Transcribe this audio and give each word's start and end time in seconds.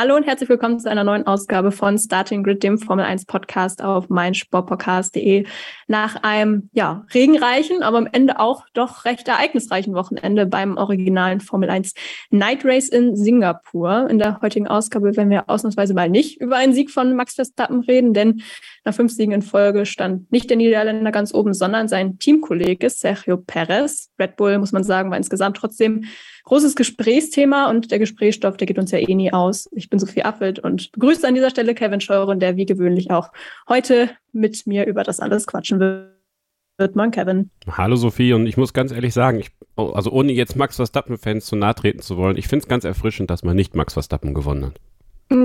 Hallo 0.00 0.14
und 0.14 0.28
herzlich 0.28 0.48
willkommen 0.48 0.78
zu 0.78 0.88
einer 0.88 1.02
neuen 1.02 1.26
Ausgabe 1.26 1.72
von 1.72 1.98
Starting 1.98 2.44
Grid, 2.44 2.62
dem 2.62 2.78
Formel 2.78 3.04
1 3.04 3.24
Podcast 3.24 3.82
auf 3.82 4.08
meinsportpodcast.de. 4.08 5.44
Nach 5.88 6.22
einem, 6.22 6.70
ja, 6.72 7.04
regenreichen, 7.12 7.82
aber 7.82 7.98
am 7.98 8.06
Ende 8.06 8.38
auch 8.38 8.64
doch 8.74 9.04
recht 9.06 9.26
ereignisreichen 9.26 9.94
Wochenende 9.94 10.46
beim 10.46 10.76
originalen 10.76 11.40
Formel 11.40 11.68
1 11.68 11.94
Night 12.30 12.64
Race 12.64 12.88
in 12.88 13.16
Singapur. 13.16 14.08
In 14.08 14.20
der 14.20 14.40
heutigen 14.40 14.68
Ausgabe 14.68 15.16
werden 15.16 15.30
wir 15.30 15.50
ausnahmsweise 15.50 15.94
mal 15.94 16.08
nicht 16.08 16.40
über 16.40 16.54
einen 16.54 16.74
Sieg 16.74 16.92
von 16.92 17.16
Max 17.16 17.34
Verstappen 17.34 17.80
reden, 17.80 18.14
denn 18.14 18.42
nach 18.84 18.94
fünf 18.94 19.12
Siegen 19.12 19.34
in 19.34 19.42
Folge 19.42 19.84
stand 19.84 20.30
nicht 20.30 20.48
der 20.48 20.58
Niederländer 20.58 21.10
ganz 21.10 21.34
oben, 21.34 21.54
sondern 21.54 21.88
sein 21.88 22.20
Teamkollege 22.20 22.88
Sergio 22.88 23.36
Perez. 23.36 24.12
Red 24.16 24.36
Bull, 24.36 24.58
muss 24.58 24.70
man 24.70 24.84
sagen, 24.84 25.10
war 25.10 25.16
insgesamt 25.16 25.56
trotzdem 25.56 26.04
großes 26.48 26.76
Gesprächsthema 26.76 27.68
und 27.68 27.90
der 27.90 27.98
Gesprächsstoff, 27.98 28.56
der 28.56 28.66
geht 28.66 28.78
uns 28.78 28.90
ja 28.90 28.98
eh 28.98 29.14
nie 29.14 29.32
aus. 29.32 29.68
Ich 29.72 29.90
bin 29.90 29.98
Sophie 29.98 30.24
Affelt 30.24 30.58
und 30.58 30.90
begrüße 30.92 31.28
an 31.28 31.34
dieser 31.34 31.50
Stelle 31.50 31.74
Kevin 31.74 32.00
Scheuren, 32.00 32.40
der 32.40 32.56
wie 32.56 32.64
gewöhnlich 32.64 33.10
auch 33.10 33.30
heute 33.68 34.10
mit 34.32 34.66
mir 34.66 34.86
über 34.86 35.04
das 35.04 35.20
alles 35.20 35.46
quatschen 35.46 35.78
wird. 35.78 36.96
Moin, 36.96 37.10
Kevin. 37.10 37.50
Hallo 37.70 37.96
Sophie 37.96 38.32
und 38.32 38.46
ich 38.46 38.56
muss 38.56 38.72
ganz 38.72 38.92
ehrlich 38.92 39.12
sagen, 39.12 39.40
ich, 39.40 39.50
also 39.76 40.10
ohne 40.10 40.32
jetzt 40.32 40.56
Max 40.56 40.76
Verstappen-Fans 40.76 41.44
zu 41.44 41.54
nahe 41.54 41.74
treten 41.74 42.00
zu 42.00 42.16
wollen, 42.16 42.38
ich 42.38 42.48
finde 42.48 42.62
es 42.62 42.68
ganz 42.68 42.84
erfrischend, 42.84 43.30
dass 43.30 43.42
man 43.42 43.54
nicht 43.54 43.76
Max 43.76 43.92
Verstappen 43.92 44.32
gewonnen 44.32 44.66
hat. 44.66 44.80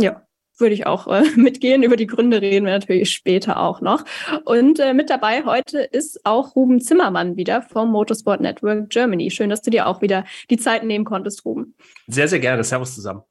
Ja, 0.01 0.21
würde 0.63 0.73
ich 0.73 0.87
auch 0.87 1.05
äh, 1.07 1.23
mitgehen. 1.35 1.83
Über 1.83 1.95
die 1.95 2.07
Gründe 2.07 2.41
reden 2.41 2.65
wir 2.65 2.73
natürlich 2.73 3.11
später 3.11 3.59
auch 3.59 3.81
noch. 3.81 4.03
Und 4.45 4.79
äh, 4.79 4.95
mit 4.95 5.11
dabei 5.11 5.45
heute 5.45 5.79
ist 5.79 6.25
auch 6.25 6.55
Ruben 6.55 6.81
Zimmermann 6.81 7.37
wieder 7.37 7.61
vom 7.61 7.91
Motorsport 7.91 8.41
Network 8.41 8.89
Germany. 8.89 9.29
Schön, 9.29 9.51
dass 9.51 9.61
du 9.61 9.69
dir 9.69 9.85
auch 9.85 10.01
wieder 10.01 10.25
die 10.49 10.57
Zeit 10.57 10.83
nehmen 10.83 11.05
konntest, 11.05 11.45
Ruben. 11.45 11.75
Sehr, 12.07 12.27
sehr 12.27 12.39
gerne. 12.39 12.63
Servus 12.63 12.95
zusammen. 12.95 13.21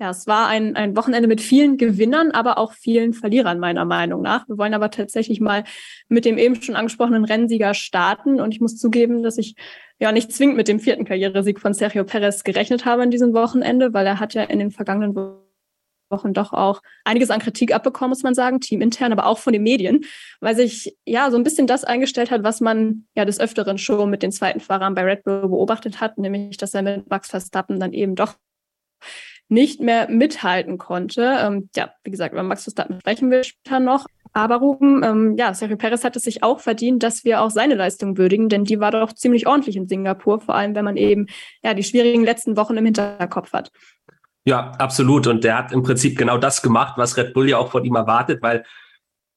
Ja, 0.00 0.10
es 0.10 0.28
war 0.28 0.46
ein, 0.46 0.76
ein 0.76 0.96
Wochenende 0.96 1.26
mit 1.26 1.40
vielen 1.40 1.76
Gewinnern, 1.76 2.30
aber 2.30 2.58
auch 2.58 2.72
vielen 2.72 3.14
Verlierern 3.14 3.58
meiner 3.58 3.84
Meinung 3.84 4.22
nach. 4.22 4.48
Wir 4.48 4.56
wollen 4.56 4.74
aber 4.74 4.92
tatsächlich 4.92 5.40
mal 5.40 5.64
mit 6.08 6.24
dem 6.24 6.38
eben 6.38 6.62
schon 6.62 6.76
angesprochenen 6.76 7.24
Rennsieger 7.24 7.74
starten. 7.74 8.40
Und 8.40 8.54
ich 8.54 8.60
muss 8.60 8.76
zugeben, 8.78 9.24
dass 9.24 9.38
ich 9.38 9.56
ja 9.98 10.12
nicht 10.12 10.32
zwingend 10.32 10.56
mit 10.56 10.68
dem 10.68 10.78
vierten 10.78 11.04
Karrieresieg 11.04 11.58
von 11.58 11.74
Sergio 11.74 12.04
Perez 12.04 12.44
gerechnet 12.44 12.84
habe 12.84 13.02
an 13.02 13.10
diesem 13.10 13.34
Wochenende, 13.34 13.92
weil 13.92 14.06
er 14.06 14.20
hat 14.20 14.34
ja 14.34 14.44
in 14.44 14.60
den 14.60 14.70
vergangenen 14.70 15.16
Wochen 15.16 15.47
Wochen 16.10 16.32
doch 16.32 16.52
auch 16.52 16.82
einiges 17.04 17.30
an 17.30 17.40
Kritik 17.40 17.74
abbekommen, 17.74 18.10
muss 18.10 18.22
man 18.22 18.34
sagen, 18.34 18.60
teamintern, 18.60 19.12
aber 19.12 19.26
auch 19.26 19.38
von 19.38 19.52
den 19.52 19.62
Medien, 19.62 20.04
weil 20.40 20.56
sich 20.56 20.96
ja 21.04 21.30
so 21.30 21.36
ein 21.36 21.44
bisschen 21.44 21.66
das 21.66 21.84
eingestellt 21.84 22.30
hat, 22.30 22.42
was 22.42 22.60
man 22.60 23.06
ja 23.14 23.24
des 23.24 23.40
Öfteren 23.40 23.78
schon 23.78 24.10
mit 24.10 24.22
den 24.22 24.32
zweiten 24.32 24.60
Fahrern 24.60 24.94
bei 24.94 25.02
Red 25.02 25.24
Bull 25.24 25.48
beobachtet 25.48 26.00
hat, 26.00 26.18
nämlich, 26.18 26.56
dass 26.56 26.74
er 26.74 26.82
mit 26.82 27.08
Max 27.08 27.30
Verstappen 27.30 27.80
dann 27.80 27.92
eben 27.92 28.14
doch 28.14 28.34
nicht 29.48 29.80
mehr 29.80 30.10
mithalten 30.10 30.78
konnte. 30.78 31.38
Ähm, 31.40 31.70
ja, 31.74 31.90
wie 32.04 32.10
gesagt, 32.10 32.32
über 32.32 32.42
Max 32.42 32.64
Verstappen 32.64 33.00
sprechen 33.00 33.30
wir 33.30 33.44
später 33.44 33.80
noch. 33.80 34.06
Aber 34.34 34.56
Ruben, 34.56 35.02
ähm, 35.02 35.36
ja, 35.38 35.54
Sergio 35.54 35.78
Perez 35.78 36.04
hat 36.04 36.14
es 36.16 36.22
sich 36.22 36.42
auch 36.42 36.60
verdient, 36.60 37.02
dass 37.02 37.24
wir 37.24 37.40
auch 37.40 37.50
seine 37.50 37.74
Leistung 37.74 38.18
würdigen, 38.18 38.50
denn 38.50 38.64
die 38.64 38.78
war 38.78 38.90
doch 38.90 39.12
ziemlich 39.14 39.46
ordentlich 39.46 39.76
in 39.76 39.88
Singapur, 39.88 40.40
vor 40.40 40.54
allem 40.54 40.74
wenn 40.74 40.84
man 40.84 40.96
eben 40.98 41.26
ja 41.62 41.72
die 41.72 41.82
schwierigen 41.82 42.24
letzten 42.24 42.56
Wochen 42.56 42.76
im 42.76 42.84
Hinterkopf 42.84 43.52
hat. 43.52 43.70
Ja, 44.48 44.72
absolut. 44.78 45.26
Und 45.26 45.44
der 45.44 45.58
hat 45.58 45.72
im 45.72 45.82
Prinzip 45.82 46.16
genau 46.16 46.38
das 46.38 46.62
gemacht, 46.62 46.94
was 46.96 47.18
Red 47.18 47.34
Bull 47.34 47.50
ja 47.50 47.58
auch 47.58 47.70
von 47.70 47.84
ihm 47.84 47.96
erwartet, 47.96 48.40
weil 48.40 48.64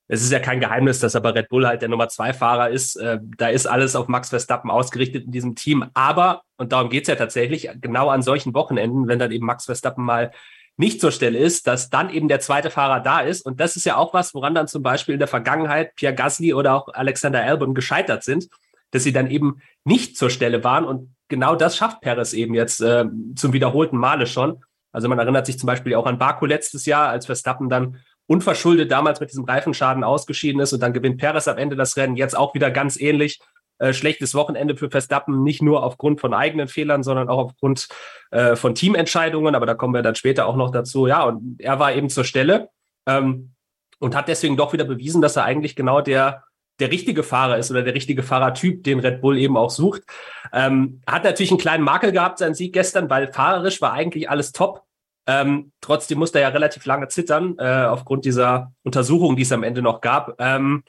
es 0.08 0.23
ist 0.23 0.31
ja 0.31 0.40
kein 0.40 0.62
Geheimnis, 0.62 1.00
dass 1.00 1.16
er 1.16 1.20
bei 1.20 1.31
Red 1.31 1.50
Bull 1.50 1.67
halt 1.67 1.81
der 1.81 1.90
Nummer 1.90 2.08
zwei 2.08 2.32
Fahrer 2.32 2.70
ist. 2.70 2.95
Äh, 2.95 3.20
da 3.38 3.50
ist 3.50 3.66
alles 3.66 3.98
auf 3.98 4.08
Max 4.08 4.30
Verstappen 4.30 4.71
ausgerichtet 4.71 5.26
in 5.26 5.32
diesem 5.33 5.55
Team. 5.55 5.83
Aber, 5.94 6.44
und 6.55 6.71
darum 6.71 6.89
geht's 6.89 7.10
ja 7.10 7.16
tatsächlich, 7.16 7.67
genau 7.82 8.08
an 8.08 8.21
solchen 8.21 8.54
Wochenenden, 8.54 9.10
wenn 9.10 9.20
dann 9.20 9.33
eben 9.33 9.45
Max 9.45 9.66
Verstappen 9.66 10.05
mal 10.05 10.32
nicht 10.77 11.02
zur 11.02 11.11
Stelle 11.11 11.38
ist, 11.38 11.67
dass 11.67 11.89
dann 11.89 12.10
eben 12.10 12.30
der 12.30 12.39
zweite 12.39 12.70
Fahrer 12.70 13.02
da 13.02 13.20
ist. 13.20 13.45
Und 13.45 13.60
das 13.60 13.76
ist 13.76 13.86
ja 13.86 13.98
auch 13.98 14.14
was, 14.14 14.33
woran 14.33 14.55
dann 14.55 14.70
zum 14.70 14.82
Beispiel 14.82 15.16
in 15.16 15.20
der 15.20 15.27
Vergangenheit 15.27 15.94
Pierre 15.95 16.16
Gasly 16.16 16.54
oder 16.54 16.73
auch 16.73 16.88
Alexander 16.94 17.44
Albon 17.44 17.76
gescheitert 17.76 18.23
sind, 18.23 18.48
dass 18.92 19.04
sie 19.04 19.11
dann 19.11 19.30
eben 19.30 19.61
nicht 19.83 20.16
zur 20.16 20.30
Stelle 20.30 20.64
waren. 20.64 20.86
Und 20.86 21.14
genau 21.27 21.55
das 21.55 21.76
schafft 21.76 22.00
Perez 22.00 22.32
eben 22.32 22.54
jetzt 22.54 22.80
äh, 22.80 23.04
zum 23.36 23.52
wiederholten 23.52 23.98
Male 23.98 24.26
schon. 24.26 24.64
Also 24.91 25.07
man 25.07 25.19
erinnert 25.19 25.45
sich 25.45 25.57
zum 25.57 25.67
Beispiel 25.67 25.95
auch 25.95 26.05
an 26.05 26.17
Baku 26.17 26.45
letztes 26.45 26.85
Jahr, 26.85 27.09
als 27.09 27.25
Verstappen 27.25 27.69
dann 27.69 27.97
unverschuldet 28.27 28.91
damals 28.91 29.19
mit 29.19 29.29
diesem 29.29 29.45
Reifenschaden 29.45 30.03
ausgeschieden 30.03 30.61
ist 30.61 30.73
und 30.73 30.81
dann 30.81 30.93
gewinnt 30.93 31.17
Perez 31.17 31.47
am 31.47 31.57
Ende 31.57 31.75
das 31.75 31.97
Rennen. 31.97 32.15
Jetzt 32.15 32.37
auch 32.37 32.53
wieder 32.53 32.71
ganz 32.71 32.99
ähnlich. 32.99 33.39
Äh, 33.81 33.93
schlechtes 33.93 34.35
Wochenende 34.35 34.77
für 34.77 34.91
Verstappen, 34.91 35.43
nicht 35.43 35.63
nur 35.63 35.83
aufgrund 35.83 36.21
von 36.21 36.35
eigenen 36.35 36.67
Fehlern, 36.67 37.02
sondern 37.02 37.29
auch 37.29 37.39
aufgrund 37.39 37.87
äh, 38.29 38.55
von 38.55 38.75
Teamentscheidungen. 38.75 39.55
Aber 39.55 39.65
da 39.65 39.73
kommen 39.73 39.95
wir 39.95 40.03
dann 40.03 40.13
später 40.13 40.45
auch 40.45 40.55
noch 40.55 40.69
dazu. 40.69 41.08
Ja, 41.08 41.23
und 41.23 41.59
er 41.59 41.79
war 41.79 41.91
eben 41.91 42.08
zur 42.08 42.23
Stelle 42.23 42.69
ähm, 43.08 43.55
und 43.97 44.15
hat 44.15 44.27
deswegen 44.27 44.55
doch 44.55 44.71
wieder 44.71 44.85
bewiesen, 44.85 45.21
dass 45.21 45.35
er 45.35 45.45
eigentlich 45.45 45.75
genau 45.75 45.99
der 45.99 46.43
der 46.81 46.92
richtige 46.92 47.23
Fahrer 47.23 47.58
ist 47.58 47.71
oder 47.71 47.83
der 47.83 47.93
richtige 47.93 48.23
Fahrertyp, 48.23 48.83
den 48.83 48.99
Red 48.99 49.21
Bull 49.21 49.37
eben 49.37 49.55
auch 49.55 49.69
sucht. 49.69 50.03
Ähm, 50.52 51.02
hat 51.08 51.23
natürlich 51.23 51.52
einen 51.52 51.59
kleinen 51.59 51.83
Makel 51.83 52.11
gehabt, 52.11 52.39
sein 52.39 52.53
Sieg 52.53 52.73
gestern, 52.73 53.09
weil 53.09 53.31
fahrerisch 53.31 53.81
war 53.81 53.93
eigentlich 53.93 54.30
alles 54.30 54.52
top. 54.52 54.83
Ähm, 55.27 55.71
trotzdem 55.81 56.17
musste 56.17 56.39
er 56.39 56.49
ja 56.49 56.49
relativ 56.49 56.86
lange 56.86 57.08
zittern, 57.08 57.55
äh, 57.59 57.86
aufgrund 57.86 58.25
dieser 58.25 58.73
Untersuchung, 58.83 59.36
die 59.36 59.43
es 59.43 59.52
am 59.52 59.64
Ende 59.64 59.81
noch 59.81 60.02
gab. 60.02 60.36
Ähm, 60.39 60.83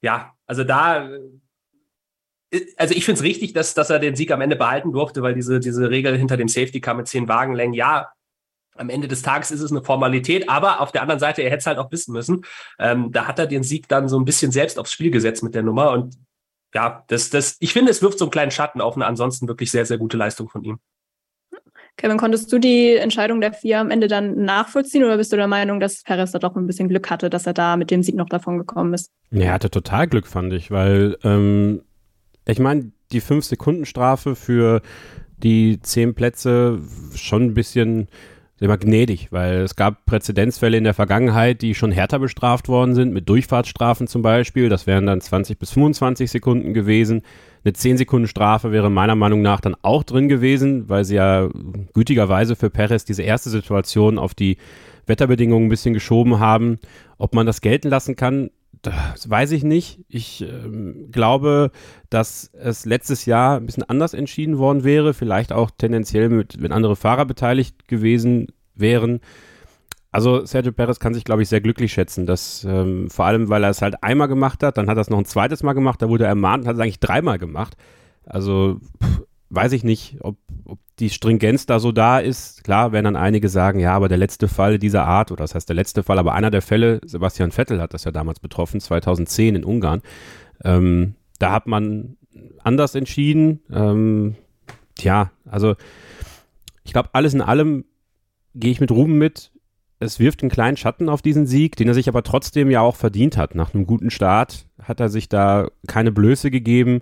ja, 0.00 0.32
also 0.46 0.64
da, 0.64 1.08
äh, 2.50 2.60
also 2.76 2.94
ich 2.94 3.04
finde 3.04 3.18
es 3.18 3.24
richtig, 3.24 3.52
dass, 3.52 3.74
dass 3.74 3.90
er 3.90 3.98
den 3.98 4.16
Sieg 4.16 4.30
am 4.30 4.40
Ende 4.40 4.56
behalten 4.56 4.92
durfte, 4.92 5.22
weil 5.22 5.34
diese, 5.34 5.60
diese 5.60 5.90
Regel 5.90 6.16
hinter 6.16 6.38
dem 6.38 6.48
Safety 6.48 6.80
Car 6.80 6.94
mit 6.94 7.06
zehn 7.06 7.28
Wagenlängen, 7.28 7.74
ja, 7.74 8.08
am 8.78 8.90
Ende 8.90 9.08
des 9.08 9.22
Tages 9.22 9.50
ist 9.50 9.60
es 9.60 9.70
eine 9.70 9.82
Formalität, 9.82 10.48
aber 10.48 10.80
auf 10.80 10.92
der 10.92 11.02
anderen 11.02 11.20
Seite, 11.20 11.42
er 11.42 11.50
hätte 11.50 11.58
es 11.58 11.66
halt 11.66 11.78
auch 11.78 11.90
wissen 11.90 12.12
müssen. 12.12 12.44
Ähm, 12.78 13.12
da 13.12 13.26
hat 13.26 13.38
er 13.38 13.46
den 13.46 13.62
Sieg 13.62 13.88
dann 13.88 14.08
so 14.08 14.18
ein 14.18 14.24
bisschen 14.24 14.52
selbst 14.52 14.78
aufs 14.78 14.92
Spiel 14.92 15.10
gesetzt 15.10 15.42
mit 15.42 15.54
der 15.54 15.62
Nummer. 15.62 15.92
Und 15.92 16.16
ja, 16.74 17.04
das, 17.08 17.30
das, 17.30 17.56
ich 17.60 17.72
finde, 17.72 17.90
es 17.90 18.02
wirft 18.02 18.18
so 18.18 18.26
einen 18.26 18.30
kleinen 18.30 18.50
Schatten 18.50 18.80
auf 18.80 18.96
eine 18.96 19.06
ansonsten 19.06 19.48
wirklich 19.48 19.70
sehr, 19.70 19.86
sehr 19.86 19.98
gute 19.98 20.16
Leistung 20.16 20.48
von 20.48 20.64
ihm. 20.64 20.78
Kevin, 21.96 22.16
konntest 22.16 22.52
du 22.52 22.60
die 22.60 22.94
Entscheidung 22.94 23.40
der 23.40 23.52
vier 23.52 23.80
am 23.80 23.90
Ende 23.90 24.06
dann 24.06 24.44
nachvollziehen 24.44 25.02
oder 25.02 25.16
bist 25.16 25.32
du 25.32 25.36
der 25.36 25.48
Meinung, 25.48 25.80
dass 25.80 26.04
Perez 26.04 26.30
da 26.30 26.38
doch 26.38 26.54
ein 26.54 26.66
bisschen 26.68 26.88
Glück 26.88 27.10
hatte, 27.10 27.28
dass 27.28 27.46
er 27.46 27.54
da 27.54 27.76
mit 27.76 27.90
dem 27.90 28.04
Sieg 28.04 28.14
noch 28.14 28.28
davon 28.28 28.56
gekommen 28.56 28.94
ist? 28.94 29.10
Ja, 29.30 29.46
er 29.46 29.52
hatte 29.54 29.70
total 29.70 30.06
Glück, 30.06 30.28
fand 30.28 30.52
ich, 30.52 30.70
weil 30.70 31.18
ähm, 31.24 31.82
ich 32.46 32.60
meine, 32.60 32.92
die 33.10 33.20
fünf 33.20 33.44
Sekunden 33.44 33.84
Strafe 33.84 34.36
für 34.36 34.80
die 35.38 35.80
zehn 35.82 36.14
Plätze 36.14 36.80
schon 37.14 37.42
ein 37.42 37.54
bisschen 37.54 38.06
immer 38.60 38.78
gnädig, 38.78 39.28
weil 39.30 39.58
es 39.58 39.76
gab 39.76 40.04
Präzedenzfälle 40.06 40.76
in 40.76 40.84
der 40.84 40.94
Vergangenheit, 40.94 41.62
die 41.62 41.74
schon 41.74 41.92
härter 41.92 42.18
bestraft 42.18 42.68
worden 42.68 42.94
sind, 42.94 43.12
mit 43.12 43.28
Durchfahrtsstrafen 43.28 44.06
zum 44.06 44.22
Beispiel. 44.22 44.68
Das 44.68 44.86
wären 44.86 45.06
dann 45.06 45.20
20 45.20 45.58
bis 45.58 45.70
25 45.72 46.30
Sekunden 46.30 46.74
gewesen. 46.74 47.22
Eine 47.64 47.72
10 47.72 47.98
Sekunden 47.98 48.28
Strafe 48.28 48.72
wäre 48.72 48.90
meiner 48.90 49.14
Meinung 49.14 49.42
nach 49.42 49.60
dann 49.60 49.76
auch 49.82 50.02
drin 50.02 50.28
gewesen, 50.28 50.88
weil 50.88 51.04
sie 51.04 51.16
ja 51.16 51.48
gütigerweise 51.94 52.56
für 52.56 52.70
Perez 52.70 53.04
diese 53.04 53.22
erste 53.22 53.50
Situation 53.50 54.18
auf 54.18 54.34
die 54.34 54.56
Wetterbedingungen 55.06 55.66
ein 55.66 55.70
bisschen 55.70 55.94
geschoben 55.94 56.40
haben. 56.40 56.78
Ob 57.18 57.34
man 57.34 57.46
das 57.46 57.60
gelten 57.60 57.88
lassen 57.88 58.16
kann, 58.16 58.50
das 58.82 59.28
weiß 59.28 59.52
ich 59.52 59.64
nicht. 59.64 60.00
Ich 60.08 60.42
ähm, 60.42 61.08
glaube, 61.10 61.70
dass 62.10 62.50
es 62.54 62.84
letztes 62.84 63.26
Jahr 63.26 63.56
ein 63.56 63.66
bisschen 63.66 63.84
anders 63.84 64.14
entschieden 64.14 64.58
worden 64.58 64.84
wäre, 64.84 65.14
vielleicht 65.14 65.52
auch 65.52 65.70
tendenziell 65.70 66.28
mit, 66.28 66.60
wenn 66.62 66.72
andere 66.72 66.96
Fahrer 66.96 67.26
beteiligt 67.26 67.88
gewesen 67.88 68.48
wären. 68.74 69.20
Also 70.10 70.44
Sergio 70.46 70.72
Perez 70.72 71.00
kann 71.00 71.14
sich, 71.14 71.24
glaube 71.24 71.42
ich, 71.42 71.48
sehr 71.48 71.60
glücklich 71.60 71.92
schätzen, 71.92 72.24
dass 72.24 72.64
ähm, 72.64 73.10
vor 73.10 73.26
allem, 73.26 73.50
weil 73.50 73.62
er 73.62 73.70
es 73.70 73.82
halt 73.82 74.02
einmal 74.02 74.28
gemacht 74.28 74.62
hat, 74.62 74.78
dann 74.78 74.88
hat 74.88 74.96
er 74.96 75.02
es 75.02 75.10
noch 75.10 75.18
ein 75.18 75.26
zweites 75.26 75.62
Mal 75.62 75.74
gemacht, 75.74 76.00
da 76.00 76.08
wurde 76.08 76.24
er 76.24 76.30
ermahnt 76.30 76.62
und 76.62 76.68
hat 76.68 76.76
es 76.76 76.80
eigentlich 76.80 77.00
dreimal 77.00 77.38
gemacht. 77.38 77.76
Also 78.24 78.80
pff, 79.02 79.22
weiß 79.50 79.72
ich 79.72 79.84
nicht, 79.84 80.18
ob, 80.20 80.36
ob 80.64 80.78
die 80.98 81.10
Stringenz 81.10 81.66
da 81.66 81.80
so 81.80 81.92
da 81.92 82.18
ist. 82.18 82.64
Klar 82.64 82.92
werden 82.92 83.04
dann 83.04 83.16
einige 83.16 83.48
sagen, 83.48 83.80
ja, 83.80 83.94
aber 83.94 84.08
der 84.08 84.18
letzte 84.18 84.48
Fall 84.48 84.78
dieser 84.78 85.04
Art, 85.04 85.30
oder 85.30 85.44
das 85.44 85.54
heißt 85.54 85.68
der 85.68 85.76
letzte 85.76 86.02
Fall, 86.02 86.18
aber 86.18 86.34
einer 86.34 86.50
der 86.50 86.62
Fälle, 86.62 87.00
Sebastian 87.04 87.50
Vettel 87.52 87.80
hat 87.80 87.94
das 87.94 88.04
ja 88.04 88.10
damals 88.10 88.40
betroffen, 88.40 88.80
2010 88.80 89.56
in 89.56 89.64
Ungarn. 89.64 90.02
Ähm, 90.64 91.14
da 91.38 91.52
hat 91.52 91.66
man 91.66 92.16
anders 92.62 92.94
entschieden. 92.94 93.60
Ähm, 93.72 94.34
tja, 94.96 95.30
also 95.44 95.76
ich 96.84 96.92
glaube, 96.92 97.10
alles 97.12 97.34
in 97.34 97.40
allem 97.40 97.84
gehe 98.54 98.70
ich 98.70 98.80
mit 98.80 98.90
Ruben 98.90 99.18
mit. 99.18 99.52
Es 100.00 100.20
wirft 100.20 100.42
einen 100.42 100.50
kleinen 100.50 100.76
Schatten 100.76 101.08
auf 101.08 101.22
diesen 101.22 101.46
Sieg, 101.46 101.76
den 101.76 101.88
er 101.88 101.94
sich 101.94 102.08
aber 102.08 102.22
trotzdem 102.22 102.70
ja 102.70 102.80
auch 102.80 102.96
verdient 102.96 103.36
hat. 103.36 103.54
Nach 103.54 103.74
einem 103.74 103.86
guten 103.86 104.10
Start 104.10 104.66
hat 104.82 105.00
er 105.00 105.08
sich 105.08 105.28
da 105.28 105.68
keine 105.86 106.12
Blöße 106.12 106.50
gegeben 106.50 107.00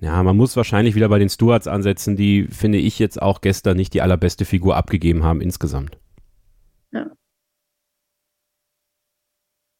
Ja, 0.00 0.22
man 0.22 0.36
muss 0.36 0.56
wahrscheinlich 0.56 0.94
wieder 0.94 1.08
bei 1.08 1.18
den 1.18 1.30
Stewards 1.30 1.66
ansetzen, 1.66 2.16
die, 2.16 2.48
finde 2.50 2.78
ich, 2.78 2.98
jetzt 2.98 3.20
auch 3.20 3.40
gestern 3.40 3.76
nicht 3.76 3.94
die 3.94 4.02
allerbeste 4.02 4.44
Figur 4.44 4.76
abgegeben 4.76 5.24
haben 5.24 5.40
insgesamt. 5.40 5.98
Ja. 6.92 7.06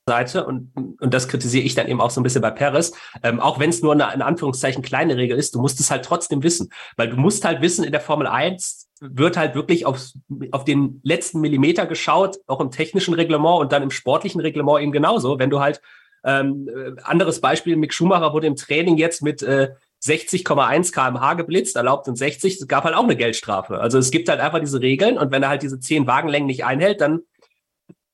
Seite 0.08 0.46
und, 0.46 0.72
und 1.00 1.12
das 1.12 1.28
kritisiere 1.28 1.64
ich 1.64 1.74
dann 1.74 1.88
eben 1.88 2.00
auch 2.00 2.10
so 2.10 2.20
ein 2.20 2.22
bisschen 2.22 2.40
bei 2.40 2.52
Perez, 2.52 2.92
ähm, 3.24 3.40
auch 3.40 3.58
wenn 3.58 3.70
es 3.70 3.82
nur 3.82 3.92
eine 3.92 4.14
in 4.14 4.22
Anführungszeichen 4.22 4.82
kleine 4.82 5.16
Regel 5.16 5.36
ist, 5.36 5.54
du 5.54 5.60
musst 5.60 5.80
es 5.80 5.90
halt 5.90 6.04
trotzdem 6.04 6.42
wissen, 6.44 6.70
weil 6.96 7.10
du 7.10 7.16
musst 7.16 7.44
halt 7.44 7.60
wissen, 7.60 7.84
in 7.84 7.90
der 7.90 8.00
Formel 8.00 8.28
1 8.28 8.88
wird 9.00 9.36
halt 9.36 9.54
wirklich 9.54 9.84
auf, 9.84 10.12
auf 10.52 10.64
den 10.64 11.00
letzten 11.02 11.40
Millimeter 11.40 11.86
geschaut, 11.86 12.38
auch 12.46 12.60
im 12.60 12.70
technischen 12.70 13.14
Reglement 13.14 13.60
und 13.60 13.72
dann 13.72 13.82
im 13.82 13.90
sportlichen 13.90 14.40
Reglement 14.40 14.80
eben 14.80 14.92
genauso, 14.92 15.38
wenn 15.38 15.50
du 15.50 15.60
halt 15.60 15.82
ähm, 16.24 16.68
äh, 16.68 17.00
anderes 17.02 17.40
Beispiel, 17.40 17.76
Mick 17.76 17.92
Schumacher 17.92 18.32
wurde 18.32 18.46
im 18.46 18.56
Training 18.56 18.96
jetzt 18.96 19.22
mit 19.22 19.42
äh, 19.42 19.70
60,1 20.06 20.92
kmh 20.92 21.34
geblitzt, 21.34 21.76
erlaubt 21.76 22.08
und 22.08 22.16
60, 22.16 22.60
es 22.60 22.68
gab 22.68 22.84
halt 22.84 22.94
auch 22.94 23.04
eine 23.04 23.16
Geldstrafe. 23.16 23.80
Also 23.80 23.98
es 23.98 24.10
gibt 24.10 24.28
halt 24.28 24.40
einfach 24.40 24.60
diese 24.60 24.80
Regeln 24.80 25.18
und 25.18 25.30
wenn 25.30 25.42
er 25.42 25.48
halt 25.48 25.62
diese 25.62 25.80
10 25.80 26.06
Wagenlängen 26.06 26.46
nicht 26.46 26.64
einhält, 26.64 27.00
dann 27.00 27.22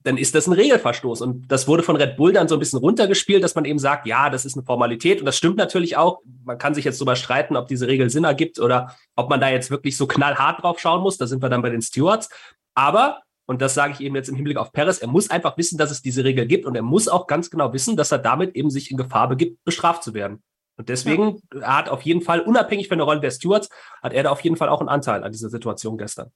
dann 0.03 0.17
ist 0.17 0.35
das 0.35 0.47
ein 0.47 0.53
Regelverstoß. 0.53 1.21
Und 1.21 1.51
das 1.51 1.69
wurde 1.69 1.83
von 1.83 1.97
Red 1.97 2.17
Bull 2.17 2.33
dann 2.33 2.49
so 2.49 2.57
ein 2.57 2.59
bisschen 2.59 2.79
runtergespielt, 2.79 3.43
dass 3.43 3.55
man 3.55 3.65
eben 3.65 3.79
sagt, 3.79 4.07
ja, 4.07 4.31
das 4.31 4.45
ist 4.45 4.57
eine 4.57 4.65
Formalität. 4.65 5.21
Und 5.21 5.27
das 5.27 5.37
stimmt 5.37 5.57
natürlich 5.57 5.97
auch. 5.97 6.21
Man 6.45 6.59
kann 6.59 6.75
sich 6.75 6.85
jetzt 6.85 7.01
darüber 7.01 7.17
streiten, 7.17 7.57
ob 7.57 7.69
diese 7.69 7.87
Regel 7.87 8.11
Sinn 8.11 8.25
ergibt 8.25 8.59
oder 8.59 8.97
ob 9.15 9.31
man 9.31 9.41
da 9.41 9.49
jetzt 9.49 9.71
wirklich 9.71 9.97
so 9.97 10.07
knallhart 10.07 10.63
drauf 10.63 10.79
schauen 10.79 11.03
muss. 11.03 11.19
Da 11.19 11.27
sind 11.27 11.43
wir 11.43 11.49
dann 11.49 11.63
bei 11.63 11.71
den 11.71 11.83
Stewards. 11.83 12.29
Aber, 12.75 13.21
und 13.47 13.63
das 13.63 13.75
sage 13.75 13.93
ich 13.95 14.01
eben 14.01 14.17
jetzt 14.17 14.29
im 14.29 14.35
Hinblick 14.35 14.57
auf 14.57 14.73
Perez, 14.73 14.99
er 14.99 15.09
muss 15.09 15.31
einfach 15.31 15.57
wissen, 15.57 15.79
dass 15.79 15.91
es 15.91 16.03
diese 16.03 16.25
Regel 16.25 16.47
gibt. 16.47 16.67
Und 16.67 16.75
er 16.75 16.83
muss 16.83 17.09
auch 17.09 17.27
ganz 17.27 17.51
genau 17.51 17.73
wissen, 17.73 17.97
dass 17.97 18.13
er 18.13 18.19
damit 18.19 18.57
eben 18.57 18.71
sich 18.71 18.91
in 18.91 18.97
Gefahr 18.97 19.29
begibt, 19.29 19.63
bestraft 19.65 20.03
zu 20.03 20.15
werden. 20.15 20.43
Und 20.83 20.89
deswegen 20.89 21.41
ja. 21.55 21.77
hat 21.77 21.89
auf 21.89 22.03
jeden 22.03 22.23
Fall, 22.23 22.41
unabhängig 22.41 22.89
von 22.89 22.99
der 22.99 23.05
Rolle 23.05 23.21
der 23.21 23.31
Stewards, 23.31 23.69
hat 24.03 24.13
er 24.13 24.25
da 24.25 24.31
auf 24.31 24.41
jeden 24.41 24.57
Fall 24.57 24.69
auch 24.69 24.81
einen 24.81 24.89
Anteil 24.89 25.23
an 25.23 25.31
dieser 25.31 25.49
Situation 25.49 25.97
gestern. 25.97 26.33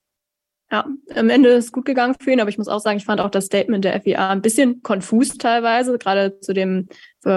Ja, 0.71 0.87
am 1.17 1.31
Ende 1.31 1.49
ist 1.49 1.65
es 1.65 1.73
gut 1.73 1.85
gegangen 1.85 2.15
für 2.21 2.31
ihn, 2.31 2.39
aber 2.39 2.49
ich 2.49 2.59
muss 2.59 2.69
auch 2.69 2.79
sagen, 2.79 2.97
ich 2.97 3.05
fand 3.05 3.21
auch 3.21 3.31
das 3.31 3.47
Statement 3.47 3.85
der 3.85 4.01
FIA 4.01 4.31
ein 4.31 4.43
bisschen 4.43 4.85
konfus 4.85 5.37
teilweise, 5.37 5.99
gerade 5.99 6.39
zu 6.39 6.53
dem 6.53 6.87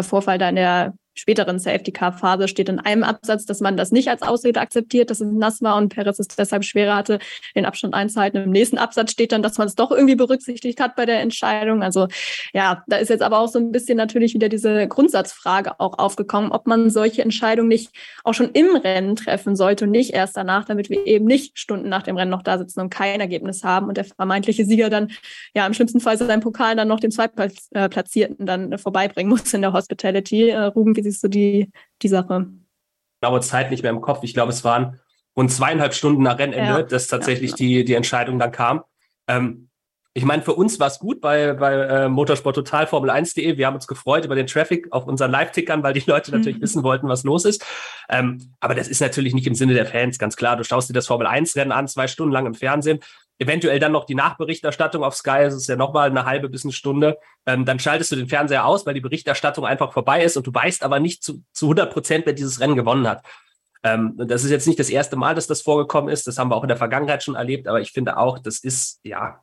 Vorfall 0.02 0.38
da 0.38 0.50
in 0.50 0.56
der 0.56 0.94
späteren 1.20 1.60
Safety-Car-Phase 1.60 2.48
steht 2.48 2.70
in 2.70 2.80
einem 2.80 3.04
Absatz, 3.04 3.46
dass 3.46 3.60
man 3.60 3.78
das 3.78 3.92
nicht 3.92 4.10
als 4.10 4.22
Ausrede 4.22 4.60
akzeptiert, 4.62 5.10
dass 5.10 5.22
es 5.22 5.32
nass 5.32 5.62
war 5.62 5.78
und 5.78 5.90
Perez 5.90 6.20
es 6.20 6.28
deshalb 6.30 6.64
schwerer 6.64 6.96
hatte, 6.96 7.20
den 7.56 7.66
Abstand 7.66 7.94
einzuhalten. 7.94 8.44
Im 8.44 8.52
nächsten 8.52 8.78
Absatz 8.78 9.12
steht 9.12 9.32
dann, 9.32 9.44
dass 9.44 9.58
man 9.58 9.68
es 9.68 9.76
doch 9.76 9.92
irgendwie 9.92 10.16
berücksichtigt 10.16 10.80
hat 10.80 10.96
bei 10.96 11.06
der 11.06 11.20
Entscheidung. 11.20 11.84
Also 11.84 12.08
ja, 12.54 12.84
da 12.88 12.98
ist 12.98 13.10
jetzt 13.10 13.22
aber 13.22 13.40
auch 13.40 13.50
so 13.50 13.60
ein 13.60 13.72
bisschen 13.72 13.98
natürlich 13.98 14.34
wieder 14.34 14.50
diese 14.50 14.88
Grundsatzfrage 14.88 15.80
auch 15.80 16.00
aufgekommen, 16.00 16.52
ob 16.52 16.68
man 16.68 16.90
solche 16.90 17.22
Entscheidungen 17.22 17.70
nicht 17.70 17.92
auch 18.24 18.34
schon 18.34 18.52
im 18.52 18.76
Rennen 18.76 19.16
treffen 19.16 19.56
sollte 19.56 19.86
und 19.86 19.92
nicht 19.92 20.14
erst 20.14 20.38
danach, 20.38 20.66
damit 20.66 20.90
wir 20.90 21.06
eben 21.06 21.26
nicht 21.26 21.60
Stunden 21.60 21.90
nach 21.90 22.04
dem 22.04 22.16
Rennen 22.16 22.32
noch 22.32 22.44
da 22.44 22.58
sitzen 22.58 22.80
und 22.80 22.90
kein 22.90 23.20
Ergebnis 23.20 23.64
haben 23.64 23.88
und 23.88 23.98
der 23.98 24.06
vermeintliche 24.06 24.66
Sieger 24.66 24.90
dann 24.90 25.12
ja 25.54 25.68
im 25.68 25.74
schlimmsten 25.74 26.00
Fall 26.00 26.18
seinen 26.18 26.42
Pokal 26.42 26.76
dann 26.76 26.88
noch 26.88 27.00
dem 27.00 27.12
Zweitplatzierten 27.12 28.46
dann 28.46 28.78
vorbeibringen 28.78 29.30
muss 29.30 29.54
in 29.54 29.62
der 29.62 29.74
Hospitality. 29.74 30.50
Äh, 30.50 30.64
Ruben, 30.66 30.96
wie 30.96 31.02
siehst 31.10 31.24
du 31.24 31.28
die, 31.28 31.72
die 32.02 32.08
Sache? 32.08 32.48
Genaue 33.22 33.42
Zeit 33.42 33.72
nicht 33.72 33.84
mehr 33.84 33.92
im 33.92 34.02
Kopf. 34.02 34.24
Ich 34.24 34.34
glaube, 34.34 34.52
es 34.52 34.64
waren 34.64 35.00
rund 35.36 35.52
zweieinhalb 35.52 35.94
Stunden 35.94 36.24
nach 36.24 36.38
Rennende, 36.38 36.80
ja. 36.80 36.84
dass 36.84 37.08
tatsächlich 37.08 37.52
ja, 37.52 37.58
Die, 37.58 37.86
die 37.86 37.94
Entscheidung 37.94 38.40
dann 38.40 38.52
kam. 38.52 38.84
Ähm, 39.28 39.70
ich 40.14 40.26
meine, 40.26 40.42
für 40.42 40.54
uns 40.54 40.80
war 40.80 40.88
es 40.88 41.00
gut 41.00 41.22
bei, 41.22 41.54
bei 41.54 41.74
äh, 41.74 42.10
Motorsport 42.10 42.56
Total 42.56 42.88
Formel 42.88 43.12
1.de. 43.12 43.58
Wir 43.58 43.68
haben 43.68 43.76
uns 43.76 43.88
gefreut 43.88 44.26
über 44.26 44.36
den 44.36 44.48
Traffic 44.48 44.88
auf 44.92 45.06
unseren 45.06 45.32
Live-Tickern, 45.32 45.84
weil 45.84 45.94
die 45.94 46.04
Leute 46.06 46.32
natürlich 46.32 46.58
mhm. 46.58 46.64
wissen 46.64 46.84
wollten, 46.84 47.08
was 47.08 47.24
los 47.24 47.46
ist. 47.46 47.66
Ähm, 48.10 48.54
aber 48.60 48.76
das 48.76 48.88
ist 48.88 49.02
natürlich 49.02 49.34
nicht 49.34 49.48
im 49.48 49.56
Sinne 49.56 49.76
der 49.76 49.86
Fans, 49.86 50.18
ganz 50.18 50.36
klar. 50.36 50.58
Du 50.58 50.64
schaust 50.64 50.90
dir 50.90 50.94
das 50.94 51.08
Formel 51.08 51.28
1-Rennen 51.28 51.72
an, 51.72 51.88
zwei 51.88 52.08
Stunden 52.08 52.34
lang 52.34 52.48
im 52.48 52.56
Fernsehen 52.56 53.00
eventuell 53.40 53.80
dann 53.80 53.94
noch 53.94 54.06
die 54.06 54.16
Nachberichterstattung 54.16 55.04
auf 55.04 55.16
Sky, 55.16 55.40
das 55.44 55.56
ist 55.56 55.68
ja 55.68 55.78
nochmal 55.78 56.10
eine 56.10 56.26
halbe 56.26 56.50
bis 56.50 56.66
eine 56.66 56.74
Stunde, 56.74 57.18
ähm, 57.46 57.66
dann 57.66 57.80
schaltest 57.80 58.12
du 58.12 58.18
den 58.18 58.28
Fernseher 58.28 58.66
aus, 58.66 58.86
weil 58.86 58.94
die 58.94 59.02
Berichterstattung 59.02 59.66
einfach 59.66 59.94
vorbei 59.94 60.24
ist 60.24 60.38
und 60.38 60.46
du 60.46 60.54
weißt 60.54 60.84
aber 60.84 61.00
nicht 61.00 61.24
zu, 61.24 61.42
zu 61.54 61.66
100 61.66 61.92
Prozent, 61.92 62.26
wer 62.26 62.34
dieses 62.34 62.60
Rennen 62.60 62.76
gewonnen 62.76 63.08
hat. 63.08 63.26
Ähm, 63.82 64.14
das 64.18 64.44
ist 64.44 64.52
jetzt 64.52 64.68
nicht 64.68 64.78
das 64.78 64.90
erste 64.90 65.16
Mal, 65.16 65.36
dass 65.36 65.48
das 65.48 65.62
vorgekommen 65.62 66.12
ist, 66.12 66.28
das 66.28 66.38
haben 66.38 66.52
wir 66.52 66.56
auch 66.56 66.64
in 66.64 66.68
der 66.68 66.78
Vergangenheit 66.78 67.24
schon 67.24 67.36
erlebt, 67.36 67.68
aber 67.68 67.80
ich 67.80 67.92
finde 67.92 68.18
auch, 68.18 68.40
das 68.40 68.60
ist, 68.60 69.00
ja, 69.04 69.40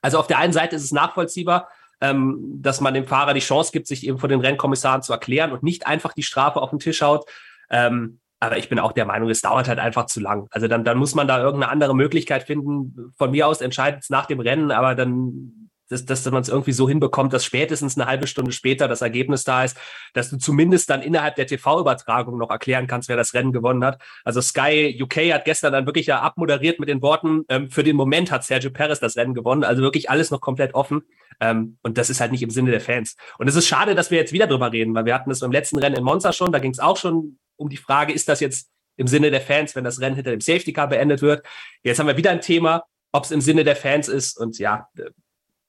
also 0.00 0.18
auf 0.18 0.26
der 0.26 0.38
einen 0.38 0.54
Seite 0.54 0.76
ist 0.76 0.84
es 0.84 0.92
nachvollziehbar, 0.92 1.68
ähm, 2.00 2.60
dass 2.60 2.80
man 2.80 2.94
dem 2.94 3.06
Fahrer 3.06 3.34
die 3.34 3.40
Chance 3.40 3.72
gibt, 3.72 3.86
sich 3.86 4.06
eben 4.06 4.18
vor 4.18 4.28
den 4.28 4.40
Rennkommissaren 4.40 5.02
zu 5.02 5.12
erklären 5.12 5.52
und 5.52 5.62
nicht 5.62 5.86
einfach 5.86 6.14
die 6.14 6.22
Strafe 6.22 6.60
auf 6.60 6.70
den 6.70 6.78
Tisch 6.78 7.02
haut. 7.02 7.26
Ähm, 7.70 8.20
aber 8.40 8.58
ich 8.58 8.68
bin 8.68 8.78
auch 8.78 8.92
der 8.92 9.06
Meinung, 9.06 9.30
es 9.30 9.40
dauert 9.40 9.68
halt 9.68 9.78
einfach 9.78 10.06
zu 10.06 10.20
lang. 10.20 10.48
Also 10.50 10.68
dann, 10.68 10.84
dann 10.84 10.98
muss 10.98 11.14
man 11.14 11.26
da 11.26 11.38
irgendeine 11.40 11.72
andere 11.72 11.94
Möglichkeit 11.94 12.42
finden. 12.42 13.12
Von 13.16 13.30
mir 13.30 13.46
aus 13.46 13.60
entscheidet 13.60 14.02
es 14.02 14.10
nach 14.10 14.26
dem 14.26 14.40
Rennen, 14.40 14.70
aber 14.70 14.94
dann, 14.94 15.63
dass, 15.88 16.04
dass 16.04 16.24
man 16.30 16.42
es 16.42 16.48
irgendwie 16.48 16.72
so 16.72 16.88
hinbekommt, 16.88 17.32
dass 17.32 17.44
spätestens 17.44 17.96
eine 17.96 18.06
halbe 18.06 18.26
Stunde 18.26 18.52
später 18.52 18.88
das 18.88 19.02
Ergebnis 19.02 19.44
da 19.44 19.64
ist, 19.64 19.76
dass 20.12 20.30
du 20.30 20.36
zumindest 20.36 20.90
dann 20.90 21.02
innerhalb 21.02 21.36
der 21.36 21.46
TV-Übertragung 21.46 22.38
noch 22.38 22.50
erklären 22.50 22.86
kannst, 22.86 23.08
wer 23.08 23.16
das 23.16 23.34
Rennen 23.34 23.52
gewonnen 23.52 23.84
hat. 23.84 24.00
Also 24.24 24.40
Sky 24.40 24.98
UK 25.00 25.32
hat 25.32 25.44
gestern 25.44 25.72
dann 25.72 25.86
wirklich 25.86 26.06
ja 26.06 26.20
abmoderiert 26.20 26.80
mit 26.80 26.88
den 26.88 27.02
Worten, 27.02 27.44
ähm, 27.48 27.70
für 27.70 27.84
den 27.84 27.96
Moment 27.96 28.30
hat 28.30 28.44
Sergio 28.44 28.70
Perez 28.70 29.00
das 29.00 29.16
Rennen 29.16 29.34
gewonnen. 29.34 29.64
Also 29.64 29.82
wirklich 29.82 30.10
alles 30.10 30.30
noch 30.30 30.40
komplett 30.40 30.74
offen. 30.74 31.02
Ähm, 31.40 31.78
und 31.82 31.98
das 31.98 32.10
ist 32.10 32.20
halt 32.20 32.32
nicht 32.32 32.42
im 32.42 32.50
Sinne 32.50 32.70
der 32.70 32.80
Fans. 32.80 33.16
Und 33.38 33.48
es 33.48 33.56
ist 33.56 33.66
schade, 33.66 33.94
dass 33.94 34.10
wir 34.10 34.18
jetzt 34.18 34.32
wieder 34.32 34.46
drüber 34.46 34.72
reden, 34.72 34.94
weil 34.94 35.04
wir 35.04 35.14
hatten 35.14 35.30
das 35.30 35.40
beim 35.40 35.52
letzten 35.52 35.78
Rennen 35.78 35.96
in 35.96 36.04
Monza 36.04 36.32
schon, 36.32 36.52
da 36.52 36.58
ging 36.58 36.70
es 36.70 36.78
auch 36.78 36.96
schon 36.96 37.38
um 37.56 37.68
die 37.68 37.76
Frage, 37.76 38.12
ist 38.12 38.28
das 38.28 38.40
jetzt 38.40 38.70
im 38.96 39.06
Sinne 39.06 39.30
der 39.30 39.40
Fans, 39.40 39.74
wenn 39.74 39.84
das 39.84 40.00
Rennen 40.00 40.16
hinter 40.16 40.30
dem 40.30 40.40
Safety 40.40 40.72
Car 40.72 40.88
beendet 40.88 41.22
wird? 41.22 41.44
Jetzt 41.82 41.98
haben 41.98 42.06
wir 42.06 42.16
wieder 42.16 42.30
ein 42.30 42.40
Thema, 42.40 42.84
ob 43.12 43.24
es 43.24 43.30
im 43.30 43.40
Sinne 43.40 43.64
der 43.64 43.76
Fans 43.76 44.08
ist. 44.08 44.38
Und 44.38 44.58
ja, 44.58 44.88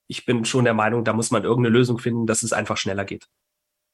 ich 0.08 0.26
bin 0.26 0.46
schon 0.46 0.66
der 0.66 0.74
Meinung, 0.74 1.04
da 1.04 1.14
muss 1.14 1.32
man 1.32 1.44
irgendeine 1.44 1.76
Lösung 1.76 1.98
finden, 1.98 2.26
dass 2.28 2.44
es 2.44 2.54
einfach 2.54 2.78
schneller 2.78 3.06
geht. 3.06 3.28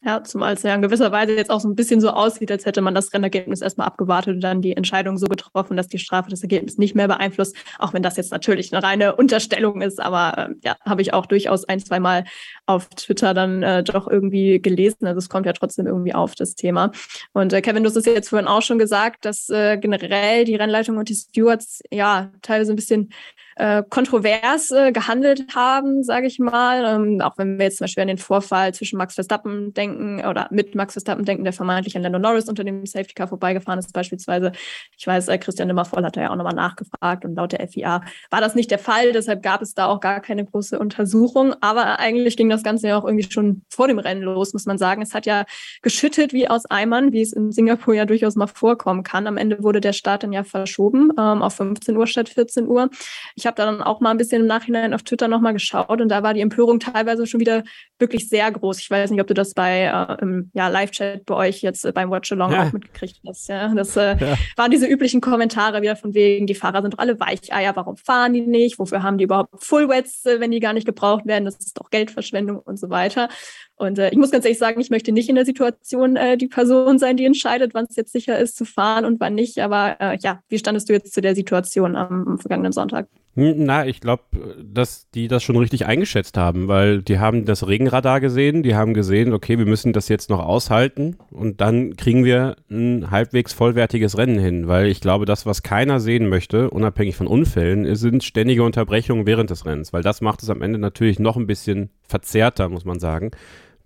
Ja, 0.04 0.24
zumal 0.24 0.56
es 0.56 0.64
ja 0.64 0.74
in 0.74 0.82
gewisser 0.82 1.12
Weise 1.12 1.36
jetzt 1.36 1.52
auch 1.52 1.60
so 1.60 1.70
ein 1.70 1.76
bisschen 1.76 2.02
so 2.02 2.10
aussieht, 2.10 2.50
als 2.50 2.66
hätte 2.66 2.82
man 2.82 2.96
das 2.96 3.14
Rennergebnis 3.14 3.62
erstmal 3.62 3.86
abgewartet 3.86 4.34
und 4.34 4.42
dann 4.42 4.60
die 4.64 4.76
Entscheidung 4.76 5.16
so 5.20 5.28
getroffen, 5.28 5.78
dass 5.78 5.90
die 5.90 6.00
Strafe 6.00 6.32
das 6.32 6.42
Ergebnis 6.42 6.80
nicht 6.80 6.96
mehr 6.96 7.08
beeinflusst, 7.08 7.56
auch 7.78 7.94
wenn 7.94 8.02
das 8.02 8.18
jetzt 8.18 8.32
natürlich 8.32 8.74
eine 8.74 8.82
reine 8.82 9.16
Unterstellung 9.16 9.84
ist, 9.84 10.02
aber 10.02 10.50
äh, 10.50 10.56
ja, 10.64 10.76
habe 10.84 11.04
ich 11.04 11.14
auch 11.14 11.28
durchaus 11.28 11.66
ein, 11.66 11.80
zwei 11.80 12.00
Mal 12.00 12.24
auf 12.66 12.90
Twitter 12.90 13.36
dann 13.36 13.62
äh, 13.62 13.84
doch 13.84 14.08
irgendwie 14.08 14.60
gelesen. 14.60 15.06
Also 15.06 15.20
es 15.20 15.30
kommt 15.30 15.46
ja 15.46 15.54
trotzdem 15.54 15.86
irgendwie 15.86 16.16
auf 16.16 16.34
das 16.34 16.56
Thema. 16.56 16.92
Und 17.34 17.54
äh, 17.54 17.62
Kevin, 17.62 17.84
du 17.84 17.90
hast 17.90 17.96
es 17.96 18.06
jetzt 18.06 18.30
vorhin 18.30 18.48
auch 18.48 18.64
schon 18.64 18.80
gesagt, 18.80 19.24
dass 19.26 19.50
äh, 19.50 19.78
generell 19.78 20.46
die 20.46 20.56
Rennleitung 20.56 20.98
und 20.98 21.10
die 21.10 21.16
Stewards 21.16 21.84
ja 21.92 22.32
teilweise 22.42 22.74
ein 22.74 22.76
bisschen 22.76 23.12
äh, 23.56 23.84
kontrovers 23.90 24.72
äh, 24.72 24.92
gehandelt 24.92 25.56
haben, 25.56 26.04
sage 26.04 26.28
ich 26.28 26.40
mal. 26.40 26.84
Ähm, 26.86 27.22
auch 27.22 27.38
wenn 27.38 27.58
wir 27.58 27.66
jetzt 27.66 27.78
zum 27.78 27.86
Beispiel 27.86 28.02
an 28.02 28.08
den 28.08 28.18
Vorfall 28.18 28.74
zwischen 28.74 28.98
Max 28.98 29.16
Verstappen 29.16 29.74
denken 29.74 30.24
oder 30.26 30.48
mit 30.52 30.76
Max 30.76 30.94
Verstappen 30.94 31.26
denken, 31.26 31.44
der 31.44 31.54
vermeintlich 31.54 31.96
an 31.96 32.04
Lando 32.04 32.20
Norris 32.20 32.48
unter 32.48 32.64
dem 32.64 32.86
Safety 32.86 33.14
Car 33.14 33.28
vorbeigefahren 33.28 33.80
ist, 33.80 33.94
beispielsweise. 33.94 34.52
Ich 34.98 35.06
weiß, 35.08 35.28
äh, 35.28 35.38
Christian 35.38 35.68
Nimmervoll 35.68 36.04
hat 36.04 36.18
da 36.18 36.22
ja 36.22 36.32
auch 36.32 36.36
nochmal 36.36 36.56
nachgefragt 36.56 37.26
und 37.26 37.36
laut 37.36 37.52
der 37.52 37.68
FIA 37.68 38.02
war 38.30 38.42
das 38.42 38.56
nicht 38.56 38.72
der 38.72 38.80
Fall. 38.80 39.12
Deshalb 39.12 39.44
gab 39.44 39.62
es 39.62 39.74
da 39.74 39.88
auch 39.88 40.00
gar 40.00 40.22
keine 40.22 40.46
große 40.46 40.78
Untersuchung. 40.80 41.54
Aber 41.62 42.00
eigentlich 42.00 42.38
ging 42.38 42.50
das 42.50 42.64
Ganze 42.64 42.88
ja 42.88 42.98
auch 42.98 43.06
irgendwie 43.06 43.30
schon 43.32 43.64
vor 43.70 43.88
dem 43.88 44.00
Rennen 44.00 44.22
los, 44.22 44.54
muss 44.54 44.66
man 44.66 44.78
sagen. 44.78 45.02
Es 45.02 45.14
hat 45.14 45.26
ja 45.26 45.46
geschüttet 45.82 46.34
wie 46.34 46.48
aus 46.48 46.66
Eimern, 46.66 47.12
wie 47.12 47.22
es 47.22 47.34
in 47.34 47.52
Singapur 47.52 47.94
ja 47.94 48.06
durchaus 48.06 48.36
mal 48.36 48.48
vorkommen 48.48 49.04
kann. 49.04 49.28
Am 49.28 49.38
Ende 49.38 49.64
wurde 49.64 49.82
der 49.82 49.94
Start 49.94 50.24
dann 50.24 50.34
ja 50.34 50.44
verschoben 50.44 51.12
ähm, 51.18 51.42
auf 51.42 51.56
15 51.56 51.98
Uhr 51.98 52.08
statt 52.08 52.30
14 52.30 52.68
Uhr. 52.68 52.90
Ich 53.36 53.41
habe 53.46 53.56
da 53.56 53.66
dann 53.66 53.82
auch 53.82 54.00
mal 54.00 54.12
ein 54.12 54.18
bisschen 54.18 54.42
im 54.42 54.48
Nachhinein 54.48 54.94
auf 54.94 55.04
Twitter 55.04 55.28
nochmal 55.28 55.54
geschaut 55.54 56.02
und 56.02 56.10
da 56.10 56.24
war 56.24 56.34
die 56.34 56.42
Empörung 56.42 56.80
teilweise 56.80 57.26
schon 57.26 57.40
wieder 57.40 57.64
wirklich 58.00 58.28
sehr 58.30 58.52
groß. 58.52 58.80
Ich 58.80 58.90
weiß 58.90 59.12
nicht, 59.12 59.22
ob 59.22 59.28
du 59.28 59.34
das 59.34 59.54
bei 59.54 59.84
äh, 59.84 60.22
im 60.22 60.52
ja, 60.54 60.68
Live-Chat 60.68 61.26
bei 61.26 61.36
euch 61.36 61.62
jetzt 61.62 61.86
äh, 61.86 61.92
beim 61.92 62.10
Watch-Along 62.10 62.52
ja. 62.52 62.64
auch 62.64 62.74
mitgekriegt 62.74 63.22
hast. 63.28 63.48
Ja? 63.48 63.74
Das 63.74 63.96
äh, 63.96 64.18
ja. 64.18 64.38
waren 64.58 64.72
diese 64.72 64.88
üblichen 64.88 65.22
Kommentare 65.22 65.82
wieder 65.82 65.96
von 65.96 66.14
wegen, 66.14 66.48
die 66.48 66.56
Fahrer 66.56 66.82
sind 66.82 66.94
doch 66.94 67.00
alle 67.00 67.20
Weicheier, 67.20 67.76
warum 67.76 67.98
fahren 67.98 68.34
die 68.34 68.42
nicht? 68.42 68.80
Wofür 68.80 69.04
haben 69.04 69.18
die 69.18 69.24
überhaupt 69.24 69.64
Full-Wets, 69.64 70.26
äh, 70.26 70.40
wenn 70.40 70.52
die 70.52 70.60
gar 70.60 70.74
nicht 70.74 70.86
gebraucht 70.86 71.26
werden? 71.26 71.46
Das 71.46 71.58
ist 71.58 71.80
doch 71.80 71.90
Geldverschwendung 71.90 72.60
und 72.60 72.78
so 72.78 72.90
weiter. 72.90 73.30
Und 73.76 73.98
äh, 73.98 74.10
ich 74.10 74.18
muss 74.18 74.32
ganz 74.32 74.46
ehrlich 74.46 74.60
sagen, 74.60 74.82
ich 74.82 74.90
möchte 74.90 75.12
nicht 75.12 75.30
in 75.30 75.36
der 75.36 75.46
Situation 75.46 76.16
äh, 76.16 76.38
die 76.38 76.48
Person 76.48 77.00
sein, 77.00 77.18
die 77.18 77.26
entscheidet, 77.26 77.74
wann 77.74 77.86
es 77.90 77.96
jetzt 77.96 78.12
sicher 78.12 78.38
ist 78.38 78.58
zu 78.58 78.66
fahren 78.66 79.06
und 79.06 79.20
wann 79.20 79.36
nicht. 79.36 79.60
Aber 79.60 79.98
ja, 80.22 80.42
wie 80.50 80.58
standest 80.58 80.90
du 80.90 80.94
jetzt 80.94 81.14
zu 81.14 81.22
der 81.22 81.36
Situation 81.36 81.96
am, 81.96 82.28
am 82.28 82.40
vergangenen 82.40 82.72
Sonntag? 82.72 83.08
Hm, 83.36 83.64
na, 83.64 83.86
ich 83.86 84.02
glaube, 84.02 84.24
dass 84.62 85.10
die 85.12 85.30
das 85.30 85.42
schon 85.42 85.56
richtig 85.56 85.86
eingeschätzt 85.86 86.36
haben, 86.36 86.68
weil 86.68 87.02
die 87.02 87.18
haben 87.18 87.46
das 87.46 87.66
Regenradar 87.66 88.20
gesehen, 88.20 88.62
die 88.62 88.76
haben 88.76 88.94
gesehen, 88.94 89.32
okay, 89.32 89.58
wir 89.58 89.66
müssen 89.66 89.94
das 89.94 90.10
jetzt 90.10 90.30
noch 90.30 90.40
aushalten 90.40 91.16
und 91.32 91.62
dann 91.62 91.96
kriegen 91.96 92.26
wir 92.26 92.58
ein 92.70 93.10
halbwegs 93.10 93.54
vollwertiges 93.54 94.18
Rennen 94.18 94.38
hin, 94.38 94.68
weil 94.68 94.88
ich 94.88 95.00
glaube, 95.00 95.26
das, 95.26 95.46
was 95.46 95.64
keiner 95.64 96.02
sehen 96.02 96.28
möchte, 96.28 96.70
unabhängig 96.72 97.16
von 97.16 97.28
Unfällen, 97.28 97.96
sind 97.96 98.26
ständige 98.26 98.64
Unterbrechungen 98.64 99.26
während 99.26 99.50
des 99.50 99.66
Rennens, 99.66 99.94
weil 99.94 100.04
das 100.04 100.20
macht 100.20 100.44
es 100.44 100.50
am 100.50 100.62
Ende 100.62 100.78
natürlich 100.78 101.18
noch 101.18 101.38
ein 101.38 101.48
bisschen 101.48 101.90
verzerrter, 102.04 102.68
muss 102.68 102.84
man 102.84 103.00
sagen. 103.00 103.32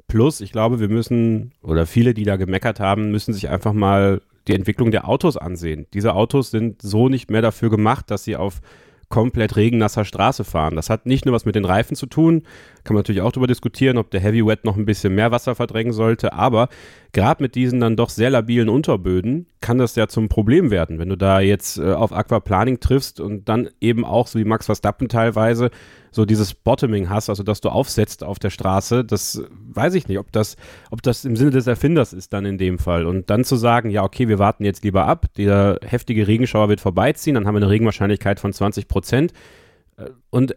Plus, 0.07 0.41
ich 0.41 0.51
glaube, 0.51 0.79
wir 0.79 0.89
müssen, 0.89 1.51
oder 1.61 1.85
viele, 1.85 2.15
die 2.15 2.23
da 2.23 2.35
gemeckert 2.35 2.79
haben, 2.79 3.11
müssen 3.11 3.33
sich 3.33 3.49
einfach 3.49 3.73
mal 3.73 4.21
die 4.47 4.53
Entwicklung 4.55 4.89
der 4.89 5.07
Autos 5.07 5.37
ansehen. 5.37 5.85
Diese 5.93 6.13
Autos 6.13 6.51
sind 6.51 6.81
so 6.81 7.09
nicht 7.09 7.29
mehr 7.29 7.41
dafür 7.41 7.69
gemacht, 7.69 8.09
dass 8.11 8.23
sie 8.23 8.35
auf 8.35 8.61
komplett 9.15 9.55
regennasser 9.55 10.03
Straße 10.03 10.43
fahren. 10.43 10.75
Das 10.75 10.89
hat 10.89 11.05
nicht 11.05 11.25
nur 11.25 11.33
was 11.33 11.45
mit 11.45 11.55
den 11.55 11.63
Reifen 11.63 11.95
zu 11.95 12.05
tun, 12.05 12.43
kann 12.83 12.95
man 12.95 12.99
natürlich 12.99 13.21
auch 13.21 13.31
darüber 13.31 13.47
diskutieren, 13.47 13.97
ob 13.97 14.11
der 14.11 14.19
Heavy 14.19 14.45
Wet 14.45 14.65
noch 14.65 14.75
ein 14.75 14.85
bisschen 14.85 15.15
mehr 15.15 15.31
Wasser 15.31 15.55
verdrängen 15.55 15.93
sollte, 15.93 16.33
aber 16.33 16.67
gerade 17.13 17.41
mit 17.41 17.55
diesen 17.55 17.79
dann 17.79 17.95
doch 17.95 18.09
sehr 18.09 18.29
labilen 18.29 18.67
Unterböden 18.67 19.47
kann 19.61 19.77
das 19.77 19.95
ja 19.95 20.09
zum 20.09 20.27
Problem 20.27 20.69
werden, 20.69 20.99
wenn 20.99 21.07
du 21.07 21.15
da 21.15 21.39
jetzt 21.39 21.77
äh, 21.77 21.93
auf 21.93 22.11
Aquaplaning 22.11 22.81
triffst 22.81 23.21
und 23.21 23.47
dann 23.47 23.69
eben 23.79 24.03
auch, 24.03 24.27
so 24.27 24.37
wie 24.37 24.43
Max 24.43 24.65
Verstappen 24.65 25.07
teilweise, 25.07 25.71
so 26.15 26.25
dieses 26.25 26.53
Bottoming 26.53 27.09
hast, 27.09 27.29
also 27.29 27.43
dass 27.43 27.61
du 27.61 27.69
aufsetzt 27.69 28.23
auf 28.23 28.39
der 28.39 28.49
Straße, 28.49 29.03
das 29.03 29.43
weiß 29.73 29.93
ich 29.95 30.07
nicht, 30.07 30.17
ob 30.17 30.31
das, 30.31 30.55
ob 30.89 31.01
das 31.01 31.25
im 31.25 31.35
Sinne 31.35 31.51
des 31.51 31.67
Erfinders 31.67 32.13
ist 32.13 32.33
dann 32.33 32.45
in 32.45 32.57
dem 32.57 32.79
Fall. 32.79 33.05
Und 33.05 33.29
dann 33.29 33.43
zu 33.43 33.57
sagen, 33.57 33.89
ja, 33.89 34.03
okay, 34.03 34.27
wir 34.27 34.39
warten 34.39 34.63
jetzt 34.63 34.83
lieber 34.83 35.05
ab, 35.05 35.25
der 35.37 35.79
heftige 35.85 36.27
Regenschauer 36.27 36.69
wird 36.69 36.81
vorbeiziehen, 36.81 37.35
dann 37.35 37.45
haben 37.45 37.55
wir 37.55 37.61
eine 37.61 37.69
Regenwahrscheinlichkeit 37.69 38.39
von 38.39 38.53
20 38.53 38.87
Prozent. 38.87 39.33
Äh, 39.97 40.09
und 40.29 40.55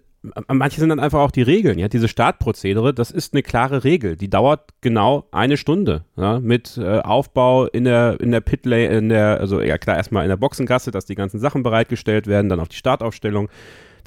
manche 0.49 0.81
sind 0.81 0.89
dann 0.89 1.01
einfach 1.01 1.21
auch 1.21 1.31
die 1.31 1.43
Regeln, 1.43 1.79
ja, 1.79 1.89
diese 1.89 2.09
Startprozedere, 2.09 2.93
das 2.93 3.11
ist 3.11 3.35
eine 3.35 3.43
klare 3.43 3.85
Regel, 3.85 4.17
die 4.17 4.29
dauert 4.29 4.71
genau 4.81 5.27
eine 5.31 5.57
Stunde, 5.57 6.05
ja, 6.17 6.41
mit 6.41 6.77
äh, 6.77 7.01
Aufbau 7.01 7.67
in 7.67 7.85
der 7.85 8.21
in 8.21 8.33
der 8.33 8.41
Pitlane, 8.41 8.87
in 8.87 9.09
der 9.09 9.39
also 9.41 9.61
ja 9.61 9.79
klar 9.79 9.97
erstmal 9.97 10.25
in 10.25 10.29
der 10.29 10.37
Boxengasse, 10.37 10.91
dass 10.91 11.07
die 11.07 11.15
ganzen 11.15 11.39
Sachen 11.39 11.63
bereitgestellt 11.63 12.27
werden, 12.27 12.49
dann 12.49 12.61
auf 12.61 12.69
die 12.69 12.77
Startaufstellung, 12.77 13.49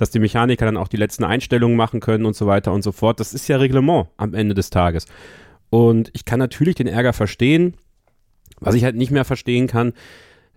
dass 0.01 0.09
die 0.09 0.19
Mechaniker 0.19 0.65
dann 0.65 0.77
auch 0.77 0.87
die 0.87 0.97
letzten 0.97 1.23
Einstellungen 1.23 1.77
machen 1.77 1.99
können 1.99 2.25
und 2.25 2.35
so 2.35 2.47
weiter 2.47 2.73
und 2.73 2.81
so 2.81 2.91
fort. 2.91 3.19
Das 3.19 3.33
ist 3.35 3.47
ja 3.47 3.57
Reglement 3.57 4.07
am 4.17 4.33
Ende 4.33 4.55
des 4.55 4.71
Tages. 4.71 5.05
Und 5.69 6.09
ich 6.13 6.25
kann 6.25 6.39
natürlich 6.39 6.73
den 6.73 6.87
Ärger 6.87 7.13
verstehen, 7.13 7.75
was 8.59 8.73
ich 8.73 8.83
halt 8.83 8.95
nicht 8.95 9.11
mehr 9.11 9.25
verstehen 9.25 9.67
kann, 9.67 9.93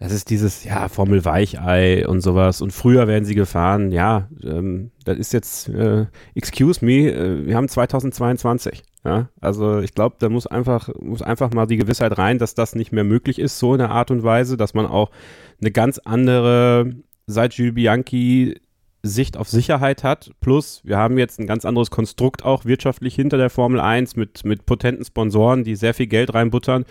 das 0.00 0.12
ist 0.12 0.28
dieses, 0.28 0.64
ja, 0.64 0.88
Formel 0.88 1.24
Weichei 1.24 2.06
und 2.06 2.20
sowas. 2.20 2.60
Und 2.60 2.72
früher 2.72 3.06
werden 3.06 3.24
sie 3.24 3.34
gefahren, 3.34 3.92
ja, 3.92 4.28
ähm, 4.42 4.90
das 5.04 5.18
ist 5.18 5.32
jetzt, 5.32 5.68
äh, 5.68 6.06
excuse 6.34 6.84
me, 6.84 7.12
äh, 7.12 7.46
wir 7.46 7.56
haben 7.56 7.68
2022. 7.68 8.82
Ja, 9.04 9.28
also 9.40 9.80
ich 9.80 9.94
glaube, 9.94 10.16
da 10.18 10.30
muss 10.30 10.46
einfach, 10.46 10.88
muss 10.98 11.20
einfach 11.20 11.52
mal 11.52 11.66
die 11.66 11.76
Gewissheit 11.76 12.16
rein, 12.16 12.38
dass 12.38 12.54
das 12.54 12.74
nicht 12.74 12.90
mehr 12.90 13.04
möglich 13.04 13.38
ist, 13.38 13.58
so 13.58 13.74
in 13.74 13.78
der 13.78 13.90
Art 13.90 14.10
und 14.10 14.22
Weise, 14.22 14.56
dass 14.56 14.72
man 14.72 14.86
auch 14.86 15.10
eine 15.60 15.70
ganz 15.70 15.98
andere, 15.98 16.90
seit 17.26 17.54
Jules 17.54 17.74
Bianchi 17.74 18.58
Sicht 19.06 19.36
auf 19.36 19.48
Sicherheit 19.48 20.02
hat. 20.02 20.32
Plus, 20.40 20.80
wir 20.84 20.96
haben 20.96 21.18
jetzt 21.18 21.38
ein 21.38 21.46
ganz 21.46 21.64
anderes 21.64 21.90
Konstrukt 21.90 22.44
auch 22.44 22.64
wirtschaftlich 22.64 23.14
hinter 23.14 23.36
der 23.36 23.50
Formel 23.50 23.80
1 23.80 24.16
mit, 24.16 24.44
mit 24.44 24.66
potenten 24.66 25.04
Sponsoren, 25.04 25.62
die 25.64 25.76
sehr 25.76 25.94
viel 25.94 26.06
Geld 26.06 26.34
reinbuttern 26.34 26.84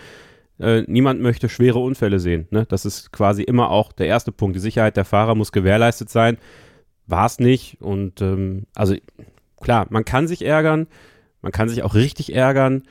äh, 0.60 0.84
niemand 0.88 1.22
möchte 1.22 1.50
schwere 1.50 1.80
Unfälle 1.80 2.20
sehen. 2.20 2.48
Ne? 2.52 2.66
Das 2.68 2.86
ist 2.86 3.12
quasi 3.12 3.44
immer 3.44 3.70
auch 3.70 3.92
der 3.92 4.08
erste 4.08 4.32
Punkt. 4.32 4.56
Die 4.56 4.62
Sicherheit 4.62 4.98
der 4.98 5.06
Fahrer 5.06 5.36
muss 5.36 5.52
gewährleistet 5.52 6.10
sein. 6.10 6.38
War 7.08 7.26
es 7.26 7.40
nicht. 7.40 7.82
Und 7.82 8.22
ähm, 8.22 8.66
also 8.76 8.96
klar, 9.62 9.88
man 9.90 10.06
kann 10.06 10.28
sich 10.28 10.46
ärgern, 10.46 10.88
man 11.42 11.52
kann 11.52 11.70
sich 11.70 11.84
auch 11.84 11.96
richtig 11.96 12.34
ärgern. 12.34 12.84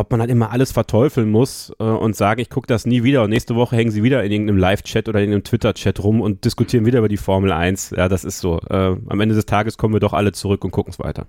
Ob 0.00 0.10
man 0.10 0.20
halt 0.20 0.30
immer 0.30 0.50
alles 0.50 0.72
verteufeln 0.72 1.30
muss 1.30 1.74
äh, 1.78 1.84
und 1.84 2.16
sagen, 2.16 2.40
ich 2.40 2.48
gucke 2.48 2.66
das 2.66 2.86
nie 2.86 3.02
wieder 3.02 3.22
und 3.22 3.28
nächste 3.28 3.54
Woche 3.54 3.76
hängen 3.76 3.90
sie 3.90 4.02
wieder 4.02 4.24
in 4.24 4.32
irgendeinem 4.32 4.56
Live-Chat 4.56 5.10
oder 5.10 5.18
in 5.18 5.24
irgendeinem 5.24 5.44
Twitter-Chat 5.44 6.02
rum 6.02 6.22
und 6.22 6.46
diskutieren 6.46 6.86
wieder 6.86 7.00
über 7.00 7.08
die 7.10 7.18
Formel 7.18 7.52
1. 7.52 7.90
Ja, 7.90 8.08
das 8.08 8.24
ist 8.24 8.38
so. 8.38 8.60
Äh, 8.70 8.96
am 9.08 9.20
Ende 9.20 9.34
des 9.34 9.44
Tages 9.44 9.76
kommen 9.76 9.94
wir 9.94 10.00
doch 10.00 10.14
alle 10.14 10.32
zurück 10.32 10.64
und 10.64 10.70
gucken 10.70 10.90
es 10.90 10.98
weiter. 10.98 11.26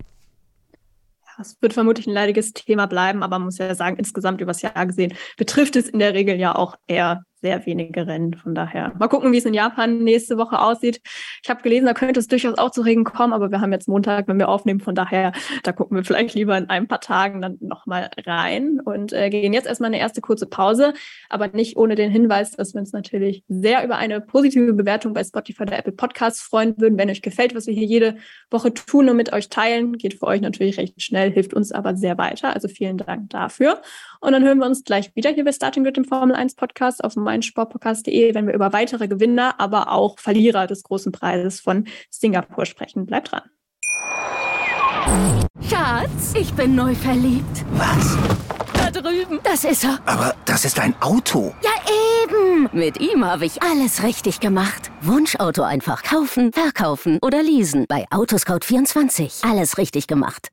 Es 1.38 1.60
wird 1.60 1.74
vermutlich 1.74 2.06
ein 2.06 2.14
leidiges 2.14 2.54
Thema 2.54 2.86
bleiben, 2.86 3.22
aber 3.22 3.38
man 3.38 3.46
muss 3.46 3.58
ja 3.58 3.74
sagen, 3.74 3.96
insgesamt 3.96 4.40
übers 4.40 4.62
Jahr 4.62 4.86
gesehen 4.86 5.12
betrifft 5.36 5.76
es 5.76 5.88
in 5.88 5.98
der 5.98 6.14
Regel 6.14 6.36
ja 6.36 6.54
auch 6.54 6.76
eher 6.86 7.24
sehr 7.42 7.66
wenige 7.66 8.06
Rennen. 8.06 8.34
Von 8.34 8.54
daher 8.54 8.92
mal 8.98 9.08
gucken, 9.08 9.32
wie 9.32 9.38
es 9.38 9.44
in 9.44 9.52
Japan 9.54 9.98
nächste 9.98 10.38
Woche 10.38 10.60
aussieht. 10.60 11.00
Ich 11.42 11.50
habe 11.50 11.62
gelesen, 11.62 11.86
da 11.86 11.92
könnte 11.92 12.20
es 12.20 12.28
durchaus 12.28 12.56
auch 12.56 12.70
zu 12.70 12.82
Regen 12.82 13.04
kommen, 13.04 13.32
aber 13.32 13.50
wir 13.50 13.60
haben 13.60 13.72
jetzt 13.72 13.88
Montag, 13.88 14.28
wenn 14.28 14.38
wir 14.38 14.48
aufnehmen. 14.48 14.80
Von 14.80 14.94
daher, 14.94 15.32
da 15.64 15.72
gucken 15.72 15.96
wir 15.96 16.04
vielleicht 16.04 16.34
lieber 16.34 16.56
in 16.56 16.70
ein 16.70 16.88
paar 16.88 17.00
Tagen 17.00 17.42
dann 17.42 17.58
nochmal 17.60 18.10
rein 18.24 18.80
und 18.80 19.12
äh, 19.12 19.28
gehen 19.28 19.52
jetzt 19.52 19.66
erstmal 19.66 19.88
eine 19.88 19.98
erste 19.98 20.20
kurze 20.20 20.46
Pause, 20.46 20.94
aber 21.28 21.48
nicht 21.48 21.76
ohne 21.76 21.96
den 21.96 22.10
Hinweis, 22.10 22.52
dass 22.52 22.74
wir 22.74 22.80
uns 22.80 22.92
natürlich 22.92 23.44
sehr 23.48 23.84
über 23.84 23.96
eine 23.96 24.20
positive 24.20 24.72
Bewertung 24.72 25.12
bei 25.12 25.24
Spotify 25.24 25.62
oder 25.62 25.78
Apple 25.78 25.92
Podcasts 25.92 26.40
freuen 26.40 26.74
würden. 26.78 26.96
Wenn 26.96 27.10
euch 27.10 27.22
gefällt, 27.22 27.54
was 27.54 27.66
wir 27.66 27.74
hier 27.74 27.86
jede 27.86 28.16
Woche 28.50 28.72
tun 28.72 29.08
und 29.08 29.16
mit 29.16 29.32
euch 29.32 29.48
teilen, 29.48 29.98
geht 29.98 30.14
für 30.14 30.26
euch 30.26 30.40
natürlich 30.40 30.78
recht 30.78 31.02
schnell, 31.02 31.32
hilft 31.32 31.54
uns 31.54 31.72
aber 31.72 31.96
sehr 31.96 32.16
weiter. 32.18 32.54
Also 32.54 32.68
vielen 32.68 32.98
Dank 32.98 33.30
dafür. 33.30 33.82
Und 34.22 34.32
dann 34.32 34.44
hören 34.44 34.58
wir 34.58 34.66
uns 34.66 34.84
gleich 34.84 35.14
wieder 35.16 35.30
hier 35.30 35.44
bei 35.44 35.50
Starting 35.50 35.82
Grid 35.82 35.98
im 35.98 36.04
Formel 36.04 36.36
1 36.36 36.54
Podcast 36.54 37.02
auf 37.02 37.16
meinsportpodcast.de, 37.16 38.34
wenn 38.34 38.46
wir 38.46 38.54
über 38.54 38.72
weitere 38.72 39.08
Gewinner, 39.08 39.56
aber 39.58 39.90
auch 39.90 40.20
Verlierer 40.20 40.68
des 40.68 40.84
großen 40.84 41.10
Preises 41.10 41.60
von 41.60 41.88
Singapur 42.08 42.64
sprechen. 42.64 43.04
Bleibt 43.04 43.32
dran. 43.32 43.42
Schatz, 45.68 46.34
ich 46.38 46.52
bin 46.54 46.76
neu 46.76 46.94
verliebt. 46.94 47.64
Was? 47.72 48.16
Da 48.74 48.92
drüben. 48.92 49.40
Das 49.42 49.64
ist 49.64 49.82
er. 49.82 49.98
Aber 50.06 50.36
das 50.44 50.64
ist 50.64 50.78
ein 50.78 50.94
Auto. 51.00 51.52
Ja, 51.62 51.70
eben. 52.22 52.70
Mit 52.72 53.00
ihm 53.00 53.24
habe 53.24 53.44
ich 53.44 53.60
alles 53.60 54.04
richtig 54.04 54.38
gemacht. 54.38 54.92
Wunschauto 55.00 55.62
einfach 55.62 56.04
kaufen, 56.04 56.52
verkaufen 56.52 57.18
oder 57.22 57.42
leasen. 57.42 57.86
Bei 57.88 58.06
Autoscout24. 58.12 59.50
Alles 59.50 59.78
richtig 59.78 60.06
gemacht. 60.06 60.52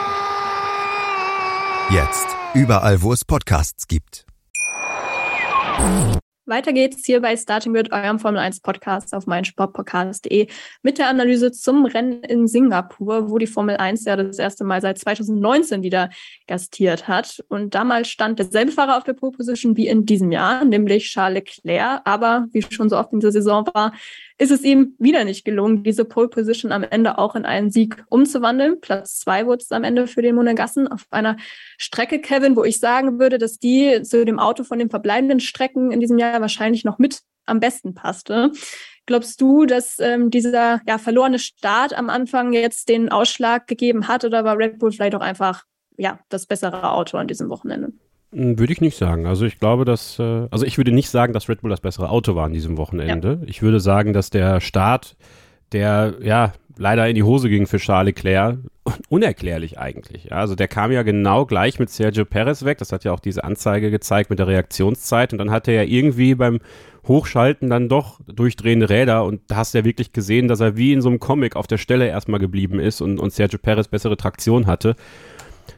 Jetzt. 1.91 2.25
Überall, 2.53 3.01
wo 3.01 3.11
es 3.11 3.25
Podcasts 3.25 3.85
gibt. 3.85 4.25
Weiter 6.45 6.71
geht's 6.71 7.05
hier 7.05 7.21
bei 7.21 7.35
Starting 7.35 7.73
Grid, 7.73 7.91
eurem 7.91 8.17
Formel 8.17 8.39
1 8.39 8.61
Podcast 8.61 9.13
auf 9.13 9.27
meinsportpodcast.de 9.27 10.47
mit 10.83 10.97
der 10.97 11.09
Analyse 11.09 11.51
zum 11.51 11.85
Rennen 11.85 12.23
in 12.23 12.47
Singapur, 12.47 13.29
wo 13.29 13.37
die 13.37 13.47
Formel 13.47 13.75
1 13.75 14.05
ja 14.05 14.15
das 14.15 14.39
erste 14.39 14.63
Mal 14.63 14.79
seit 14.81 14.99
2019 14.99 15.83
wieder 15.83 16.09
gastiert 16.47 17.09
hat. 17.09 17.43
Und 17.49 17.75
damals 17.75 18.07
stand 18.07 18.39
derselbe 18.39 18.71
Fahrer 18.71 18.97
auf 18.97 19.03
der 19.03 19.13
Pole 19.13 19.33
Position 19.33 19.75
wie 19.75 19.87
in 19.87 20.05
diesem 20.05 20.31
Jahr, 20.31 20.63
nämlich 20.63 21.11
Charles 21.11 21.43
Leclerc. 21.63 22.01
Aber 22.05 22.47
wie 22.53 22.61
schon 22.61 22.89
so 22.89 22.97
oft 22.97 23.11
in 23.11 23.19
dieser 23.19 23.33
Saison 23.33 23.65
war, 23.73 23.93
ist 24.41 24.49
es 24.49 24.63
ihm 24.63 24.95
wieder 24.97 25.23
nicht 25.23 25.45
gelungen, 25.45 25.83
diese 25.83 26.03
Pole 26.03 26.27
Position 26.27 26.71
am 26.71 26.81
Ende 26.81 27.19
auch 27.19 27.35
in 27.35 27.45
einen 27.45 27.69
Sieg 27.69 28.03
umzuwandeln. 28.09 28.81
Platz 28.81 29.19
zwei 29.19 29.45
wurde 29.45 29.61
es 29.61 29.71
am 29.71 29.83
Ende 29.83 30.07
für 30.07 30.23
den 30.23 30.33
Monegassen 30.33 30.87
auf 30.87 31.05
einer 31.11 31.37
Strecke, 31.77 32.19
Kevin, 32.19 32.55
wo 32.55 32.63
ich 32.63 32.79
sagen 32.79 33.19
würde, 33.19 33.37
dass 33.37 33.59
die 33.59 34.01
zu 34.01 34.25
dem 34.25 34.39
Auto 34.39 34.63
von 34.63 34.79
den 34.79 34.89
verbleibenden 34.89 35.41
Strecken 35.41 35.91
in 35.91 35.99
diesem 35.99 36.17
Jahr 36.17 36.41
wahrscheinlich 36.41 36.83
noch 36.83 36.97
mit 36.97 37.21
am 37.45 37.59
besten 37.59 37.93
passte. 37.93 38.51
Glaubst 39.05 39.39
du, 39.41 39.67
dass 39.67 39.99
ähm, 39.99 40.31
dieser 40.31 40.81
ja, 40.87 40.97
verlorene 40.97 41.37
Start 41.37 41.93
am 41.93 42.09
Anfang 42.09 42.51
jetzt 42.51 42.89
den 42.89 43.09
Ausschlag 43.09 43.67
gegeben 43.67 44.07
hat 44.07 44.25
oder 44.25 44.43
war 44.43 44.57
Red 44.57 44.79
Bull 44.79 44.91
vielleicht 44.91 45.13
auch 45.13 45.21
einfach 45.21 45.65
ja, 45.97 46.19
das 46.29 46.47
bessere 46.47 46.91
Auto 46.91 47.17
an 47.17 47.27
diesem 47.27 47.49
Wochenende? 47.49 47.93
Hm, 48.33 48.57
würde 48.59 48.73
ich 48.73 48.81
nicht 48.81 48.97
sagen. 48.97 49.25
Also 49.25 49.45
ich 49.45 49.59
glaube, 49.59 49.85
dass, 49.85 50.19
äh, 50.19 50.47
also 50.51 50.65
ich 50.65 50.77
würde 50.77 50.91
nicht 50.91 51.09
sagen, 51.09 51.33
dass 51.33 51.49
Red 51.49 51.61
Bull 51.61 51.69
das 51.69 51.81
bessere 51.81 52.09
Auto 52.09 52.35
war 52.35 52.45
an 52.45 52.53
diesem 52.53 52.77
Wochenende. 52.77 53.39
Ja. 53.41 53.47
Ich 53.47 53.61
würde 53.61 53.79
sagen, 53.79 54.13
dass 54.13 54.29
der 54.29 54.61
Start, 54.61 55.15
der 55.71 56.15
ja 56.21 56.53
leider 56.77 57.07
in 57.07 57.15
die 57.15 57.23
Hose 57.23 57.49
ging 57.49 57.67
für 57.67 57.77
Charles 57.77 58.15
Leclerc, 58.15 58.57
unerklärlich 59.09 59.77
eigentlich. 59.77 60.25
Ja, 60.25 60.37
also 60.37 60.55
der 60.55 60.67
kam 60.67 60.91
ja 60.91 61.03
genau 61.03 61.45
gleich 61.45 61.79
mit 61.79 61.89
Sergio 61.89 62.25
Perez 62.25 62.63
weg. 62.63 62.77
Das 62.77 62.91
hat 62.91 63.03
ja 63.03 63.11
auch 63.11 63.19
diese 63.19 63.43
Anzeige 63.43 63.91
gezeigt 63.91 64.29
mit 64.29 64.39
der 64.39 64.47
Reaktionszeit. 64.47 65.33
Und 65.33 65.39
dann 65.39 65.51
hat 65.51 65.67
er 65.67 65.75
ja 65.75 65.83
irgendwie 65.83 66.35
beim 66.35 66.59
Hochschalten 67.07 67.69
dann 67.69 67.89
doch 67.89 68.21
durchdrehende 68.27 68.89
Räder 68.89 69.25
und 69.25 69.41
da 69.47 69.55
hast 69.55 69.73
du 69.73 69.79
ja 69.79 69.85
wirklich 69.85 70.13
gesehen, 70.13 70.47
dass 70.47 70.59
er 70.59 70.77
wie 70.77 70.93
in 70.93 71.01
so 71.01 71.09
einem 71.09 71.19
Comic 71.19 71.55
auf 71.55 71.65
der 71.65 71.79
Stelle 71.79 72.07
erstmal 72.07 72.39
geblieben 72.39 72.79
ist 72.79 73.01
und, 73.01 73.19
und 73.19 73.33
Sergio 73.33 73.57
Perez 73.57 73.87
bessere 73.87 74.17
Traktion 74.17 74.67
hatte 74.67 74.95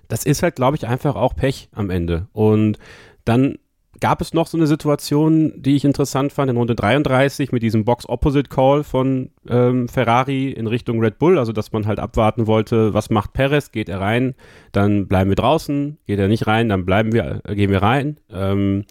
das 0.08 0.26
ist 0.26 0.44
halt, 0.44 0.56
glaube 0.56 0.78
ich, 0.78 0.88
einfach 0.88 1.16
auch 1.16 1.36
Pech 1.36 1.70
am 1.74 1.90
Ende. 1.90 2.28
Und 2.34 2.78
dann 3.26 3.58
gab 4.00 4.20
es 4.22 4.34
noch 4.34 4.48
so 4.48 4.58
eine 4.58 4.68
Situation, 4.68 5.54
die 5.62 5.76
ich 5.76 5.86
interessant 5.86 6.34
fand, 6.34 6.50
in 6.52 6.58
Runde 6.58 6.76
33 6.76 7.52
mit 7.54 7.64
diesem 7.64 7.86
Box-Opposite-Call 7.86 8.84
von 8.84 9.30
ähm, 9.48 9.88
Ferrari 9.88 10.52
in 10.52 10.68
Richtung 10.68 11.00
Red 11.00 11.20
Bull, 11.20 11.38
also 11.38 11.54
dass 11.54 11.72
man 11.72 11.86
halt 11.88 12.00
abwarten 12.00 12.46
wollte, 12.48 12.94
was 12.94 13.10
macht 13.10 13.32
Perez, 13.32 13.72
geht 13.72 13.88
er 13.88 14.02
rein, 14.02 14.36
dann 14.74 15.08
bleiben 15.08 15.30
wir 15.30 15.36
draußen, 15.36 16.00
geht 16.06 16.20
er 16.20 16.28
nicht 16.28 16.48
rein, 16.48 16.68
dann 16.70 16.86
bleiben 16.86 17.14
wir, 17.14 17.42
äh, 17.46 17.56
gehen 17.56 17.72
wir 17.72 17.82
rein. 17.82 18.18
Ähm, 18.30 18.84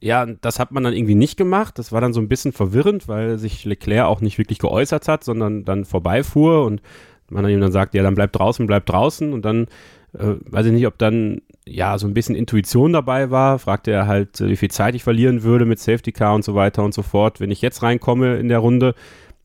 Ja, 0.00 0.26
das 0.26 0.58
hat 0.58 0.72
man 0.72 0.84
dann 0.84 0.92
irgendwie 0.94 1.14
nicht 1.14 1.36
gemacht. 1.36 1.78
Das 1.78 1.90
war 1.90 2.00
dann 2.00 2.12
so 2.12 2.20
ein 2.20 2.28
bisschen 2.28 2.52
verwirrend, 2.52 3.08
weil 3.08 3.38
sich 3.38 3.64
Leclerc 3.64 4.06
auch 4.06 4.20
nicht 4.20 4.38
wirklich 4.38 4.58
geäußert 4.58 5.08
hat, 5.08 5.24
sondern 5.24 5.64
dann 5.64 5.84
vorbeifuhr 5.84 6.64
und 6.64 6.82
man 7.30 7.42
dann 7.42 7.52
ihm 7.52 7.60
dann 7.60 7.72
sagt, 7.72 7.94
ja, 7.94 8.02
dann 8.02 8.14
bleib 8.14 8.32
draußen, 8.32 8.66
bleib 8.66 8.86
draußen 8.86 9.32
und 9.32 9.44
dann 9.44 9.66
äh, 10.14 10.34
weiß 10.40 10.66
ich 10.66 10.72
nicht, 10.72 10.86
ob 10.86 10.98
dann 10.98 11.42
ja 11.66 11.98
so 11.98 12.06
ein 12.06 12.14
bisschen 12.14 12.34
Intuition 12.34 12.92
dabei 12.92 13.30
war, 13.30 13.58
fragte 13.58 13.90
er 13.90 14.06
halt, 14.06 14.40
äh, 14.40 14.48
wie 14.48 14.56
viel 14.56 14.70
Zeit 14.70 14.94
ich 14.94 15.04
verlieren 15.04 15.42
würde 15.42 15.64
mit 15.64 15.78
Safety 15.78 16.12
Car 16.12 16.34
und 16.34 16.44
so 16.44 16.54
weiter 16.54 16.84
und 16.84 16.94
so 16.94 17.02
fort, 17.02 17.40
wenn 17.40 17.50
ich 17.50 17.62
jetzt 17.62 17.82
reinkomme 17.82 18.36
in 18.36 18.48
der 18.48 18.58
Runde, 18.58 18.94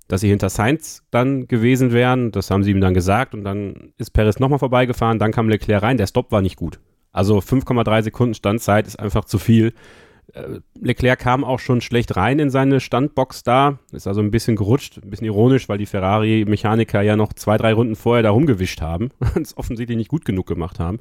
dass 0.07 0.21
sie 0.21 0.29
hinter 0.29 0.49
Sainz 0.49 1.03
dann 1.09 1.47
gewesen 1.47 1.93
wären. 1.93 2.31
Das 2.31 2.51
haben 2.51 2.63
sie 2.63 2.71
ihm 2.71 2.81
dann 2.81 2.93
gesagt 2.93 3.33
und 3.33 3.43
dann 3.43 3.93
ist 3.97 4.11
Perez 4.11 4.39
nochmal 4.39 4.59
vorbeigefahren, 4.59 5.19
dann 5.19 5.31
kam 5.31 5.49
Leclerc 5.49 5.83
rein, 5.83 5.97
der 5.97 6.07
Stopp 6.07 6.31
war 6.31 6.41
nicht 6.41 6.57
gut. 6.57 6.79
Also 7.13 7.39
5,3 7.39 8.03
Sekunden 8.03 8.33
Standzeit 8.33 8.87
ist 8.87 8.99
einfach 8.99 9.25
zu 9.25 9.37
viel. 9.37 9.73
Äh, 10.33 10.59
Leclerc 10.79 11.19
kam 11.19 11.43
auch 11.43 11.59
schon 11.59 11.81
schlecht 11.81 12.15
rein 12.15 12.39
in 12.39 12.49
seine 12.49 12.79
Standbox 12.79 13.43
da, 13.43 13.79
ist 13.91 14.07
also 14.07 14.21
ein 14.21 14.31
bisschen 14.31 14.55
gerutscht, 14.55 14.99
ein 15.03 15.09
bisschen 15.09 15.25
ironisch, 15.25 15.69
weil 15.69 15.77
die 15.77 15.85
Ferrari-Mechaniker 15.85 17.01
ja 17.01 17.15
noch 17.15 17.33
zwei, 17.33 17.57
drei 17.57 17.73
Runden 17.73 17.95
vorher 17.95 18.23
da 18.23 18.31
rumgewischt 18.31 18.81
haben 18.81 19.09
und 19.35 19.45
es 19.45 19.57
offensichtlich 19.57 19.97
nicht 19.97 20.09
gut 20.09 20.25
genug 20.25 20.47
gemacht 20.47 20.79
haben. 20.79 20.99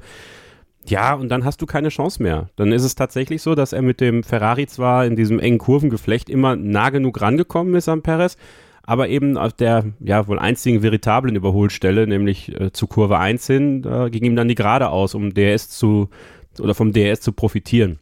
Ja, 0.86 1.14
und 1.14 1.28
dann 1.28 1.44
hast 1.44 1.60
du 1.60 1.66
keine 1.66 1.90
Chance 1.90 2.22
mehr. 2.22 2.48
Dann 2.56 2.72
ist 2.72 2.84
es 2.84 2.94
tatsächlich 2.94 3.42
so, 3.42 3.54
dass 3.54 3.72
er 3.72 3.82
mit 3.82 4.00
dem 4.00 4.22
Ferrari 4.22 4.66
zwar 4.66 5.04
in 5.04 5.14
diesem 5.14 5.38
engen 5.38 5.58
Kurvengeflecht 5.58 6.30
immer 6.30 6.56
nah 6.56 6.90
genug 6.90 7.20
rangekommen 7.20 7.74
ist 7.74 7.88
am 7.88 8.02
Perez, 8.02 8.36
aber 8.82 9.08
eben 9.08 9.36
auf 9.36 9.52
der 9.52 9.84
ja 10.00 10.26
wohl 10.26 10.38
einzigen 10.38 10.82
veritablen 10.82 11.36
Überholstelle, 11.36 12.06
nämlich 12.06 12.58
äh, 12.58 12.72
zu 12.72 12.86
Kurve 12.86 13.18
1 13.18 13.46
hin, 13.46 13.82
da 13.82 14.08
ging 14.08 14.24
ihm 14.24 14.36
dann 14.36 14.48
die 14.48 14.54
Gerade 14.54 14.88
aus, 14.88 15.14
um 15.14 15.34
DRS 15.34 15.68
zu 15.68 16.08
oder 16.58 16.74
vom 16.74 16.92
DRS 16.92 17.20
zu 17.20 17.32
profitieren. 17.32 17.98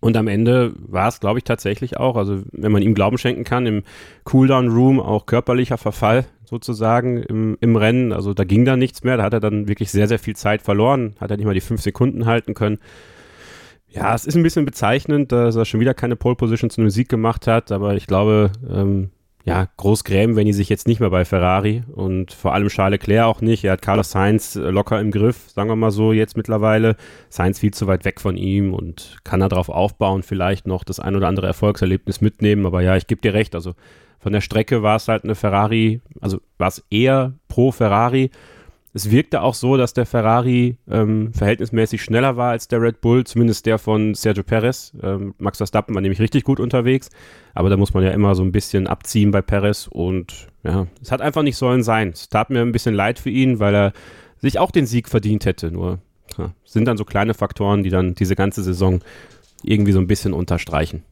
Und 0.00 0.16
am 0.16 0.28
Ende 0.28 0.72
war 0.78 1.08
es, 1.08 1.20
glaube 1.20 1.38
ich, 1.38 1.44
tatsächlich 1.44 1.98
auch, 1.98 2.16
also 2.16 2.40
wenn 2.52 2.72
man 2.72 2.82
ihm 2.82 2.94
Glauben 2.94 3.18
schenken 3.18 3.44
kann, 3.44 3.66
im 3.66 3.82
Cooldown-Room 4.24 4.98
auch 4.98 5.26
körperlicher 5.26 5.76
Verfall 5.76 6.24
sozusagen 6.44 7.22
im, 7.22 7.58
im 7.60 7.76
Rennen. 7.76 8.12
Also 8.12 8.32
da 8.32 8.44
ging 8.44 8.64
da 8.64 8.76
nichts 8.76 9.04
mehr. 9.04 9.18
Da 9.18 9.24
hat 9.24 9.34
er 9.34 9.40
dann 9.40 9.68
wirklich 9.68 9.90
sehr, 9.90 10.08
sehr 10.08 10.18
viel 10.18 10.34
Zeit 10.34 10.62
verloren. 10.62 11.14
Hat 11.20 11.30
er 11.30 11.36
nicht 11.36 11.46
mal 11.46 11.54
die 11.54 11.60
fünf 11.60 11.82
Sekunden 11.82 12.24
halten 12.24 12.54
können. 12.54 12.78
Ja, 13.88 14.14
es 14.14 14.24
ist 14.24 14.36
ein 14.36 14.42
bisschen 14.42 14.64
bezeichnend, 14.64 15.32
dass 15.32 15.56
er 15.56 15.64
schon 15.64 15.80
wieder 15.80 15.94
keine 15.94 16.16
Pole 16.16 16.36
Position 16.36 16.70
zu 16.70 16.80
einem 16.80 16.90
Sieg 16.90 17.08
gemacht 17.08 17.46
hat, 17.46 17.72
aber 17.72 17.94
ich 17.96 18.06
glaube, 18.06 18.52
ähm, 18.70 19.10
ja, 19.50 19.68
groß 19.76 20.04
grämen 20.04 20.36
wenn 20.36 20.46
die 20.46 20.52
sich 20.52 20.68
jetzt 20.68 20.86
nicht 20.86 21.00
mehr 21.00 21.10
bei 21.10 21.24
Ferrari 21.24 21.82
und 21.92 22.32
vor 22.32 22.54
allem 22.54 22.68
Charles 22.68 23.00
Leclerc 23.00 23.26
auch 23.26 23.40
nicht. 23.40 23.64
Er 23.64 23.72
hat 23.72 23.82
Carlos 23.82 24.12
Sainz 24.12 24.54
äh, 24.54 24.70
locker 24.70 25.00
im 25.00 25.10
Griff, 25.10 25.50
sagen 25.50 25.68
wir 25.68 25.76
mal 25.76 25.90
so, 25.90 26.12
jetzt 26.12 26.36
mittlerweile. 26.36 26.96
Sainz 27.28 27.58
viel 27.58 27.74
zu 27.74 27.86
weit 27.86 28.04
weg 28.04 28.20
von 28.20 28.36
ihm 28.36 28.72
und 28.72 29.18
kann 29.24 29.40
er 29.40 29.48
darauf 29.48 29.68
aufbauen, 29.68 30.22
vielleicht 30.22 30.66
noch 30.66 30.84
das 30.84 31.00
ein 31.00 31.16
oder 31.16 31.26
andere 31.26 31.48
Erfolgserlebnis 31.48 32.20
mitnehmen. 32.20 32.64
Aber 32.64 32.80
ja, 32.80 32.96
ich 32.96 33.08
gebe 33.08 33.20
dir 33.20 33.34
recht, 33.34 33.54
also 33.56 33.74
von 34.20 34.32
der 34.32 34.40
Strecke 34.40 34.82
war 34.82 34.96
es 34.96 35.08
halt 35.08 35.24
eine 35.24 35.34
Ferrari, 35.34 36.00
also 36.20 36.40
war 36.58 36.68
es 36.68 36.84
eher 36.90 37.32
pro 37.48 37.72
Ferrari 37.72 38.30
es 38.92 39.10
wirkte 39.10 39.42
auch 39.42 39.54
so, 39.54 39.76
dass 39.76 39.94
der 39.94 40.04
Ferrari 40.04 40.76
ähm, 40.90 41.32
verhältnismäßig 41.32 42.02
schneller 42.02 42.36
war 42.36 42.50
als 42.50 42.66
der 42.66 42.82
Red 42.82 43.00
Bull, 43.00 43.24
zumindest 43.24 43.66
der 43.66 43.78
von 43.78 44.14
Sergio 44.14 44.42
Perez. 44.42 44.92
Ähm, 45.02 45.34
Max 45.38 45.58
Verstappen 45.58 45.94
war 45.94 46.02
nämlich 46.02 46.20
richtig 46.20 46.42
gut 46.42 46.58
unterwegs, 46.58 47.08
aber 47.54 47.70
da 47.70 47.76
muss 47.76 47.94
man 47.94 48.02
ja 48.02 48.10
immer 48.10 48.34
so 48.34 48.42
ein 48.42 48.52
bisschen 48.52 48.88
abziehen 48.88 49.30
bei 49.30 49.42
Perez 49.42 49.86
und 49.86 50.48
ja, 50.64 50.88
es 51.00 51.12
hat 51.12 51.20
einfach 51.20 51.42
nicht 51.42 51.56
sollen 51.56 51.82
sein. 51.82 52.10
Es 52.10 52.28
tat 52.28 52.50
mir 52.50 52.62
ein 52.62 52.72
bisschen 52.72 52.94
leid 52.94 53.18
für 53.20 53.30
ihn, 53.30 53.60
weil 53.60 53.74
er 53.74 53.92
sich 54.38 54.58
auch 54.58 54.72
den 54.72 54.86
Sieg 54.86 55.08
verdient 55.08 55.46
hätte. 55.46 55.70
Nur 55.70 56.00
ja, 56.36 56.52
sind 56.64 56.86
dann 56.86 56.96
so 56.96 57.04
kleine 57.04 57.34
Faktoren, 57.34 57.82
die 57.84 57.90
dann 57.90 58.14
diese 58.14 58.34
ganze 58.34 58.62
Saison 58.62 59.00
irgendwie 59.62 59.92
so 59.92 60.00
ein 60.00 60.06
bisschen 60.08 60.32
unterstreichen. 60.32 61.04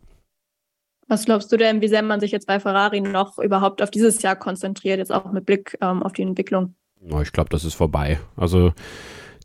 Was 1.06 1.24
glaubst 1.24 1.50
du 1.52 1.56
denn, 1.56 1.80
wie 1.80 1.88
sehr 1.88 2.02
man 2.02 2.20
sich 2.20 2.32
jetzt 2.32 2.46
bei 2.46 2.60
Ferrari 2.60 3.00
noch 3.00 3.38
überhaupt 3.38 3.80
auf 3.82 3.90
dieses 3.90 4.20
Jahr 4.20 4.36
konzentriert, 4.36 4.98
jetzt 4.98 5.12
auch 5.12 5.30
mit 5.32 5.46
Blick 5.46 5.78
ähm, 5.80 6.02
auf 6.02 6.12
die 6.12 6.22
Entwicklung? 6.22 6.74
Oh, 7.10 7.20
ich 7.20 7.32
glaube, 7.32 7.50
das 7.50 7.64
ist 7.64 7.74
vorbei. 7.74 8.18
Also 8.36 8.72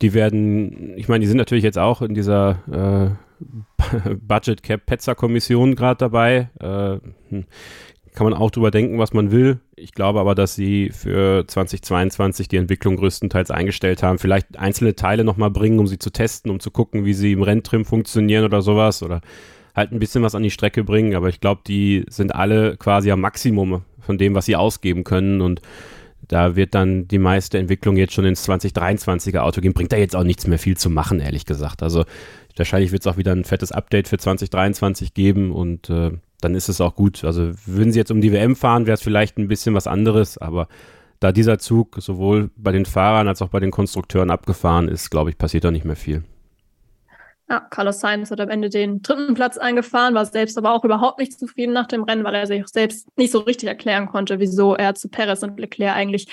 die 0.01 0.13
werden, 0.13 0.97
ich 0.97 1.07
meine, 1.07 1.21
die 1.21 1.27
sind 1.27 1.37
natürlich 1.37 1.63
jetzt 1.63 1.79
auch 1.79 2.01
in 2.01 2.13
dieser 2.13 3.17
äh, 3.39 4.15
Budget 4.21 4.63
Cap 4.63 4.85
Petzer 4.85 5.15
Kommission 5.15 5.75
gerade 5.75 5.97
dabei. 5.97 6.49
Äh, 6.59 6.99
hm, 7.29 7.45
kann 8.13 8.25
man 8.25 8.33
auch 8.33 8.51
drüber 8.51 8.69
denken, 8.69 8.99
was 8.99 9.13
man 9.13 9.31
will. 9.31 9.59
Ich 9.75 9.93
glaube 9.93 10.19
aber, 10.19 10.35
dass 10.35 10.55
sie 10.55 10.91
für 10.91 11.45
2022 11.47 12.47
die 12.47 12.57
Entwicklung 12.57 12.95
größtenteils 12.95 13.49
eingestellt 13.49 14.03
haben. 14.03 14.19
Vielleicht 14.19 14.57
einzelne 14.57 14.95
Teile 14.95 15.23
nochmal 15.23 15.49
bringen, 15.49 15.79
um 15.79 15.87
sie 15.87 15.97
zu 15.97 16.11
testen, 16.11 16.51
um 16.51 16.59
zu 16.59 16.69
gucken, 16.69 17.05
wie 17.05 17.13
sie 17.13 17.31
im 17.31 17.41
Renntrim 17.41 17.85
funktionieren 17.85 18.45
oder 18.45 18.61
sowas. 18.61 19.01
Oder 19.01 19.21
halt 19.75 19.91
ein 19.91 19.99
bisschen 19.99 20.21
was 20.21 20.35
an 20.35 20.43
die 20.43 20.51
Strecke 20.51 20.83
bringen. 20.83 21.15
Aber 21.15 21.29
ich 21.29 21.41
glaube, 21.41 21.61
die 21.65 22.05
sind 22.07 22.35
alle 22.35 22.77
quasi 22.77 23.09
am 23.11 23.21
Maximum 23.21 23.81
von 23.99 24.17
dem, 24.17 24.35
was 24.35 24.45
sie 24.45 24.55
ausgeben 24.55 25.03
können. 25.03 25.41
Und 25.41 25.61
da 26.33 26.55
wird 26.55 26.73
dann 26.73 27.07
die 27.07 27.19
meiste 27.19 27.59
Entwicklung 27.59 27.95
jetzt 27.95 28.13
schon 28.13 28.25
ins 28.25 28.49
2023er 28.49 29.41
Auto 29.41 29.61
gehen. 29.61 29.73
Bringt 29.73 29.91
da 29.91 29.97
jetzt 29.97 30.15
auch 30.15 30.23
nichts 30.23 30.47
mehr 30.47 30.57
viel 30.57 30.75
zu 30.75 30.89
machen, 30.89 31.19
ehrlich 31.19 31.45
gesagt. 31.45 31.83
Also 31.83 32.05
wahrscheinlich 32.57 32.91
wird 32.91 33.03
es 33.03 33.07
auch 33.07 33.17
wieder 33.17 33.33
ein 33.33 33.43
fettes 33.43 33.71
Update 33.71 34.07
für 34.07 34.17
2023 34.17 35.13
geben 35.13 35.51
und 35.51 35.91
äh, 35.91 36.09
dann 36.41 36.55
ist 36.55 36.69
es 36.69 36.81
auch 36.81 36.95
gut. 36.95 37.23
Also 37.23 37.51
würden 37.67 37.91
sie 37.91 37.99
jetzt 37.99 38.09
um 38.09 38.19
die 38.19 38.31
WM 38.31 38.55
fahren, 38.55 38.87
wäre 38.87 38.95
es 38.95 39.03
vielleicht 39.03 39.37
ein 39.37 39.47
bisschen 39.47 39.75
was 39.75 39.85
anderes, 39.85 40.39
aber 40.39 40.67
da 41.19 41.31
dieser 41.31 41.59
Zug 41.59 41.97
sowohl 41.99 42.49
bei 42.55 42.71
den 42.71 42.85
Fahrern 42.85 43.27
als 43.27 43.43
auch 43.43 43.49
bei 43.49 43.59
den 43.59 43.69
Konstrukteuren 43.69 44.31
abgefahren 44.31 44.87
ist, 44.87 45.11
glaube 45.11 45.29
ich, 45.29 45.37
passiert 45.37 45.65
da 45.65 45.69
nicht 45.69 45.85
mehr 45.85 45.95
viel. 45.95 46.23
Ja, 47.49 47.59
Carlos 47.59 47.99
Sainz 47.99 48.31
hat 48.31 48.39
am 48.39 48.49
Ende 48.49 48.69
den 48.69 49.01
dritten 49.01 49.33
Platz 49.33 49.57
eingefahren, 49.57 50.15
war 50.15 50.25
selbst 50.25 50.57
aber 50.57 50.73
auch 50.73 50.85
überhaupt 50.85 51.19
nicht 51.19 51.37
zufrieden 51.37 51.73
nach 51.73 51.87
dem 51.87 52.03
Rennen, 52.03 52.23
weil 52.23 52.35
er 52.35 52.47
sich 52.47 52.63
auch 52.63 52.67
selbst 52.67 53.07
nicht 53.17 53.31
so 53.31 53.39
richtig 53.39 53.67
erklären 53.67 54.07
konnte, 54.07 54.39
wieso 54.39 54.75
er 54.75 54.95
zu 54.95 55.09
Perez 55.09 55.43
und 55.43 55.59
Leclerc 55.59 55.95
eigentlich 55.95 56.27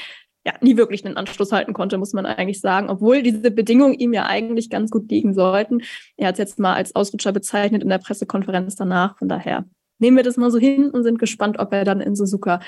ja, 0.44 0.54
nie 0.60 0.76
wirklich 0.76 1.04
einen 1.04 1.16
Anschluss 1.16 1.52
halten 1.52 1.74
konnte, 1.74 1.98
muss 1.98 2.12
man 2.12 2.24
eigentlich 2.24 2.60
sagen, 2.60 2.88
obwohl 2.88 3.22
diese 3.22 3.50
Bedingungen 3.50 3.94
ihm 3.94 4.12
ja 4.12 4.26
eigentlich 4.26 4.70
ganz 4.70 4.90
gut 4.90 5.10
liegen 5.10 5.34
sollten. 5.34 5.82
Er 6.16 6.28
hat 6.28 6.34
es 6.36 6.38
jetzt 6.38 6.58
mal 6.58 6.74
als 6.74 6.94
Ausrutscher 6.94 7.32
bezeichnet 7.32 7.82
in 7.82 7.88
der 7.88 7.98
Pressekonferenz 7.98 8.74
danach. 8.76 9.18
Von 9.18 9.28
daher 9.28 9.66
nehmen 9.98 10.16
wir 10.16 10.24
das 10.24 10.38
mal 10.38 10.50
so 10.50 10.58
hin 10.58 10.90
und 10.90 11.02
sind 11.02 11.18
gespannt, 11.18 11.58
ob 11.58 11.72
er 11.72 11.84
dann 11.84 12.00
in 12.00 12.16
Suzuka 12.16 12.60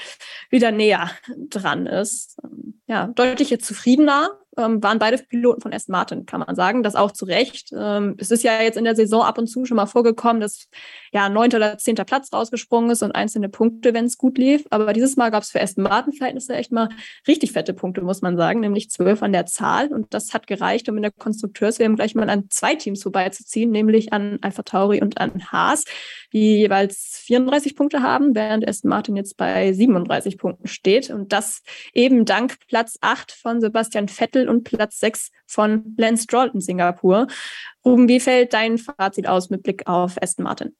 wieder 0.50 0.70
näher 0.70 1.10
dran 1.48 1.86
ist. 1.86 2.38
Ja, 2.86 3.06
deutlich 3.06 3.48
jetzt 3.48 3.64
zufriedener 3.64 4.41
ähm, 4.56 4.82
waren 4.82 4.98
beide 4.98 5.18
Piloten 5.18 5.60
von 5.60 5.72
Aston 5.72 5.92
Martin, 5.92 6.26
kann 6.26 6.40
man 6.40 6.54
sagen. 6.54 6.82
Das 6.82 6.94
auch 6.94 7.12
zu 7.12 7.24
Recht. 7.24 7.72
Ähm, 7.76 8.16
es 8.18 8.30
ist 8.30 8.42
ja 8.42 8.60
jetzt 8.62 8.76
in 8.76 8.84
der 8.84 8.96
Saison 8.96 9.22
ab 9.22 9.38
und 9.38 9.46
zu 9.46 9.64
schon 9.64 9.76
mal 9.76 9.86
vorgekommen, 9.86 10.40
dass 10.40 10.68
ja 11.12 11.28
neunter 11.28 11.58
oder 11.58 11.78
zehnter 11.78 12.04
Platz 12.04 12.32
rausgesprungen 12.32 12.90
ist 12.90 13.02
und 13.02 13.12
einzelne 13.12 13.50
Punkte, 13.50 13.92
wenn 13.92 14.06
es 14.06 14.16
gut 14.16 14.38
lief. 14.38 14.64
Aber 14.70 14.92
dieses 14.94 15.16
Mal 15.16 15.30
gab 15.30 15.42
es 15.42 15.50
für 15.50 15.60
Aston 15.60 15.84
Martin 15.84 16.14
Verhältnisse 16.14 16.54
echt 16.54 16.72
mal 16.72 16.88
richtig 17.28 17.52
fette 17.52 17.74
Punkte, 17.74 18.00
muss 18.00 18.22
man 18.22 18.36
sagen, 18.36 18.60
nämlich 18.60 18.90
zwölf 18.90 19.22
an 19.22 19.32
der 19.32 19.44
Zahl. 19.44 19.92
Und 19.92 20.14
das 20.14 20.32
hat 20.32 20.46
gereicht, 20.46 20.88
um 20.88 20.96
in 20.96 21.02
der 21.02 21.12
Konstrukteurswärme 21.12 21.96
gleich 21.96 22.14
mal 22.14 22.30
an 22.30 22.46
zwei 22.48 22.74
Teams 22.74 23.02
vorbeizuziehen, 23.02 23.70
nämlich 23.70 24.12
an 24.12 24.38
Alpha 24.40 24.62
Tauri 24.62 25.02
und 25.02 25.20
an 25.20 25.52
Haas, 25.52 25.84
die 26.32 26.56
jeweils 26.60 27.20
34 27.26 27.76
Punkte 27.76 28.02
haben, 28.02 28.34
während 28.34 28.66
Aston 28.66 28.88
Martin 28.88 29.16
jetzt 29.16 29.36
bei 29.36 29.70
37 29.72 30.38
Punkten 30.38 30.66
steht. 30.66 31.10
Und 31.10 31.32
das 31.32 31.62
eben 31.92 32.24
dank 32.24 32.56
Platz 32.68 32.96
acht 33.02 33.32
von 33.32 33.60
Sebastian 33.60 34.08
Vettel 34.08 34.48
und 34.48 34.64
Platz 34.64 34.98
6 35.00 35.30
von 35.46 35.94
Lance 35.98 36.22
Stroll 36.24 36.50
in 36.54 36.62
Singapur. 36.62 37.26
Ruben, 37.84 38.08
wie 38.08 38.20
fällt 38.20 38.54
dein 38.54 38.78
Fazit 38.78 39.26
aus 39.26 39.50
mit 39.50 39.62
Blick 39.62 39.86
auf 39.86 40.16
Aston 40.22 40.44
Martin? 40.44 40.74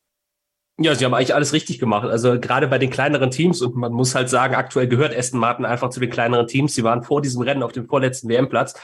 Ja, 0.79 0.95
sie 0.95 1.05
haben 1.05 1.15
eigentlich 1.15 1.35
alles 1.35 1.53
richtig 1.53 1.79
gemacht. 1.79 2.09
Also 2.09 2.41
gerade 2.41 2.67
bei 2.67 2.79
den 2.79 2.91
kleineren 2.91 3.31
Teams 3.31 3.61
und 3.61 3.77
man 3.77 3.93
muss 3.93 4.15
halt 4.15 4.31
sagen, 4.31 4.55
aktuell 4.55 4.89
gehört 4.89 5.17
Aston 5.17 5.39
Martin 5.39 5.67
einfach 5.67 5.91
zu 5.91 6.01
den 6.01 6.11
kleineren 6.11 6.47
Teams. 6.47 6.75
Sie 6.75 6.83
waren 6.83 7.03
vor 7.03 7.21
diesem 7.21 7.43
Rennen 7.43 7.63
auf 7.63 7.73
dem 7.73 7.87
vorletzten 7.87 8.29
WM-Platz. 8.29 8.75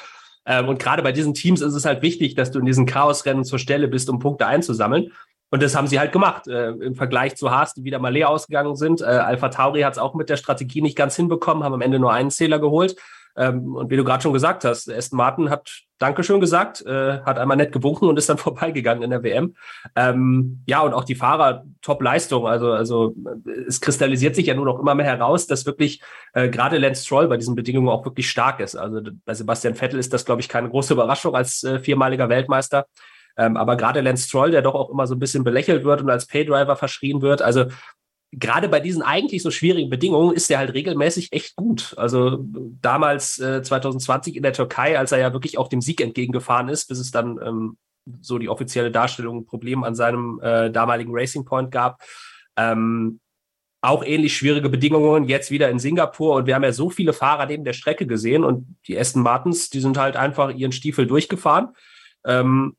Ähm, 0.45 0.69
und 0.69 0.79
gerade 0.79 1.03
bei 1.03 1.13
diesen 1.13 1.35
Teams 1.35 1.61
ist 1.63 1.75
es 1.75 1.87
halt 1.87 2.03
wichtig, 2.03 2.35
dass 2.35 2.51
du 2.51 2.59
in 2.59 2.67
diesen 2.67 2.87
Chaosrennen 2.87 3.45
zur 3.45 3.59
Stelle 3.59 3.89
bist, 3.89 4.11
um 4.11 4.19
Punkte 4.19 4.47
einzusammeln. 4.47 5.13
Und 5.51 5.63
das 5.63 5.75
haben 5.75 5.87
sie 5.87 5.99
halt 5.99 6.13
gemacht. 6.13 6.47
Äh, 6.47 6.71
Im 6.71 6.95
Vergleich 6.95 7.37
zu 7.37 7.51
Haas, 7.51 7.73
die 7.73 7.85
wieder 7.85 7.99
mal 7.99 8.13
leer 8.13 8.29
ausgegangen 8.29 8.77
sind. 8.77 9.01
Äh, 9.01 9.05
Alpha 9.05 9.49
Tauri 9.49 9.81
hat 9.81 9.95
es 9.95 9.99
auch 9.99 10.15
mit 10.15 10.29
der 10.29 10.37
Strategie 10.37 10.83
nicht 10.83 10.97
ganz 10.97 11.17
hinbekommen, 11.17 11.65
haben 11.65 11.75
am 11.75 11.81
Ende 11.81 11.99
nur 11.99 12.13
einen 12.13 12.31
Zähler 12.31 12.59
geholt. 12.59 12.97
Ähm, 13.39 13.77
und 13.77 13.91
wie 13.91 13.97
du 13.97 14.05
gerade 14.05 14.23
schon 14.23 14.33
gesagt 14.33 14.65
hast, 14.65 14.91
Aston 14.91 15.17
Martin 15.17 15.49
hat 15.49 15.83
Dankeschön 15.99 16.41
gesagt, 16.41 16.85
äh, 16.85 17.21
hat 17.21 17.39
einmal 17.39 17.57
nett 17.57 17.73
gewunken 17.73 18.09
und 18.09 18.19
ist 18.19 18.29
dann 18.29 18.39
vorbeigegangen 18.39 19.03
in 19.03 19.11
der 19.11 19.23
WM. 19.23 19.55
Ähm, 19.97 20.63
ja, 20.67 20.81
und 20.81 20.93
auch 20.93 21.05
die 21.05 21.15
Fahrer, 21.15 21.65
Top-Leistung. 21.81 22.47
Also, 22.47 22.73
also 22.73 23.15
es 23.67 23.81
kristallisiert 23.81 24.35
sich 24.35 24.47
ja 24.47 24.55
nur 24.55 24.65
noch 24.65 24.81
immer 24.81 24.95
mehr 24.95 25.07
heraus, 25.07 25.47
dass 25.47 25.67
wirklich 25.67 26.03
äh, 26.35 26.49
gerade 26.49 26.79
Lance 26.79 27.05
Stroll 27.05 27.29
bei 27.29 27.37
diesen 27.37 27.55
Bedingungen 27.55 27.89
auch 27.89 28.05
wirklich 28.05 28.29
stark 28.29 28.61
ist. 28.61 28.75
Also 28.75 29.01
bei 29.25 29.35
Sebastian 29.35 29.75
Vettel 29.75 29.99
ist 29.99 30.13
das, 30.13 30.25
glaube 30.25 30.41
ich, 30.41 30.49
keine 30.49 30.69
große 30.69 30.93
Überraschung 30.93 31.35
als 31.35 31.63
äh, 31.63 31.79
viermaliger 31.79 32.29
Weltmeister. 32.29 32.87
Ähm, 33.37 33.57
aber 33.57 33.77
gerade 33.77 34.01
Lance 34.01 34.27
Stroll, 34.27 34.51
der 34.51 34.63
doch 34.63 34.75
auch 34.75 34.91
immer 34.91 35.07
so 35.07 35.15
ein 35.15 35.21
bisschen 35.21 35.45
belächelt 35.45 35.85
wird 35.85 36.03
und 36.03 36.11
als 36.11 36.27
Paydriver 36.27 36.75
verschrien 36.75 37.23
wird, 37.23 37.41
also 37.41 37.67
gerade 38.33 38.69
bei 38.69 38.81
diesen 38.81 39.03
eigentlich 39.03 39.43
so 39.43 39.51
schwierigen 39.51 39.91
Bedingungen 39.91 40.35
ist 40.35 40.51
er 40.51 40.59
halt 40.59 40.75
regelmäßig 40.75 41.33
echt 41.33 41.57
gut. 41.57 41.95
Also 41.97 42.45
damals 42.83 43.39
äh, 43.39 43.63
2020 43.63 44.37
in 44.37 44.43
der 44.43 44.53
Türkei, 44.53 44.99
als 44.99 45.13
er 45.13 45.19
ja 45.19 45.33
wirklich 45.33 45.59
auch 45.59 45.69
dem 45.69 45.81
Sieg 45.81 46.01
entgegengefahren 46.01 46.69
ist, 46.69 46.89
bis 46.89 46.99
es 46.99 47.11
dann 47.11 47.39
ähm, 47.43 47.77
so 48.21 48.39
die 48.39 48.49
offizielle 48.49 48.91
Darstellung, 48.91 49.39
ein 49.39 49.47
Problem 49.47 49.85
an 49.85 49.95
seinem 49.95 50.41
äh, 50.43 50.71
damaligen 50.71 51.13
Racing 51.13 51.45
Point 51.45 51.71
gab. 51.71 52.03
Ähm, 52.57 53.21
auch 53.81 54.05
ähnlich 54.05 54.37
schwierige 54.37 54.69
Bedingungen 54.69 55.29
jetzt 55.29 55.51
wieder 55.51 55.71
in 55.71 55.79
Singapur 55.79 56.35
und 56.35 56.47
wir 56.47 56.57
haben 56.57 56.65
ja 56.65 56.73
so 56.73 56.91
viele 56.91 57.13
Fahrer 57.13 57.47
neben 57.47 57.65
der 57.65 57.73
Strecke 57.75 58.07
gesehen 58.07 58.43
und 58.43 58.77
die 58.89 58.99
Aston 58.99 59.23
Martins, 59.23 59.71
die 59.71 59.81
sind 59.81 59.97
halt 59.97 60.17
einfach 60.17 60.53
ihren 60.53 60.73
Stiefel 60.73 61.07
durchgefahren. 61.07 61.69
Ähm, 62.27 62.77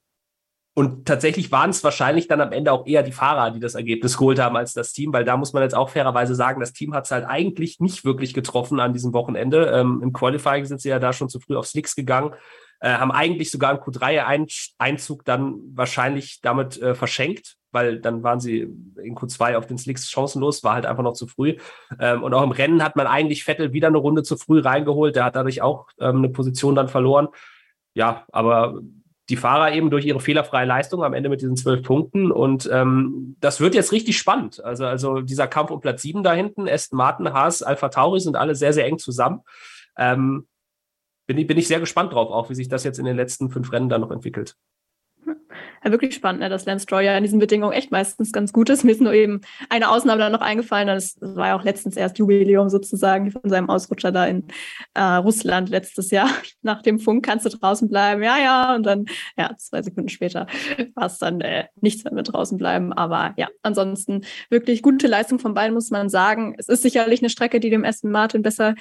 und 0.79 1.05
tatsächlich 1.05 1.51
waren 1.51 1.71
es 1.71 1.83
wahrscheinlich 1.83 2.29
dann 2.29 2.39
am 2.39 2.53
Ende 2.53 2.71
auch 2.71 2.87
eher 2.87 3.03
die 3.03 3.11
Fahrer, 3.11 3.51
die 3.51 3.59
das 3.59 3.75
Ergebnis 3.75 4.17
geholt 4.17 4.39
haben, 4.39 4.55
als 4.55 4.71
das 4.71 4.93
Team, 4.93 5.11
weil 5.11 5.25
da 5.25 5.35
muss 5.35 5.51
man 5.51 5.61
jetzt 5.61 5.75
auch 5.75 5.89
fairerweise 5.89 6.35
sagen, 6.35 6.61
das 6.61 6.71
Team 6.71 6.93
hat 6.93 7.03
es 7.03 7.11
halt 7.11 7.25
eigentlich 7.25 7.81
nicht 7.81 8.05
wirklich 8.05 8.33
getroffen 8.33 8.79
an 8.79 8.93
diesem 8.93 9.11
Wochenende. 9.11 9.65
Ähm, 9.73 9.99
Im 10.01 10.13
Qualifying 10.13 10.63
sind 10.63 10.79
sie 10.79 10.87
ja 10.87 10.97
da 10.97 11.11
schon 11.11 11.27
zu 11.27 11.41
früh 11.41 11.57
auf 11.57 11.67
Slicks 11.67 11.97
gegangen, 11.97 12.33
äh, 12.79 12.93
haben 12.93 13.11
eigentlich 13.11 13.51
sogar 13.51 13.71
einen 13.71 13.79
Q3-Einzug 13.79 15.25
dann 15.25 15.55
wahrscheinlich 15.73 16.39
damit 16.41 16.81
äh, 16.81 16.95
verschenkt, 16.95 17.57
weil 17.73 17.99
dann 17.99 18.23
waren 18.23 18.39
sie 18.39 18.61
in 18.61 19.17
Q2 19.17 19.57
auf 19.57 19.67
den 19.67 19.77
Slicks 19.77 20.09
chancenlos, 20.09 20.63
war 20.63 20.75
halt 20.75 20.85
einfach 20.85 21.03
noch 21.03 21.11
zu 21.11 21.27
früh. 21.27 21.57
Ähm, 21.99 22.23
und 22.23 22.33
auch 22.33 22.43
im 22.43 22.51
Rennen 22.51 22.85
hat 22.85 22.95
man 22.95 23.05
eigentlich 23.05 23.43
Vettel 23.43 23.73
wieder 23.73 23.89
eine 23.89 23.97
Runde 23.97 24.23
zu 24.23 24.37
früh 24.37 24.61
reingeholt, 24.61 25.17
der 25.17 25.25
hat 25.25 25.35
dadurch 25.35 25.61
auch 25.61 25.87
ähm, 25.99 26.19
eine 26.19 26.29
Position 26.29 26.73
dann 26.73 26.87
verloren. 26.87 27.27
Ja, 27.95 28.23
aber 28.31 28.79
die 29.29 29.37
Fahrer 29.37 29.73
eben 29.73 29.89
durch 29.91 30.05
ihre 30.05 30.19
fehlerfreie 30.19 30.65
Leistung 30.65 31.03
am 31.03 31.13
Ende 31.13 31.29
mit 31.29 31.41
diesen 31.41 31.55
zwölf 31.55 31.83
Punkten. 31.83 32.31
Und 32.31 32.69
ähm, 32.71 33.37
das 33.39 33.59
wird 33.59 33.75
jetzt 33.75 33.91
richtig 33.91 34.17
spannend. 34.17 34.63
Also, 34.63 34.85
also 34.85 35.21
dieser 35.21 35.47
Kampf 35.47 35.69
um 35.71 35.79
Platz 35.79 36.01
sieben 36.01 36.23
da 36.23 36.33
hinten, 36.33 36.67
Aston 36.67 36.97
Martin, 36.97 37.31
Haas, 37.31 37.61
Alpha 37.61 37.89
Tauri 37.89 38.19
sind 38.19 38.35
alle 38.35 38.55
sehr, 38.55 38.73
sehr 38.73 38.85
eng 38.85 38.97
zusammen. 38.97 39.41
Ähm, 39.97 40.47
bin, 41.27 41.37
ich, 41.37 41.47
bin 41.47 41.57
ich 41.57 41.67
sehr 41.67 41.79
gespannt 41.79 42.13
drauf, 42.13 42.31
auch 42.31 42.49
wie 42.49 42.55
sich 42.55 42.67
das 42.67 42.83
jetzt 42.83 42.97
in 42.97 43.05
den 43.05 43.15
letzten 43.15 43.51
fünf 43.51 43.71
Rennen 43.71 43.89
dann 43.89 44.01
noch 44.01 44.11
entwickelt 44.11 44.55
ja, 45.83 45.91
wirklich 45.91 46.15
spannend, 46.15 46.41
ne, 46.41 46.49
dass 46.49 46.65
Lance 46.65 46.83
Stroll 46.83 47.03
ja 47.03 47.17
in 47.17 47.23
diesen 47.23 47.39
Bedingungen 47.39 47.73
echt 47.73 47.91
meistens 47.91 48.31
ganz 48.31 48.53
gut 48.53 48.69
ist. 48.69 48.83
Mir 48.83 48.91
ist 48.91 49.01
nur 49.01 49.13
eben 49.13 49.41
eine 49.69 49.89
Ausnahme 49.89 50.19
dann 50.19 50.31
noch 50.31 50.41
eingefallen. 50.41 50.87
Das 50.87 51.17
war 51.21 51.47
ja 51.47 51.57
auch 51.57 51.63
letztens 51.63 51.95
erst 51.95 52.17
Jubiläum 52.17 52.69
sozusagen 52.69 53.31
von 53.31 53.49
seinem 53.49 53.69
Ausrutscher 53.69 54.11
da 54.11 54.25
in 54.25 54.45
äh, 54.93 55.01
Russland 55.01 55.69
letztes 55.69 56.11
Jahr. 56.11 56.29
Nach 56.61 56.81
dem 56.81 56.99
Funk 56.99 57.25
kannst 57.25 57.45
du 57.45 57.49
draußen 57.49 57.87
bleiben. 57.89 58.23
Ja, 58.23 58.37
ja. 58.37 58.75
Und 58.75 58.85
dann, 58.85 59.05
ja, 59.37 59.55
zwei 59.57 59.81
Sekunden 59.81 60.09
später 60.09 60.47
war 60.95 61.07
es 61.07 61.17
dann 61.17 61.41
äh, 61.41 61.65
nichts 61.81 62.03
mehr 62.03 62.13
mit 62.13 62.31
draußen 62.31 62.57
bleiben. 62.57 62.93
Aber 62.93 63.33
ja, 63.37 63.47
ansonsten 63.63 64.21
wirklich 64.49 64.81
gute 64.81 65.07
Leistung 65.07 65.39
von 65.39 65.53
beiden, 65.53 65.73
muss 65.73 65.91
man 65.91 66.09
sagen. 66.09 66.55
Es 66.57 66.67
ist 66.67 66.81
sicherlich 66.81 67.21
eine 67.21 67.29
Strecke, 67.29 67.59
die 67.59 67.69
dem 67.69 67.85
Aston 67.85 68.11
Martin 68.11 68.41
besser 68.41 68.75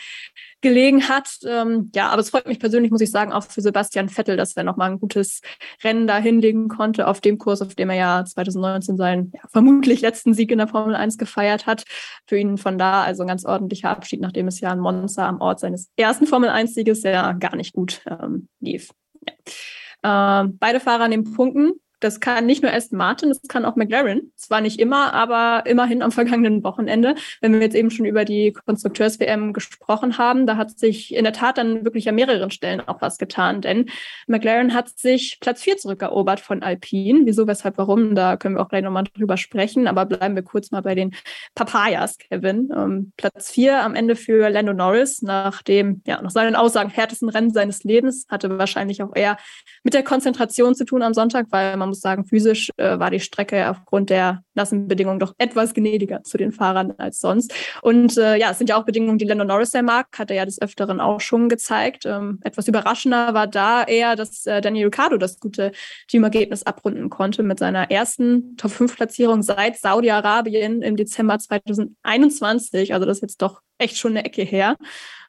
gelegen 0.60 1.08
hat. 1.08 1.28
Ähm, 1.46 1.90
ja, 1.94 2.08
aber 2.08 2.20
es 2.20 2.30
freut 2.30 2.46
mich 2.46 2.58
persönlich, 2.58 2.90
muss 2.90 3.00
ich 3.00 3.10
sagen, 3.10 3.32
auch 3.32 3.44
für 3.44 3.60
Sebastian 3.60 4.08
Vettel, 4.08 4.36
dass 4.36 4.56
er 4.56 4.64
nochmal 4.64 4.90
ein 4.90 5.00
gutes 5.00 5.40
Rennen 5.84 6.06
da 6.06 6.18
hinlegen 6.18 6.68
konnte 6.68 7.06
auf 7.06 7.20
dem 7.20 7.38
Kurs, 7.38 7.62
auf 7.62 7.74
dem 7.74 7.90
er 7.90 7.96
ja 7.96 8.24
2019 8.24 8.96
seinen 8.96 9.32
ja, 9.32 9.40
vermutlich 9.50 10.00
letzten 10.00 10.34
Sieg 10.34 10.50
in 10.50 10.58
der 10.58 10.68
Formel 10.68 10.94
1 10.94 11.18
gefeiert 11.18 11.66
hat. 11.66 11.84
Für 12.26 12.36
ihn 12.36 12.58
von 12.58 12.78
da 12.78 13.02
also 13.02 13.22
ein 13.22 13.28
ganz 13.28 13.44
ordentlicher 13.44 13.90
Abschied, 13.90 14.20
nachdem 14.20 14.48
es 14.48 14.60
ja 14.60 14.72
in 14.72 14.80
Monza 14.80 15.28
am 15.28 15.40
Ort 15.40 15.60
seines 15.60 15.90
ersten 15.96 16.26
Formel 16.26 16.50
1-Sieges 16.50 17.02
ja 17.02 17.32
gar 17.32 17.56
nicht 17.56 17.72
gut 17.72 18.02
ähm, 18.06 18.48
lief. 18.60 18.90
Ja. 19.26 20.40
Ähm, 20.40 20.58
beide 20.58 20.80
Fahrer 20.80 21.08
nehmen 21.08 21.32
Punkten. 21.34 21.72
Das 22.00 22.20
kann 22.20 22.46
nicht 22.46 22.62
nur 22.62 22.72
Aston 22.72 22.98
Martin, 22.98 23.28
das 23.30 23.40
kann 23.48 23.64
auch 23.64 23.74
McLaren. 23.74 24.32
Zwar 24.36 24.60
nicht 24.60 24.78
immer, 24.78 25.14
aber 25.14 25.66
immerhin 25.66 26.02
am 26.02 26.12
vergangenen 26.12 26.62
Wochenende. 26.62 27.16
Wenn 27.40 27.52
wir 27.52 27.60
jetzt 27.60 27.74
eben 27.74 27.90
schon 27.90 28.06
über 28.06 28.24
die 28.24 28.52
Konstrukteurs-WM 28.52 29.52
gesprochen 29.52 30.16
haben, 30.16 30.46
da 30.46 30.56
hat 30.56 30.78
sich 30.78 31.14
in 31.14 31.24
der 31.24 31.32
Tat 31.32 31.58
dann 31.58 31.84
wirklich 31.84 32.08
an 32.08 32.14
mehreren 32.14 32.50
Stellen 32.50 32.80
auch 32.86 33.00
was 33.00 33.18
getan. 33.18 33.60
Denn 33.62 33.86
McLaren 34.28 34.74
hat 34.74 34.88
sich 34.88 35.38
Platz 35.40 35.62
vier 35.62 35.76
zurückerobert 35.76 36.38
von 36.38 36.62
Alpine. 36.62 37.22
Wieso, 37.24 37.46
weshalb, 37.48 37.78
warum? 37.78 38.14
Da 38.14 38.36
können 38.36 38.54
wir 38.54 38.62
auch 38.62 38.68
gleich 38.68 38.84
nochmal 38.84 39.04
drüber 39.14 39.36
sprechen. 39.36 39.88
Aber 39.88 40.06
bleiben 40.06 40.36
wir 40.36 40.42
kurz 40.42 40.70
mal 40.70 40.82
bei 40.82 40.94
den 40.94 41.14
Papayas, 41.56 42.18
Kevin. 42.18 42.70
Ähm, 42.76 43.12
Platz 43.16 43.50
vier 43.50 43.82
am 43.82 43.94
Ende 43.96 44.14
für 44.14 44.48
Lando 44.50 44.72
Norris 44.72 45.22
nach 45.22 45.62
dem, 45.62 46.02
ja, 46.06 46.22
nach 46.22 46.30
seinen 46.30 46.54
Aussagen 46.54 46.90
härtesten 46.90 47.28
Rennen 47.28 47.50
seines 47.50 47.82
Lebens. 47.82 48.26
Hatte 48.28 48.56
wahrscheinlich 48.56 49.02
auch 49.02 49.16
eher 49.16 49.36
mit 49.82 49.94
der 49.94 50.04
Konzentration 50.04 50.74
zu 50.76 50.84
tun 50.84 51.02
am 51.02 51.14
Sonntag, 51.14 51.46
weil 51.50 51.76
man 51.76 51.87
man 51.88 51.90
muss 51.90 52.00
sagen, 52.00 52.24
physisch 52.24 52.70
äh, 52.76 52.98
war 52.98 53.10
die 53.10 53.20
Strecke 53.20 53.70
aufgrund 53.70 54.10
der 54.10 54.42
nassen 54.54 54.88
Bedingungen 54.88 55.18
doch 55.18 55.34
etwas 55.38 55.72
gnädiger 55.72 56.22
zu 56.22 56.36
den 56.36 56.52
Fahrern 56.52 56.92
als 56.98 57.20
sonst. 57.20 57.54
Und 57.82 58.16
äh, 58.18 58.36
ja, 58.36 58.50
es 58.50 58.58
sind 58.58 58.68
ja 58.68 58.76
auch 58.76 58.84
Bedingungen, 58.84 59.18
die 59.18 59.24
Lando 59.24 59.44
Norris 59.44 59.70
sehr 59.70 59.82
mag, 59.82 60.06
hat 60.18 60.30
er 60.30 60.36
ja 60.36 60.44
des 60.44 60.60
Öfteren 60.60 61.00
auch 61.00 61.20
schon 61.20 61.48
gezeigt. 61.48 62.04
Ähm, 62.04 62.40
etwas 62.42 62.68
überraschender 62.68 63.32
war 63.34 63.46
da 63.46 63.84
eher, 63.84 64.16
dass 64.16 64.46
äh, 64.46 64.60
Daniel 64.60 64.86
Ricciardo 64.86 65.16
das 65.16 65.40
gute 65.40 65.72
Teamergebnis 66.08 66.62
abrunden 66.64 67.08
konnte 67.08 67.42
mit 67.42 67.58
seiner 67.58 67.90
ersten 67.90 68.56
Top-5-Platzierung 68.56 69.42
seit 69.42 69.78
Saudi-Arabien 69.78 70.82
im 70.82 70.96
Dezember 70.96 71.38
2021. 71.38 72.92
Also 72.92 73.06
das 73.06 73.18
ist 73.18 73.22
jetzt 73.22 73.42
doch 73.42 73.62
echt 73.78 73.96
schon 73.96 74.12
eine 74.12 74.24
Ecke 74.24 74.42
her. 74.42 74.76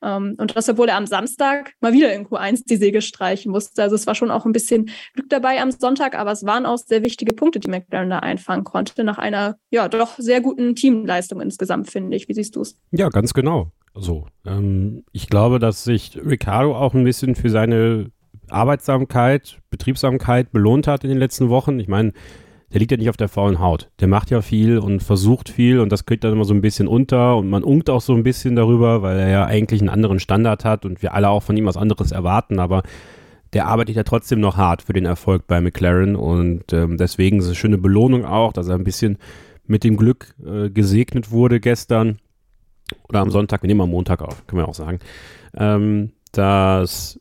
Ähm, 0.02 0.36
und 0.38 0.56
das, 0.56 0.70
obwohl 0.70 0.90
er 0.90 0.98
am 0.98 1.08
Samstag 1.08 1.74
mal 1.82 1.94
wieder 1.94 2.14
in 2.14 2.28
Q1 2.28 2.64
die 2.68 2.78
Säge 2.78 3.02
streichen 3.02 3.52
musste. 3.52 3.84
Also 3.84 3.96
es 3.96 4.08
war 4.08 4.16
schon 4.16 4.32
auch 4.32 4.46
ein 4.46 4.52
bisschen 4.52 4.90
Glück 5.14 5.30
dabei 5.30 5.62
am 5.62 5.72
Sonntag, 5.72 6.18
aber 6.18 6.32
es 6.32 6.46
waren 6.46 6.66
auch 6.66 6.78
sehr 6.78 7.04
wichtige 7.04 7.34
Punkte, 7.34 7.60
die 7.60 7.70
McLaren 7.70 8.10
da 8.10 8.20
einfangen 8.20 8.64
konnte, 8.64 9.04
nach 9.04 9.18
einer 9.18 9.58
ja 9.70 9.88
doch 9.90 10.18
sehr 10.18 10.42
guten 10.42 10.76
Teamleistung 10.76 11.42
insgesamt, 11.42 11.90
finde 11.90 12.16
ich. 12.16 12.28
Wie 12.28 12.34
siehst 12.34 12.56
du 12.56 12.62
es? 12.62 12.78
Ja, 12.92 13.10
ganz 13.10 13.34
genau. 13.34 13.72
So, 13.96 14.28
ähm, 14.46 15.04
ich 15.12 15.30
glaube, 15.30 15.60
dass 15.60 15.84
sich 15.84 16.18
Ricardo 16.24 16.76
auch 16.76 16.94
ein 16.94 17.04
bisschen 17.04 17.36
für 17.36 17.50
seine 17.50 18.12
Arbeitsamkeit, 18.50 19.60
Betriebsamkeit 19.70 20.52
belohnt 20.52 20.88
hat 20.88 21.04
in 21.04 21.10
den 21.10 21.20
letzten 21.20 21.50
Wochen. 21.50 21.80
Ich 21.80 21.88
meine, 21.88 22.14
der 22.72 22.80
liegt 22.80 22.92
ja 22.92 22.98
nicht 22.98 23.10
auf 23.10 23.18
der 23.18 23.30
faulen 23.30 23.60
Haut. 23.60 23.90
Der 24.00 24.08
macht 24.08 24.30
ja 24.30 24.42
viel 24.42 24.78
und 24.78 25.02
versucht 25.02 25.50
viel 25.50 25.80
und 25.80 25.92
das 25.92 26.06
kriegt 26.06 26.24
dann 26.24 26.34
immer 26.34 26.46
so 26.46 26.54
ein 26.54 26.62
bisschen 26.62 26.88
unter 26.88 27.38
und 27.38 27.50
man 27.50 27.64
unkt 27.64 27.90
auch 27.90 28.02
so 28.02 28.14
ein 28.14 28.24
bisschen 28.24 28.56
darüber, 28.56 29.02
weil 29.02 29.18
er 29.18 29.30
ja 29.30 29.46
eigentlich 29.46 29.82
einen 29.82 29.90
anderen 29.90 30.20
Standard 30.20 30.66
hat 30.66 30.86
und 30.86 31.02
wir 31.02 31.14
alle 31.14 31.30
auch 31.30 31.44
von 31.44 31.58
ihm 31.58 31.66
was 31.66 31.78
anderes 31.78 32.12
erwarten, 32.12 32.60
aber 32.60 32.84
der 33.54 33.66
arbeitet 33.66 33.96
ja 33.96 34.04
trotzdem 34.04 34.40
noch 34.40 34.58
hart 34.58 34.84
für 34.84 34.94
den 34.94 35.06
Erfolg 35.06 35.48
bei 35.48 35.60
McLaren 35.60 36.16
und 36.16 36.72
ähm, 36.72 36.98
deswegen 36.98 37.40
ist 37.40 37.46
es 37.46 37.50
eine 37.50 37.56
schöne 37.56 37.78
Belohnung 37.80 38.26
auch, 38.26 38.54
dass 38.54 38.68
er 38.68 38.76
ein 38.76 38.84
bisschen 38.84 39.18
mit 39.66 39.84
dem 39.84 39.98
Glück 39.98 40.36
äh, 40.46 40.70
gesegnet 40.70 41.32
wurde 41.32 41.60
gestern 41.60 42.20
oder 43.08 43.22
am 43.22 43.32
Sonntag, 43.32 43.64
wir 43.64 43.68
nehmen 43.68 43.82
am 43.82 43.90
Montag 43.90 44.22
auf, 44.22 44.46
können 44.46 44.62
wir 44.62 44.68
auch 44.68 44.76
sagen, 44.76 45.00
ähm, 45.56 46.12
dass 46.32 47.20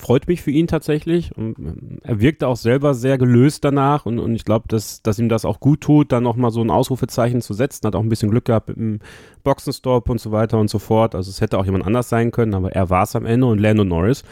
freut 0.00 0.26
mich 0.26 0.42
für 0.42 0.50
ihn 0.50 0.66
tatsächlich. 0.66 1.36
Und 1.36 1.58
ähm, 1.58 1.98
er 2.02 2.20
wirkte 2.20 2.48
auch 2.48 2.56
selber 2.56 2.94
sehr 2.94 3.18
gelöst 3.18 3.64
danach 3.64 4.06
und, 4.06 4.18
und 4.18 4.34
ich 4.34 4.44
glaube, 4.44 4.66
dass, 4.68 5.02
dass 5.02 5.18
ihm 5.18 5.28
das 5.28 5.44
auch 5.44 5.60
gut 5.60 5.80
tut, 5.82 6.12
dann 6.12 6.22
nochmal 6.22 6.50
so 6.50 6.60
ein 6.60 6.70
Ausrufezeichen 6.70 7.40
zu 7.40 7.54
setzen. 7.54 7.86
Hat 7.86 7.94
auch 7.94 8.02
ein 8.02 8.08
bisschen 8.08 8.30
Glück 8.30 8.46
gehabt 8.46 8.68
mit 8.68 8.76
dem 8.76 9.00
Boxenstopp 9.44 10.08
und 10.08 10.20
so 10.20 10.32
weiter 10.32 10.58
und 10.58 10.68
so 10.68 10.78
fort. 10.78 11.14
Also 11.14 11.30
es 11.30 11.40
hätte 11.40 11.58
auch 11.58 11.64
jemand 11.64 11.86
anders 11.86 12.08
sein 12.08 12.30
können, 12.30 12.54
aber 12.54 12.72
er 12.72 12.90
war 12.90 13.04
es 13.04 13.14
am 13.14 13.26
Ende 13.26 13.46
und 13.46 13.58
Lando 13.58 13.84
Norris 13.84 14.24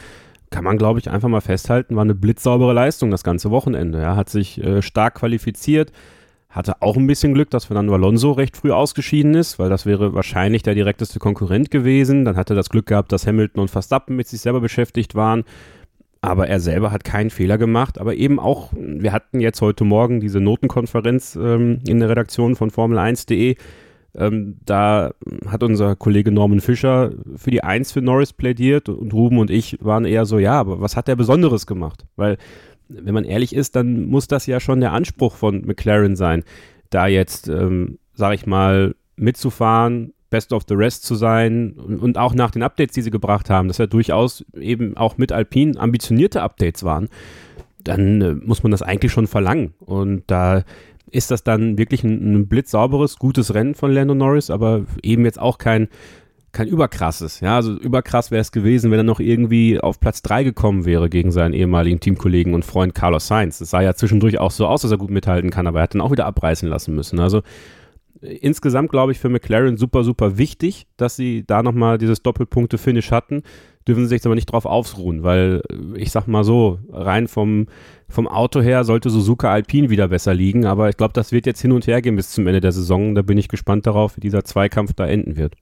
kann 0.51 0.65
man, 0.65 0.79
glaube 0.79 0.99
ich, 0.99 1.11
einfach 1.11 1.29
mal 1.29 1.41
festhalten, 1.41 1.97
war 1.97 2.03
eine 2.03 2.15
blitzsaubere 2.15 2.73
Leistung 2.73 3.11
das 3.11 3.23
ganze 3.23 3.51
Wochenende. 3.51 3.99
Er 3.99 4.17
hat 4.17 4.31
sich 4.31 4.63
äh, 4.63 4.83
stark 4.83 5.17
qualifiziert, 5.17 5.93
hatte 6.49 6.81
auch 6.81 6.97
ein 6.97 7.07
bisschen 7.07 7.35
Glück, 7.35 7.51
dass 7.51 7.67
Fernando 7.67 7.93
Alonso 7.95 8.33
recht 8.33 8.57
früh 8.57 8.73
ausgeschieden 8.73 9.35
ist, 9.35 9.59
weil 9.59 9.69
das 9.69 9.85
wäre 9.85 10.15
wahrscheinlich 10.15 10.63
der 10.63 10.75
direkteste 10.75 11.19
Konkurrent 11.19 11.71
gewesen. 11.71 12.25
Dann 12.25 12.37
hatte 12.37 12.55
das 12.55 12.71
Glück 12.71 12.87
gehabt, 12.87 13.13
dass 13.13 13.27
Hamilton 13.27 13.63
und 13.63 13.71
Verstappen 13.71 14.17
mit 14.17 14.29
sich 14.29 14.41
selber 14.41 14.61
beschäftigt 14.61 15.15
waren. 15.15 15.45
Aber 16.21 16.49
er 16.49 16.59
selber 16.59 16.91
hat 16.91 17.05
keinen 17.05 17.31
Fehler 17.31 17.59
gemacht. 17.59 18.01
Aber 18.01 18.15
eben 18.15 18.41
auch, 18.41 18.73
wir 18.75 19.13
hatten 19.13 19.41
jetzt 19.41 19.61
heute 19.61 19.85
Morgen 19.85 20.21
diese 20.21 20.41
Notenkonferenz 20.41 21.37
ähm, 21.37 21.81
in 21.87 22.01
der 22.01 22.09
Redaktion 22.09 22.57
von 22.57 22.71
Formel1.de. 22.71 23.57
Ähm, 24.17 24.57
da 24.65 25.13
hat 25.47 25.63
unser 25.63 25.95
Kollege 25.97 26.33
Norman 26.33 26.61
Fischer 26.61 27.13
für 27.37 27.51
die 27.51 27.63
Eins 27.63 27.93
für 27.93 28.01
Norris 28.01 28.33
plädiert 28.33 28.89
und 28.89 29.13
Ruben 29.13 29.39
und 29.39 29.51
ich 29.51 29.79
waren 29.81 30.07
eher 30.07 30.25
so, 30.25 30.39
ja, 30.39 30.59
aber 30.59 30.81
was 30.81 30.97
hat 30.97 31.09
er 31.09 31.17
Besonderes 31.17 31.67
gemacht? 31.67 32.07
Weil 32.17 32.39
wenn 32.89 33.15
man 33.15 33.25
ehrlich 33.25 33.55
ist, 33.55 33.77
dann 33.77 34.07
muss 34.07 34.29
das 34.29 34.47
ja 34.47 34.61
schon 34.61 34.81
der 34.81 34.93
Anspruch 34.93 35.37
von 35.37 35.63
McLaren 35.67 36.17
sein, 36.17 36.45
da 36.91 37.07
jetzt, 37.07 37.49
ähm, 37.49 37.99
sag 38.15 38.35
ich 38.35 38.47
mal, 38.47 38.95
mitzufahren, 39.17 40.13
Best 40.31 40.53
of 40.53 40.65
the 40.69 40.75
Rest 40.75 41.05
zu 41.05 41.15
sein 41.15 41.73
und, 41.73 42.01
und, 42.01 42.19
auch 42.19 42.35
nach 42.35 42.51
den 42.51 42.63
Updates, 42.63 42.95
die 42.95 43.03
sie 43.03 43.11
gebracht 43.11 43.49
haben, 43.49 43.69
dass 43.69 43.79
ja 43.79 43.87
durchaus 43.87 44.45
eben 44.55 44.97
auch 44.97 45.17
mit 45.17 45.33
Alpine 45.33 45.79
ambitionierte 45.81 46.43
Updates 46.43 46.85
waren, 46.85 47.09
dann 47.83 48.21
äh, 48.21 48.35
muss 48.35 48.63
man 48.63 48.73
das 48.73 48.83
eigentlich 48.83 49.13
schon 49.13 49.27
verlangen. 49.27 49.73
Und 49.79 50.25
da 50.27 50.65
ist 51.11 51.31
das 51.31 51.45
dann 51.45 51.79
wirklich 51.79 52.05
ein, 52.05 52.35
ein 52.35 52.49
blitzsauberes, 52.49 53.19
gutes 53.19 53.55
Rennen 53.55 53.75
von 53.75 53.91
Lando 53.91 54.15
Norris, 54.15 54.51
aber 54.51 54.85
eben 55.03 55.25
jetzt 55.25 55.41
auch 55.41 55.57
kein 55.57 55.89
kein 56.53 56.69
überkrasses. 56.69 57.41
Ja, 57.41 57.57
also 57.57 57.73
überkrass 57.75 58.31
wäre 58.31 58.41
es 58.41 58.53
gewesen, 58.53 58.91
wenn 58.91 59.01
er 59.01 59.05
noch 59.05 59.21
irgendwie 59.21 59.81
auf 59.81 60.01
Platz 60.01 60.23
3 60.23 60.45
gekommen 60.45 60.85
wäre 60.85 61.11
gegen 61.11 61.31
seinen 61.31 61.55
ehemaligen 61.55 62.01
Teamkollegen 62.01 62.55
und 62.55 62.65
Freund 62.65 62.95
Carlos 62.95 63.27
Sainz. 63.27 63.61
Es 63.61 63.71
sah 63.71 63.83
ja 63.83 63.95
zwischendurch 63.95 64.39
auch 64.39 64.51
so 64.51 64.67
aus, 64.67 64.83
dass 64.83 64.91
er 64.91 64.99
gut 64.99 65.11
mithalten 65.11 65.51
kann, 65.51 65.67
aber 65.67 65.81
er 65.81 65.83
hat 65.85 65.95
dann 65.95 66.01
auch 66.01 66.11
wieder 66.11 66.27
abreißen 66.27 66.69
lassen 66.69 66.95
müssen. 66.95 67.21
Also 67.21 67.43
insgesamt, 68.21 68.91
glaube 68.91 69.13
ich, 69.13 69.19
für 69.19 69.29
McLaren 69.29 69.77
super, 69.77 70.05
super 70.05 70.39
wichtig, 70.39 70.87
dass 70.97 71.17
sie 71.17 71.45
da 71.47 71.63
nochmal 71.63 71.99
dieses 71.99 72.23
Doppelpunkte-Finish 72.23 73.11
hatten. 73.11 73.43
Dürfen 73.87 74.05
sie 74.05 74.17
sich 74.17 74.27
aber 74.27 74.35
nicht 74.35 74.53
drauf 74.53 74.67
ausruhen, 74.67 75.23
weil 75.23 75.63
äh, 75.71 75.99
ich 75.99 76.11
sag 76.11 76.27
mal 76.27 76.45
so, 76.45 76.79
rein 76.91 77.29
vom, 77.29 77.67
vom 78.09 78.29
Auto 78.29 78.61
her 78.61 78.85
sollte 78.85 79.09
Suzuka 79.11 79.51
Alpine 79.51 79.89
wieder 79.89 80.09
besser 80.09 80.35
liegen, 80.35 80.67
aber 80.67 80.89
ich 80.89 80.97
glaube, 80.97 81.15
das 81.15 81.33
wird 81.33 81.47
jetzt 81.47 81.63
hin 81.63 81.73
und 81.73 81.87
her 81.87 82.03
gehen 82.03 82.17
bis 82.17 82.31
zum 82.31 82.47
Ende 82.47 82.61
der 82.61 82.73
Saison. 82.73 83.15
Da 83.15 83.23
bin 83.23 83.39
ich 83.39 83.49
gespannt 83.49 83.87
darauf, 83.87 84.17
wie 84.17 84.21
dieser 84.21 84.45
Zweikampf 84.45 84.93
da 84.95 85.07
enden 85.07 85.37
wird. 85.37 85.55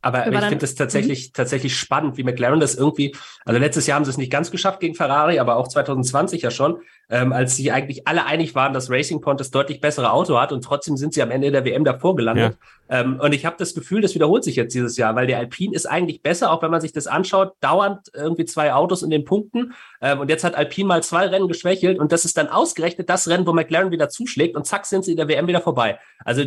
Aber, 0.00 0.24
aber 0.26 0.38
ich 0.38 0.44
finde 0.44 0.64
es 0.64 0.76
tatsächlich, 0.76 1.28
mhm. 1.28 1.32
tatsächlich 1.34 1.76
spannend, 1.76 2.16
wie 2.16 2.22
McLaren 2.22 2.60
das 2.60 2.76
irgendwie, 2.76 3.16
also 3.44 3.58
letztes 3.58 3.86
Jahr 3.86 3.96
haben 3.96 4.04
sie 4.04 4.12
es 4.12 4.16
nicht 4.16 4.30
ganz 4.30 4.52
geschafft 4.52 4.78
gegen 4.78 4.94
Ferrari, 4.94 5.40
aber 5.40 5.56
auch 5.56 5.66
2020 5.66 6.42
ja 6.42 6.52
schon, 6.52 6.80
ähm, 7.10 7.32
als 7.32 7.56
sie 7.56 7.72
eigentlich 7.72 8.06
alle 8.06 8.24
einig 8.24 8.54
waren, 8.54 8.72
dass 8.72 8.90
Racing 8.90 9.20
Point 9.20 9.40
das 9.40 9.50
deutlich 9.50 9.80
bessere 9.80 10.12
Auto 10.12 10.38
hat 10.38 10.52
und 10.52 10.62
trotzdem 10.62 10.96
sind 10.96 11.14
sie 11.14 11.22
am 11.22 11.32
Ende 11.32 11.50
der 11.50 11.64
WM 11.64 11.82
davor 11.82 12.14
gelandet. 12.14 12.56
Ja. 12.88 13.00
Ähm, 13.00 13.18
und 13.20 13.34
ich 13.34 13.44
habe 13.44 13.56
das 13.58 13.74
Gefühl, 13.74 14.00
das 14.00 14.14
wiederholt 14.14 14.44
sich 14.44 14.54
jetzt 14.54 14.72
dieses 14.72 14.96
Jahr, 14.96 15.16
weil 15.16 15.26
der 15.26 15.38
Alpine 15.38 15.74
ist 15.74 15.86
eigentlich 15.86 16.22
besser, 16.22 16.52
auch 16.52 16.62
wenn 16.62 16.70
man 16.70 16.80
sich 16.80 16.92
das 16.92 17.08
anschaut, 17.08 17.54
dauernd 17.60 18.08
irgendwie 18.14 18.44
zwei 18.44 18.72
Autos 18.72 19.02
in 19.02 19.10
den 19.10 19.24
Punkten. 19.24 19.72
Ähm, 20.00 20.20
und 20.20 20.30
jetzt 20.30 20.44
hat 20.44 20.54
Alpine 20.54 20.86
mal 20.86 21.02
zwei 21.02 21.26
Rennen 21.26 21.48
geschwächelt 21.48 21.98
und 21.98 22.12
das 22.12 22.24
ist 22.24 22.36
dann 22.36 22.46
ausgerechnet 22.46 23.10
das 23.10 23.26
Rennen, 23.26 23.46
wo 23.46 23.52
McLaren 23.52 23.90
wieder 23.90 24.08
zuschlägt 24.08 24.54
und 24.54 24.64
zack 24.64 24.86
sind 24.86 25.04
sie 25.04 25.10
in 25.10 25.16
der 25.16 25.26
WM 25.26 25.48
wieder 25.48 25.60
vorbei. 25.60 25.98
Also 26.24 26.44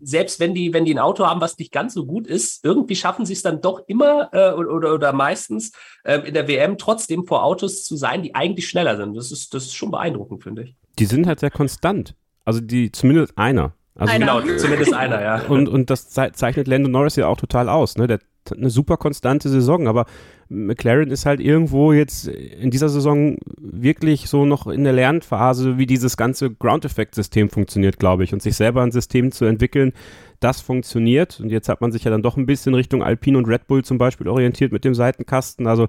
selbst 0.00 0.40
wenn 0.40 0.54
die, 0.54 0.72
wenn 0.72 0.84
die 0.84 0.94
ein 0.94 0.98
Auto 0.98 1.26
haben, 1.26 1.40
was 1.40 1.58
nicht 1.58 1.72
ganz 1.72 1.94
so 1.94 2.06
gut 2.06 2.26
ist, 2.26 2.64
irgendwie 2.64 2.96
schaffen 2.96 3.24
sie 3.24 3.32
es 3.32 3.42
dann 3.42 3.60
doch 3.60 3.82
immer 3.86 4.30
äh, 4.32 4.52
oder, 4.52 4.94
oder 4.94 5.12
meistens 5.12 5.72
äh, 6.04 6.18
in 6.20 6.34
der 6.34 6.48
WM 6.48 6.78
trotzdem 6.78 7.24
vor 7.26 7.44
Autos 7.44 7.84
zu 7.84 7.96
sein, 7.96 8.22
die 8.22 8.34
eigentlich 8.34 8.68
schneller 8.68 8.96
sind. 8.96 9.16
Das 9.16 9.32
ist, 9.32 9.54
das 9.54 9.64
ist 9.64 9.74
schon 9.74 9.90
beeindruckend, 9.90 10.42
finde 10.42 10.62
ich. 10.64 10.76
Die 10.98 11.06
sind 11.06 11.26
halt 11.26 11.40
sehr 11.40 11.50
konstant. 11.50 12.14
Also 12.44 12.60
die, 12.60 12.92
zumindest 12.92 13.36
einer. 13.36 13.74
Also 13.94 14.12
einer. 14.12 14.40
Genau, 14.40 14.56
zumindest 14.58 14.92
einer, 14.92 15.22
ja. 15.22 15.42
Und, 15.48 15.68
und 15.68 15.90
das 15.90 16.10
zeichnet 16.10 16.68
Lando 16.68 16.88
Norris 16.88 17.16
ja 17.16 17.26
auch 17.26 17.38
total 17.38 17.68
aus. 17.68 17.96
Ne? 17.96 18.06
Der 18.06 18.20
eine 18.52 18.70
super 18.70 18.96
konstante 18.96 19.48
Saison, 19.48 19.88
aber 19.88 20.06
McLaren 20.48 21.10
ist 21.10 21.26
halt 21.26 21.40
irgendwo 21.40 21.92
jetzt 21.92 22.28
in 22.28 22.70
dieser 22.70 22.88
Saison 22.88 23.36
wirklich 23.58 24.28
so 24.28 24.44
noch 24.44 24.66
in 24.68 24.84
der 24.84 24.92
Lernphase, 24.92 25.76
wie 25.76 25.86
dieses 25.86 26.16
ganze 26.16 26.50
Ground-Effect-System 26.50 27.50
funktioniert, 27.50 27.98
glaube 27.98 28.22
ich. 28.22 28.32
Und 28.32 28.42
sich 28.42 28.54
selber 28.54 28.82
ein 28.82 28.92
System 28.92 29.32
zu 29.32 29.44
entwickeln, 29.44 29.92
das 30.38 30.60
funktioniert. 30.60 31.40
Und 31.40 31.50
jetzt 31.50 31.68
hat 31.68 31.80
man 31.80 31.90
sich 31.90 32.04
ja 32.04 32.10
dann 32.10 32.22
doch 32.22 32.36
ein 32.36 32.46
bisschen 32.46 32.74
Richtung 32.74 33.02
Alpine 33.02 33.38
und 33.38 33.48
Red 33.48 33.66
Bull 33.66 33.84
zum 33.84 33.98
Beispiel 33.98 34.28
orientiert 34.28 34.70
mit 34.70 34.84
dem 34.84 34.94
Seitenkasten. 34.94 35.66
Also 35.66 35.88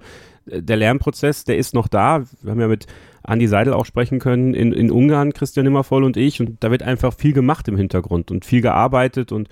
äh, 0.49 0.63
der 0.63 0.77
Lernprozess, 0.77 1.43
der 1.43 1.57
ist 1.57 1.75
noch 1.75 1.87
da. 1.87 2.23
Wir 2.41 2.51
haben 2.51 2.61
ja 2.61 2.67
mit 2.67 2.87
Andi 3.23 3.47
Seidel 3.47 3.73
auch 3.73 3.85
sprechen 3.85 4.19
können 4.19 4.53
in, 4.55 4.73
in 4.73 4.89
Ungarn, 4.89 5.33
Christian 5.33 5.65
Nimmervoll 5.65 6.03
und 6.03 6.17
ich. 6.17 6.39
Und 6.39 6.63
da 6.63 6.71
wird 6.71 6.81
einfach 6.81 7.13
viel 7.13 7.33
gemacht 7.33 7.67
im 7.67 7.77
Hintergrund 7.77 8.31
und 8.31 8.45
viel 8.45 8.61
gearbeitet 8.61 9.31
und 9.31 9.49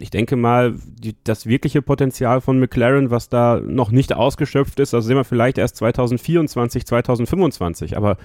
ich 0.00 0.10
denke 0.10 0.36
mal, 0.36 0.74
die, 0.86 1.16
das 1.24 1.46
wirkliche 1.46 1.82
Potenzial 1.82 2.40
von 2.40 2.58
McLaren, 2.58 3.10
was 3.10 3.28
da 3.28 3.60
noch 3.64 3.90
nicht 3.90 4.12
ausgeschöpft 4.14 4.80
ist, 4.80 4.92
das 4.92 5.04
sehen 5.04 5.16
wir 5.16 5.24
vielleicht 5.24 5.58
erst 5.58 5.76
2024, 5.76 6.86
2025. 6.86 7.96
Aber 7.96 8.16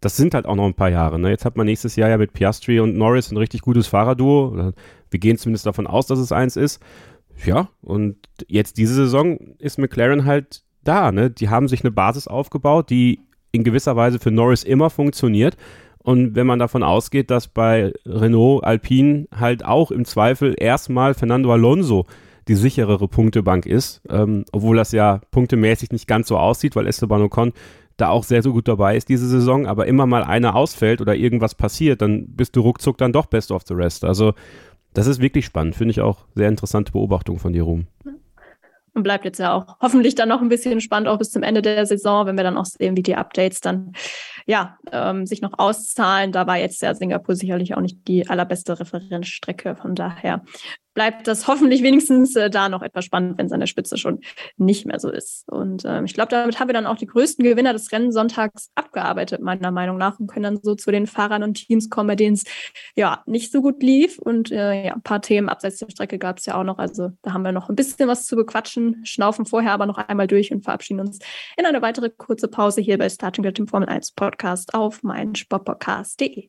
das 0.00 0.16
sind 0.16 0.34
halt 0.34 0.46
auch 0.46 0.56
noch 0.56 0.66
ein 0.66 0.74
paar 0.74 0.90
Jahre. 0.90 1.18
Ne? 1.18 1.30
Jetzt 1.30 1.44
hat 1.44 1.56
man 1.56 1.66
nächstes 1.66 1.96
Jahr 1.96 2.10
ja 2.10 2.18
mit 2.18 2.32
Piastri 2.32 2.80
und 2.80 2.96
Norris 2.96 3.30
ein 3.30 3.36
richtig 3.36 3.62
gutes 3.62 3.86
Fahrerduo. 3.86 4.72
Wir 5.10 5.20
gehen 5.20 5.38
zumindest 5.38 5.66
davon 5.66 5.86
aus, 5.86 6.06
dass 6.06 6.18
es 6.18 6.32
eins 6.32 6.56
ist. 6.56 6.80
Ja, 7.44 7.68
und 7.80 8.16
jetzt 8.46 8.78
diese 8.78 8.94
Saison 8.94 9.38
ist 9.58 9.78
McLaren 9.78 10.24
halt 10.24 10.62
da. 10.84 11.12
Ne? 11.12 11.30
Die 11.30 11.48
haben 11.48 11.68
sich 11.68 11.82
eine 11.82 11.90
Basis 11.90 12.26
aufgebaut, 12.26 12.90
die 12.90 13.20
in 13.52 13.64
gewisser 13.64 13.96
Weise 13.96 14.18
für 14.18 14.30
Norris 14.30 14.64
immer 14.64 14.90
funktioniert. 14.90 15.56
Und 16.02 16.34
wenn 16.34 16.46
man 16.46 16.58
davon 16.58 16.82
ausgeht, 16.82 17.30
dass 17.30 17.48
bei 17.48 17.92
Renault 18.04 18.64
Alpine 18.64 19.28
halt 19.34 19.64
auch 19.64 19.90
im 19.90 20.04
Zweifel 20.04 20.54
erstmal 20.58 21.14
Fernando 21.14 21.52
Alonso 21.52 22.06
die 22.48 22.54
sicherere 22.56 23.06
Punktebank 23.06 23.66
ist, 23.66 24.02
ähm, 24.08 24.44
obwohl 24.52 24.76
das 24.76 24.92
ja 24.92 25.20
punktemäßig 25.30 25.92
nicht 25.92 26.08
ganz 26.08 26.28
so 26.28 26.38
aussieht, 26.38 26.74
weil 26.74 26.88
Esteban 26.88 27.22
Ocon 27.22 27.52
da 27.96 28.08
auch 28.08 28.24
sehr, 28.24 28.42
sehr 28.42 28.52
gut 28.52 28.66
dabei 28.66 28.96
ist 28.96 29.08
diese 29.08 29.28
Saison, 29.28 29.66
aber 29.66 29.86
immer 29.86 30.06
mal 30.06 30.24
einer 30.24 30.56
ausfällt 30.56 31.00
oder 31.00 31.14
irgendwas 31.14 31.54
passiert, 31.54 32.02
dann 32.02 32.26
bist 32.28 32.56
du 32.56 32.60
ruckzuck 32.60 32.98
dann 32.98 33.12
doch 33.12 33.26
best 33.26 33.52
of 33.52 33.62
the 33.66 33.74
rest. 33.74 34.04
Also 34.04 34.32
das 34.94 35.06
ist 35.06 35.20
wirklich 35.20 35.44
spannend, 35.44 35.76
finde 35.76 35.92
ich 35.92 36.00
auch 36.00 36.24
sehr 36.34 36.48
interessante 36.48 36.92
Beobachtung 36.92 37.38
von 37.38 37.52
dir, 37.52 37.62
Ruhm. 37.62 37.86
Und 38.94 39.04
bleibt 39.04 39.24
jetzt 39.24 39.38
ja 39.38 39.54
auch 39.54 39.78
hoffentlich 39.80 40.14
dann 40.14 40.28
noch 40.28 40.42
ein 40.42 40.48
bisschen 40.48 40.80
spannend, 40.80 41.08
auch 41.08 41.18
bis 41.18 41.30
zum 41.30 41.42
Ende 41.42 41.62
der 41.62 41.86
Saison, 41.86 42.26
wenn 42.26 42.36
wir 42.36 42.44
dann 42.44 42.58
auch 42.58 42.66
sehen, 42.66 42.96
wie 42.96 43.02
die 43.02 43.16
Updates 43.16 43.60
dann 43.60 43.92
ja, 44.46 44.76
ähm, 44.90 45.26
sich 45.26 45.40
noch 45.40 45.58
auszahlen. 45.58 46.32
Da 46.32 46.46
war 46.46 46.58
jetzt 46.58 46.82
ja 46.82 46.94
Singapur 46.94 47.34
sicherlich 47.34 47.74
auch 47.74 47.80
nicht 47.80 48.06
die 48.08 48.28
allerbeste 48.28 48.78
Referenzstrecke. 48.78 49.76
Von 49.76 49.94
daher 49.94 50.42
bleibt 50.94 51.26
das 51.26 51.46
hoffentlich 51.48 51.82
wenigstens 51.82 52.36
äh, 52.36 52.50
da 52.50 52.68
noch 52.68 52.82
etwas 52.82 53.04
spannend, 53.04 53.38
wenn 53.38 53.46
es 53.46 53.52
an 53.52 53.60
der 53.60 53.66
Spitze 53.66 53.96
schon 53.96 54.20
nicht 54.56 54.86
mehr 54.86 54.98
so 54.98 55.10
ist. 55.10 55.48
Und 55.50 55.84
ähm, 55.84 56.04
ich 56.04 56.14
glaube, 56.14 56.30
damit 56.30 56.58
haben 56.58 56.68
wir 56.68 56.74
dann 56.74 56.86
auch 56.86 56.96
die 56.96 57.06
größten 57.06 57.44
Gewinner 57.44 57.72
des 57.72 57.92
Rennsonntags 57.92 58.70
abgearbeitet, 58.74 59.40
meiner 59.40 59.70
Meinung 59.70 59.98
nach, 59.98 60.18
und 60.18 60.26
können 60.26 60.44
dann 60.44 60.60
so 60.62 60.74
zu 60.74 60.90
den 60.90 61.06
Fahrern 61.06 61.42
und 61.42 61.54
Teams 61.54 61.90
kommen, 61.90 62.08
bei 62.08 62.16
denen 62.16 62.34
es 62.34 62.44
ja 62.96 63.22
nicht 63.26 63.52
so 63.52 63.62
gut 63.62 63.82
lief. 63.82 64.18
Und 64.18 64.50
äh, 64.50 64.86
ja, 64.86 64.94
ein 64.94 65.02
paar 65.02 65.22
Themen 65.22 65.48
abseits 65.48 65.78
der 65.78 65.90
Strecke 65.90 66.18
gab 66.18 66.38
es 66.38 66.46
ja 66.46 66.54
auch 66.54 66.64
noch. 66.64 66.78
Also 66.78 67.10
da 67.22 67.32
haben 67.32 67.44
wir 67.44 67.52
noch 67.52 67.68
ein 67.68 67.76
bisschen 67.76 68.08
was 68.08 68.26
zu 68.26 68.36
bequatschen, 68.36 69.04
schnaufen 69.04 69.46
vorher 69.46 69.72
aber 69.72 69.86
noch 69.86 69.98
einmal 69.98 70.26
durch 70.26 70.52
und 70.52 70.62
verabschieden 70.62 71.00
uns 71.00 71.18
in 71.56 71.66
eine 71.66 71.82
weitere 71.82 72.10
kurze 72.10 72.48
Pause 72.48 72.80
hier 72.80 72.98
bei 72.98 73.08
Starting 73.08 73.44
Grid, 73.44 73.58
dem 73.58 73.68
Formel 73.68 73.88
1 73.88 74.12
Podcast 74.12 74.74
auf 74.74 75.02
meinsportpodcast.de. 75.02 76.48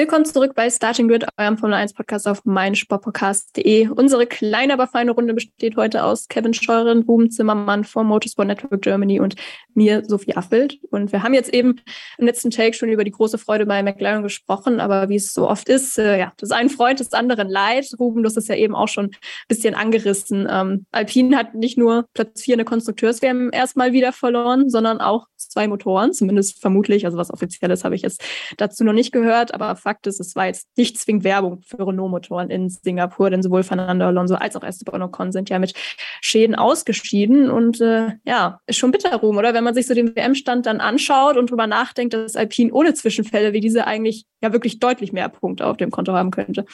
Willkommen 0.00 0.24
zurück 0.24 0.54
bei 0.54 0.70
Starting 0.70 1.08
Grid, 1.08 1.26
eurem 1.36 1.58
Formel 1.58 1.76
1 1.76 1.92
Podcast 1.92 2.26
auf 2.26 2.42
meinsportpodcast.de. 2.46 3.88
Unsere 3.88 4.26
kleine, 4.26 4.72
aber 4.72 4.86
feine 4.86 5.10
Runde 5.10 5.34
besteht 5.34 5.76
heute 5.76 6.04
aus 6.04 6.26
Kevin 6.26 6.54
Scheuren, 6.54 7.02
Ruben 7.02 7.30
Zimmermann 7.30 7.84
vom 7.84 8.06
Motorsport 8.06 8.48
Network 8.48 8.80
Germany 8.80 9.20
und 9.20 9.34
mir, 9.74 10.02
Sophie 10.06 10.34
Affelt. 10.34 10.78
Und 10.90 11.12
wir 11.12 11.22
haben 11.22 11.34
jetzt 11.34 11.52
eben 11.52 11.82
im 12.16 12.24
letzten 12.24 12.50
Take 12.50 12.72
schon 12.72 12.88
über 12.88 13.04
die 13.04 13.10
große 13.10 13.36
Freude 13.36 13.66
bei 13.66 13.82
McLaren 13.82 14.22
gesprochen, 14.22 14.80
aber 14.80 15.10
wie 15.10 15.16
es 15.16 15.34
so 15.34 15.46
oft 15.46 15.68
ist, 15.68 15.98
äh, 15.98 16.18
ja, 16.18 16.32
das 16.38 16.50
einen 16.50 16.70
freut, 16.70 16.98
das 16.98 17.12
anderen 17.12 17.50
leid. 17.50 17.86
Ruben, 17.98 18.22
du 18.22 18.28
hast 18.28 18.38
es 18.38 18.48
ja 18.48 18.54
eben 18.54 18.74
auch 18.74 18.88
schon 18.88 19.04
ein 19.04 19.16
bisschen 19.48 19.74
angerissen. 19.74 20.48
Ähm, 20.50 20.86
Alpine 20.92 21.36
hat 21.36 21.54
nicht 21.54 21.76
nur 21.76 22.06
Platz 22.14 22.40
4 22.40 22.54
in 22.54 22.58
der 22.60 22.64
Konstrukteurswärme 22.64 23.50
erstmal 23.52 23.92
wieder 23.92 24.14
verloren, 24.14 24.70
sondern 24.70 24.98
auch 24.98 25.26
zwei 25.36 25.68
Motoren, 25.68 26.14
zumindest 26.14 26.58
vermutlich. 26.58 27.04
Also 27.04 27.18
was 27.18 27.30
offizielles 27.30 27.84
habe 27.84 27.94
ich 27.94 28.02
jetzt 28.02 28.22
dazu 28.56 28.82
noch 28.82 28.94
nicht 28.94 29.12
gehört, 29.12 29.52
aber 29.52 29.76
Fakt 29.90 30.06
ist, 30.06 30.20
es 30.20 30.36
war 30.36 30.46
jetzt 30.46 30.68
nicht 30.76 30.98
zwingend 30.98 31.24
Werbung 31.24 31.62
für 31.62 31.84
Renault-Motoren 31.84 32.48
in 32.48 32.68
Singapur, 32.68 33.28
denn 33.28 33.42
sowohl 33.42 33.64
Fernando 33.64 34.06
Alonso 34.06 34.36
als 34.36 34.54
auch 34.54 34.62
Esteban 34.62 35.02
Ocon 35.02 35.32
sind 35.32 35.50
ja 35.50 35.58
mit 35.58 35.74
Schäden 36.20 36.54
ausgeschieden 36.54 37.50
und 37.50 37.80
äh, 37.80 38.12
ja, 38.24 38.60
ist 38.66 38.78
schon 38.78 38.92
bitter 38.92 39.16
rum, 39.16 39.36
oder? 39.36 39.52
Wenn 39.52 39.64
man 39.64 39.74
sich 39.74 39.88
so 39.88 39.94
den 39.94 40.14
WM-Stand 40.14 40.66
dann 40.66 40.80
anschaut 40.80 41.36
und 41.36 41.50
drüber 41.50 41.66
nachdenkt, 41.66 42.14
dass 42.14 42.36
Alpine 42.36 42.72
ohne 42.72 42.94
Zwischenfälle 42.94 43.52
wie 43.52 43.58
diese 43.58 43.84
eigentlich 43.88 44.26
ja 44.40 44.52
wirklich 44.52 44.78
deutlich 44.78 45.12
mehr 45.12 45.28
Punkte 45.28 45.66
auf 45.66 45.76
dem 45.76 45.90
Konto 45.90 46.12
haben 46.12 46.30
könnte. 46.30 46.66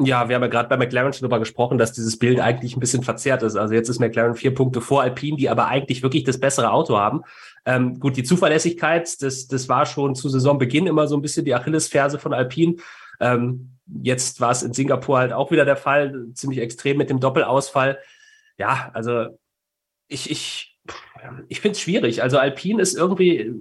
Ja, 0.00 0.28
wir 0.28 0.34
haben 0.34 0.42
ja 0.42 0.48
gerade 0.48 0.68
bei 0.68 0.76
McLaren 0.76 1.12
schon 1.12 1.22
darüber 1.22 1.38
gesprochen, 1.38 1.78
dass 1.78 1.92
dieses 1.92 2.18
Bild 2.18 2.40
eigentlich 2.40 2.76
ein 2.76 2.80
bisschen 2.80 3.02
verzerrt 3.02 3.42
ist. 3.42 3.56
Also 3.56 3.74
jetzt 3.74 3.88
ist 3.88 4.00
McLaren 4.00 4.34
vier 4.34 4.54
Punkte 4.54 4.80
vor 4.80 5.02
Alpine, 5.02 5.36
die 5.36 5.48
aber 5.48 5.68
eigentlich 5.68 6.02
wirklich 6.02 6.24
das 6.24 6.40
bessere 6.40 6.72
Auto 6.72 6.96
haben. 6.96 7.22
Ähm, 7.66 8.00
gut, 8.00 8.16
die 8.16 8.24
Zuverlässigkeit, 8.24 9.22
das, 9.22 9.46
das 9.46 9.68
war 9.68 9.86
schon 9.86 10.14
zu 10.14 10.28
Saisonbeginn 10.28 10.86
immer 10.86 11.06
so 11.06 11.16
ein 11.16 11.22
bisschen 11.22 11.44
die 11.44 11.54
Achillesferse 11.54 12.18
von 12.18 12.32
Alpine. 12.32 12.76
Ähm, 13.20 13.78
jetzt 14.02 14.40
war 14.40 14.50
es 14.50 14.62
in 14.62 14.72
Singapur 14.72 15.18
halt 15.18 15.32
auch 15.32 15.50
wieder 15.50 15.64
der 15.64 15.76
Fall, 15.76 16.26
ziemlich 16.34 16.60
extrem 16.60 16.96
mit 16.96 17.10
dem 17.10 17.20
Doppelausfall. 17.20 17.98
Ja, 18.58 18.90
also 18.94 19.38
ich, 20.08 20.30
ich, 20.30 20.80
ich 21.48 21.60
finde 21.60 21.72
es 21.72 21.80
schwierig. 21.80 22.22
Also 22.22 22.38
Alpine 22.38 22.82
ist 22.82 22.96
irgendwie 22.96 23.52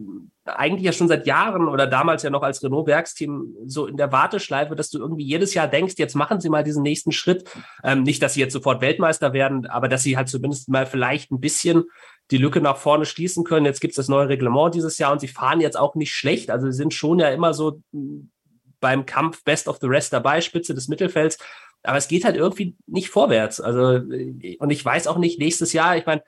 eigentlich 0.45 0.85
ja 0.85 0.91
schon 0.91 1.07
seit 1.07 1.27
Jahren 1.27 1.67
oder 1.67 1.85
damals 1.85 2.23
ja 2.23 2.29
noch 2.29 2.41
als 2.41 2.63
Renault-Werksteam 2.63 3.55
so 3.65 3.85
in 3.85 3.97
der 3.97 4.11
Warteschleife, 4.11 4.75
dass 4.75 4.89
du 4.89 4.97
irgendwie 4.97 5.23
jedes 5.23 5.53
Jahr 5.53 5.67
denkst, 5.67 5.95
jetzt 5.97 6.15
machen 6.15 6.39
sie 6.41 6.49
mal 6.49 6.63
diesen 6.63 6.81
nächsten 6.81 7.11
Schritt. 7.11 7.49
Ähm, 7.83 8.03
nicht, 8.03 8.23
dass 8.23 8.33
sie 8.33 8.39
jetzt 8.39 8.53
sofort 8.53 8.81
Weltmeister 8.81 9.33
werden, 9.33 9.67
aber 9.67 9.87
dass 9.87 10.03
sie 10.03 10.17
halt 10.17 10.29
zumindest 10.29 10.69
mal 10.69 10.85
vielleicht 10.85 11.31
ein 11.31 11.39
bisschen 11.39 11.83
die 12.31 12.37
Lücke 12.37 12.61
nach 12.61 12.77
vorne 12.77 13.05
schließen 13.05 13.43
können. 13.43 13.65
Jetzt 13.65 13.81
gibt 13.81 13.91
es 13.91 13.97
das 13.97 14.07
neue 14.07 14.29
Reglement 14.29 14.73
dieses 14.73 14.97
Jahr 14.97 15.11
und 15.11 15.19
sie 15.19 15.27
fahren 15.27 15.61
jetzt 15.61 15.77
auch 15.77 15.95
nicht 15.95 16.13
schlecht. 16.13 16.49
Also 16.49 16.65
sie 16.67 16.77
sind 16.77 16.93
schon 16.93 17.19
ja 17.19 17.29
immer 17.29 17.53
so 17.53 17.81
hm, 17.91 18.31
beim 18.79 19.05
Kampf 19.05 19.43
Best 19.43 19.67
of 19.67 19.77
the 19.79 19.87
Rest 19.87 20.11
dabei, 20.11 20.41
Spitze 20.41 20.73
des 20.73 20.87
Mittelfelds. 20.87 21.37
Aber 21.83 21.97
es 21.97 22.07
geht 22.07 22.25
halt 22.25 22.35
irgendwie 22.35 22.75
nicht 22.87 23.09
vorwärts. 23.09 23.59
Also, 23.59 23.97
äh, 24.11 24.57
und 24.59 24.69
ich 24.69 24.83
weiß 24.83 25.07
auch 25.07 25.17
nicht, 25.17 25.39
nächstes 25.39 25.73
Jahr, 25.73 25.97
ich 25.97 26.05
meine, 26.05 26.23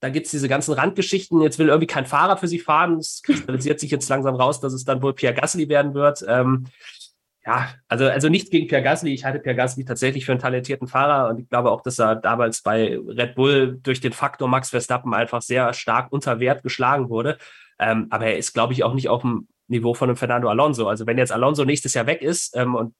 da 0.00 0.10
gibt's 0.10 0.30
diese 0.30 0.48
ganzen 0.48 0.74
Randgeschichten. 0.74 1.40
Jetzt 1.40 1.58
will 1.58 1.68
irgendwie 1.68 1.86
kein 1.86 2.06
Fahrer 2.06 2.36
für 2.36 2.48
sie 2.48 2.58
fahren. 2.58 2.98
Es 2.98 3.22
kristallisiert 3.22 3.80
sich 3.80 3.90
jetzt 3.90 4.08
langsam 4.08 4.36
raus, 4.36 4.60
dass 4.60 4.72
es 4.72 4.84
dann 4.84 5.02
wohl 5.02 5.14
Pierre 5.14 5.34
Gasly 5.34 5.68
werden 5.68 5.94
wird. 5.94 6.24
Ähm, 6.28 6.66
ja, 7.44 7.70
also, 7.88 8.06
also 8.06 8.28
nichts 8.28 8.50
gegen 8.50 8.68
Pierre 8.68 8.82
Gasly. 8.82 9.12
Ich 9.12 9.24
halte 9.24 9.38
Pierre 9.38 9.56
Gasly 9.56 9.84
tatsächlich 9.84 10.24
für 10.26 10.32
einen 10.32 10.40
talentierten 10.40 10.86
Fahrer 10.86 11.30
und 11.30 11.40
ich 11.40 11.48
glaube 11.48 11.70
auch, 11.70 11.80
dass 11.80 11.98
er 11.98 12.16
damals 12.16 12.62
bei 12.62 12.98
Red 12.98 13.34
Bull 13.34 13.78
durch 13.82 14.00
den 14.00 14.12
Faktor 14.12 14.48
Max 14.48 14.70
Verstappen 14.70 15.14
einfach 15.14 15.42
sehr 15.42 15.72
stark 15.72 16.12
unter 16.12 16.40
Wert 16.40 16.62
geschlagen 16.62 17.08
wurde. 17.08 17.38
Ähm, 17.78 18.06
aber 18.10 18.26
er 18.26 18.36
ist, 18.36 18.52
glaube 18.52 18.72
ich, 18.74 18.84
auch 18.84 18.94
nicht 18.94 19.08
auf 19.08 19.22
dem 19.22 19.48
Niveau 19.66 19.94
von 19.94 20.08
einem 20.08 20.16
Fernando 20.16 20.48
Alonso. 20.48 20.88
Also 20.88 21.06
wenn 21.06 21.18
jetzt 21.18 21.32
Alonso 21.32 21.64
nächstes 21.64 21.94
Jahr 21.94 22.06
weg 22.06 22.22
ist 22.22 22.56
ähm, 22.56 22.74
und 22.74 22.94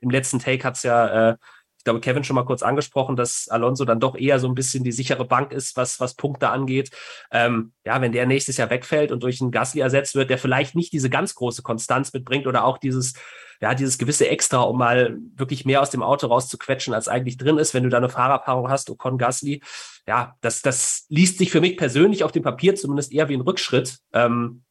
im 0.00 0.10
letzten 0.10 0.38
Take 0.38 0.64
hat's 0.64 0.82
ja 0.82 1.30
äh, 1.30 1.36
ich 1.82 1.84
glaube, 1.84 1.98
Kevin 1.98 2.22
schon 2.22 2.36
mal 2.36 2.44
kurz 2.44 2.62
angesprochen, 2.62 3.16
dass 3.16 3.48
Alonso 3.48 3.84
dann 3.84 3.98
doch 3.98 4.14
eher 4.14 4.38
so 4.38 4.46
ein 4.46 4.54
bisschen 4.54 4.84
die 4.84 4.92
sichere 4.92 5.24
Bank 5.24 5.50
ist, 5.50 5.76
was, 5.76 5.98
was 5.98 6.14
Punkte 6.14 6.48
angeht. 6.48 6.92
Ähm, 7.32 7.72
ja, 7.84 8.00
wenn 8.00 8.12
der 8.12 8.24
nächstes 8.24 8.56
Jahr 8.56 8.70
wegfällt 8.70 9.10
und 9.10 9.24
durch 9.24 9.40
einen 9.40 9.50
Gasly 9.50 9.80
ersetzt 9.80 10.14
wird, 10.14 10.30
der 10.30 10.38
vielleicht 10.38 10.76
nicht 10.76 10.92
diese 10.92 11.10
ganz 11.10 11.34
große 11.34 11.62
Konstanz 11.62 12.12
mitbringt 12.12 12.46
oder 12.46 12.62
auch 12.62 12.78
dieses, 12.78 13.14
ja, 13.60 13.74
dieses 13.74 13.98
gewisse 13.98 14.28
Extra, 14.28 14.60
um 14.60 14.78
mal 14.78 15.18
wirklich 15.34 15.64
mehr 15.64 15.82
aus 15.82 15.90
dem 15.90 16.04
Auto 16.04 16.28
rauszuquetschen, 16.28 16.94
als 16.94 17.08
eigentlich 17.08 17.36
drin 17.36 17.58
ist, 17.58 17.74
wenn 17.74 17.82
du 17.82 17.88
da 17.88 17.96
eine 17.96 18.08
Fahrerpaarung 18.08 18.70
hast, 18.70 18.88
Ocon 18.88 19.18
Gasly. 19.18 19.60
Ja, 20.06 20.36
das, 20.40 20.62
das 20.62 21.06
liest 21.08 21.38
sich 21.38 21.50
für 21.50 21.60
mich 21.60 21.76
persönlich 21.76 22.22
auf 22.22 22.30
dem 22.30 22.44
Papier 22.44 22.76
zumindest 22.76 23.12
eher 23.12 23.28
wie 23.28 23.34
ein 23.34 23.40
Rückschritt. 23.40 23.98
Ähm, 24.12 24.62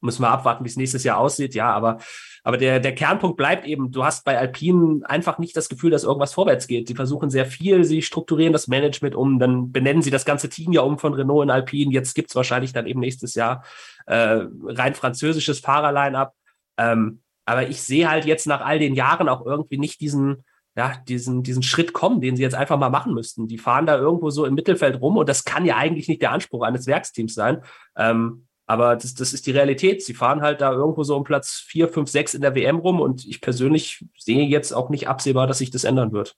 müssen 0.00 0.22
wir 0.22 0.30
abwarten, 0.30 0.64
wie 0.64 0.68
es 0.68 0.76
nächstes 0.76 1.04
Jahr 1.04 1.18
aussieht. 1.18 1.54
Ja, 1.54 1.72
aber, 1.72 1.98
aber 2.42 2.56
der, 2.56 2.80
der 2.80 2.94
Kernpunkt 2.94 3.36
bleibt 3.36 3.66
eben, 3.66 3.90
du 3.90 4.04
hast 4.04 4.24
bei 4.24 4.38
Alpinen 4.38 5.04
einfach 5.04 5.38
nicht 5.38 5.56
das 5.56 5.68
Gefühl, 5.68 5.90
dass 5.90 6.04
irgendwas 6.04 6.34
vorwärts 6.34 6.66
geht. 6.66 6.88
Die 6.88 6.94
versuchen 6.94 7.30
sehr 7.30 7.46
viel, 7.46 7.84
sie 7.84 8.02
strukturieren 8.02 8.52
das 8.52 8.68
Management 8.68 9.14
um, 9.14 9.38
dann 9.38 9.72
benennen 9.72 10.02
sie 10.02 10.10
das 10.10 10.24
ganze 10.24 10.48
Team 10.48 10.72
ja 10.72 10.82
um 10.82 10.98
von 10.98 11.14
Renault 11.14 11.44
in 11.44 11.50
Alpine. 11.50 11.92
Jetzt 11.92 12.14
gibt's 12.14 12.34
wahrscheinlich 12.34 12.72
dann 12.72 12.86
eben 12.86 13.00
nächstes 13.00 13.34
Jahr 13.34 13.64
äh, 14.06 14.40
rein 14.64 14.94
französisches 14.94 15.60
Fahrerline-up. 15.60 16.34
Ähm, 16.76 17.22
aber 17.44 17.68
ich 17.68 17.82
sehe 17.82 18.10
halt 18.10 18.26
jetzt 18.26 18.46
nach 18.46 18.60
all 18.60 18.78
den 18.78 18.94
Jahren 18.94 19.28
auch 19.28 19.46
irgendwie 19.46 19.78
nicht 19.78 20.00
diesen, 20.00 20.44
ja, 20.76 20.92
diesen, 21.08 21.42
diesen 21.42 21.62
Schritt 21.62 21.92
kommen, 21.92 22.20
den 22.20 22.36
sie 22.36 22.42
jetzt 22.42 22.54
einfach 22.54 22.78
mal 22.78 22.90
machen 22.90 23.14
müssten. 23.14 23.48
Die 23.48 23.58
fahren 23.58 23.86
da 23.86 23.96
irgendwo 23.96 24.30
so 24.30 24.44
im 24.44 24.54
Mittelfeld 24.54 25.00
rum 25.00 25.16
und 25.16 25.28
das 25.28 25.44
kann 25.44 25.64
ja 25.64 25.76
eigentlich 25.76 26.08
nicht 26.08 26.20
der 26.20 26.32
Anspruch 26.32 26.62
eines 26.62 26.86
Werksteams 26.86 27.34
sein. 27.34 27.62
Ähm, 27.96 28.47
aber 28.68 28.96
das, 28.96 29.14
das 29.14 29.32
ist 29.32 29.46
die 29.46 29.50
Realität. 29.50 30.02
Sie 30.02 30.12
fahren 30.12 30.42
halt 30.42 30.60
da 30.60 30.72
irgendwo 30.72 31.02
so 31.02 31.16
um 31.16 31.24
Platz 31.24 31.64
4, 31.66 31.88
5, 31.88 32.08
6 32.08 32.34
in 32.34 32.42
der 32.42 32.54
WM 32.54 32.76
rum 32.76 33.00
und 33.00 33.26
ich 33.26 33.40
persönlich 33.40 34.04
sehe 34.16 34.44
jetzt 34.46 34.72
auch 34.72 34.90
nicht 34.90 35.08
absehbar, 35.08 35.46
dass 35.46 35.58
sich 35.58 35.70
das 35.70 35.84
ändern 35.84 36.12
wird. 36.12 36.36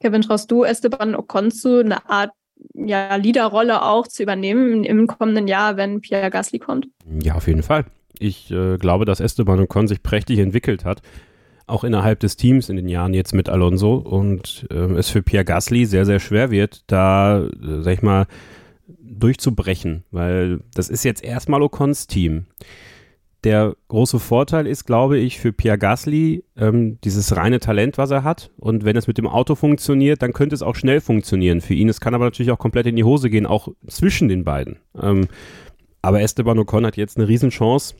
Kevin, 0.00 0.22
traust 0.22 0.50
du 0.50 0.64
Esteban 0.64 1.14
Ocon 1.14 1.52
zu, 1.52 1.78
eine 1.78 2.10
Art 2.10 2.32
ja, 2.74 3.14
Leaderrolle 3.14 3.82
auch 3.82 4.08
zu 4.08 4.24
übernehmen 4.24 4.82
im 4.82 5.06
kommenden 5.06 5.46
Jahr, 5.46 5.76
wenn 5.76 6.00
Pierre 6.00 6.30
Gasly 6.30 6.58
kommt? 6.58 6.88
Ja, 7.22 7.36
auf 7.36 7.46
jeden 7.46 7.62
Fall. 7.62 7.84
Ich 8.18 8.50
äh, 8.50 8.76
glaube, 8.76 9.04
dass 9.04 9.20
Esteban 9.20 9.60
Ocon 9.60 9.86
sich 9.86 10.02
prächtig 10.02 10.40
entwickelt 10.40 10.84
hat, 10.84 11.00
auch 11.68 11.84
innerhalb 11.84 12.18
des 12.18 12.36
Teams 12.36 12.70
in 12.70 12.76
den 12.76 12.88
Jahren 12.88 13.14
jetzt 13.14 13.34
mit 13.34 13.48
Alonso 13.48 13.94
und 13.94 14.66
äh, 14.72 14.94
es 14.94 15.10
für 15.10 15.22
Pierre 15.22 15.44
Gasly 15.44 15.86
sehr, 15.86 16.06
sehr 16.06 16.18
schwer 16.18 16.50
wird, 16.50 16.82
da, 16.88 17.44
äh, 17.44 17.82
sag 17.82 17.94
ich 17.94 18.02
mal, 18.02 18.26
durchzubrechen, 19.00 20.04
weil 20.10 20.60
das 20.74 20.88
ist 20.88 21.04
jetzt 21.04 21.24
erstmal 21.24 21.62
Ocons 21.62 22.06
Team. 22.06 22.46
Der 23.44 23.74
große 23.88 24.20
Vorteil 24.20 24.68
ist, 24.68 24.84
glaube 24.84 25.18
ich, 25.18 25.40
für 25.40 25.52
Pierre 25.52 25.78
Gasly 25.78 26.44
ähm, 26.56 26.98
dieses 27.02 27.36
reine 27.36 27.58
Talent, 27.58 27.98
was 27.98 28.12
er 28.12 28.22
hat. 28.22 28.52
Und 28.56 28.84
wenn 28.84 28.96
es 28.96 29.08
mit 29.08 29.18
dem 29.18 29.26
Auto 29.26 29.56
funktioniert, 29.56 30.22
dann 30.22 30.32
könnte 30.32 30.54
es 30.54 30.62
auch 30.62 30.76
schnell 30.76 31.00
funktionieren 31.00 31.60
für 31.60 31.74
ihn. 31.74 31.88
Es 31.88 32.00
kann 32.00 32.14
aber 32.14 32.24
natürlich 32.24 32.52
auch 32.52 32.58
komplett 32.58 32.86
in 32.86 32.94
die 32.94 33.02
Hose 33.02 33.30
gehen, 33.30 33.46
auch 33.46 33.68
zwischen 33.88 34.28
den 34.28 34.44
beiden. 34.44 34.76
Ähm, 35.00 35.26
aber 36.02 36.20
Esteban 36.20 36.58
Ocon 36.58 36.86
hat 36.86 36.96
jetzt 36.96 37.16
eine 37.16 37.26
Riesenchance, 37.26 37.96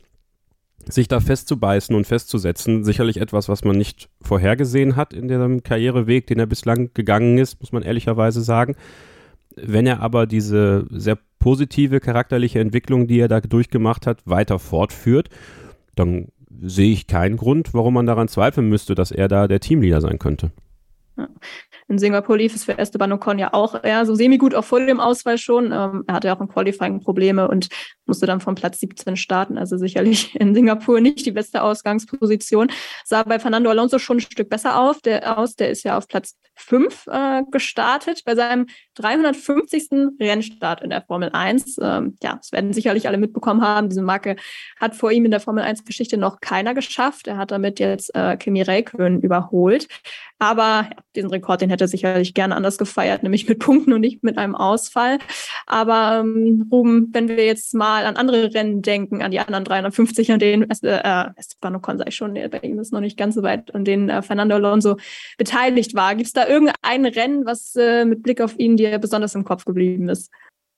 sich 0.85 1.09
da 1.09 1.19
festzubeißen 1.19 1.93
und 1.93 2.07
festzusetzen. 2.07 2.85
Sicherlich 2.85 3.17
etwas, 3.17 3.49
was 3.49 3.65
man 3.65 3.77
nicht 3.77 4.09
vorhergesehen 4.21 4.95
hat 4.95 5.13
in 5.13 5.27
dem 5.27 5.61
Karriereweg, 5.63 6.25
den 6.27 6.39
er 6.39 6.45
bislang 6.45 6.91
gegangen 6.93 7.37
ist, 7.37 7.59
muss 7.59 7.73
man 7.73 7.83
ehrlicherweise 7.83 8.41
sagen. 8.41 8.75
Wenn 9.55 9.85
er 9.85 10.01
aber 10.01 10.25
diese 10.25 10.85
sehr 10.89 11.17
positive 11.39 11.99
charakterliche 11.99 12.59
Entwicklung, 12.59 13.07
die 13.07 13.19
er 13.19 13.27
da 13.27 13.41
durchgemacht 13.41 14.07
hat, 14.07 14.21
weiter 14.25 14.59
fortführt, 14.59 15.29
dann 15.95 16.29
sehe 16.61 16.93
ich 16.93 17.07
keinen 17.07 17.37
Grund, 17.37 17.73
warum 17.73 17.95
man 17.95 18.05
daran 18.05 18.27
zweifeln 18.27 18.69
müsste, 18.69 18.95
dass 18.95 19.11
er 19.11 19.27
da 19.27 19.47
der 19.47 19.59
Teamleader 19.59 20.01
sein 20.01 20.19
könnte. 20.19 20.51
In 21.87 21.99
Singapur 21.99 22.37
lief 22.37 22.55
es 22.55 22.63
für 22.63 22.77
Esteban 22.77 23.11
Ocon 23.11 23.37
ja 23.37 23.53
auch 23.53 23.83
eher 23.83 24.05
so 24.05 24.15
semi-gut, 24.15 24.55
auch 24.55 24.63
vor 24.63 24.79
dem 24.79 24.99
Ausfall 24.99 25.37
schon. 25.37 25.65
Ähm, 25.65 26.03
er 26.07 26.15
hatte 26.15 26.27
ja 26.27 26.35
auch 26.35 26.41
im 26.41 26.47
Qualifying 26.47 27.01
Probleme 27.01 27.47
und 27.47 27.69
musste 28.05 28.25
dann 28.25 28.41
von 28.41 28.55
Platz 28.55 28.79
17 28.79 29.15
starten. 29.15 29.57
Also 29.57 29.77
sicherlich 29.77 30.35
in 30.39 30.53
Singapur 30.53 31.01
nicht 31.01 31.25
die 31.25 31.31
beste 31.31 31.61
Ausgangsposition. 31.61 32.71
Sah 33.03 33.23
bei 33.23 33.39
Fernando 33.39 33.69
Alonso 33.69 33.99
schon 33.99 34.17
ein 34.17 34.21
Stück 34.21 34.49
besser 34.49 34.79
auf, 34.79 35.01
der, 35.01 35.37
aus. 35.37 35.55
Der 35.55 35.69
ist 35.69 35.83
ja 35.83 35.97
auf 35.97 36.07
Platz 36.07 36.35
5 36.55 37.07
äh, 37.07 37.43
gestartet 37.51 38.23
bei 38.25 38.35
seinem 38.35 38.67
350. 38.95 40.19
Rennstart 40.19 40.81
in 40.81 40.91
der 40.91 41.01
Formel 41.01 41.29
1. 41.33 41.77
Ähm, 41.81 42.17
ja, 42.21 42.35
das 42.35 42.51
werden 42.51 42.73
sicherlich 42.73 43.07
alle 43.07 43.17
mitbekommen 43.17 43.61
haben. 43.61 43.89
Diese 43.89 44.01
Marke 44.01 44.35
hat 44.79 44.95
vor 44.95 45.11
ihm 45.11 45.25
in 45.25 45.31
der 45.31 45.39
Formel 45.39 45.63
1 45.63 45.83
Geschichte 45.83 46.17
noch 46.17 46.41
keiner 46.41 46.73
geschafft. 46.73 47.27
Er 47.27 47.37
hat 47.37 47.51
damit 47.51 47.79
jetzt 47.79 48.13
äh, 48.15 48.37
Kimi 48.37 48.61
Räikkönen 48.61 49.21
überholt. 49.21 49.87
Aber 50.39 50.63
ja, 50.89 50.89
diesen 51.15 51.29
Rekord, 51.29 51.61
den 51.61 51.69
hätte 51.69 51.85
er 51.85 51.87
sicherlich 51.87 52.33
gerne 52.33 52.55
anders 52.55 52.77
gefeiert, 52.77 53.23
nämlich 53.23 53.47
mit 53.47 53.59
Punkten 53.59 53.93
und 53.93 54.01
nicht 54.01 54.23
mit 54.23 54.37
einem 54.37 54.55
Ausfall. 54.55 55.19
Aber 55.65 56.19
ähm, 56.19 56.67
Ruben, 56.71 57.09
wenn 57.13 57.29
wir 57.29 57.45
jetzt 57.45 57.73
mal 57.73 57.92
an 57.93 58.15
andere 58.15 58.53
Rennen 58.53 58.81
denken, 58.81 59.21
an 59.21 59.31
die 59.31 59.39
anderen 59.39 59.63
350, 59.63 60.31
an 60.31 60.39
denen 60.39 60.69
äh, 60.69 61.25
Esteban 61.35 61.75
Ocon 61.75 61.97
sei 61.97 62.11
schon, 62.11 62.33
bei 62.33 62.59
ihm 62.61 62.79
ist 62.79 62.91
noch 62.91 62.99
nicht 62.99 63.17
ganz 63.17 63.35
so 63.35 63.43
weit, 63.43 63.73
an 63.75 63.85
denen 63.85 64.09
äh, 64.09 64.21
Fernando 64.21 64.55
Alonso 64.55 64.97
beteiligt 65.37 65.95
war. 65.95 66.15
Gibt 66.15 66.27
es 66.27 66.33
da 66.33 66.47
irgendein 66.47 67.05
Rennen, 67.05 67.45
was 67.45 67.75
äh, 67.75 68.05
mit 68.05 68.23
Blick 68.23 68.41
auf 68.41 68.57
ihn 68.59 68.77
dir 68.77 68.97
besonders 68.99 69.35
im 69.35 69.43
Kopf 69.43 69.65
geblieben 69.65 70.09
ist? 70.09 70.31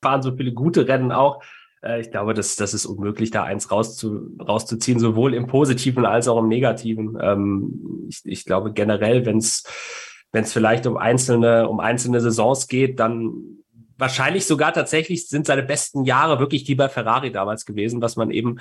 Fahren 0.04 0.21
so 0.21 0.36
viele 0.36 0.54
gute 0.54 0.88
Rennen 0.88 1.12
auch. 1.12 1.41
Äh, 1.82 2.01
ich 2.01 2.12
glaube, 2.12 2.34
das, 2.34 2.56
das 2.56 2.73
ist 2.73 2.86
unmöglich, 2.86 3.32
da 3.32 3.43
eins 3.43 3.71
rauszu, 3.71 4.36
rauszuziehen, 4.39 4.99
sowohl 4.99 5.34
im 5.34 5.47
Positiven 5.47 6.06
als 6.06 6.28
auch 6.28 6.39
im 6.39 6.47
Negativen. 6.47 7.17
Ähm, 7.21 8.08
ich, 8.10 8.21
ich 8.25 8.45
glaube 8.45 8.73
generell, 8.73 9.25
wenn 9.25 9.38
es 9.38 9.63
wenn 10.36 10.43
es 10.43 10.51
vielleicht 10.51 10.86
um 10.86 10.97
einzelne, 10.97 11.69
um 11.69 11.80
einzelne 11.80 12.19
Saisons 12.19 12.67
geht, 12.67 12.99
dann 12.99 13.63
wahrscheinlich 13.97 14.45
sogar 14.45 14.73
tatsächlich 14.73 15.27
sind 15.27 15.45
seine 15.45 15.63
besten 15.63 16.03
Jahre 16.03 16.39
wirklich 16.39 16.63
die 16.63 16.75
bei 16.75 16.89
Ferrari 16.89 17.31
damals 17.31 17.65
gewesen, 17.65 18.01
was 18.01 18.15
man 18.15 18.31
eben 18.31 18.60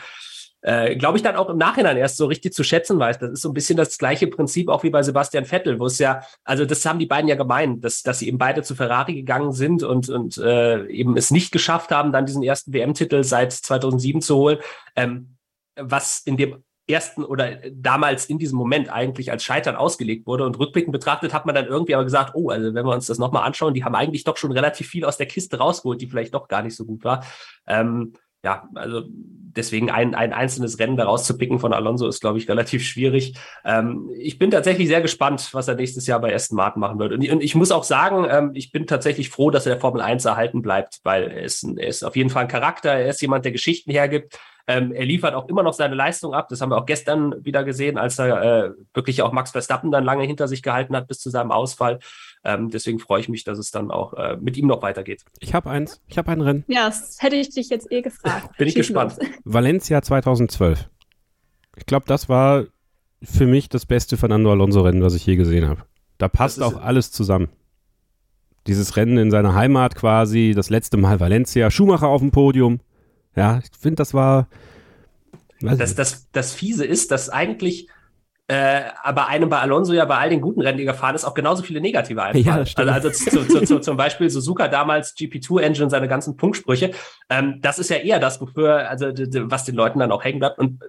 äh, 0.64 0.96
glaube 0.96 1.18
ich, 1.18 1.22
dann 1.22 1.36
auch 1.36 1.50
im 1.50 1.58
Nachhinein 1.58 1.98
erst 1.98 2.16
so 2.16 2.24
richtig 2.24 2.54
zu 2.54 2.64
schätzen 2.64 2.98
weiß. 2.98 3.18
Das 3.18 3.32
ist 3.32 3.42
so 3.42 3.50
ein 3.50 3.54
bisschen 3.54 3.76
das 3.76 3.98
gleiche 3.98 4.26
Prinzip 4.28 4.70
auch 4.70 4.82
wie 4.82 4.88
bei 4.88 5.02
Sebastian 5.02 5.44
Vettel, 5.44 5.78
wo 5.78 5.86
es 5.86 5.98
ja, 5.98 6.22
also 6.42 6.64
das 6.64 6.86
haben 6.86 6.98
die 6.98 7.04
beiden 7.04 7.28
ja 7.28 7.36
gemeint, 7.36 7.84
dass, 7.84 8.02
dass 8.02 8.20
sie 8.20 8.28
eben 8.28 8.38
beide 8.38 8.62
zu 8.62 8.74
Ferrari 8.74 9.14
gegangen 9.14 9.52
sind 9.52 9.82
und, 9.82 10.08
und 10.08 10.38
äh, 10.38 10.86
eben 10.86 11.18
es 11.18 11.30
nicht 11.30 11.52
geschafft 11.52 11.90
haben, 11.90 12.12
dann 12.12 12.24
diesen 12.24 12.42
ersten 12.42 12.72
WM-Titel 12.72 13.24
seit 13.24 13.52
2007 13.52 14.22
zu 14.22 14.36
holen, 14.36 14.58
ähm, 14.96 15.36
was 15.76 16.20
in 16.20 16.38
dem 16.38 16.64
ersten 16.86 17.24
oder 17.24 17.56
damals 17.72 18.26
in 18.26 18.38
diesem 18.38 18.58
Moment 18.58 18.92
eigentlich 18.92 19.30
als 19.30 19.42
Scheitern 19.42 19.76
ausgelegt 19.76 20.26
wurde. 20.26 20.44
Und 20.44 20.58
rückblickend 20.58 20.92
betrachtet 20.92 21.32
hat 21.32 21.46
man 21.46 21.54
dann 21.54 21.66
irgendwie 21.66 21.94
aber 21.94 22.04
gesagt, 22.04 22.34
oh, 22.34 22.50
also 22.50 22.74
wenn 22.74 22.84
wir 22.84 22.94
uns 22.94 23.06
das 23.06 23.18
nochmal 23.18 23.44
anschauen, 23.44 23.74
die 23.74 23.84
haben 23.84 23.94
eigentlich 23.94 24.24
doch 24.24 24.36
schon 24.36 24.52
relativ 24.52 24.88
viel 24.88 25.04
aus 25.04 25.16
der 25.16 25.26
Kiste 25.26 25.58
rausgeholt, 25.58 26.00
die 26.00 26.06
vielleicht 26.06 26.34
doch 26.34 26.48
gar 26.48 26.62
nicht 26.62 26.76
so 26.76 26.84
gut 26.84 27.04
war. 27.04 27.24
Ähm, 27.66 28.12
ja, 28.44 28.68
also 28.74 29.02
deswegen 29.08 29.90
ein, 29.90 30.14
ein 30.14 30.34
einzelnes 30.34 30.78
Rennen 30.78 30.98
da 30.98 31.04
rauszupicken 31.04 31.58
von 31.58 31.72
Alonso 31.72 32.06
ist, 32.06 32.20
glaube 32.20 32.36
ich, 32.36 32.48
relativ 32.48 32.84
schwierig. 32.84 33.34
Ähm, 33.64 34.10
ich 34.18 34.38
bin 34.38 34.50
tatsächlich 34.50 34.88
sehr 34.88 35.00
gespannt, 35.00 35.48
was 35.52 35.68
er 35.68 35.76
nächstes 35.76 36.06
Jahr 36.06 36.20
bei 36.20 36.34
Aston 36.34 36.56
Martin 36.56 36.80
machen 36.80 36.98
wird. 36.98 37.12
Und, 37.12 37.26
und 37.26 37.42
ich 37.42 37.54
muss 37.54 37.72
auch 37.72 37.84
sagen, 37.84 38.26
ähm, 38.28 38.50
ich 38.52 38.70
bin 38.70 38.86
tatsächlich 38.86 39.30
froh, 39.30 39.50
dass 39.50 39.64
er 39.64 39.72
der 39.72 39.80
Formel 39.80 40.02
1 40.02 40.26
erhalten 40.26 40.60
bleibt, 40.60 41.00
weil 41.04 41.30
er 41.30 41.42
ist, 41.42 41.64
er 41.64 41.88
ist 41.88 42.04
auf 42.04 42.16
jeden 42.16 42.28
Fall 42.28 42.42
ein 42.42 42.48
Charakter, 42.48 42.90
er 42.90 43.08
ist 43.08 43.22
jemand, 43.22 43.46
der 43.46 43.52
Geschichten 43.52 43.90
hergibt. 43.90 44.38
Ähm, 44.66 44.92
er 44.92 45.04
liefert 45.04 45.34
auch 45.34 45.48
immer 45.48 45.62
noch 45.62 45.74
seine 45.74 45.94
Leistung 45.94 46.32
ab. 46.32 46.48
Das 46.48 46.60
haben 46.60 46.70
wir 46.70 46.78
auch 46.78 46.86
gestern 46.86 47.44
wieder 47.44 47.64
gesehen, 47.64 47.98
als 47.98 48.18
er 48.18 48.42
äh, 48.42 48.70
wirklich 48.94 49.20
auch 49.20 49.32
Max 49.32 49.50
Verstappen 49.50 49.90
dann 49.90 50.04
lange 50.04 50.24
hinter 50.24 50.48
sich 50.48 50.62
gehalten 50.62 50.96
hat 50.96 51.06
bis 51.06 51.18
zu 51.18 51.28
seinem 51.28 51.50
Ausfall. 51.50 51.98
Ähm, 52.44 52.70
deswegen 52.70 52.98
freue 52.98 53.20
ich 53.20 53.28
mich, 53.28 53.44
dass 53.44 53.58
es 53.58 53.70
dann 53.70 53.90
auch 53.90 54.14
äh, 54.14 54.36
mit 54.40 54.56
ihm 54.56 54.66
noch 54.66 54.80
weitergeht. 54.80 55.24
Ich 55.40 55.54
habe 55.54 55.68
eins. 55.70 56.00
Ich 56.06 56.16
habe 56.16 56.30
ein 56.30 56.40
Rennen. 56.40 56.64
Ja, 56.68 56.86
das 56.86 57.18
hätte 57.20 57.36
ich 57.36 57.50
dich 57.50 57.68
jetzt 57.68 57.92
eh 57.92 58.00
gefragt. 58.00 58.56
Bin 58.56 58.68
ich 58.68 58.74
gespannt. 58.74 59.18
Valencia 59.44 60.00
2012. 60.00 60.88
Ich 61.76 61.86
glaube, 61.86 62.06
das 62.06 62.28
war 62.28 62.64
für 63.22 63.46
mich 63.46 63.68
das 63.68 63.84
beste 63.84 64.16
Fernando 64.16 64.50
Alonso-Rennen, 64.50 65.02
was 65.02 65.14
ich 65.14 65.26
je 65.26 65.36
gesehen 65.36 65.68
habe. 65.68 65.82
Da 66.18 66.28
passt 66.28 66.62
auch 66.62 66.80
alles 66.80 67.10
zusammen. 67.10 67.48
Dieses 68.66 68.96
Rennen 68.96 69.18
in 69.18 69.30
seiner 69.30 69.54
Heimat 69.54 69.94
quasi, 69.94 70.52
das 70.54 70.70
letzte 70.70 70.96
Mal 70.96 71.20
Valencia, 71.20 71.70
Schumacher 71.70 72.08
auf 72.08 72.20
dem 72.20 72.30
Podium. 72.30 72.80
Ja, 73.36 73.60
ich 73.62 73.70
finde, 73.78 73.96
das 73.96 74.14
war. 74.14 74.48
Das, 75.60 75.94
das, 75.94 76.30
das 76.30 76.52
Fiese 76.52 76.84
ist, 76.84 77.10
dass 77.10 77.30
eigentlich 77.30 77.88
äh, 78.46 78.82
aber 79.02 79.28
einem 79.28 79.48
bei 79.48 79.58
Alonso 79.58 79.94
ja 79.94 80.04
bei 80.04 80.18
all 80.18 80.28
den 80.28 80.42
guten 80.42 80.60
Rennen, 80.60 80.76
die 80.76 80.84
gefahren 80.84 81.14
ist, 81.14 81.24
auch 81.24 81.32
genauso 81.32 81.62
viele 81.62 81.80
negative 81.80 82.22
einfallen. 82.22 82.44
Ja, 82.44 82.56
also, 82.56 83.08
also 83.08 83.10
zu, 83.10 83.48
zu, 83.48 83.60
zu, 83.62 83.80
zum 83.80 83.96
Beispiel 83.96 84.28
Suzuka 84.28 84.68
damals 84.68 85.16
GP2-Engine, 85.16 85.88
seine 85.88 86.08
ganzen 86.08 86.36
Punksprüche. 86.36 86.90
Ähm, 87.30 87.60
das 87.62 87.78
ist 87.78 87.88
ja 87.88 87.96
eher 87.96 88.18
das, 88.18 88.40
wofür, 88.42 88.88
also 88.88 89.06
was 89.06 89.64
den 89.64 89.74
Leuten 89.74 89.98
dann 89.98 90.12
auch 90.12 90.24
hängen 90.24 90.40
bleibt 90.40 90.58
und 90.58 90.82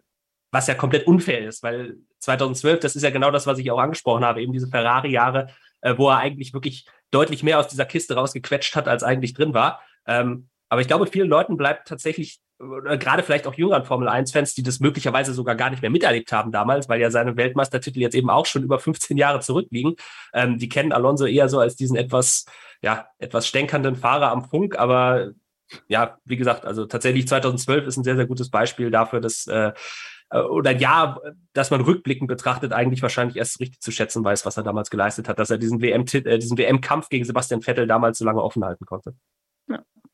was 0.51 0.67
ja 0.67 0.73
komplett 0.73 1.07
unfair 1.07 1.47
ist, 1.47 1.63
weil 1.63 1.97
2012, 2.19 2.79
das 2.79 2.95
ist 2.95 3.03
ja 3.03 3.09
genau 3.09 3.31
das, 3.31 3.47
was 3.47 3.57
ich 3.59 3.71
auch 3.71 3.79
angesprochen 3.79 4.25
habe, 4.25 4.41
eben 4.41 4.51
diese 4.51 4.67
Ferrari-Jahre, 4.67 5.47
äh, 5.81 5.97
wo 5.97 6.09
er 6.09 6.17
eigentlich 6.17 6.53
wirklich 6.53 6.85
deutlich 7.11 7.41
mehr 7.41 7.59
aus 7.59 7.69
dieser 7.69 7.85
Kiste 7.85 8.15
rausgequetscht 8.15 8.75
hat, 8.75 8.89
als 8.89 9.03
eigentlich 9.03 9.33
drin 9.33 9.53
war. 9.53 9.79
Ähm, 10.07 10.49
aber 10.70 10.82
ich 10.82 10.88
glaube, 10.88 11.07
vielen 11.07 11.30
Leuten 11.30 11.57
bleibt 11.57 11.88
tatsächlich 11.88 12.39
oder 12.59 12.97
gerade 12.97 13.22
vielleicht 13.22 13.47
auch 13.47 13.53
jüngeren 13.55 13.84
Formel 13.84 14.07
1-Fans, 14.07 14.53
die 14.53 14.63
das 14.63 14.80
möglicherweise 14.80 15.34
sogar 15.34 15.55
gar 15.55 15.70
nicht 15.70 15.82
mehr 15.82 15.91
miterlebt 15.91 16.32
haben 16.32 16.51
damals, 16.51 16.88
weil 16.88 17.01
ja 17.01 17.11
seine 17.11 17.36
Weltmeistertitel 17.36 17.99
jetzt 17.99 18.16
eben 18.16 18.30
auch 18.30 18.45
schon 18.45 18.63
über 18.63 18.80
15 18.80 19.18
Jahre 19.18 19.41
zurückliegen. 19.41 19.95
Ähm, 20.34 20.57
die 20.57 20.70
kennen 20.70 20.93
Alonso 20.93 21.26
eher 21.26 21.49
so 21.49 21.59
als 21.59 21.76
diesen 21.76 21.97
etwas, 21.97 22.45
ja, 22.82 23.07
etwas 23.20 23.47
stänkernden 23.47 23.95
Fahrer 23.95 24.32
am 24.32 24.49
Funk, 24.49 24.78
aber 24.80 25.32
ja, 25.88 26.18
wie 26.26 26.38
gesagt, 26.38 26.66
also 26.66 26.86
tatsächlich 26.86 27.28
2012 27.28 27.88
ist 27.88 27.97
ein 27.97 28.03
sehr, 28.03 28.16
sehr 28.16 28.28
gutes 28.28 28.49
Beispiel 28.49 28.91
dafür, 28.91 29.20
dass 29.20 29.47
äh, 29.47 29.74
oder 30.32 30.72
ja, 30.72 31.20
dass 31.53 31.72
man 31.72 31.82
rückblickend 31.82 32.28
betrachtet 32.28 32.74
eigentlich 32.74 33.01
wahrscheinlich 33.01 33.38
erst 33.38 33.59
richtig 33.59 33.80
zu 33.80 33.91
schätzen 33.91 34.24
weiß, 34.24 34.45
was 34.45 34.57
er 34.57 34.63
damals 34.63 34.89
geleistet 34.89 35.30
hat, 35.30 35.39
dass 35.39 35.49
er 35.49 35.57
diesen 35.57 35.82
WM 35.82 36.05
äh, 36.13 36.39
diesen 36.39 36.57
WM-Kampf 36.57 37.09
gegen 37.09 37.26
Sebastian 37.26 37.61
Vettel 37.61 37.88
damals 37.88 38.18
so 38.18 38.26
lange 38.26 38.41
offen 38.41 38.63
halten 38.63 38.86
konnte. 38.86 39.16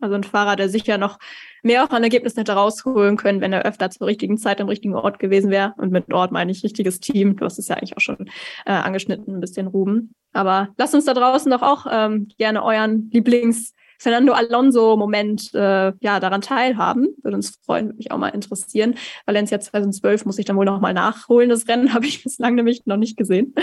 Also 0.01 0.15
ein 0.15 0.23
Fahrer, 0.23 0.55
der 0.55 0.67
sicher 0.67 0.97
noch 0.97 1.19
mehr 1.61 1.83
auch 1.83 1.91
an 1.91 2.01
Ergebnissen 2.01 2.39
hätte 2.39 2.53
rausholen 2.53 3.17
können, 3.17 3.39
wenn 3.39 3.53
er 3.53 3.65
öfter 3.65 3.91
zur 3.91 4.07
richtigen 4.07 4.37
Zeit 4.37 4.59
am 4.59 4.67
richtigen 4.67 4.95
Ort 4.95 5.19
gewesen 5.19 5.51
wäre. 5.51 5.75
Und 5.77 5.91
mit 5.91 6.11
Ort 6.11 6.31
meine 6.31 6.51
ich 6.51 6.63
richtiges 6.63 6.99
Team. 6.99 7.35
Du 7.35 7.45
hast 7.45 7.59
es 7.59 7.67
ja 7.67 7.75
eigentlich 7.75 7.95
auch 7.95 8.01
schon 8.01 8.27
äh, 8.65 8.71
angeschnitten, 8.71 9.35
ein 9.35 9.41
bisschen 9.41 9.67
Ruben. 9.67 10.15
Aber 10.33 10.69
lasst 10.77 10.95
uns 10.95 11.05
da 11.05 11.13
draußen 11.13 11.51
doch 11.51 11.61
auch 11.61 11.85
ähm, 11.89 12.29
gerne 12.37 12.63
euren 12.63 13.11
Lieblings- 13.11 13.73
Fernando 14.01 14.33
Alonso-Moment 14.33 15.53
äh, 15.53 15.93
ja, 16.01 16.19
daran 16.19 16.41
teilhaben. 16.41 17.09
Würde 17.21 17.35
uns 17.35 17.59
freuen, 17.63 17.85
würde 17.85 17.97
mich 17.97 18.11
auch 18.11 18.17
mal 18.17 18.29
interessieren. 18.29 18.95
Valencia 19.27 19.59
2012 19.59 20.25
muss 20.25 20.39
ich 20.39 20.45
dann 20.45 20.55
wohl 20.55 20.65
noch 20.65 20.81
mal 20.81 20.95
nachholen. 20.95 21.49
Das 21.49 21.67
Rennen 21.67 21.93
habe 21.93 22.07
ich 22.07 22.23
bislang 22.23 22.55
nämlich 22.55 22.81
noch 22.85 22.97
nicht 22.97 23.15
gesehen. 23.15 23.53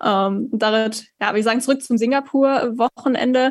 Ähm, 0.00 0.48
damit, 0.52 1.06
ja, 1.20 1.30
aber 1.30 1.38
ich 1.38 1.44
sagen, 1.44 1.60
zurück 1.60 1.82
zum 1.82 1.98
Singapur-Wochenende, 1.98 3.50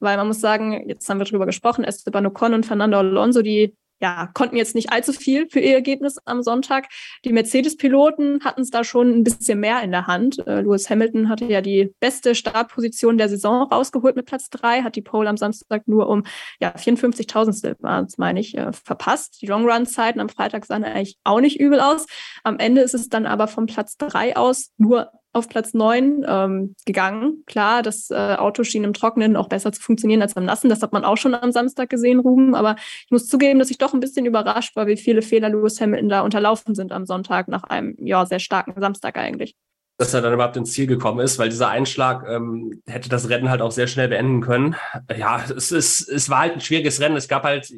weil 0.00 0.16
man 0.16 0.26
muss 0.26 0.40
sagen, 0.40 0.88
jetzt 0.88 1.08
haben 1.08 1.20
wir 1.20 1.24
drüber 1.24 1.46
gesprochen, 1.46 1.84
Esteban 1.84 2.26
Ocon 2.26 2.54
und 2.54 2.66
Fernando 2.66 2.98
Alonso, 2.98 3.42
die 3.42 3.76
ja, 4.00 4.28
konnten 4.34 4.56
jetzt 4.56 4.74
nicht 4.74 4.92
allzu 4.92 5.12
viel 5.12 5.48
für 5.48 5.60
ihr 5.60 5.74
Ergebnis 5.74 6.18
am 6.24 6.42
Sonntag. 6.42 6.88
Die 7.24 7.32
Mercedes-Piloten 7.32 8.44
hatten 8.44 8.60
es 8.60 8.70
da 8.70 8.84
schon 8.84 9.10
ein 9.10 9.24
bisschen 9.24 9.60
mehr 9.60 9.82
in 9.82 9.90
der 9.90 10.06
Hand. 10.06 10.46
Äh, 10.46 10.60
Lewis 10.60 10.90
Hamilton 10.90 11.28
hatte 11.28 11.46
ja 11.46 11.60
die 11.60 11.94
beste 12.00 12.34
Startposition 12.34 13.18
der 13.18 13.28
Saison 13.28 13.62
rausgeholt 13.62 14.16
mit 14.16 14.26
Platz 14.26 14.50
drei, 14.50 14.82
hat 14.82 14.96
die 14.96 15.02
Pole 15.02 15.28
am 15.28 15.36
Samstag 15.36 15.88
nur 15.88 16.08
um 16.08 16.24
ja, 16.60 16.74
54.000 16.74 17.76
waren 17.80 18.06
meine 18.18 18.40
ich, 18.40 18.56
äh, 18.56 18.72
verpasst. 18.72 19.40
Die 19.40 19.46
Long-Run-Zeiten 19.46 20.20
am 20.20 20.28
Freitag 20.28 20.66
sahen 20.66 20.84
eigentlich 20.84 21.18
auch 21.24 21.40
nicht 21.40 21.58
übel 21.58 21.80
aus. 21.80 22.06
Am 22.44 22.58
Ende 22.58 22.82
ist 22.82 22.94
es 22.94 23.08
dann 23.08 23.26
aber 23.26 23.48
vom 23.48 23.66
Platz 23.66 23.96
drei 23.96 24.36
aus 24.36 24.72
nur 24.76 25.10
auf 25.36 25.48
Platz 25.48 25.74
9 25.74 26.24
ähm, 26.26 26.74
gegangen. 26.86 27.44
Klar, 27.46 27.82
das 27.82 28.10
äh, 28.10 28.14
Auto 28.14 28.64
schien 28.64 28.84
im 28.84 28.94
Trockenen 28.94 29.36
auch 29.36 29.48
besser 29.48 29.70
zu 29.70 29.80
funktionieren 29.80 30.22
als 30.22 30.36
am 30.36 30.44
Nassen. 30.44 30.70
Das 30.70 30.82
hat 30.82 30.92
man 30.92 31.04
auch 31.04 31.16
schon 31.16 31.34
am 31.34 31.52
Samstag 31.52 31.90
gesehen, 31.90 32.18
Ruben. 32.18 32.54
Aber 32.54 32.76
ich 33.04 33.10
muss 33.10 33.28
zugeben, 33.28 33.58
dass 33.58 33.70
ich 33.70 33.78
doch 33.78 33.94
ein 33.94 34.00
bisschen 34.00 34.26
überrascht 34.26 34.74
war, 34.74 34.86
wie 34.86 34.96
viele 34.96 35.22
Fehler 35.22 35.50
Lewis 35.50 35.80
Hamilton 35.80 36.08
da 36.08 36.22
unterlaufen 36.22 36.74
sind 36.74 36.90
am 36.90 37.04
Sonntag 37.04 37.48
nach 37.48 37.64
einem 37.64 37.94
ja, 37.98 38.24
sehr 38.26 38.38
starken 38.38 38.80
Samstag 38.80 39.16
eigentlich. 39.18 39.54
Dass 39.98 40.12
er 40.12 40.20
dann 40.20 40.34
überhaupt 40.34 40.56
ins 40.56 40.72
Ziel 40.72 40.86
gekommen 40.86 41.20
ist, 41.20 41.38
weil 41.38 41.48
dieser 41.48 41.68
Einschlag 41.68 42.26
ähm, 42.28 42.82
hätte 42.86 43.08
das 43.08 43.28
Rennen 43.28 43.48
halt 43.48 43.62
auch 43.62 43.70
sehr 43.70 43.86
schnell 43.86 44.08
beenden 44.08 44.40
können. 44.40 44.74
Ja, 45.16 45.42
es, 45.54 45.70
ist, 45.70 46.08
es 46.08 46.28
war 46.28 46.40
halt 46.40 46.54
ein 46.54 46.60
schwieriges 46.60 47.00
Rennen. 47.00 47.16
Es 47.16 47.28
gab 47.28 47.44
halt 47.44 47.72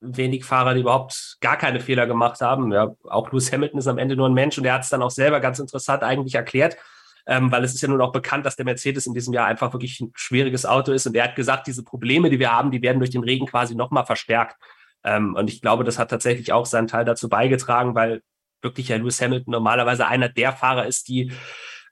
wenig 0.00 0.44
Fahrer, 0.44 0.74
die 0.74 0.80
überhaupt 0.80 1.38
gar 1.40 1.56
keine 1.56 1.80
Fehler 1.80 2.06
gemacht 2.06 2.40
haben. 2.40 2.72
Ja, 2.72 2.94
auch 3.04 3.32
Lewis 3.32 3.52
Hamilton 3.52 3.78
ist 3.78 3.88
am 3.88 3.98
Ende 3.98 4.16
nur 4.16 4.28
ein 4.28 4.34
Mensch 4.34 4.58
und 4.58 4.64
er 4.64 4.74
hat 4.74 4.82
es 4.82 4.90
dann 4.90 5.02
auch 5.02 5.10
selber 5.10 5.40
ganz 5.40 5.58
interessant 5.58 6.02
eigentlich 6.02 6.34
erklärt 6.34 6.76
ähm, 7.28 7.52
weil 7.52 7.62
es 7.62 7.74
ist 7.74 7.82
ja 7.82 7.88
nun 7.88 8.00
auch 8.00 8.10
bekannt, 8.10 8.46
dass 8.46 8.56
der 8.56 8.64
Mercedes 8.64 9.06
in 9.06 9.12
diesem 9.12 9.34
Jahr 9.34 9.46
einfach 9.46 9.74
wirklich 9.74 10.00
ein 10.00 10.12
schwieriges 10.14 10.64
Auto 10.64 10.92
ist. 10.92 11.06
Und 11.06 11.14
er 11.14 11.24
hat 11.24 11.36
gesagt, 11.36 11.66
diese 11.66 11.84
Probleme, 11.84 12.30
die 12.30 12.38
wir 12.38 12.50
haben, 12.50 12.70
die 12.70 12.80
werden 12.80 13.00
durch 13.00 13.10
den 13.10 13.22
Regen 13.22 13.46
quasi 13.46 13.74
nochmal 13.74 14.06
verstärkt. 14.06 14.56
Ähm, 15.04 15.34
und 15.34 15.50
ich 15.50 15.60
glaube, 15.60 15.84
das 15.84 15.98
hat 15.98 16.10
tatsächlich 16.10 16.52
auch 16.54 16.64
seinen 16.64 16.86
Teil 16.86 17.04
dazu 17.04 17.28
beigetragen, 17.28 17.94
weil 17.94 18.22
wirklich 18.62 18.88
ja 18.88 18.96
Lewis 18.96 19.20
Hamilton 19.20 19.52
normalerweise 19.52 20.06
einer 20.06 20.30
der 20.30 20.52
Fahrer 20.54 20.86
ist, 20.86 21.08
die 21.08 21.30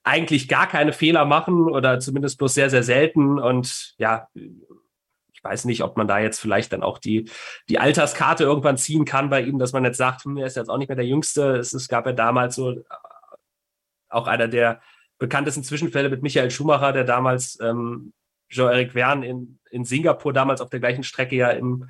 eigentlich 0.05 0.49
gar 0.49 0.67
keine 0.69 0.95
Fehler 0.95 1.27
machen 1.27 1.69
oder 1.69 2.01
zumindest 2.01 2.39
bloß 2.39 2.55
sehr, 2.55 2.71
sehr 2.71 2.83
selten. 2.83 3.39
Und 3.39 3.95
ja, 3.99 4.29
ich 4.33 5.45
weiß 5.45 5.67
nicht, 5.67 5.83
ob 5.83 5.99
man 5.99 6.09
da 6.09 6.19
jetzt 6.19 6.41
vielleicht 6.41 6.73
dann 6.73 6.83
auch 6.83 6.97
die, 6.97 7.31
die 7.69 7.79
Alterskarte 7.79 8.45
irgendwann 8.45 8.79
ziehen 8.79 9.05
kann 9.05 9.29
bei 9.29 9.43
ihm, 9.43 9.59
dass 9.59 9.75
man 9.75 9.85
jetzt 9.85 9.99
sagt, 9.99 10.25
hm, 10.25 10.39
er 10.39 10.47
ist 10.47 10.57
jetzt 10.57 10.71
auch 10.71 10.79
nicht 10.79 10.89
mehr 10.89 10.97
der 10.97 11.07
Jüngste. 11.07 11.57
Es, 11.57 11.75
es 11.75 11.89
gab 11.89 12.07
ja 12.07 12.13
damals 12.13 12.55
so 12.55 12.71
äh, 12.71 12.85
auch 14.09 14.29
einer 14.29 14.49
der 14.49 14.81
bekanntesten 15.19 15.65
Zwischenfälle 15.65 16.09
mit 16.09 16.23
Michael 16.23 16.51
Schumacher, 16.51 16.93
der 16.93 17.05
damals 17.05 17.59
ähm, 17.61 18.13
Jean-Eric 18.51 18.93
Verne 18.93 19.27
in, 19.27 19.59
in 19.71 19.85
Singapur 19.85 20.33
damals 20.33 20.61
auf 20.61 20.71
der 20.71 20.81
gleichen 20.81 21.03
Strecke 21.03 21.37
ja 21.37 21.51
im, 21.51 21.89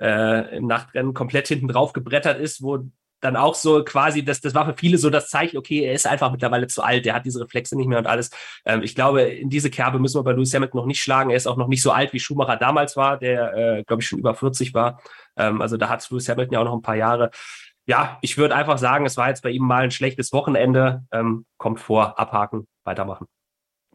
äh, 0.00 0.56
im 0.56 0.66
Nachtrennen 0.66 1.14
komplett 1.14 1.48
hinten 1.48 1.68
drauf 1.68 1.92
gebrettert 1.92 2.40
ist, 2.40 2.62
wo 2.62 2.84
dann 3.22 3.36
auch 3.36 3.54
so 3.54 3.84
quasi, 3.84 4.24
das, 4.24 4.40
das 4.40 4.54
war 4.54 4.66
für 4.66 4.74
viele 4.76 4.98
so 4.98 5.08
das 5.08 5.28
Zeichen, 5.28 5.56
okay, 5.56 5.84
er 5.84 5.92
ist 5.92 6.06
einfach 6.06 6.32
mittlerweile 6.32 6.66
zu 6.66 6.82
alt, 6.82 7.06
er 7.06 7.14
hat 7.14 7.24
diese 7.24 7.40
Reflexe 7.40 7.76
nicht 7.76 7.86
mehr 7.86 7.98
und 7.98 8.06
alles. 8.06 8.30
Ähm, 8.64 8.82
ich 8.82 8.94
glaube, 8.94 9.22
in 9.22 9.48
diese 9.48 9.70
Kerbe 9.70 10.00
müssen 10.00 10.18
wir 10.18 10.24
bei 10.24 10.32
Lewis 10.32 10.52
Hamilton 10.52 10.80
noch 10.80 10.86
nicht 10.86 11.00
schlagen. 11.00 11.30
Er 11.30 11.36
ist 11.36 11.46
auch 11.46 11.56
noch 11.56 11.68
nicht 11.68 11.82
so 11.82 11.92
alt, 11.92 12.12
wie 12.12 12.18
Schumacher 12.18 12.56
damals 12.56 12.96
war, 12.96 13.18
der, 13.18 13.54
äh, 13.54 13.84
glaube 13.84 14.02
ich, 14.02 14.08
schon 14.08 14.18
über 14.18 14.34
40 14.34 14.74
war. 14.74 15.00
Ähm, 15.36 15.62
also 15.62 15.76
da 15.76 15.88
hat 15.88 16.08
Lewis 16.10 16.28
Hamilton 16.28 16.54
ja 16.54 16.60
auch 16.60 16.64
noch 16.64 16.74
ein 16.74 16.82
paar 16.82 16.96
Jahre 16.96 17.30
ja, 17.86 18.18
ich 18.20 18.38
würde 18.38 18.54
einfach 18.54 18.78
sagen, 18.78 19.06
es 19.06 19.16
war 19.16 19.28
jetzt 19.28 19.42
bei 19.42 19.50
ihm 19.50 19.62
mal 19.62 19.84
ein 19.84 19.90
schlechtes 19.90 20.32
Wochenende. 20.32 21.04
Ähm, 21.12 21.46
kommt 21.58 21.80
vor, 21.80 22.18
abhaken, 22.18 22.66
weitermachen. 22.84 23.26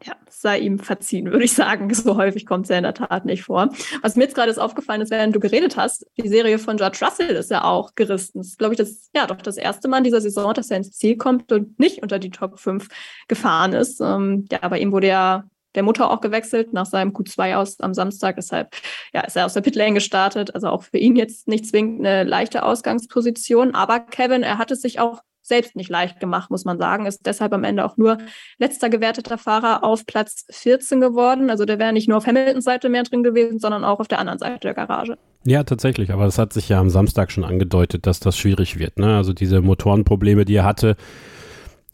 Ja, 0.04 0.14
sei 0.28 0.60
ihm 0.60 0.78
verziehen, 0.78 1.26
würde 1.26 1.44
ich 1.44 1.54
sagen. 1.54 1.92
So 1.94 2.16
häufig 2.16 2.46
kommt 2.46 2.66
es 2.66 2.70
ja 2.70 2.76
in 2.76 2.84
der 2.84 2.94
Tat 2.94 3.24
nicht 3.24 3.42
vor. 3.42 3.70
Was 4.02 4.14
mir 4.14 4.24
jetzt 4.24 4.36
gerade 4.36 4.50
ist 4.50 4.58
aufgefallen 4.58 5.00
ist, 5.00 5.10
während 5.10 5.34
du 5.34 5.40
geredet 5.40 5.76
hast, 5.76 6.06
die 6.16 6.28
Serie 6.28 6.58
von 6.58 6.76
George 6.76 6.98
Russell 7.02 7.34
ist 7.34 7.50
ja 7.50 7.64
auch 7.64 7.94
gerissen. 7.96 8.38
Das 8.38 8.48
ist, 8.48 8.58
glaube 8.58 8.74
ich, 8.74 8.78
das, 8.78 9.10
ja, 9.14 9.26
doch 9.26 9.42
das 9.42 9.56
erste 9.56 9.88
Mal 9.88 9.98
in 9.98 10.04
dieser 10.04 10.20
Saison, 10.20 10.54
dass 10.54 10.70
er 10.70 10.76
ins 10.76 10.92
Ziel 10.92 11.16
kommt 11.16 11.50
und 11.50 11.78
nicht 11.80 12.02
unter 12.02 12.20
die 12.20 12.30
Top 12.30 12.60
5 12.60 12.88
gefahren 13.26 13.72
ist. 13.72 14.00
Ähm, 14.00 14.46
ja, 14.52 14.66
bei 14.68 14.78
ihm 14.78 14.92
wurde 14.92 15.08
ja 15.08 15.44
der 15.74 15.82
Motor 15.82 16.10
auch 16.10 16.20
gewechselt 16.20 16.72
nach 16.72 16.86
seinem 16.86 17.12
Q2 17.12 17.56
aus 17.56 17.80
am 17.80 17.94
Samstag. 17.94 18.36
Deshalb 18.36 18.74
ja, 19.12 19.22
ist 19.22 19.36
er 19.36 19.46
aus 19.46 19.54
der 19.54 19.60
Pitlane 19.60 19.94
gestartet. 19.94 20.54
Also 20.54 20.68
auch 20.68 20.82
für 20.82 20.98
ihn 20.98 21.16
jetzt 21.16 21.48
nicht 21.48 21.66
zwingend 21.66 22.06
eine 22.06 22.24
leichte 22.24 22.62
Ausgangsposition. 22.62 23.74
Aber 23.74 24.00
Kevin, 24.00 24.42
er 24.42 24.58
hat 24.58 24.70
es 24.70 24.82
sich 24.82 25.00
auch 25.00 25.22
selbst 25.48 25.74
nicht 25.74 25.90
leicht 25.90 26.20
gemacht, 26.20 26.50
muss 26.50 26.64
man 26.64 26.78
sagen. 26.78 27.06
Ist 27.06 27.26
deshalb 27.26 27.52
am 27.52 27.64
Ende 27.64 27.84
auch 27.84 27.96
nur 27.96 28.18
letzter 28.58 28.90
gewerteter 28.90 29.38
Fahrer 29.38 29.82
auf 29.82 30.06
Platz 30.06 30.44
14 30.50 31.00
geworden. 31.00 31.50
Also 31.50 31.64
der 31.64 31.78
wäre 31.78 31.92
nicht 31.92 32.08
nur 32.08 32.18
auf 32.18 32.26
Hamiltons 32.26 32.64
Seite 32.64 32.88
mehr 32.88 33.02
drin 33.02 33.22
gewesen, 33.22 33.58
sondern 33.58 33.84
auch 33.84 33.98
auf 33.98 34.08
der 34.08 34.20
anderen 34.20 34.38
Seite 34.38 34.60
der 34.60 34.74
Garage. 34.74 35.18
Ja, 35.44 35.64
tatsächlich. 35.64 36.12
Aber 36.12 36.24
das 36.24 36.38
hat 36.38 36.52
sich 36.52 36.68
ja 36.68 36.78
am 36.78 36.90
Samstag 36.90 37.32
schon 37.32 37.44
angedeutet, 37.44 38.06
dass 38.06 38.20
das 38.20 38.36
schwierig 38.36 38.78
wird. 38.78 38.98
Ne? 38.98 39.16
Also 39.16 39.32
diese 39.32 39.60
Motorenprobleme, 39.60 40.44
die 40.44 40.56
er 40.56 40.64
hatte, 40.64 40.96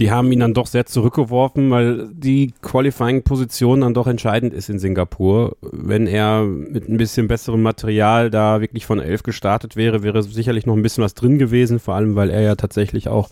die 0.01 0.11
haben 0.11 0.33
ihn 0.33 0.41
dann 0.41 0.55
doch 0.55 0.67
sehr 0.67 0.87
zurückgeworfen, 0.87 1.71
weil 1.71 2.09
die 2.13 2.53
Qualifying-Position 2.63 3.83
dann 3.83 3.95
doch 3.95 4.09
entscheidend 4.09 4.53
ist 4.53 4.69
in 4.69 4.81
Singapur. 4.81 5.57
Wenn 5.61 6.09
er 6.09 6.43
mit 6.45 6.89
ein 6.89 6.97
bisschen 6.97 7.29
besserem 7.29 7.63
Material 7.63 8.29
da 8.31 8.61
wirklich 8.61 8.87
von 8.87 8.99
elf 8.99 9.23
gestartet 9.23 9.77
wäre, 9.77 10.03
wäre 10.03 10.23
sicherlich 10.23 10.67
noch 10.67 10.75
ein 10.75 10.83
bisschen 10.83 11.05
was 11.05 11.15
drin 11.15 11.39
gewesen, 11.39 11.79
vor 11.79 11.95
allem 11.95 12.17
weil 12.17 12.31
er 12.31 12.41
ja 12.41 12.57
tatsächlich 12.57 13.09
auch 13.09 13.29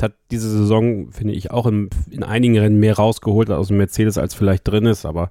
hat 0.00 0.14
diese 0.30 0.48
Saison, 0.48 1.10
finde 1.10 1.34
ich, 1.34 1.50
auch 1.50 1.66
in, 1.66 1.90
in 2.10 2.22
einigen 2.22 2.56
Rennen 2.56 2.78
mehr 2.78 2.94
rausgeholt 2.94 3.50
aus 3.50 3.68
dem 3.68 3.78
Mercedes, 3.78 4.16
als 4.16 4.32
vielleicht 4.32 4.66
drin 4.66 4.86
ist, 4.86 5.04
aber 5.04 5.28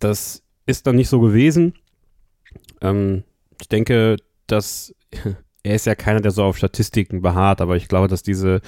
das 0.00 0.42
ist 0.66 0.86
dann 0.86 0.96
nicht 0.96 1.08
so 1.08 1.20
gewesen. 1.20 1.74
Ähm, 2.80 3.24
ich 3.60 3.68
denke, 3.68 4.16
dass 4.46 4.94
er 5.62 5.74
ist 5.74 5.86
ja 5.86 5.94
keiner, 5.94 6.20
der 6.20 6.30
so 6.30 6.44
auf 6.44 6.56
Statistiken 6.56 7.22
beharrt, 7.22 7.60
aber 7.60 7.76
ich 7.76 7.88
glaube, 7.88 8.08
dass 8.08 8.22
diese 8.22 8.60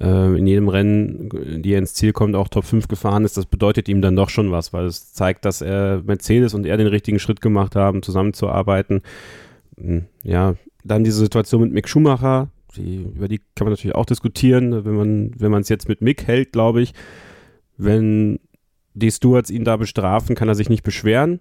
äh, 0.00 0.36
in 0.36 0.46
jedem 0.46 0.68
Rennen, 0.68 1.62
die 1.62 1.72
er 1.72 1.78
ins 1.78 1.94
Ziel 1.94 2.12
kommt, 2.12 2.34
auch 2.34 2.48
Top 2.48 2.64
5 2.64 2.88
gefahren 2.88 3.24
ist, 3.24 3.36
das 3.36 3.46
bedeutet 3.46 3.88
ihm 3.88 4.00
dann 4.00 4.16
doch 4.16 4.30
schon 4.30 4.50
was, 4.50 4.72
weil 4.72 4.86
es 4.86 5.12
zeigt, 5.12 5.44
dass 5.44 5.60
er 5.60 6.02
Mercedes 6.04 6.54
und 6.54 6.66
er 6.66 6.76
den 6.76 6.86
richtigen 6.86 7.18
Schritt 7.18 7.40
gemacht 7.40 7.76
haben, 7.76 8.02
zusammenzuarbeiten. 8.02 9.02
Hm, 9.78 10.06
ja, 10.22 10.54
dann 10.84 11.04
diese 11.04 11.18
Situation 11.18 11.62
mit 11.62 11.72
Mick 11.72 11.88
Schumacher, 11.88 12.48
die, 12.76 13.02
über 13.14 13.28
die 13.28 13.38
kann 13.54 13.66
man 13.66 13.72
natürlich 13.72 13.96
auch 13.96 14.06
diskutieren, 14.06 14.84
wenn 14.84 14.94
man 14.94 15.32
wenn 15.36 15.50
man 15.50 15.62
es 15.62 15.68
jetzt 15.68 15.88
mit 15.88 16.00
Mick 16.00 16.26
hält, 16.26 16.52
glaube 16.52 16.80
ich. 16.82 16.94
Wenn 17.76 18.38
die 18.94 19.10
Stewards 19.10 19.50
ihn 19.50 19.64
da 19.64 19.76
bestrafen, 19.76 20.36
kann 20.36 20.48
er 20.48 20.54
sich 20.54 20.68
nicht 20.68 20.82
beschweren 20.82 21.40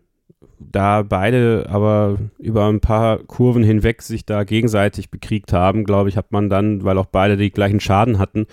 da 0.59 1.03
beide 1.03 1.67
aber 1.69 2.17
über 2.37 2.67
ein 2.67 2.79
paar 2.79 3.19
Kurven 3.19 3.63
hinweg 3.63 4.01
sich 4.01 4.25
da 4.25 4.43
gegenseitig 4.43 5.09
bekriegt 5.09 5.53
haben, 5.53 5.83
glaube 5.83 6.09
ich, 6.09 6.17
hat 6.17 6.31
man 6.31 6.49
dann, 6.49 6.83
weil 6.83 6.97
auch 6.97 7.07
beide 7.07 7.37
die 7.37 7.51
gleichen 7.51 7.79
Schaden 7.79 8.19
hatten, 8.19 8.45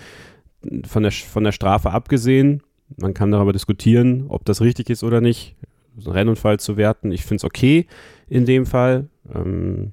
von 0.87 1.03
der, 1.03 1.13
von 1.13 1.45
der 1.45 1.53
Strafe 1.53 1.91
abgesehen, 1.91 2.63
man 2.97 3.15
kann 3.15 3.31
darüber 3.31 3.53
diskutieren, 3.53 4.27
ob 4.29 4.45
das 4.45 4.61
richtig 4.61 4.91
ist 4.91 5.03
oder 5.03 5.21
nicht, 5.21 5.57
einen 5.97 6.13
Rennunfall 6.13 6.61
zu 6.61 6.77
werten. 6.77 7.11
Ich 7.13 7.25
finde 7.25 7.37
es 7.37 7.45
okay 7.45 7.87
in 8.29 8.45
dem 8.45 8.67
Fall. 8.67 9.09
Ähm, 9.35 9.93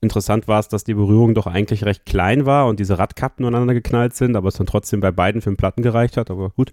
interessant 0.00 0.48
war 0.48 0.60
es, 0.60 0.68
dass 0.68 0.84
die 0.84 0.94
Berührung 0.94 1.34
doch 1.34 1.46
eigentlich 1.46 1.84
recht 1.84 2.06
klein 2.06 2.46
war 2.46 2.68
und 2.68 2.80
diese 2.80 2.98
Radkappen 2.98 3.44
aneinander 3.44 3.74
geknallt 3.74 4.14
sind, 4.14 4.36
aber 4.36 4.48
es 4.48 4.56
dann 4.56 4.66
trotzdem 4.66 5.00
bei 5.00 5.10
beiden 5.10 5.40
für 5.40 5.50
den 5.50 5.56
Platten 5.56 5.82
gereicht 5.82 6.16
hat. 6.16 6.30
Aber 6.30 6.50
gut. 6.50 6.72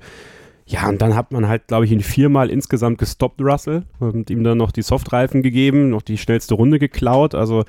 Ja, 0.66 0.88
und 0.88 1.02
dann 1.02 1.16
hat 1.16 1.32
man 1.32 1.48
halt, 1.48 1.68
glaube 1.68 1.86
ich, 1.86 1.92
ihn 1.92 2.02
viermal 2.02 2.50
insgesamt 2.50 2.98
gestoppt, 2.98 3.42
Russell, 3.42 3.84
und 4.00 4.30
ihm 4.30 4.44
dann 4.44 4.58
noch 4.58 4.72
die 4.72 4.82
Softreifen 4.82 5.42
gegeben, 5.42 5.90
noch 5.90 6.02
die 6.02 6.18
schnellste 6.18 6.54
Runde 6.56 6.80
geklaut. 6.80 7.36
Also 7.36 7.66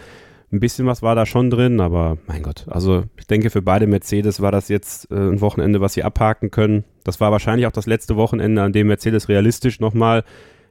ein 0.52 0.60
bisschen 0.60 0.86
was 0.86 1.02
war 1.02 1.16
da 1.16 1.26
schon 1.26 1.50
drin, 1.50 1.80
aber 1.80 2.18
mein 2.26 2.42
Gott, 2.42 2.66
also 2.68 3.04
ich 3.18 3.26
denke, 3.26 3.50
für 3.50 3.62
beide 3.62 3.88
Mercedes 3.88 4.40
war 4.40 4.52
das 4.52 4.68
jetzt 4.68 5.10
äh, 5.10 5.16
ein 5.16 5.40
Wochenende, 5.40 5.80
was 5.80 5.94
sie 5.94 6.04
abhaken 6.04 6.52
können. 6.52 6.84
Das 7.02 7.20
war 7.20 7.32
wahrscheinlich 7.32 7.66
auch 7.66 7.72
das 7.72 7.86
letzte 7.86 8.16
Wochenende, 8.16 8.62
an 8.62 8.72
dem 8.72 8.86
Mercedes 8.86 9.28
realistisch 9.28 9.80
nochmal 9.80 10.22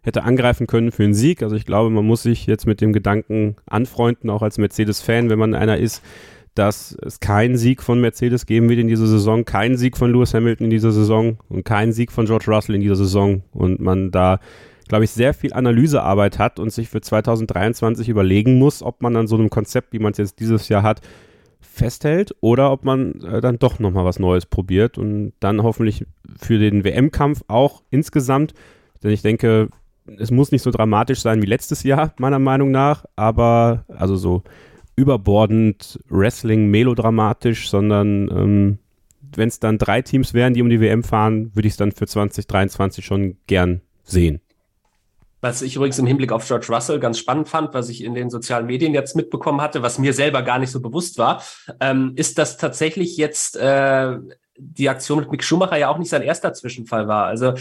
hätte 0.02 0.24
angreifen 0.24 0.68
können 0.68 0.92
für 0.92 1.04
einen 1.04 1.14
Sieg. 1.14 1.44
Also 1.44 1.56
ich 1.56 1.66
glaube, 1.66 1.90
man 1.90 2.06
muss 2.06 2.24
sich 2.24 2.46
jetzt 2.46 2.66
mit 2.66 2.82
dem 2.82 2.94
Gedanken 2.94 3.56
anfreunden, 3.66 4.30
auch 4.30 4.42
als 4.42 4.58
Mercedes-Fan, 4.58 5.30
wenn 5.30 5.40
man 5.40 5.54
einer 5.54 5.78
ist, 5.78 6.02
dass 6.56 6.96
es 7.02 7.20
keinen 7.20 7.58
Sieg 7.58 7.82
von 7.82 8.00
Mercedes 8.00 8.46
geben 8.46 8.70
wird 8.70 8.80
in 8.80 8.88
dieser 8.88 9.08
Saison, 9.08 9.46
keinen 9.46 9.78
Sieg 9.78 9.98
von 9.98 10.12
Lewis 10.12 10.34
Hamilton 10.34 10.66
in 10.66 10.72
dieser 10.72 10.92
Saison 10.92 11.38
und 11.50 11.66
keinen 11.66 11.94
Sieg 11.94 12.12
von 12.12 12.26
George 12.26 12.46
Russell 12.48 12.76
in 12.76 12.82
dieser 12.82 12.96
Saison. 12.96 13.44
Und 13.52 13.80
man 13.80 14.12
da 14.12 14.40
glaube 14.88 15.06
ich, 15.06 15.12
sehr 15.12 15.34
viel 15.34 15.54
Analysearbeit 15.54 16.40
hat 16.40 16.60
und 16.60 16.72
sich 16.72 16.90
für 16.90 17.02
2023 17.02 18.10
überlegen 18.10 18.60
muss, 18.60 18.84
ob 18.84 19.02
man 19.02 19.16
an 19.16 19.28
so 19.28 19.36
einem 19.36 19.50
Konzept, 19.50 19.94
wie 19.94 20.00
man 20.00 20.12
es 20.12 20.18
jetzt 20.18 20.40
dieses 20.40 20.70
Jahr 20.70 20.84
hat, 20.84 21.02
festhält 21.62 22.36
oder 22.42 22.72
ob 22.72 22.86
man 22.86 23.22
äh, 23.22 23.42
dann 23.42 23.58
doch 23.58 23.80
nochmal 23.80 24.06
was 24.06 24.20
Neues 24.20 24.46
probiert 24.46 24.98
und 24.98 25.34
dann 25.40 25.64
hoffentlich 25.64 26.06
für 26.38 26.60
den 26.60 26.84
WM-Kampf 26.84 27.44
auch 27.48 27.82
insgesamt, 27.90 28.54
denn 29.02 29.12
ich 29.12 29.22
denke, 29.22 29.70
es 30.18 30.30
muss 30.30 30.52
nicht 30.52 30.62
so 30.62 30.70
dramatisch 30.70 31.22
sein 31.22 31.42
wie 31.42 31.48
letztes 31.48 31.84
Jahr, 31.84 32.14
meiner 32.20 32.40
Meinung 32.40 32.72
nach, 32.72 33.06
aber 33.16 33.86
also 33.88 34.16
so 34.16 34.44
überbordend 34.96 36.00
Wrestling, 36.10 36.68
melodramatisch, 36.68 37.70
sondern 37.70 38.30
ähm, 38.30 38.80
wenn 39.36 39.50
es 39.50 39.60
dann 39.60 39.78
drei 39.78 40.02
Teams 40.02 40.34
wären, 40.34 40.54
die 40.54 40.62
um 40.62 40.70
die 40.70 40.80
WM 40.80 41.04
fahren, 41.04 41.52
würde 41.56 41.68
ich 41.68 41.74
es 41.74 41.78
dann 41.78 41.92
für 41.92 42.06
2023 42.06 43.06
schon 43.06 43.38
gern 43.48 43.82
sehen. 44.04 44.42
Was 45.42 45.62
ich 45.62 45.76
übrigens 45.76 46.00
im 46.00 46.08
Hinblick 46.08 46.32
auf 46.32 46.48
George 46.48 46.68
Russell 46.70 47.00
ganz 47.00 47.20
spannend 47.20 47.50
fand, 47.50 47.74
was 47.74 47.90
ich 47.90 48.04
in 48.04 48.14
den 48.14 48.30
sozialen 48.30 48.66
Medien 48.66 48.94
jetzt 48.94 49.16
mitbekommen 49.16 49.60
hatte, 49.60 49.82
was 49.82 50.00
mir 50.00 50.14
selber 50.14 50.42
gar 50.42 50.58
nicht 50.58 50.72
so 50.72 50.80
bewusst 50.80 51.18
war, 51.18 51.44
ähm, 51.82 52.14
ist, 52.16 52.38
dass 52.38 52.58
tatsächlich 52.58 53.18
jetzt 53.18 53.58
äh, 53.58 54.18
die 54.58 54.88
Aktion 54.88 55.20
mit 55.20 55.32
Mick 55.32 55.44
Schumacher 55.44 55.78
ja 55.78 55.90
auch 55.90 55.98
nicht 55.98 56.10
sein 56.10 56.22
erster 56.22 56.54
Zwischenfall 56.54 57.08
war. 57.08 57.26
Also 57.26 57.56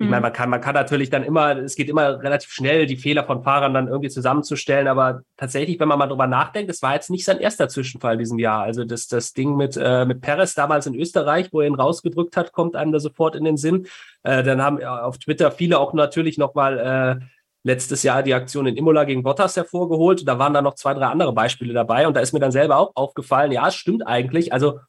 ich 0.00 0.06
meine, 0.06 0.20
mhm. 0.20 0.22
man 0.22 0.32
kann, 0.32 0.48
man 0.48 0.62
kann 0.62 0.74
natürlich 0.74 1.10
dann 1.10 1.22
immer, 1.22 1.58
es 1.58 1.74
geht 1.74 1.90
immer 1.90 2.22
relativ 2.22 2.50
schnell, 2.50 2.86
die 2.86 2.96
Fehler 2.96 3.24
von 3.24 3.42
Fahrern 3.42 3.74
dann 3.74 3.86
irgendwie 3.86 4.08
zusammenzustellen, 4.08 4.88
aber 4.88 5.20
tatsächlich, 5.36 5.78
wenn 5.78 5.88
man 5.88 5.98
mal 5.98 6.06
drüber 6.06 6.26
nachdenkt, 6.26 6.70
es 6.70 6.80
war 6.80 6.94
jetzt 6.94 7.10
nicht 7.10 7.26
sein 7.26 7.38
erster 7.38 7.68
Zwischenfall 7.68 8.14
in 8.14 8.20
diesem 8.20 8.38
Jahr. 8.38 8.62
Also 8.62 8.86
das, 8.86 9.08
das 9.08 9.34
Ding 9.34 9.56
mit, 9.56 9.76
äh, 9.76 10.06
mit 10.06 10.22
Perez 10.22 10.54
damals 10.54 10.86
in 10.86 10.94
Österreich, 10.94 11.50
wo 11.52 11.60
er 11.60 11.66
ihn 11.66 11.74
rausgedrückt 11.74 12.38
hat, 12.38 12.52
kommt 12.52 12.76
einem 12.76 12.92
da 12.92 12.98
sofort 12.98 13.36
in 13.36 13.44
den 13.44 13.58
Sinn. 13.58 13.88
Äh, 14.22 14.42
dann 14.42 14.62
haben 14.62 14.82
auf 14.82 15.18
Twitter 15.18 15.50
viele 15.50 15.78
auch 15.78 15.92
natürlich 15.92 16.38
nochmal 16.38 17.20
äh, 17.20 17.24
letztes 17.62 18.02
Jahr 18.02 18.22
die 18.22 18.32
Aktion 18.32 18.66
in 18.66 18.78
Imola 18.78 19.04
gegen 19.04 19.22
Bottas 19.22 19.54
hervorgeholt. 19.56 20.26
Da 20.26 20.38
waren 20.38 20.54
dann 20.54 20.64
noch 20.64 20.76
zwei, 20.76 20.94
drei 20.94 21.08
andere 21.08 21.34
Beispiele 21.34 21.74
dabei 21.74 22.08
und 22.08 22.16
da 22.16 22.20
ist 22.20 22.32
mir 22.32 22.40
dann 22.40 22.52
selber 22.52 22.78
auch 22.78 22.92
aufgefallen, 22.94 23.52
ja, 23.52 23.68
es 23.68 23.74
stimmt 23.74 24.06
eigentlich. 24.06 24.54
Also 24.54 24.80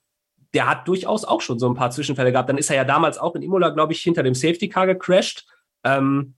der 0.54 0.70
hat 0.70 0.88
durchaus 0.88 1.24
auch 1.24 1.42
schon 1.42 1.60
so 1.60 1.70
ein 1.70 1.76
paar 1.76 1.92
Zwischenfälle 1.92 2.32
gehabt. 2.32 2.50
Dann 2.50 2.58
ist 2.58 2.70
er 2.70 2.76
ja 2.76 2.84
damals 2.84 3.18
auch 3.18 3.36
in 3.36 3.42
Imola, 3.42 3.70
glaube 3.70 3.94
ich, 3.94 4.02
hinter 4.02 4.24
dem 4.24 4.36
Safety 4.36 4.70
Car 4.70 4.86
gecrashed. 4.86 5.46
Ähm, 5.84 6.36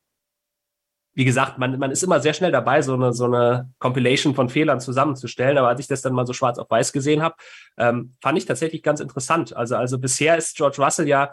wie 1.16 1.26
gesagt, 1.26 1.60
man, 1.60 1.78
man 1.78 1.92
ist 1.92 2.04
immer 2.04 2.20
sehr 2.20 2.34
schnell 2.34 2.52
dabei, 2.52 2.82
so 2.82 2.96
eine, 2.96 3.14
so 3.14 3.26
eine 3.26 3.72
Compilation 3.80 4.34
von 4.34 4.50
Fehlern 4.50 4.80
zusammenzustellen. 4.80 5.58
Aber 5.58 5.68
als 5.68 5.80
ich 5.80 5.88
das 5.88 6.02
dann 6.02 6.14
mal 6.14 6.26
so 6.26 6.34
schwarz 6.34 6.58
auf 6.58 6.70
weiß 6.70 6.92
gesehen 6.92 7.22
habe, 7.22 7.36
ähm, 7.78 8.14
fand 8.22 8.38
ich 8.38 8.46
tatsächlich 8.46 8.82
ganz 8.82 9.00
interessant. 9.00 9.56
Also, 9.56 9.76
also 9.76 10.00
bisher 10.00 10.38
ist 10.38 10.58
George 10.58 10.82
Russell 10.82 11.08
ja, 11.08 11.32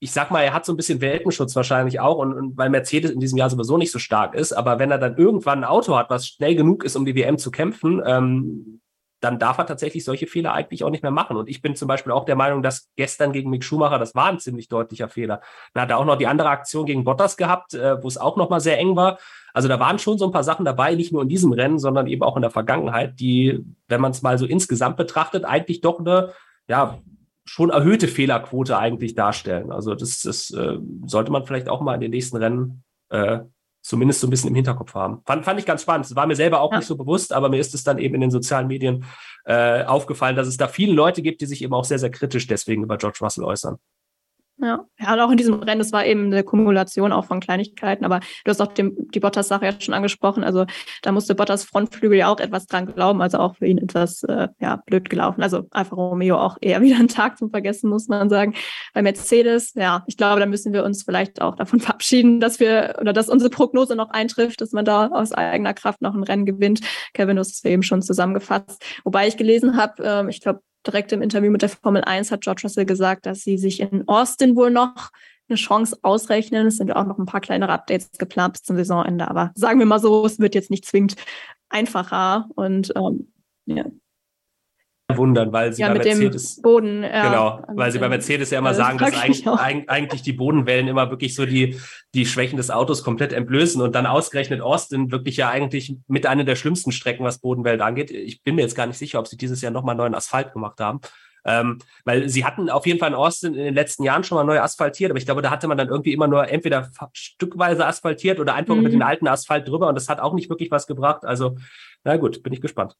ich 0.00 0.12
sag 0.12 0.30
mal, 0.30 0.42
er 0.42 0.54
hat 0.54 0.64
so 0.64 0.72
ein 0.72 0.76
bisschen 0.76 1.00
Welpenschutz 1.00 1.56
wahrscheinlich 1.56 2.00
auch 2.00 2.18
und, 2.18 2.32
und 2.32 2.56
weil 2.56 2.70
Mercedes 2.70 3.10
in 3.10 3.20
diesem 3.20 3.36
Jahr 3.36 3.50
sowieso 3.50 3.78
nicht 3.78 3.90
so 3.90 3.98
stark 3.98 4.34
ist. 4.34 4.52
Aber 4.52 4.78
wenn 4.78 4.90
er 4.90 4.98
dann 4.98 5.16
irgendwann 5.16 5.60
ein 5.60 5.68
Auto 5.68 5.96
hat, 5.96 6.08
was 6.08 6.28
schnell 6.28 6.54
genug 6.54 6.84
ist, 6.84 6.96
um 6.96 7.04
die 7.04 7.16
WM 7.16 7.36
zu 7.36 7.50
kämpfen, 7.50 8.00
ähm, 8.06 8.80
dann 9.20 9.38
darf 9.38 9.58
er 9.58 9.66
tatsächlich 9.66 10.04
solche 10.04 10.26
Fehler 10.26 10.52
eigentlich 10.52 10.84
auch 10.84 10.90
nicht 10.90 11.02
mehr 11.02 11.10
machen. 11.10 11.36
Und 11.36 11.48
ich 11.48 11.60
bin 11.60 11.74
zum 11.74 11.88
Beispiel 11.88 12.12
auch 12.12 12.24
der 12.24 12.36
Meinung, 12.36 12.62
dass 12.62 12.88
gestern 12.96 13.32
gegen 13.32 13.50
Mick 13.50 13.64
Schumacher, 13.64 13.98
das 13.98 14.14
war 14.14 14.26
ein 14.26 14.38
ziemlich 14.38 14.68
deutlicher 14.68 15.08
Fehler. 15.08 15.40
Dann 15.74 15.82
hat 15.82 15.90
er 15.90 15.98
auch 15.98 16.04
noch 16.04 16.16
die 16.16 16.26
andere 16.26 16.48
Aktion 16.50 16.86
gegen 16.86 17.04
Bottas 17.04 17.36
gehabt, 17.36 17.74
äh, 17.74 18.02
wo 18.02 18.08
es 18.08 18.18
auch 18.18 18.36
noch 18.36 18.50
mal 18.50 18.60
sehr 18.60 18.78
eng 18.78 18.96
war. 18.96 19.18
Also 19.52 19.66
da 19.66 19.80
waren 19.80 19.98
schon 19.98 20.18
so 20.18 20.26
ein 20.26 20.32
paar 20.32 20.44
Sachen 20.44 20.64
dabei, 20.64 20.94
nicht 20.94 21.12
nur 21.12 21.22
in 21.22 21.28
diesem 21.28 21.52
Rennen, 21.52 21.78
sondern 21.78 22.06
eben 22.06 22.22
auch 22.22 22.36
in 22.36 22.42
der 22.42 22.50
Vergangenheit, 22.50 23.18
die, 23.18 23.64
wenn 23.88 24.00
man 24.00 24.12
es 24.12 24.22
mal 24.22 24.38
so 24.38 24.46
insgesamt 24.46 24.96
betrachtet, 24.96 25.44
eigentlich 25.44 25.80
doch 25.80 25.98
eine, 25.98 26.32
ja, 26.68 26.98
schon 27.44 27.70
erhöhte 27.70 28.08
Fehlerquote 28.08 28.78
eigentlich 28.78 29.14
darstellen. 29.14 29.72
Also 29.72 29.94
das, 29.94 30.20
das 30.20 30.50
äh, 30.50 30.78
sollte 31.06 31.32
man 31.32 31.44
vielleicht 31.44 31.68
auch 31.68 31.80
mal 31.80 31.94
in 31.94 32.02
den 32.02 32.10
nächsten 32.10 32.36
Rennen 32.36 32.84
äh, 33.08 33.40
zumindest 33.80 34.20
so 34.20 34.26
ein 34.26 34.30
bisschen 34.30 34.48
im 34.48 34.54
Hinterkopf 34.54 34.94
haben. 34.94 35.22
Fand, 35.24 35.44
fand 35.44 35.60
ich 35.60 35.66
ganz 35.66 35.82
spannend. 35.82 36.06
Das 36.06 36.16
war 36.16 36.26
mir 36.26 36.36
selber 36.36 36.60
auch 36.60 36.72
ja. 36.72 36.78
nicht 36.78 36.86
so 36.86 36.96
bewusst, 36.96 37.32
aber 37.32 37.48
mir 37.48 37.60
ist 37.60 37.74
es 37.74 37.84
dann 37.84 37.98
eben 37.98 38.14
in 38.14 38.20
den 38.20 38.30
sozialen 38.30 38.66
Medien 38.66 39.04
äh, 39.44 39.84
aufgefallen, 39.84 40.36
dass 40.36 40.48
es 40.48 40.56
da 40.56 40.68
viele 40.68 40.92
Leute 40.92 41.22
gibt, 41.22 41.40
die 41.40 41.46
sich 41.46 41.62
eben 41.62 41.74
auch 41.74 41.84
sehr, 41.84 41.98
sehr 41.98 42.10
kritisch 42.10 42.46
deswegen 42.46 42.82
über 42.82 42.98
George 42.98 43.18
Russell 43.20 43.44
äußern. 43.44 43.78
Ja. 44.60 44.84
ja, 44.98 45.14
und 45.14 45.20
auch 45.20 45.30
in 45.30 45.36
diesem 45.36 45.54
Rennen, 45.54 45.78
das 45.78 45.92
war 45.92 46.04
eben 46.04 46.26
eine 46.26 46.42
Kumulation 46.42 47.12
auch 47.12 47.26
von 47.26 47.38
Kleinigkeiten, 47.38 48.04
aber 48.04 48.18
du 48.44 48.50
hast 48.50 48.60
auch 48.60 48.72
den, 48.72 49.08
die 49.14 49.20
Bottas-Sache 49.20 49.64
ja 49.64 49.80
schon 49.80 49.94
angesprochen. 49.94 50.42
Also 50.42 50.66
da 51.02 51.12
musste 51.12 51.36
Bottas 51.36 51.62
Frontflügel 51.62 52.18
ja 52.18 52.28
auch 52.28 52.40
etwas 52.40 52.66
dran 52.66 52.86
glauben, 52.86 53.22
also 53.22 53.38
auch 53.38 53.54
für 53.56 53.66
ihn 53.66 53.78
etwas 53.78 54.24
äh, 54.24 54.48
ja, 54.58 54.76
blöd 54.84 55.10
gelaufen. 55.10 55.42
Also 55.42 55.68
Alfa 55.70 55.94
Romeo 55.94 56.36
auch 56.38 56.58
eher 56.60 56.80
wieder 56.82 56.96
einen 56.96 57.08
Tag 57.08 57.38
zum 57.38 57.50
Vergessen, 57.50 57.88
muss 57.88 58.08
man 58.08 58.28
sagen. 58.28 58.54
Bei 58.94 59.02
Mercedes, 59.02 59.74
ja, 59.74 60.02
ich 60.08 60.16
glaube, 60.16 60.40
da 60.40 60.46
müssen 60.46 60.72
wir 60.72 60.84
uns 60.84 61.04
vielleicht 61.04 61.40
auch 61.40 61.54
davon 61.54 61.78
verabschieden, 61.80 62.40
dass 62.40 62.58
wir 62.58 62.96
oder 63.00 63.12
dass 63.12 63.28
unsere 63.28 63.50
Prognose 63.50 63.94
noch 63.94 64.10
eintrifft, 64.10 64.60
dass 64.60 64.72
man 64.72 64.84
da 64.84 65.06
aus 65.06 65.30
eigener 65.30 65.74
Kraft 65.74 66.02
noch 66.02 66.14
ein 66.14 66.24
Rennen 66.24 66.46
gewinnt. 66.46 66.80
Kevin, 67.14 67.36
du 67.36 67.40
hast 67.40 67.52
es 67.52 67.64
eben 67.64 67.84
schon 67.84 68.02
zusammengefasst. 68.02 68.82
Wobei 69.04 69.28
ich 69.28 69.36
gelesen 69.36 69.76
habe, 69.76 70.02
äh, 70.02 70.28
ich 70.28 70.40
glaube, 70.40 70.62
direkt 70.86 71.12
im 71.12 71.22
Interview 71.22 71.50
mit 71.50 71.62
der 71.62 71.68
Formel 71.68 72.02
1 72.02 72.30
hat 72.30 72.42
George 72.42 72.62
Russell 72.64 72.86
gesagt, 72.86 73.26
dass 73.26 73.42
sie 73.42 73.58
sich 73.58 73.80
in 73.80 74.06
Austin 74.08 74.56
wohl 74.56 74.70
noch 74.70 75.10
eine 75.48 75.56
Chance 75.56 75.98
ausrechnen. 76.02 76.66
Es 76.66 76.76
sind 76.76 76.94
auch 76.94 77.06
noch 77.06 77.18
ein 77.18 77.26
paar 77.26 77.40
kleinere 77.40 77.72
Updates 77.72 78.10
geplant 78.18 78.54
bis 78.54 78.62
zum 78.62 78.76
Saisonende. 78.76 79.28
Aber 79.28 79.52
sagen 79.54 79.78
wir 79.78 79.86
mal 79.86 80.00
so, 80.00 80.24
es 80.26 80.38
wird 80.38 80.54
jetzt 80.54 80.70
nicht 80.70 80.84
zwingend 80.84 81.16
einfacher. 81.68 82.48
Und 82.54 82.92
ähm, 82.96 83.32
ja, 83.66 83.84
wundern, 85.16 85.52
weil 85.52 85.72
sie 85.72 85.82
ja, 85.82 85.88
bei 85.88 85.94
Mercedes 85.94 86.60
Boden, 86.60 87.02
ja, 87.02 87.28
genau, 87.28 87.62
weil 87.74 87.90
sie 87.90 87.98
bei 87.98 88.08
Mercedes 88.08 88.50
ja 88.50 88.58
immer 88.58 88.74
sagen, 88.74 88.98
dass 88.98 89.14
eigentlich, 89.14 89.48
eigentlich, 89.88 90.22
die 90.22 90.34
Bodenwellen 90.34 90.86
immer 90.86 91.10
wirklich 91.10 91.34
so 91.34 91.46
die 91.46 91.78
die 92.14 92.26
Schwächen 92.26 92.58
des 92.58 92.70
Autos 92.70 93.02
komplett 93.02 93.32
entblößen 93.32 93.80
und 93.80 93.94
dann 93.94 94.06
ausgerechnet 94.06 94.60
Austin 94.60 95.10
wirklich 95.10 95.38
ja 95.38 95.48
eigentlich 95.48 95.96
mit 96.08 96.26
einer 96.26 96.44
der 96.44 96.56
schlimmsten 96.56 96.92
Strecken, 96.92 97.24
was 97.24 97.38
Bodenwellen 97.38 97.80
angeht. 97.80 98.10
Ich 98.10 98.42
bin 98.42 98.54
mir 98.54 98.62
jetzt 98.62 98.76
gar 98.76 98.86
nicht 98.86 98.98
sicher, 98.98 99.18
ob 99.18 99.28
sie 99.28 99.38
dieses 99.38 99.62
Jahr 99.62 99.72
nochmal 99.72 99.94
neuen 99.94 100.14
Asphalt 100.14 100.52
gemacht 100.52 100.78
haben. 100.80 101.00
Ähm, 101.44 101.78
weil 102.04 102.28
sie 102.28 102.44
hatten 102.44 102.68
auf 102.68 102.86
jeden 102.86 102.98
Fall 102.98 103.08
in 103.08 103.14
Austin 103.14 103.54
in 103.54 103.64
den 103.64 103.74
letzten 103.74 104.02
Jahren 104.02 104.24
schon 104.24 104.36
mal 104.36 104.44
neu 104.44 104.60
asphaltiert, 104.60 105.10
aber 105.10 105.18
ich 105.18 105.24
glaube, 105.24 105.40
da 105.40 105.50
hatte 105.50 105.68
man 105.68 105.78
dann 105.78 105.88
irgendwie 105.88 106.12
immer 106.12 106.26
nur 106.26 106.48
entweder 106.48 106.90
stückweise 107.14 107.86
asphaltiert 107.86 108.40
oder 108.40 108.54
einfach 108.54 108.74
mhm. 108.74 108.82
mit 108.82 108.92
dem 108.92 109.02
alten 109.02 109.26
Asphalt 109.28 109.66
drüber 109.66 109.88
und 109.88 109.94
das 109.94 110.10
hat 110.10 110.20
auch 110.20 110.34
nicht 110.34 110.50
wirklich 110.50 110.70
was 110.70 110.86
gebracht. 110.86 111.24
Also, 111.24 111.56
na 112.04 112.16
gut, 112.16 112.42
bin 112.42 112.52
ich 112.52 112.60
gespannt. 112.60 112.96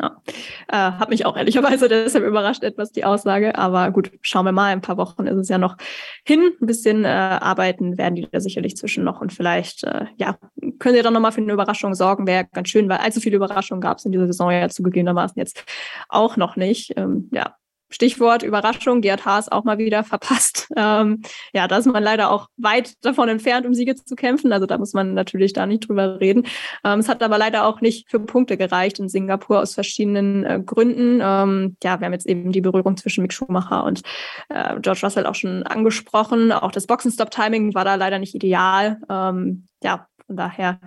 Ja. 0.00 0.22
Äh, 0.68 0.92
hat 0.92 1.10
mich 1.10 1.26
auch 1.26 1.36
ehrlicherweise 1.36 1.88
deshalb 1.90 2.24
überrascht 2.24 2.62
etwas 2.62 2.92
die 2.92 3.04
Aussage. 3.04 3.56
Aber 3.56 3.90
gut, 3.90 4.12
schauen 4.22 4.46
wir 4.46 4.52
mal. 4.52 4.72
In 4.72 4.78
ein 4.78 4.80
paar 4.80 4.96
Wochen 4.96 5.26
ist 5.26 5.36
es 5.36 5.48
ja 5.48 5.58
noch 5.58 5.76
hin. 6.24 6.52
Ein 6.60 6.66
bisschen 6.66 7.04
äh, 7.04 7.08
arbeiten 7.08 7.98
werden 7.98 8.14
die 8.14 8.28
da 8.30 8.40
sicherlich 8.40 8.76
zwischen 8.76 9.04
noch. 9.04 9.20
Und 9.20 9.32
vielleicht, 9.32 9.84
äh, 9.84 10.06
ja, 10.16 10.38
können 10.78 10.96
sie 10.96 11.02
dann 11.02 11.12
nochmal 11.12 11.32
für 11.32 11.42
eine 11.42 11.52
Überraschung 11.52 11.94
sorgen. 11.94 12.26
Wäre 12.26 12.46
ganz 12.52 12.68
schön, 12.68 12.88
weil 12.88 12.98
allzu 12.98 13.20
viele 13.20 13.36
Überraschungen 13.36 13.80
gab 13.80 13.98
es 13.98 14.04
in 14.04 14.12
dieser 14.12 14.26
Saison 14.26 14.50
ja 14.50 14.68
zugegebenermaßen 14.68 15.38
jetzt 15.38 15.64
auch 16.08 16.36
noch 16.36 16.56
nicht. 16.56 16.94
Ähm, 16.96 17.28
ja, 17.32 17.54
Stichwort 17.94 18.42
Überraschung, 18.42 19.00
Gerd 19.00 19.24
Haas 19.24 19.50
auch 19.50 19.62
mal 19.62 19.78
wieder 19.78 20.04
verpasst. 20.04 20.68
Ähm, 20.76 21.22
ja, 21.52 21.68
da 21.68 21.78
ist 21.78 21.86
man 21.86 22.02
leider 22.02 22.30
auch 22.30 22.48
weit 22.56 22.94
davon 23.04 23.28
entfernt, 23.28 23.64
um 23.64 23.74
Siege 23.74 23.94
zu 23.94 24.16
kämpfen. 24.16 24.52
Also 24.52 24.66
da 24.66 24.76
muss 24.76 24.92
man 24.92 25.14
natürlich 25.14 25.52
da 25.52 25.66
nicht 25.66 25.88
drüber 25.88 26.20
reden. 26.20 26.46
Ähm, 26.84 26.98
es 26.98 27.08
hat 27.08 27.22
aber 27.22 27.38
leider 27.38 27.66
auch 27.66 27.80
nicht 27.80 28.10
für 28.10 28.18
Punkte 28.18 28.56
gereicht 28.56 28.98
in 28.98 29.08
Singapur 29.08 29.60
aus 29.60 29.74
verschiedenen 29.74 30.44
äh, 30.44 30.60
Gründen. 30.64 31.20
Ähm, 31.22 31.76
ja, 31.82 32.00
wir 32.00 32.06
haben 32.06 32.12
jetzt 32.12 32.26
eben 32.26 32.50
die 32.50 32.60
Berührung 32.60 32.96
zwischen 32.96 33.22
Mick 33.22 33.32
Schumacher 33.32 33.84
und 33.84 34.02
äh, 34.48 34.80
George 34.80 35.00
Russell 35.04 35.26
auch 35.26 35.36
schon 35.36 35.62
angesprochen. 35.62 36.50
Auch 36.50 36.72
das 36.72 36.86
Boxenstopp-Timing 36.86 37.74
war 37.74 37.84
da 37.84 37.94
leider 37.94 38.18
nicht 38.18 38.34
ideal. 38.34 39.00
Ähm, 39.08 39.66
ja, 39.82 40.08
von 40.26 40.36
daher 40.36 40.80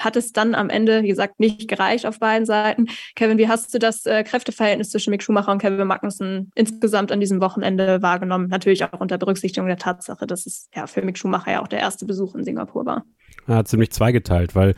hat 0.00 0.16
es 0.16 0.32
dann 0.32 0.54
am 0.54 0.70
Ende, 0.70 1.02
wie 1.02 1.08
gesagt, 1.08 1.40
nicht 1.40 1.68
gereicht 1.68 2.06
auf 2.06 2.18
beiden 2.18 2.46
Seiten. 2.46 2.86
Kevin, 3.14 3.38
wie 3.38 3.48
hast 3.48 3.72
du 3.74 3.78
das 3.78 4.06
äh, 4.06 4.24
Kräfteverhältnis 4.24 4.90
zwischen 4.90 5.10
Mick 5.10 5.22
Schumacher 5.22 5.52
und 5.52 5.58
Kevin 5.58 5.86
Magnussen 5.86 6.50
insgesamt 6.54 7.12
an 7.12 7.20
diesem 7.20 7.40
Wochenende 7.40 8.02
wahrgenommen? 8.02 8.48
Natürlich 8.48 8.84
auch 8.84 9.00
unter 9.00 9.18
Berücksichtigung 9.18 9.68
der 9.68 9.78
Tatsache, 9.78 10.26
dass 10.26 10.46
es 10.46 10.68
ja 10.74 10.86
für 10.86 11.02
Mick 11.02 11.18
Schumacher 11.18 11.52
ja 11.52 11.62
auch 11.62 11.68
der 11.68 11.80
erste 11.80 12.06
Besuch 12.06 12.34
in 12.34 12.44
Singapur 12.44 12.86
war. 12.86 13.04
Ja, 13.48 13.64
ziemlich 13.64 13.90
zweigeteilt, 13.90 14.54
weil 14.54 14.74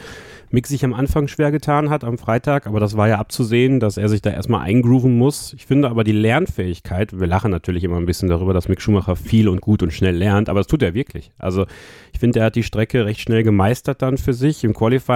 Mick 0.50 0.66
sich 0.66 0.84
am 0.84 0.94
Anfang 0.94 1.28
schwer 1.28 1.50
getan 1.50 1.90
hat 1.90 2.04
am 2.04 2.16
Freitag, 2.16 2.66
aber 2.66 2.80
das 2.80 2.96
war 2.96 3.08
ja 3.08 3.18
abzusehen, 3.18 3.80
dass 3.80 3.96
er 3.96 4.08
sich 4.08 4.22
da 4.22 4.30
erstmal 4.30 4.62
eingrooven 4.62 5.16
muss. 5.16 5.52
Ich 5.54 5.66
finde 5.66 5.90
aber 5.90 6.04
die 6.04 6.12
Lernfähigkeit, 6.12 7.18
wir 7.18 7.26
lachen 7.26 7.50
natürlich 7.50 7.84
immer 7.84 7.96
ein 7.96 8.06
bisschen 8.06 8.28
darüber, 8.28 8.54
dass 8.54 8.68
Mick 8.68 8.80
Schumacher 8.80 9.16
viel 9.16 9.48
und 9.48 9.60
gut 9.60 9.82
und 9.82 9.92
schnell 9.92 10.16
lernt, 10.16 10.48
aber 10.48 10.60
das 10.60 10.68
tut 10.68 10.82
er 10.82 10.94
wirklich. 10.94 11.32
Also 11.38 11.66
ich 12.12 12.20
finde, 12.20 12.40
er 12.40 12.46
hat 12.46 12.56
die 12.56 12.62
Strecke 12.62 13.04
recht 13.04 13.20
schnell 13.20 13.42
gemeistert 13.42 14.00
dann 14.00 14.16
für 14.16 14.32
sich. 14.32 14.64
Im 14.64 14.74
Qualifying 14.74 15.11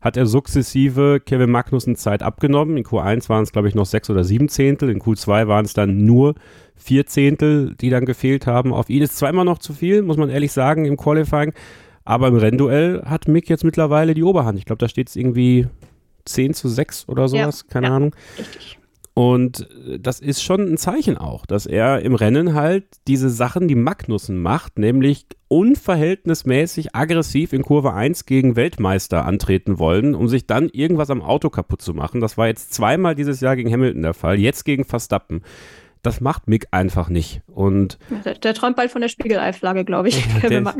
hat 0.00 0.16
er 0.16 0.26
sukzessive 0.26 1.20
Kevin 1.24 1.50
Magnussen 1.50 1.96
Zeit 1.96 2.22
abgenommen. 2.22 2.76
In 2.76 2.84
Q1 2.84 3.28
waren 3.28 3.42
es, 3.42 3.52
glaube 3.52 3.68
ich, 3.68 3.74
noch 3.74 3.86
sechs 3.86 4.10
oder 4.10 4.24
sieben 4.24 4.48
Zehntel, 4.48 4.90
in 4.90 5.00
Q2 5.00 5.46
waren 5.46 5.64
es 5.64 5.74
dann 5.74 6.04
nur 6.04 6.34
vier 6.76 7.06
Zehntel, 7.06 7.74
die 7.80 7.90
dann 7.90 8.06
gefehlt 8.06 8.46
haben. 8.46 8.72
Auf 8.72 8.88
ihn 8.88 9.02
ist 9.02 9.22
immer 9.22 9.44
noch 9.44 9.58
zu 9.58 9.72
viel, 9.72 10.02
muss 10.02 10.16
man 10.16 10.30
ehrlich 10.30 10.52
sagen, 10.52 10.84
im 10.86 10.96
Qualifying. 10.96 11.52
Aber 12.04 12.28
im 12.28 12.36
Rennduell 12.36 13.02
hat 13.04 13.28
Mick 13.28 13.48
jetzt 13.48 13.64
mittlerweile 13.64 14.14
die 14.14 14.24
Oberhand. 14.24 14.58
Ich 14.58 14.64
glaube, 14.64 14.78
da 14.78 14.88
steht 14.88 15.08
es 15.08 15.16
irgendwie 15.16 15.68
10 16.24 16.54
zu 16.54 16.68
6 16.68 17.08
oder 17.08 17.28
sowas, 17.28 17.64
ja, 17.66 17.72
keine 17.72 17.88
ja, 17.88 17.96
Ahnung. 17.96 18.14
Richtig. 18.38 18.79
Und 19.20 19.68
äh, 19.86 19.98
das 19.98 20.20
ist 20.20 20.42
schon 20.42 20.62
ein 20.62 20.78
Zeichen 20.78 21.18
auch, 21.18 21.44
dass 21.44 21.66
er 21.66 22.00
im 22.00 22.14
Rennen 22.14 22.54
halt 22.54 22.86
diese 23.06 23.28
Sachen, 23.28 23.68
die 23.68 23.74
Magnussen 23.74 24.40
macht, 24.40 24.78
nämlich 24.78 25.26
unverhältnismäßig 25.48 26.96
aggressiv 26.96 27.52
in 27.52 27.60
Kurve 27.60 27.92
1 27.92 28.24
gegen 28.24 28.56
Weltmeister 28.56 29.26
antreten 29.26 29.78
wollen, 29.78 30.14
um 30.14 30.26
sich 30.26 30.46
dann 30.46 30.70
irgendwas 30.70 31.10
am 31.10 31.20
Auto 31.20 31.50
kaputt 31.50 31.82
zu 31.82 31.92
machen. 31.92 32.22
Das 32.22 32.38
war 32.38 32.46
jetzt 32.46 32.72
zweimal 32.72 33.14
dieses 33.14 33.42
Jahr 33.42 33.56
gegen 33.56 33.70
Hamilton 33.70 34.00
der 34.00 34.14
Fall, 34.14 34.38
jetzt 34.38 34.64
gegen 34.64 34.86
Verstappen. 34.86 35.42
Das 36.02 36.20
macht 36.20 36.48
Mick 36.48 36.68
einfach 36.70 37.10
nicht. 37.10 37.42
Und 37.46 37.98
der, 38.24 38.34
der 38.34 38.54
träumt 38.54 38.76
bald 38.76 38.90
von 38.90 39.02
der 39.02 39.08
Spiegeleiflagge, 39.08 39.84
glaube 39.84 40.08
ich. 40.08 40.26
Der. 40.42 40.74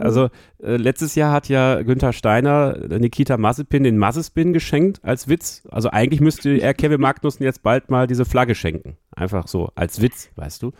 Also 0.00 0.28
äh, 0.60 0.76
letztes 0.76 1.14
Jahr 1.14 1.32
hat 1.32 1.48
ja 1.48 1.82
Günther 1.82 2.12
Steiner 2.12 2.76
äh, 2.90 2.98
Nikita 2.98 3.36
Mazepin 3.36 3.84
den 3.84 3.96
Mazespin 3.96 4.52
geschenkt 4.52 5.00
als 5.04 5.28
Witz. 5.28 5.68
Also 5.70 5.90
eigentlich 5.90 6.20
müsste 6.20 6.50
er 6.50 6.74
Kevin 6.74 7.00
Magnussen 7.00 7.44
jetzt 7.44 7.62
bald 7.62 7.90
mal 7.90 8.08
diese 8.08 8.24
Flagge 8.24 8.56
schenken. 8.56 8.96
Einfach 9.14 9.46
so 9.46 9.70
als 9.76 10.02
Witz, 10.02 10.30
weißt 10.34 10.62
du. 10.62 10.72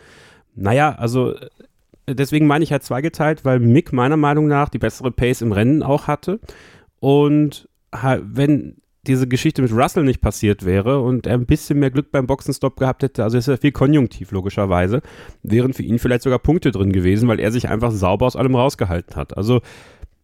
Naja, 0.53 0.93
also 0.95 1.33
äh, 1.33 2.15
deswegen 2.15 2.45
meine 2.45 2.63
ich 2.63 2.73
halt 2.73 2.83
zweigeteilt, 2.83 3.45
weil 3.45 3.59
Mick 3.59 3.93
meiner 3.93 4.17
Meinung 4.17 4.47
nach 4.47 4.67
die 4.67 4.79
bessere 4.79 5.11
Pace 5.11 5.41
im 5.41 5.53
Rennen 5.53 5.81
auch 5.81 6.07
hatte. 6.07 6.39
Und 6.99 7.69
wenn 7.91 8.81
diese 9.07 9.27
Geschichte 9.27 9.61
mit 9.61 9.71
Russell 9.71 10.03
nicht 10.03 10.21
passiert 10.21 10.65
wäre 10.65 11.01
und 11.01 11.27
er 11.27 11.35
ein 11.35 11.45
bisschen 11.45 11.79
mehr 11.79 11.91
Glück 11.91 12.11
beim 12.11 12.27
Boxenstopp 12.27 12.77
gehabt 12.77 13.03
hätte, 13.03 13.23
also 13.23 13.37
ist 13.37 13.47
ja 13.47 13.57
viel 13.57 13.71
konjunktiv 13.71 14.31
logischerweise, 14.31 15.01
wären 15.43 15.73
für 15.73 15.83
ihn 15.83 15.99
vielleicht 15.99 16.23
sogar 16.23 16.39
Punkte 16.39 16.71
drin 16.71 16.91
gewesen, 16.91 17.27
weil 17.27 17.39
er 17.39 17.51
sich 17.51 17.69
einfach 17.69 17.91
sauber 17.91 18.25
aus 18.25 18.35
allem 18.35 18.55
rausgehalten 18.55 19.15
hat. 19.15 19.37
Also 19.37 19.61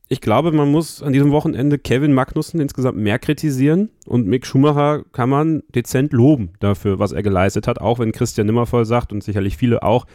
ich 0.10 0.22
glaube, 0.22 0.52
man 0.52 0.70
muss 0.70 1.02
an 1.02 1.14
diesem 1.14 1.32
Wochenende 1.32 1.80
Kevin 1.80 2.14
Magnussen 2.14 2.60
insgesamt 2.60 2.98
mehr 2.98 3.20
kritisieren 3.20 3.90
und 4.06 4.28
Mick 4.28 4.46
Schumacher 4.46 5.04
kann 5.12 5.30
man 5.30 5.64
dezent 5.74 6.14
loben 6.14 6.52
dafür, 6.60 7.00
was 7.00 7.14
er 7.14 7.24
geleistet 7.24 7.68
hat, 7.68 7.80
auch 7.80 8.00
wenn 8.00 8.12
Christian 8.12 8.46
Nimmervoll 8.48 8.86
sagt 8.86 9.12
und 9.12 9.24
sicherlich 9.24 9.58
viele 9.58 9.82
auch, 9.82 10.06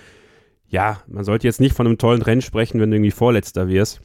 ja, 0.69 1.01
man 1.09 1.25
sollte 1.25 1.47
jetzt 1.47 1.61
nicht 1.61 1.75
von 1.75 1.87
einem 1.87 1.99
tollen 1.99 2.23
Rennen 2.23 2.43
sprechen, 2.43 2.81
wenn 2.81 2.91
du 2.91 2.97
irgendwie 2.97 3.11
Vorletzter 3.11 3.69
wirst. 3.69 4.03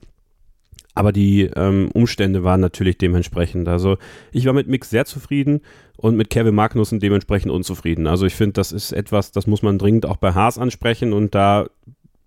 Aber 0.96 1.12
die 1.12 1.44
ähm, 1.56 1.90
Umstände 1.94 2.44
waren 2.44 2.62
natürlich 2.62 2.98
dementsprechend. 2.98 3.68
Also 3.68 3.98
ich 4.32 4.46
war 4.46 4.54
mit 4.54 4.68
Mick 4.68 4.86
sehr 4.86 5.06
zufrieden 5.06 5.62
und 5.98 6.16
mit 6.16 6.30
Kevin 6.30 6.54
Magnussen 6.54 7.00
dementsprechend 7.00 7.52
unzufrieden. 7.52 8.06
Also 8.06 8.26
ich 8.26 8.36
finde, 8.36 8.54
das 8.54 8.72
ist 8.72 8.92
etwas, 8.92 9.32
das 9.32 9.48
muss 9.48 9.64
man 9.64 9.80
dringend 9.80 10.06
auch 10.06 10.18
bei 10.18 10.34
Haas 10.34 10.58
ansprechen 10.58 11.14
und 11.14 11.34
da 11.34 11.68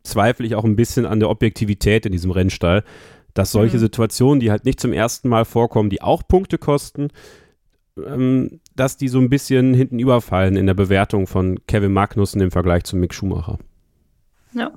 zweifle 0.02 0.46
ich 0.46 0.54
auch 0.54 0.64
ein 0.64 0.76
bisschen 0.76 1.06
an 1.06 1.20
der 1.20 1.30
Objektivität 1.30 2.06
in 2.06 2.12
diesem 2.12 2.30
Rennstall, 2.30 2.84
dass 3.34 3.52
solche 3.52 3.76
mhm. 3.76 3.80
Situationen, 3.80 4.40
die 4.40 4.50
halt 4.50 4.64
nicht 4.64 4.80
zum 4.80 4.92
ersten 4.92 5.28
Mal 5.28 5.44
vorkommen, 5.44 5.90
die 5.90 6.02
auch 6.02 6.26
Punkte 6.26 6.58
kosten, 6.58 7.08
ähm, 8.04 8.60
dass 8.74 8.96
die 8.96 9.08
so 9.08 9.18
ein 9.18 9.30
bisschen 9.30 9.74
hinten 9.74 9.98
überfallen 9.98 10.56
in 10.56 10.66
der 10.66 10.74
Bewertung 10.74 11.26
von 11.26 11.58
Kevin 11.66 11.92
Magnussen 11.92 12.40
im 12.40 12.50
Vergleich 12.50 12.84
zu 12.84 12.96
Mick 12.96 13.14
Schumacher. 13.14 13.58
Ja. 14.52 14.72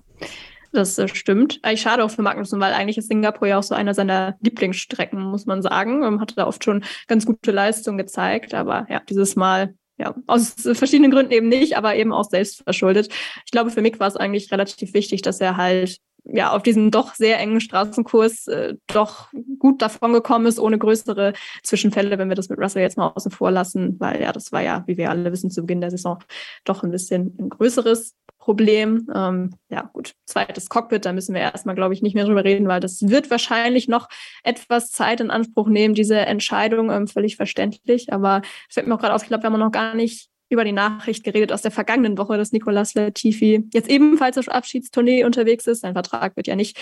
Das 0.71 0.97
äh, 0.97 1.07
stimmt. 1.07 1.59
Eigentlich 1.63 1.81
schade 1.81 2.03
auch 2.03 2.11
für 2.11 2.21
Magnussen, 2.21 2.59
weil 2.59 2.73
eigentlich 2.73 2.97
ist 2.97 3.07
Singapur 3.07 3.47
ja 3.47 3.57
auch 3.57 3.63
so 3.63 3.75
einer 3.75 3.93
seiner 3.93 4.35
Lieblingsstrecken, 4.41 5.21
muss 5.21 5.45
man 5.45 5.61
sagen. 5.61 6.03
Ähm, 6.03 6.21
hatte 6.21 6.35
da 6.35 6.47
oft 6.47 6.63
schon 6.63 6.83
ganz 7.07 7.25
gute 7.25 7.51
Leistungen 7.51 7.97
gezeigt, 7.97 8.53
aber 8.53 8.85
ja, 8.89 9.01
dieses 9.07 9.35
Mal 9.35 9.73
ja, 9.97 10.15
aus 10.27 10.55
verschiedenen 10.73 11.11
Gründen 11.11 11.33
eben 11.33 11.49
nicht, 11.49 11.75
aber 11.75 11.95
eben 11.95 12.13
auch 12.13 12.29
selbst 12.29 12.63
verschuldet. 12.63 13.11
Ich 13.45 13.51
glaube, 13.51 13.69
für 13.69 13.81
Mick 13.81 13.99
war 13.99 14.07
es 14.07 14.15
eigentlich 14.15 14.51
relativ 14.51 14.93
wichtig, 14.93 15.21
dass 15.21 15.41
er 15.41 15.57
halt 15.57 15.97
ja 16.25 16.51
auf 16.51 16.63
diesem 16.63 16.91
doch 16.91 17.15
sehr 17.15 17.39
engen 17.39 17.61
Straßenkurs 17.61 18.47
äh, 18.47 18.75
doch 18.87 19.29
gut 19.57 19.81
davon 19.81 20.13
gekommen 20.13 20.45
ist, 20.45 20.59
ohne 20.59 20.77
größere 20.77 21.33
Zwischenfälle, 21.63 22.17
wenn 22.17 22.29
wir 22.29 22.35
das 22.35 22.49
mit 22.49 22.59
Russell 22.59 22.81
jetzt 22.81 22.97
mal 22.97 23.11
außen 23.15 23.31
vor 23.31 23.51
lassen, 23.51 23.99
weil 23.99 24.21
ja, 24.21 24.31
das 24.31 24.51
war 24.51 24.61
ja, 24.61 24.83
wie 24.87 24.97
wir 24.97 25.09
alle 25.09 25.31
wissen, 25.31 25.51
zu 25.51 25.61
Beginn 25.61 25.81
der 25.81 25.91
Saison 25.91 26.19
doch 26.63 26.83
ein 26.83 26.91
bisschen 26.91 27.35
ein 27.39 27.49
größeres 27.49 28.15
Problem. 28.37 29.07
Ähm, 29.13 29.51
ja, 29.69 29.89
gut, 29.93 30.15
zweites 30.25 30.69
Cockpit, 30.69 31.05
da 31.05 31.13
müssen 31.13 31.35
wir 31.35 31.41
erstmal, 31.41 31.75
glaube 31.75 31.93
ich, 31.93 32.01
nicht 32.01 32.15
mehr 32.15 32.25
drüber 32.25 32.43
reden, 32.43 32.67
weil 32.67 32.79
das 32.79 33.07
wird 33.07 33.29
wahrscheinlich 33.29 33.87
noch 33.87 34.07
etwas 34.43 34.91
Zeit 34.91 35.21
in 35.21 35.29
Anspruch 35.29 35.67
nehmen, 35.67 35.93
diese 35.93 36.17
Entscheidung, 36.17 36.89
ähm, 36.89 37.07
völlig 37.07 37.35
verständlich. 37.35 38.11
Aber 38.13 38.41
es 38.67 38.73
fällt 38.73 38.87
mir 38.87 38.95
auch 38.95 38.99
gerade 38.99 39.13
auf, 39.13 39.21
ich 39.21 39.27
glaube, 39.27 39.43
wir 39.43 39.51
haben 39.51 39.59
noch 39.59 39.71
gar 39.71 39.93
nicht 39.93 40.29
über 40.49 40.65
die 40.65 40.71
Nachricht 40.71 41.23
geredet 41.23 41.51
aus 41.51 41.61
der 41.61 41.71
vergangenen 41.71 42.17
Woche, 42.17 42.37
dass 42.37 42.51
Nicolas 42.51 42.95
Latifi 42.95 43.67
jetzt 43.73 43.89
ebenfalls 43.89 44.37
auf 44.37 44.49
Abschiedstournee 44.49 45.23
unterwegs 45.23 45.67
ist. 45.67 45.81
Sein 45.81 45.93
Vertrag 45.93 46.35
wird 46.35 46.47
ja 46.47 46.55
nicht 46.55 46.77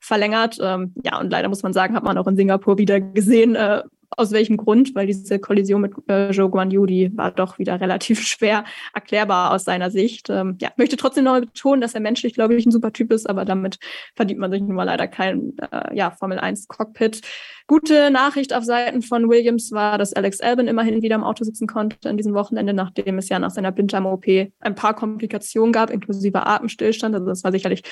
verlängert. 0.00 0.58
Ähm, 0.60 0.92
ja, 1.04 1.18
und 1.20 1.30
leider 1.30 1.48
muss 1.48 1.62
man 1.62 1.72
sagen, 1.72 1.94
hat 1.94 2.04
man 2.04 2.18
auch 2.18 2.26
in 2.26 2.36
Singapur 2.36 2.78
wieder 2.78 3.00
gesehen, 3.00 3.54
äh, 3.54 3.82
aus 4.16 4.32
welchem 4.32 4.56
Grund, 4.56 4.94
weil 4.94 5.06
diese 5.06 5.38
Kollision 5.38 5.80
mit 5.80 5.92
äh, 6.08 6.32
Zhou 6.32 6.48
Guanyu, 6.48 6.86
die 6.86 7.16
war 7.16 7.30
doch 7.30 7.58
wieder 7.58 7.80
relativ 7.80 8.20
schwer 8.26 8.64
erklärbar 8.94 9.52
aus 9.52 9.64
seiner 9.64 9.90
Sicht. 9.90 10.28
Ähm, 10.30 10.56
ja, 10.60 10.70
möchte 10.76 10.96
trotzdem 10.96 11.24
noch 11.24 11.40
betonen, 11.40 11.80
dass 11.80 11.94
er 11.94 12.00
menschlich, 12.00 12.34
glaube 12.34 12.54
ich, 12.54 12.66
ein 12.66 12.72
super 12.72 12.92
Typ 12.92 13.12
ist, 13.12 13.28
aber 13.28 13.44
damit 13.44 13.78
verdient 14.14 14.40
man 14.40 14.50
sich 14.50 14.60
nun 14.60 14.74
mal 14.74 14.84
leider 14.84 15.08
kein 15.08 15.56
äh, 15.70 15.96
ja, 15.96 16.10
Formel 16.10 16.38
1 16.38 16.68
Cockpit. 16.68 17.22
Gute 17.66 18.10
Nachricht 18.10 18.54
auf 18.54 18.64
Seiten 18.64 19.02
von 19.02 19.28
Williams 19.28 19.72
war, 19.72 19.98
dass 19.98 20.12
Alex 20.12 20.40
Albin 20.40 20.68
immerhin 20.68 21.02
wieder 21.02 21.14
im 21.14 21.24
Auto 21.24 21.44
sitzen 21.44 21.66
konnte 21.66 22.08
an 22.08 22.16
diesem 22.16 22.34
Wochenende, 22.34 22.72
nachdem 22.72 23.18
es 23.18 23.28
ja 23.28 23.38
nach 23.38 23.50
seiner 23.50 23.72
Blinddarm-OP 23.72 24.26
ein 24.60 24.74
paar 24.74 24.94
Komplikationen 24.94 25.72
gab, 25.72 25.90
inklusive 25.90 26.46
Atemstillstand. 26.46 27.14
Also 27.14 27.26
das 27.26 27.44
war 27.44 27.52
sicherlich 27.52 27.82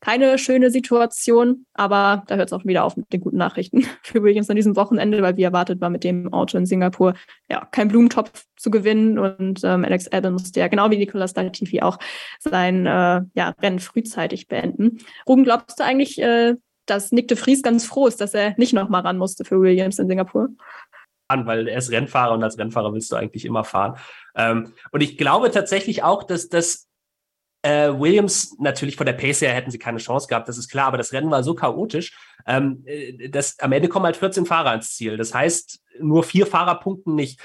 keine 0.00 0.38
schöne 0.38 0.70
Situation, 0.70 1.66
aber 1.74 2.24
da 2.28 2.36
hört 2.36 2.48
es 2.48 2.52
auch 2.52 2.64
wieder 2.64 2.84
auf 2.84 2.96
mit 2.96 3.12
den 3.12 3.20
guten 3.20 3.36
Nachrichten 3.36 3.84
für 4.02 4.22
Williams 4.22 4.50
an 4.50 4.56
diesem 4.56 4.76
Wochenende, 4.76 5.22
weil 5.22 5.36
wie 5.36 5.42
erwartet 5.42 5.80
war 5.80 5.90
mit 5.90 6.04
dem 6.04 6.32
Auto 6.32 6.56
in 6.58 6.66
Singapur 6.66 7.14
ja 7.48 7.66
kein 7.70 7.88
Blumentopf 7.88 8.44
zu 8.56 8.70
gewinnen 8.70 9.18
und 9.18 9.60
ähm, 9.64 9.84
Alex 9.84 10.08
Albin 10.08 10.32
musste 10.32 10.60
ja 10.60 10.68
genau 10.68 10.90
wie 10.90 10.96
Nicolas 10.96 11.34
Latifi 11.34 11.82
auch 11.82 11.98
sein 12.38 12.86
äh, 12.86 13.22
ja, 13.34 13.54
Rennen 13.60 13.78
frühzeitig 13.78 14.48
beenden. 14.48 14.98
Ruben, 15.28 15.44
glaubst 15.44 15.78
du 15.78 15.84
eigentlich, 15.84 16.20
äh, 16.20 16.54
dass 16.86 17.12
Nick 17.12 17.28
de 17.28 17.36
Vries 17.36 17.62
ganz 17.62 17.84
froh 17.84 18.06
ist, 18.06 18.20
dass 18.20 18.34
er 18.34 18.54
nicht 18.56 18.72
nochmal 18.72 19.02
ran 19.02 19.18
musste 19.18 19.44
für 19.44 19.60
Williams 19.60 19.98
in 19.98 20.08
Singapur. 20.08 20.48
Weil 21.28 21.66
er 21.68 21.78
ist 21.78 21.90
Rennfahrer 21.90 22.34
und 22.34 22.44
als 22.44 22.56
Rennfahrer 22.56 22.92
willst 22.92 23.10
du 23.10 23.16
eigentlich 23.16 23.44
immer 23.44 23.64
fahren. 23.64 23.96
Ähm, 24.36 24.72
und 24.92 25.02
ich 25.02 25.18
glaube 25.18 25.50
tatsächlich 25.50 26.04
auch, 26.04 26.22
dass 26.22 26.48
das 26.48 26.86
äh, 27.62 27.88
Williams 27.88 28.56
natürlich 28.60 28.96
von 28.96 29.06
der 29.06 29.14
Pace 29.14 29.40
her 29.40 29.52
hätten 29.52 29.72
sie 29.72 29.78
keine 29.78 29.98
Chance 29.98 30.28
gehabt, 30.28 30.48
das 30.48 30.56
ist 30.56 30.68
klar, 30.68 30.86
aber 30.86 30.98
das 30.98 31.12
Rennen 31.12 31.30
war 31.30 31.42
so 31.42 31.54
chaotisch, 31.54 32.16
ähm, 32.46 32.84
äh, 32.86 33.28
dass 33.28 33.58
am 33.58 33.72
Ende 33.72 33.88
kommen 33.88 34.04
halt 34.04 34.16
14 34.16 34.46
Fahrer 34.46 34.70
ans 34.70 34.94
Ziel. 34.94 35.16
Das 35.16 35.34
heißt, 35.34 35.80
nur 36.00 36.22
vier 36.22 36.46
Fahrer 36.46 36.76
punkten 36.76 37.16
nicht. 37.16 37.40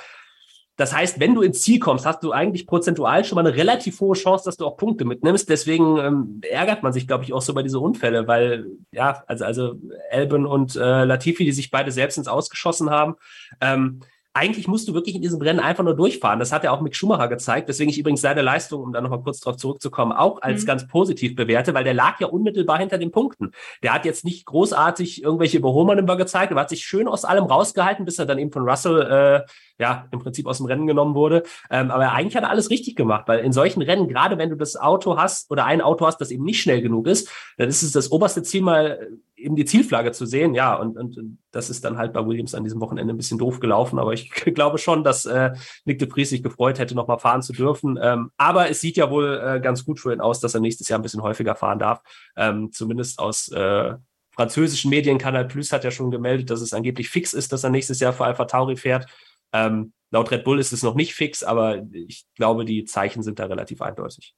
Das 0.78 0.96
heißt, 0.96 1.20
wenn 1.20 1.36
du 1.36 1.42
ins 1.42 1.62
Ziel 1.62 1.80
kommst, 1.80 2.06
hast 2.06 2.24
du 2.24 2.32
eigentlich 2.32 2.66
prozentual 2.66 3.24
schon 3.24 3.36
mal 3.36 3.46
eine 3.46 3.56
relativ 3.56 4.00
hohe 4.00 4.16
Chance, 4.16 4.46
dass 4.46 4.58
du 4.58 4.66
auch 4.66 4.78
Punkte 4.78 5.06
mitnimmst. 5.06 5.50
Deswegen 5.50 5.98
ähm, 5.98 6.42
ärgert 6.50 6.82
man 6.82 6.94
sich, 6.94 7.08
glaube 7.08 7.24
ich, 7.24 7.34
auch 7.34 7.42
so 7.42 7.54
bei 7.54 7.62
diese 7.62 7.80
Unfälle, 7.80 8.28
weil 8.28 8.66
ja, 8.92 9.24
also 9.28 9.46
also 9.46 9.76
Albin 10.12 10.46
und 10.46 10.76
äh, 10.76 11.04
Latifi, 11.04 11.46
die 11.46 11.52
sich 11.52 11.72
beide 11.72 11.92
selbst 11.92 12.18
ins 12.18 12.28
Ausgeschossen 12.28 12.90
haben. 12.90 13.16
Ähm, 13.60 14.00
eigentlich 14.34 14.68
musst 14.68 14.88
du 14.88 14.94
wirklich 14.94 15.16
in 15.16 15.22
diesem 15.22 15.42
Rennen 15.42 15.60
einfach 15.60 15.84
nur 15.84 15.96
durchfahren. 15.96 16.40
Das 16.40 16.54
hat 16.54 16.64
ja 16.64 16.72
auch 16.72 16.80
Mick 16.80 16.96
Schumacher 16.96 17.28
gezeigt, 17.28 17.68
weswegen 17.68 17.90
ich 17.90 18.00
übrigens 18.00 18.22
seine 18.22 18.42
Leistung, 18.42 18.82
um 18.82 18.94
da 18.94 19.02
nochmal 19.02 19.22
kurz 19.22 19.42
drauf 19.42 19.58
zurückzukommen, 19.58 20.14
auch 20.14 20.42
als 20.42 20.62
mhm. 20.62 20.68
ganz 20.68 20.88
positiv 20.88 21.36
bewerte, 21.36 21.74
weil 21.74 21.84
der 21.84 21.94
lag 21.94 22.20
ja 22.22 22.28
unmittelbar 22.28 22.80
hinter 22.80 22.98
den 22.98 23.12
Punkten. 23.12 23.52
Der 23.84 23.94
hat 23.94 24.06
jetzt 24.06 24.24
nicht 24.24 24.46
großartig 24.46 25.24
irgendwelche 25.24 25.58
Überholmanöver 25.58 26.16
gezeigt, 26.16 26.52
aber 26.52 26.62
hat 26.62 26.70
sich 26.70 26.86
schön 26.86 27.10
aus 27.10 27.26
allem 27.26 27.44
rausgehalten, 27.44 28.06
bis 28.06 28.20
er 28.20 28.26
dann 28.26 28.40
eben 28.40 28.52
von 28.52 28.68
Russell 28.68 29.02
äh, 29.02 29.52
ja 29.80 30.08
im 30.12 30.20
Prinzip 30.20 30.48
aus 30.48 30.58
dem 30.58 30.68
Rennen 30.68 30.88
genommen 30.88 31.14
wurde. 31.14 31.44
Ähm, 31.70 31.92
aber 31.92 32.14
eigentlich 32.14 32.36
hat 32.38 32.44
er 32.44 32.52
alles 32.52 32.70
richtig 32.70 32.96
gemacht, 32.96 33.28
weil 33.28 33.40
in 33.40 33.52
solchen 33.52 33.82
Rennen, 33.82 34.08
gerade 34.08 34.38
wenn 34.38 34.50
du 34.50 34.56
das 34.56 34.78
Auto 34.78 35.18
hast 35.18 35.52
oder 35.52 35.66
ein 35.66 35.82
Auto 35.82 36.06
hast, 36.06 36.22
das 36.22 36.32
eben 36.32 36.46
nicht 36.46 36.62
schnell 36.62 36.82
genug 36.82 37.08
ist, 37.08 37.30
dann 37.58 37.68
ist 37.68 37.82
es 37.82 37.92
das 37.92 38.12
oberste 38.12 38.44
Ziel 38.44 38.62
mal 38.62 39.10
eben 39.42 39.56
die 39.56 39.66
Zielflagge 39.66 40.12
zu 40.12 40.26
sehen, 40.26 40.54
ja, 40.54 40.76
und, 40.76 40.98
und 40.98 41.38
das 41.52 41.70
ist 41.70 41.84
dann 41.84 41.98
halt 41.98 42.14
bei 42.14 42.26
Williams 42.26 42.56
an 42.56 42.64
diesem 42.64 42.80
Wochenende 42.82 43.14
ein 43.14 43.18
bisschen 43.18 43.38
doof 43.38 43.60
gelaufen, 43.60 44.00
aber 44.00 44.14
ich 44.14 44.30
glaube 44.56 44.78
schon, 44.78 45.04
dass 45.04 45.26
äh, 45.26 45.52
Nick 45.86 46.00
de 46.00 46.10
Vries 46.10 46.30
sich 46.30 46.44
gefreut 46.44 46.80
hätte, 46.80 46.96
nochmal 46.96 47.20
fahren 47.20 47.42
zu 47.42 47.54
dürfen. 47.54 48.00
Ähm, 48.02 48.32
aber 48.38 48.70
es 48.70 48.82
sieht 48.82 48.98
ja 48.98 49.10
wohl 49.10 49.42
äh, 49.44 49.60
ganz 49.60 49.86
gut 49.86 50.00
für 50.00 50.14
ihn 50.14 50.22
aus, 50.22 50.40
dass 50.40 50.54
er 50.54 50.62
nächstes 50.62 50.88
Jahr 50.88 51.00
ein 51.00 51.04
bisschen 51.04 51.24
häufiger 51.24 51.56
fahren 51.56 51.80
darf. 51.80 52.02
Ähm, 52.36 52.72
zumindest 52.72 53.20
aus 53.20 53.50
äh, 53.50 53.96
französischen 54.32 54.90
Medien, 54.90 55.18
Plus 55.18 55.72
hat 55.72 55.84
ja 55.84 55.92
schon 55.92 56.12
gemeldet, 56.12 56.50
dass 56.50 56.62
es 56.62 56.74
angeblich 56.74 57.10
fix 57.10 57.34
ist, 57.34 57.52
dass 57.52 57.64
er 57.64 57.70
nächstes 57.70 58.00
Jahr 58.00 58.14
für 58.14 58.26
Alpha 58.26 58.46
Tauri 58.46 58.76
fährt. 58.76 59.08
Ähm, 59.54 59.94
laut 60.12 60.32
Red 60.32 60.44
Bull 60.44 60.60
ist 60.60 60.72
es 60.72 60.84
noch 60.84 60.96
nicht 60.96 61.14
fix, 61.14 61.44
aber 61.44 61.84
ich 61.92 62.26
glaube, 62.36 62.66
die 62.66 62.86
Zeichen 62.86 63.24
sind 63.24 63.40
da 63.40 63.46
relativ 63.46 63.82
eindeutig. 63.82 64.36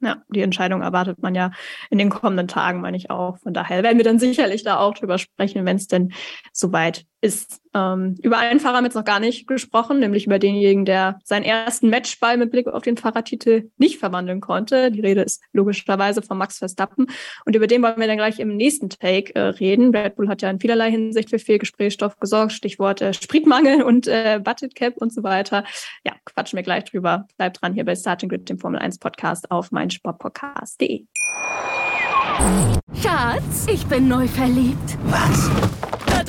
Ja, 0.00 0.22
die 0.28 0.42
Entscheidung 0.42 0.82
erwartet 0.82 1.22
man 1.22 1.34
ja 1.34 1.52
in 1.90 1.96
den 1.96 2.10
kommenden 2.10 2.48
Tagen, 2.48 2.82
meine 2.82 2.98
ich 2.98 3.10
auch. 3.10 3.38
Von 3.38 3.54
daher 3.54 3.82
werden 3.82 3.96
wir 3.96 4.04
dann 4.04 4.18
sicherlich 4.18 4.62
da 4.62 4.78
auch 4.78 4.92
drüber 4.92 5.16
sprechen, 5.16 5.64
wenn 5.64 5.76
es 5.76 5.86
denn 5.86 6.12
soweit 6.52 7.06
ist. 7.20 7.60
Ähm, 7.74 8.16
über 8.22 8.38
einen 8.38 8.60
Fahrer 8.60 8.76
haben 8.76 8.84
wir 8.84 8.88
jetzt 8.88 8.94
noch 8.94 9.04
gar 9.04 9.20
nicht 9.20 9.46
gesprochen, 9.46 9.98
nämlich 9.98 10.26
über 10.26 10.38
denjenigen, 10.38 10.84
der 10.84 11.18
seinen 11.24 11.44
ersten 11.44 11.90
Matchball 11.90 12.36
mit 12.36 12.50
Blick 12.50 12.66
auf 12.68 12.82
den 12.82 12.96
Fahrertitel 12.96 13.70
nicht 13.76 13.98
verwandeln 13.98 14.40
konnte. 14.40 14.90
Die 14.90 15.00
Rede 15.00 15.22
ist 15.22 15.42
logischerweise 15.52 16.22
von 16.22 16.38
Max 16.38 16.58
Verstappen. 16.58 17.06
Und 17.44 17.56
über 17.56 17.66
den 17.66 17.82
wollen 17.82 17.98
wir 17.98 18.06
dann 18.06 18.16
gleich 18.16 18.38
im 18.38 18.56
nächsten 18.56 18.88
Take 18.88 19.34
äh, 19.34 19.40
reden. 19.40 19.94
Red 19.94 20.16
Bull 20.16 20.28
hat 20.28 20.42
ja 20.42 20.50
in 20.50 20.60
vielerlei 20.60 20.90
Hinsicht 20.90 21.30
für 21.30 21.38
viel 21.38 21.58
Gesprächsstoff 21.58 22.18
gesorgt. 22.18 22.52
Stichwort 22.52 23.00
äh, 23.00 23.12
Spritmangel 23.12 23.82
und 23.82 24.06
äh, 24.06 24.40
Budget 24.42 24.74
Cap 24.74 24.96
und 24.98 25.12
so 25.12 25.22
weiter. 25.22 25.64
Ja, 26.04 26.12
quatschen 26.24 26.56
wir 26.56 26.62
gleich 26.62 26.84
drüber. 26.84 27.26
Bleibt 27.36 27.60
dran 27.60 27.74
hier 27.74 27.84
bei 27.84 27.94
Starting 27.94 28.28
Grid, 28.28 28.48
dem 28.48 28.58
Formel 28.58 28.78
1 28.80 28.98
Podcast 28.98 29.50
auf 29.50 29.70
meinsportpodcast.de. 29.72 31.04
Schatz, 33.02 33.66
ich 33.72 33.86
bin 33.86 34.08
neu 34.08 34.26
verliebt. 34.28 34.98
Was? 35.04 35.50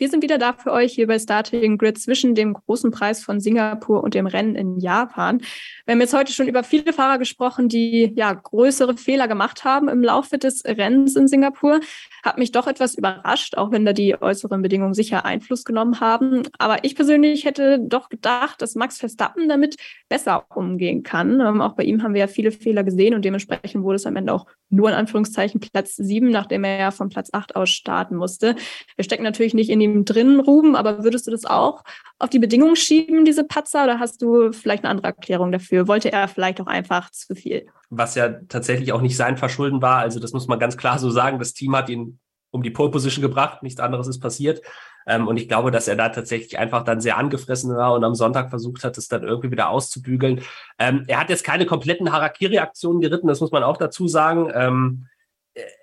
Wir 0.00 0.08
sind 0.08 0.22
wieder 0.22 0.38
da 0.38 0.54
für 0.54 0.72
euch 0.72 0.94
hier 0.94 1.06
bei 1.06 1.18
Starting 1.18 1.76
Grid 1.76 1.98
zwischen 1.98 2.34
dem 2.34 2.54
großen 2.54 2.90
Preis 2.90 3.22
von 3.22 3.38
Singapur 3.38 4.02
und 4.02 4.14
dem 4.14 4.26
Rennen 4.26 4.54
in 4.54 4.80
Japan. 4.80 5.42
Wir 5.84 5.92
haben 5.92 6.00
jetzt 6.00 6.14
heute 6.14 6.32
schon 6.32 6.48
über 6.48 6.64
viele 6.64 6.94
Fahrer 6.94 7.18
gesprochen, 7.18 7.68
die 7.68 8.10
ja 8.16 8.32
größere 8.32 8.96
Fehler 8.96 9.28
gemacht 9.28 9.64
haben 9.64 9.88
im 9.88 10.02
Laufe 10.02 10.38
des 10.38 10.64
Rennens 10.64 11.16
in 11.16 11.28
Singapur. 11.28 11.80
Hat 12.22 12.38
mich 12.38 12.50
doch 12.50 12.66
etwas 12.66 12.94
überrascht, 12.94 13.58
auch 13.58 13.72
wenn 13.72 13.84
da 13.84 13.92
die 13.92 14.18
äußeren 14.18 14.62
Bedingungen 14.62 14.94
sicher 14.94 15.26
Einfluss 15.26 15.66
genommen 15.66 16.00
haben. 16.00 16.44
Aber 16.56 16.82
ich 16.82 16.94
persönlich 16.94 17.44
hätte 17.44 17.78
doch 17.78 18.08
gedacht, 18.08 18.62
dass 18.62 18.76
Max 18.76 18.98
Verstappen 18.98 19.50
damit 19.50 19.76
besser 20.08 20.46
umgehen 20.54 21.02
kann. 21.02 21.40
Ähm, 21.40 21.60
auch 21.60 21.74
bei 21.74 21.82
ihm 21.82 22.02
haben 22.02 22.14
wir 22.14 22.20
ja 22.20 22.26
viele 22.26 22.52
Fehler 22.52 22.84
gesehen 22.84 23.14
und 23.14 23.24
dementsprechend 23.26 23.84
wurde 23.84 23.96
es 23.96 24.06
am 24.06 24.16
Ende 24.16 24.32
auch 24.32 24.46
nur 24.70 24.88
in 24.88 24.94
Anführungszeichen 24.94 25.60
Platz 25.60 25.96
sieben, 25.96 26.30
nachdem 26.30 26.64
er 26.64 26.78
ja 26.78 26.90
von 26.90 27.10
Platz 27.10 27.30
acht 27.32 27.56
aus 27.56 27.68
starten 27.70 28.16
musste. 28.16 28.54
Wir 28.96 29.04
stecken 29.04 29.24
natürlich 29.24 29.52
nicht 29.52 29.68
in 29.68 29.80
ihm 29.92 30.04
drin, 30.04 30.40
Ruben, 30.40 30.76
aber 30.76 31.04
würdest 31.04 31.26
du 31.26 31.30
das 31.30 31.44
auch 31.44 31.82
auf 32.18 32.30
die 32.30 32.38
Bedingungen 32.38 32.76
schieben, 32.76 33.24
diese 33.24 33.44
Patzer, 33.44 33.84
oder 33.84 33.98
hast 33.98 34.22
du 34.22 34.52
vielleicht 34.52 34.84
eine 34.84 34.90
andere 34.90 35.08
Erklärung 35.08 35.52
dafür? 35.52 35.88
Wollte 35.88 36.12
er 36.12 36.28
vielleicht 36.28 36.60
auch 36.60 36.66
einfach 36.66 37.10
zu 37.10 37.34
viel? 37.34 37.66
Was 37.88 38.14
ja 38.14 38.28
tatsächlich 38.48 38.92
auch 38.92 39.00
nicht 39.00 39.16
sein 39.16 39.36
Verschulden 39.36 39.82
war. 39.82 39.98
Also 39.98 40.20
das 40.20 40.32
muss 40.32 40.46
man 40.46 40.58
ganz 40.58 40.76
klar 40.76 40.98
so 40.98 41.10
sagen. 41.10 41.38
Das 41.38 41.54
Team 41.54 41.74
hat 41.74 41.88
ihn 41.88 42.18
um 42.50 42.62
die 42.62 42.70
Pole 42.70 42.90
Position 42.90 43.22
gebracht. 43.22 43.62
Nichts 43.62 43.80
anderes 43.80 44.06
ist 44.06 44.20
passiert. 44.20 44.60
Ähm, 45.06 45.28
und 45.28 45.36
ich 45.38 45.48
glaube, 45.48 45.70
dass 45.70 45.88
er 45.88 45.96
da 45.96 46.10
tatsächlich 46.10 46.58
einfach 46.58 46.84
dann 46.84 47.00
sehr 47.00 47.16
angefressen 47.16 47.74
war 47.74 47.94
und 47.94 48.04
am 48.04 48.14
Sonntag 48.14 48.50
versucht 48.50 48.84
hat, 48.84 48.98
es 48.98 49.08
dann 49.08 49.22
irgendwie 49.22 49.50
wieder 49.50 49.70
auszubügeln. 49.70 50.42
Ähm, 50.78 51.04
er 51.08 51.20
hat 51.20 51.30
jetzt 51.30 51.44
keine 51.44 51.66
kompletten 51.66 52.12
Harakiri-Aktionen 52.12 53.00
geritten, 53.00 53.28
das 53.28 53.40
muss 53.40 53.50
man 53.50 53.62
auch 53.62 53.76
dazu 53.76 54.08
sagen. 54.08 54.50
Ähm, 54.54 55.06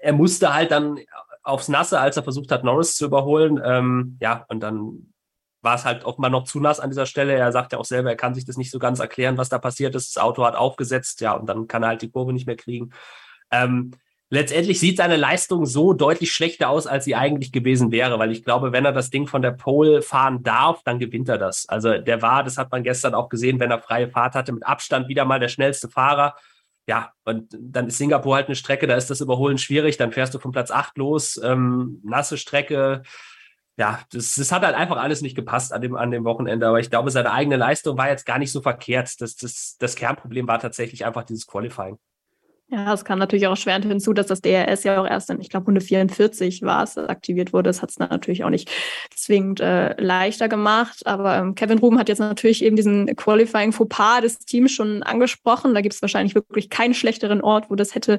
er 0.01 0.13
musste 0.13 0.53
halt 0.53 0.71
dann 0.71 0.99
aufs 1.47 1.69
Nasse, 1.69 1.99
als 1.99 2.17
er 2.17 2.23
versucht 2.23 2.51
hat, 2.51 2.63
Norris 2.63 2.95
zu 2.95 3.05
überholen. 3.05 3.59
Ähm, 3.63 4.17
ja, 4.21 4.45
und 4.49 4.59
dann 4.61 5.13
war 5.61 5.75
es 5.75 5.85
halt 5.85 6.03
offenbar 6.03 6.29
noch 6.29 6.43
zu 6.43 6.59
nass 6.59 6.79
an 6.79 6.89
dieser 6.89 7.05
Stelle. 7.05 7.33
Er 7.33 7.51
sagt 7.51 7.73
ja 7.73 7.79
auch 7.79 7.85
selber, 7.85 8.09
er 8.09 8.15
kann 8.15 8.35
sich 8.35 8.45
das 8.45 8.57
nicht 8.57 8.71
so 8.71 8.79
ganz 8.79 8.99
erklären, 8.99 9.37
was 9.37 9.49
da 9.49 9.57
passiert 9.57 9.95
ist. 9.95 10.15
Das 10.15 10.23
Auto 10.23 10.45
hat 10.45 10.55
aufgesetzt, 10.55 11.21
ja, 11.21 11.33
und 11.33 11.47
dann 11.47 11.67
kann 11.67 11.83
er 11.83 11.89
halt 11.89 12.01
die 12.01 12.11
Kurve 12.11 12.33
nicht 12.33 12.47
mehr 12.47 12.57
kriegen. 12.57 12.91
Ähm, 13.49 13.91
letztendlich 14.29 14.79
sieht 14.79 14.97
seine 14.97 15.15
Leistung 15.15 15.65
so 15.65 15.93
deutlich 15.93 16.31
schlechter 16.31 16.69
aus, 16.69 16.85
als 16.85 17.05
sie 17.05 17.15
eigentlich 17.15 17.51
gewesen 17.51 17.91
wäre, 17.91 18.19
weil 18.19 18.31
ich 18.31 18.43
glaube, 18.43 18.73
wenn 18.73 18.85
er 18.85 18.93
das 18.93 19.09
Ding 19.09 19.25
von 19.25 19.41
der 19.41 19.51
Pole 19.51 20.01
fahren 20.01 20.43
darf, 20.43 20.83
dann 20.83 20.99
gewinnt 20.99 21.29
er 21.29 21.37
das. 21.37 21.67
Also 21.67 21.97
der 21.97 22.21
war, 22.21 22.43
das 22.43 22.57
hat 22.57 22.71
man 22.71 22.83
gestern 22.83 23.15
auch 23.15 23.29
gesehen, 23.29 23.59
wenn 23.59 23.71
er 23.71 23.79
freie 23.79 24.09
Fahrt 24.09 24.35
hatte, 24.35 24.51
mit 24.51 24.65
Abstand 24.65 25.07
wieder 25.07 25.25
mal 25.25 25.39
der 25.39 25.47
schnellste 25.47 25.87
Fahrer 25.89 26.35
ja, 26.87 27.11
und 27.25 27.53
dann 27.59 27.87
ist 27.87 27.97
Singapur 27.97 28.35
halt 28.35 28.47
eine 28.47 28.55
Strecke, 28.55 28.87
da 28.87 28.95
ist 28.95 29.09
das 29.09 29.19
Überholen 29.19 29.57
schwierig, 29.57 29.97
dann 29.97 30.13
fährst 30.13 30.33
du 30.33 30.39
von 30.39 30.53
Platz 30.53 30.71
8 30.71 30.97
los, 30.97 31.39
ähm, 31.43 31.99
nasse 32.03 32.37
Strecke. 32.37 33.03
Ja, 33.77 33.99
das, 34.11 34.35
das 34.35 34.51
hat 34.51 34.63
halt 34.63 34.75
einfach 34.75 34.97
alles 34.97 35.21
nicht 35.21 35.35
gepasst 35.35 35.73
an 35.73 35.81
dem, 35.81 35.95
an 35.95 36.11
dem 36.11 36.23
Wochenende. 36.23 36.67
Aber 36.67 36.79
ich 36.79 36.89
glaube, 36.89 37.11
seine 37.11 37.31
eigene 37.31 37.57
Leistung 37.57 37.97
war 37.97 38.09
jetzt 38.09 38.25
gar 38.25 38.39
nicht 38.39 38.51
so 38.51 38.61
verkehrt. 38.61 39.21
Das, 39.21 39.35
das, 39.35 39.75
das 39.77 39.95
Kernproblem 39.95 40.47
war 40.47 40.59
tatsächlich 40.59 41.05
einfach 41.05 41.23
dieses 41.23 41.45
Qualifying. 41.45 41.99
Ja, 42.69 42.93
es 42.93 43.05
kam 43.05 43.17
natürlich 43.17 43.47
auch 43.47 43.55
schwer 43.55 43.79
hinzu, 43.79 44.11
dass 44.11 44.27
das 44.27 44.41
DRS 44.41 44.83
ja 44.83 45.01
auch 45.01 45.07
erst 45.07 45.29
in, 45.29 45.39
ich 45.39 45.49
glaube, 45.49 45.67
Runde 45.67 45.79
44 45.79 46.63
war 46.63 46.83
es, 46.83 46.97
aktiviert 46.97 47.53
wurde. 47.53 47.69
Das 47.69 47.81
hat 47.81 47.91
es 47.91 47.97
natürlich 47.97 48.43
auch 48.43 48.49
nicht 48.49 48.69
zwingend 49.15 49.61
äh, 49.61 49.99
leichter 50.01 50.49
gemacht. 50.49 51.07
Aber 51.07 51.37
ähm, 51.37 51.55
Kevin 51.55 51.79
Ruben 51.79 51.97
hat 51.97 52.09
jetzt 52.09 52.19
natürlich 52.19 52.65
eben 52.65 52.75
diesen 52.75 53.15
Qualifying 53.15 53.71
Fauxpas 53.71 54.19
des 54.21 54.39
Teams 54.39 54.73
schon 54.73 55.01
angesprochen. 55.01 55.73
Da 55.75 55.79
gibt 55.79 55.95
es 55.95 56.01
wahrscheinlich 56.01 56.35
wirklich 56.35 56.69
keinen 56.69 56.93
schlechteren 56.93 57.39
Ort, 57.39 57.69
wo 57.69 57.75
das 57.75 57.95
hätte 57.95 58.17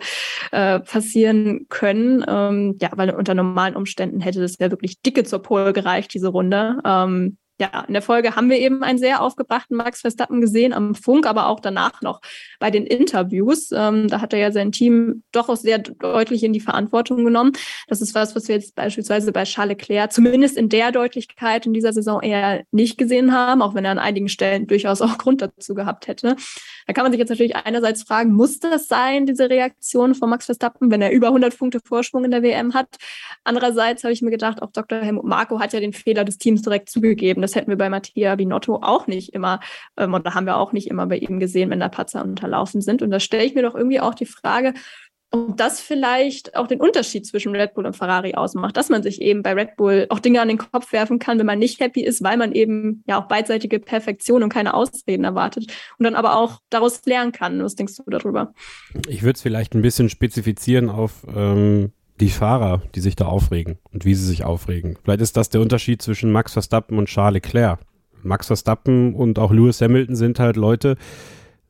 äh, 0.51 0.80
passieren 0.80 1.66
können. 1.68 2.24
Ähm, 2.26 2.76
ja, 2.80 2.88
weil 2.96 3.11
unter 3.11 3.34
normalen 3.34 3.76
Umständen 3.76 4.22
hätte 4.22 4.40
das 4.40 4.57
ja 4.59 4.70
wirklich 4.70 5.03
dicke 5.03 5.24
zur 5.24 5.42
Pole 5.42 5.74
gereicht, 5.74 6.14
diese 6.14 6.28
Runde. 6.28 6.78
Ähm, 6.86 7.36
ja, 7.61 7.84
in 7.88 7.92
der 7.92 8.02
Folge 8.02 8.36
haben 8.36 8.50
wir 8.50 8.59
eben 8.59 8.84
einen 8.84 8.98
sehr 8.98 9.20
aufgebrachten 9.20 9.76
Max 9.76 10.02
Verstappen 10.02 10.40
gesehen 10.40 10.72
am 10.72 10.94
Funk, 10.94 11.26
aber 11.26 11.48
auch 11.48 11.59
danach 11.59 12.02
noch 12.02 12.20
bei 12.61 12.70
den 12.70 12.86
Interviews. 12.86 13.70
Ähm, 13.72 14.06
da 14.06 14.20
hat 14.20 14.32
er 14.32 14.38
ja 14.38 14.52
sein 14.52 14.70
Team 14.70 15.24
doch 15.32 15.48
auch 15.48 15.56
sehr 15.56 15.78
deutlich 15.78 16.44
in 16.44 16.52
die 16.52 16.61
Verantwortung 16.61 17.24
genommen. 17.24 17.52
Das 17.88 18.00
ist 18.00 18.14
was, 18.14 18.36
was 18.36 18.46
wir 18.46 18.54
jetzt 18.54 18.76
beispielsweise 18.76 19.32
bei 19.32 19.42
Charles 19.42 19.70
Leclerc 19.70 20.12
zumindest 20.12 20.56
in 20.56 20.68
der 20.68 20.92
Deutlichkeit 20.92 21.66
in 21.66 21.72
dieser 21.72 21.92
Saison 21.92 22.22
eher 22.22 22.62
nicht 22.70 22.96
gesehen 22.96 23.32
haben, 23.32 23.61
auch 23.61 23.74
wenn 23.74 23.84
er 23.84 23.90
an 23.90 23.98
einigen 23.98 24.28
Stellen 24.28 24.68
durchaus 24.68 25.02
auch 25.02 25.18
Grund 25.18 25.42
dazu 25.42 25.74
gehabt 25.74 26.06
hätte. 26.06 26.36
Da 26.86 26.92
kann 26.92 27.04
man 27.04 27.12
sich 27.12 27.18
jetzt 27.18 27.30
natürlich 27.30 27.56
einerseits 27.56 28.04
fragen, 28.04 28.32
muss 28.32 28.61
das 28.61 28.86
sein, 28.86 29.26
diese 29.26 29.50
Reaktion 29.50 30.14
von 30.14 30.30
Max 30.30 30.46
Verstappen, 30.46 30.92
wenn 30.92 31.02
er 31.02 31.11
über 31.11 31.26
100 31.28 31.59
Punkte 31.59 31.80
Vorsprung 31.84 32.24
in 32.24 32.30
der 32.30 32.42
WM 32.42 32.72
hat? 32.74 32.96
Andererseits 33.42 34.04
habe 34.04 34.12
ich 34.12 34.22
mir 34.22 34.30
gedacht, 34.30 34.62
auch 34.62 34.70
Dr. 34.70 35.00
Helmut 35.00 35.24
Marko 35.24 35.59
hat 35.59 35.72
ja 35.72 35.80
den 35.80 35.92
Fehler 35.92 36.24
des 36.24 36.38
Teams 36.38 36.62
direkt 36.62 36.88
zugegeben 36.88 37.42
das 37.49 37.57
hätten 37.57 37.70
wir 37.70 37.78
bei 37.78 37.88
Mattia 37.88 38.34
Binotto 38.36 38.76
auch 38.82 39.07
nicht 39.07 39.32
immer, 39.34 39.61
ähm, 39.96 40.14
oder 40.14 40.34
haben 40.34 40.46
wir 40.46 40.57
auch 40.57 40.72
nicht 40.72 40.88
immer 40.88 41.07
bei 41.07 41.16
ihm 41.16 41.40
gesehen, 41.40 41.70
wenn 41.70 41.80
da 41.80 41.88
Patzer 41.88 42.22
unterlaufen 42.22 42.80
sind. 42.80 43.03
Und 43.03 43.11
da 43.11 43.20
stelle 43.20 43.44
ich 43.44 43.55
mir 43.55 43.62
doch 43.62 43.74
irgendwie 43.74 44.01
auch 44.01 44.14
die 44.14 44.26
Frage, 44.26 44.74
ob 45.30 45.59
das 45.59 45.80
vielleicht 45.80 46.57
auch 46.57 46.66
den 46.66 46.80
Unterschied 46.80 47.26
zwischen 47.26 47.55
Red 47.55 47.74
Bull 47.74 47.84
und 47.84 47.96
Ferrari 47.96 48.34
ausmacht, 48.34 48.76
dass 48.78 48.88
man 48.88 49.03
sich 49.03 49.20
eben 49.20 49.42
bei 49.42 49.53
Red 49.53 49.76
Bull 49.76 50.07
auch 50.09 50.20
Dinge 50.20 50.40
an 50.40 50.49
den 50.49 50.57
Kopf 50.57 50.90
werfen 50.92 51.18
kann, 51.18 51.38
wenn 51.38 51.44
man 51.44 51.59
nicht 51.59 51.80
happy 51.80 52.03
ist, 52.03 52.22
weil 52.22 52.38
man 52.38 52.53
eben 52.53 53.03
ja 53.07 53.20
auch 53.20 53.28
beidseitige 53.28 53.78
Perfektion 53.78 54.42
und 54.42 54.49
keine 54.49 54.72
Ausreden 54.72 55.24
erwartet 55.24 55.70
und 55.99 56.05
dann 56.05 56.14
aber 56.14 56.38
auch 56.38 56.61
daraus 56.70 57.05
lernen 57.05 57.32
kann. 57.32 57.62
Was 57.62 57.74
denkst 57.74 57.96
du 57.96 58.11
darüber? 58.11 58.55
Ich 59.07 59.22
würde 59.22 59.36
es 59.36 59.42
vielleicht 59.42 59.74
ein 59.74 59.82
bisschen 59.82 60.09
spezifizieren 60.09 60.88
auf 60.88 61.26
ähm, 61.34 61.92
die 62.20 62.30
Fahrer, 62.30 62.82
die 62.94 63.00
sich 63.00 63.16
da 63.16 63.26
aufregen 63.26 63.78
und 63.92 64.04
wie 64.04 64.14
sie 64.14 64.26
sich 64.26 64.44
aufregen. 64.44 64.98
Vielleicht 65.02 65.20
ist 65.20 65.36
das 65.36 65.50
der 65.50 65.60
Unterschied 65.60 66.02
zwischen 66.02 66.32
Max 66.32 66.52
Verstappen 66.52 66.98
und 66.98 67.06
Charles 67.06 67.34
Leclerc. 67.34 67.80
Max 68.22 68.48
Verstappen 68.48 69.14
und 69.14 69.38
auch 69.38 69.52
Lewis 69.52 69.80
Hamilton 69.80 70.16
sind 70.16 70.40
halt 70.40 70.56
Leute, 70.56 70.96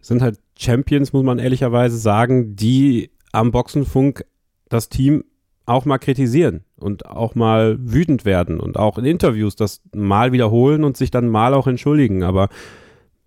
sind 0.00 0.22
halt 0.22 0.38
Champions, 0.58 1.12
muss 1.12 1.24
man 1.24 1.38
ehrlicherweise 1.38 1.98
sagen, 1.98 2.56
die 2.56 3.10
am 3.32 3.50
Boxenfunk 3.50 4.24
das 4.68 4.88
Team 4.88 5.24
auch 5.66 5.84
mal 5.84 5.98
kritisieren 5.98 6.64
und 6.76 7.06
auch 7.06 7.34
mal 7.34 7.76
wütend 7.78 8.24
werden 8.24 8.58
und 8.58 8.78
auch 8.78 8.96
in 8.96 9.04
Interviews 9.04 9.54
das 9.54 9.82
mal 9.94 10.32
wiederholen 10.32 10.82
und 10.82 10.96
sich 10.96 11.10
dann 11.10 11.28
mal 11.28 11.52
auch 11.52 11.66
entschuldigen. 11.66 12.22
Aber 12.22 12.48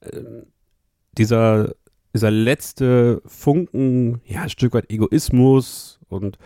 äh, 0.02 0.22
dieser, 1.18 1.76
dieser 2.16 2.32
letzte 2.32 3.22
Funken, 3.26 4.22
ja, 4.26 4.42
ein 4.42 4.50
Stück 4.50 4.74
weit 4.74 4.90
Egoismus 4.90 6.00
und 6.10 6.40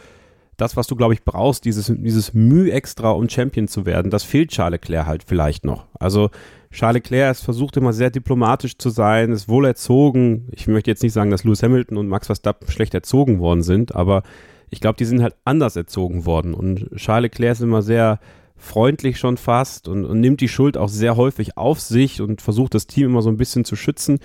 das, 0.58 0.78
was 0.78 0.88
du, 0.88 0.95
glaube 0.95 1.14
ich, 1.14 1.24
brauchst, 1.24 1.66
dieses, 1.66 1.91
dieses 1.95 2.34
Mühe 2.34 2.72
extra, 2.72 3.12
um 3.12 3.30
Champion 3.30 3.68
zu 3.68 3.86
werden, 3.86 4.12
das 4.12 4.24
fehlt 4.24 4.51
Charles 4.51 4.80
Leclerc 4.82 5.06
halt 5.06 5.24
vielleicht 5.26 5.66
noch. 5.66 5.88
Also 5.99 6.30
Charles 6.72 6.95
Leclerc 6.95 7.32
ist 7.32 7.43
versucht 7.43 7.78
immer 7.78 7.93
sehr 7.93 8.10
diplomatisch 8.10 8.78
zu 8.78 8.89
sein, 8.89 9.32
ist 9.32 9.49
wohl 9.49 9.66
erzogen. 9.66 10.47
Ich 10.51 10.68
möchte 10.68 10.91
jetzt 10.91 11.03
nicht 11.03 11.14
sagen, 11.14 11.32
dass 11.32 11.43
Lewis 11.43 11.64
Hamilton 11.64 11.97
und 11.97 12.08
Max 12.08 12.28
Verstappen 12.28 12.70
schlecht 12.70 12.93
erzogen 12.93 13.39
worden 13.39 13.64
sind, 13.64 13.95
aber 13.95 14.24
ich 14.70 14.82
glaube, 14.82 14.97
die 14.97 15.06
sind 15.06 15.22
halt 15.22 15.36
anders 15.45 15.76
erzogen 15.76 16.26
worden. 16.26 16.53
Und 16.53 16.89
Charles 16.95 17.32
Leclerc 17.32 17.53
ist 17.53 17.62
immer 17.62 17.82
sehr 17.82 18.20
freundlich 18.58 19.20
schon 19.20 19.38
fast 19.38 19.88
und, 19.88 20.06
und 20.06 20.20
nimmt 20.20 20.41
die 20.41 20.47
Schuld 20.47 20.78
auch 20.78 20.89
sehr 20.89 21.18
häufig 21.18 21.58
auf 21.58 21.80
sich 21.80 22.22
und 22.22 22.41
versucht 22.41 22.74
das 22.74 22.88
Team 22.88 23.08
immer 23.08 23.22
so 23.22 23.30
ein 23.30 23.38
bisschen 23.38 23.66
zu 23.66 23.76
schützen. 23.76 24.20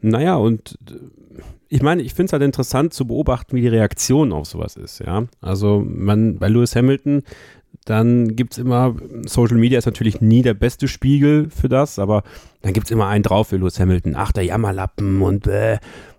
Naja, 0.00 0.36
und 0.36 0.78
ich 1.68 1.82
meine, 1.82 2.02
ich 2.02 2.14
finde 2.14 2.26
es 2.26 2.32
halt 2.32 2.42
interessant 2.42 2.94
zu 2.94 3.06
beobachten, 3.06 3.56
wie 3.56 3.60
die 3.60 3.68
Reaktion 3.68 4.32
auf 4.32 4.46
sowas 4.46 4.76
ist, 4.76 5.00
ja. 5.00 5.24
Also 5.40 5.84
man, 5.86 6.38
bei 6.38 6.48
Lewis 6.48 6.76
Hamilton, 6.76 7.22
dann 7.84 8.36
gibt 8.36 8.52
es 8.52 8.58
immer, 8.58 8.94
Social 9.26 9.56
Media 9.56 9.78
ist 9.78 9.86
natürlich 9.86 10.20
nie 10.20 10.42
der 10.42 10.54
beste 10.54 10.88
Spiegel 10.88 11.50
für 11.50 11.68
das, 11.68 11.98
aber 11.98 12.22
dann 12.62 12.72
gibt 12.72 12.86
es 12.86 12.90
immer 12.90 13.08
einen 13.08 13.22
drauf 13.22 13.48
für 13.48 13.56
Lewis 13.56 13.80
Hamilton, 13.80 14.14
ach, 14.16 14.32
der 14.32 14.44
Jammerlappen 14.44 15.22
und 15.22 15.46
äh, 15.46 15.78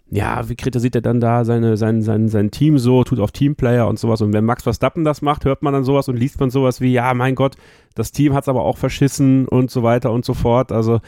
ja, 0.09 0.47
wie 0.47 0.55
kritisiert 0.55 0.95
er 0.95 1.01
dann 1.01 1.19
da 1.19 1.43
seine, 1.43 1.75
sein, 1.75 2.01
sein, 2.01 2.29
sein 2.29 2.51
Team 2.51 2.77
so, 2.77 3.03
tut 3.03 3.19
auf 3.19 3.31
Teamplayer 3.31 3.87
und 3.87 3.99
sowas. 3.99 4.21
Und 4.21 4.31
wenn 4.31 4.45
Max 4.45 4.63
Verstappen 4.63 5.03
das 5.03 5.21
macht, 5.21 5.43
hört 5.43 5.63
man 5.63 5.73
dann 5.73 5.83
sowas 5.83 6.07
und 6.07 6.15
liest 6.15 6.39
man 6.39 6.49
sowas 6.49 6.79
wie, 6.79 6.93
ja, 6.93 7.13
mein 7.13 7.35
Gott, 7.35 7.57
das 7.93 8.13
Team 8.13 8.33
hat 8.33 8.45
es 8.45 8.47
aber 8.47 8.63
auch 8.63 8.77
verschissen 8.77 9.47
und 9.47 9.69
so 9.69 9.83
weiter 9.83 10.11
und 10.11 10.23
so 10.23 10.33
fort. 10.33 10.71
Also 10.71 11.01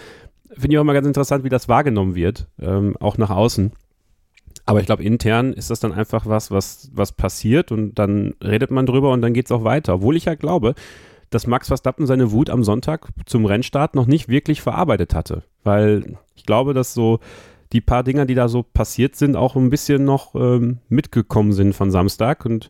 finde 0.50 0.72
ich 0.72 0.78
auch 0.78 0.82
immer 0.82 0.94
ganz 0.94 1.08
interessant, 1.08 1.46
wie 1.46 1.50
das 1.50 1.70
wahrgenommen 1.70 2.16
wird, 2.16 2.48
ähm, 2.60 2.98
auch 3.00 3.18
nach 3.18 3.30
außen. 3.30 3.72
Aber 4.70 4.82
ich 4.82 4.86
glaube, 4.86 5.04
intern 5.04 5.54
ist 5.54 5.72
das 5.72 5.80
dann 5.80 5.94
einfach 5.94 6.28
was, 6.28 6.52
was, 6.52 6.92
was 6.94 7.12
passiert 7.12 7.72
und 7.72 7.96
dann 7.96 8.36
redet 8.44 8.70
man 8.70 8.86
drüber 8.86 9.12
und 9.12 9.22
dann 9.22 9.34
geht 9.34 9.46
es 9.46 9.52
auch 9.52 9.64
weiter. 9.64 9.96
Obwohl 9.96 10.16
ich 10.16 10.26
ja 10.26 10.36
glaube, 10.36 10.76
dass 11.32 11.48
Max 11.48 11.70
Verstappen 11.70 12.06
seine 12.06 12.32
Wut 12.32 12.52
am 12.52 12.64
Sonntag 12.64 13.08
zum 13.26 13.46
Rennstart 13.46 13.96
noch 13.96 14.06
nicht 14.06 14.30
wirklich 14.30 14.62
verarbeitet 14.62 15.16
hatte. 15.16 15.42
Weil 15.64 16.18
ich 16.36 16.46
glaube, 16.46 16.76
dass 16.76 16.94
so 16.94 17.20
die 17.74 17.82
paar 17.82 18.04
Dinger, 18.04 18.28
die 18.28 18.36
da 18.36 18.48
so 18.48 18.62
passiert 18.62 19.16
sind, 19.16 19.36
auch 19.36 19.56
ein 19.56 19.72
bisschen 19.72 20.06
noch 20.06 20.36
ähm, 20.36 20.78
mitgekommen 20.88 21.52
sind 21.52 21.74
von 21.74 21.90
Samstag. 21.90 22.46
Und 22.46 22.70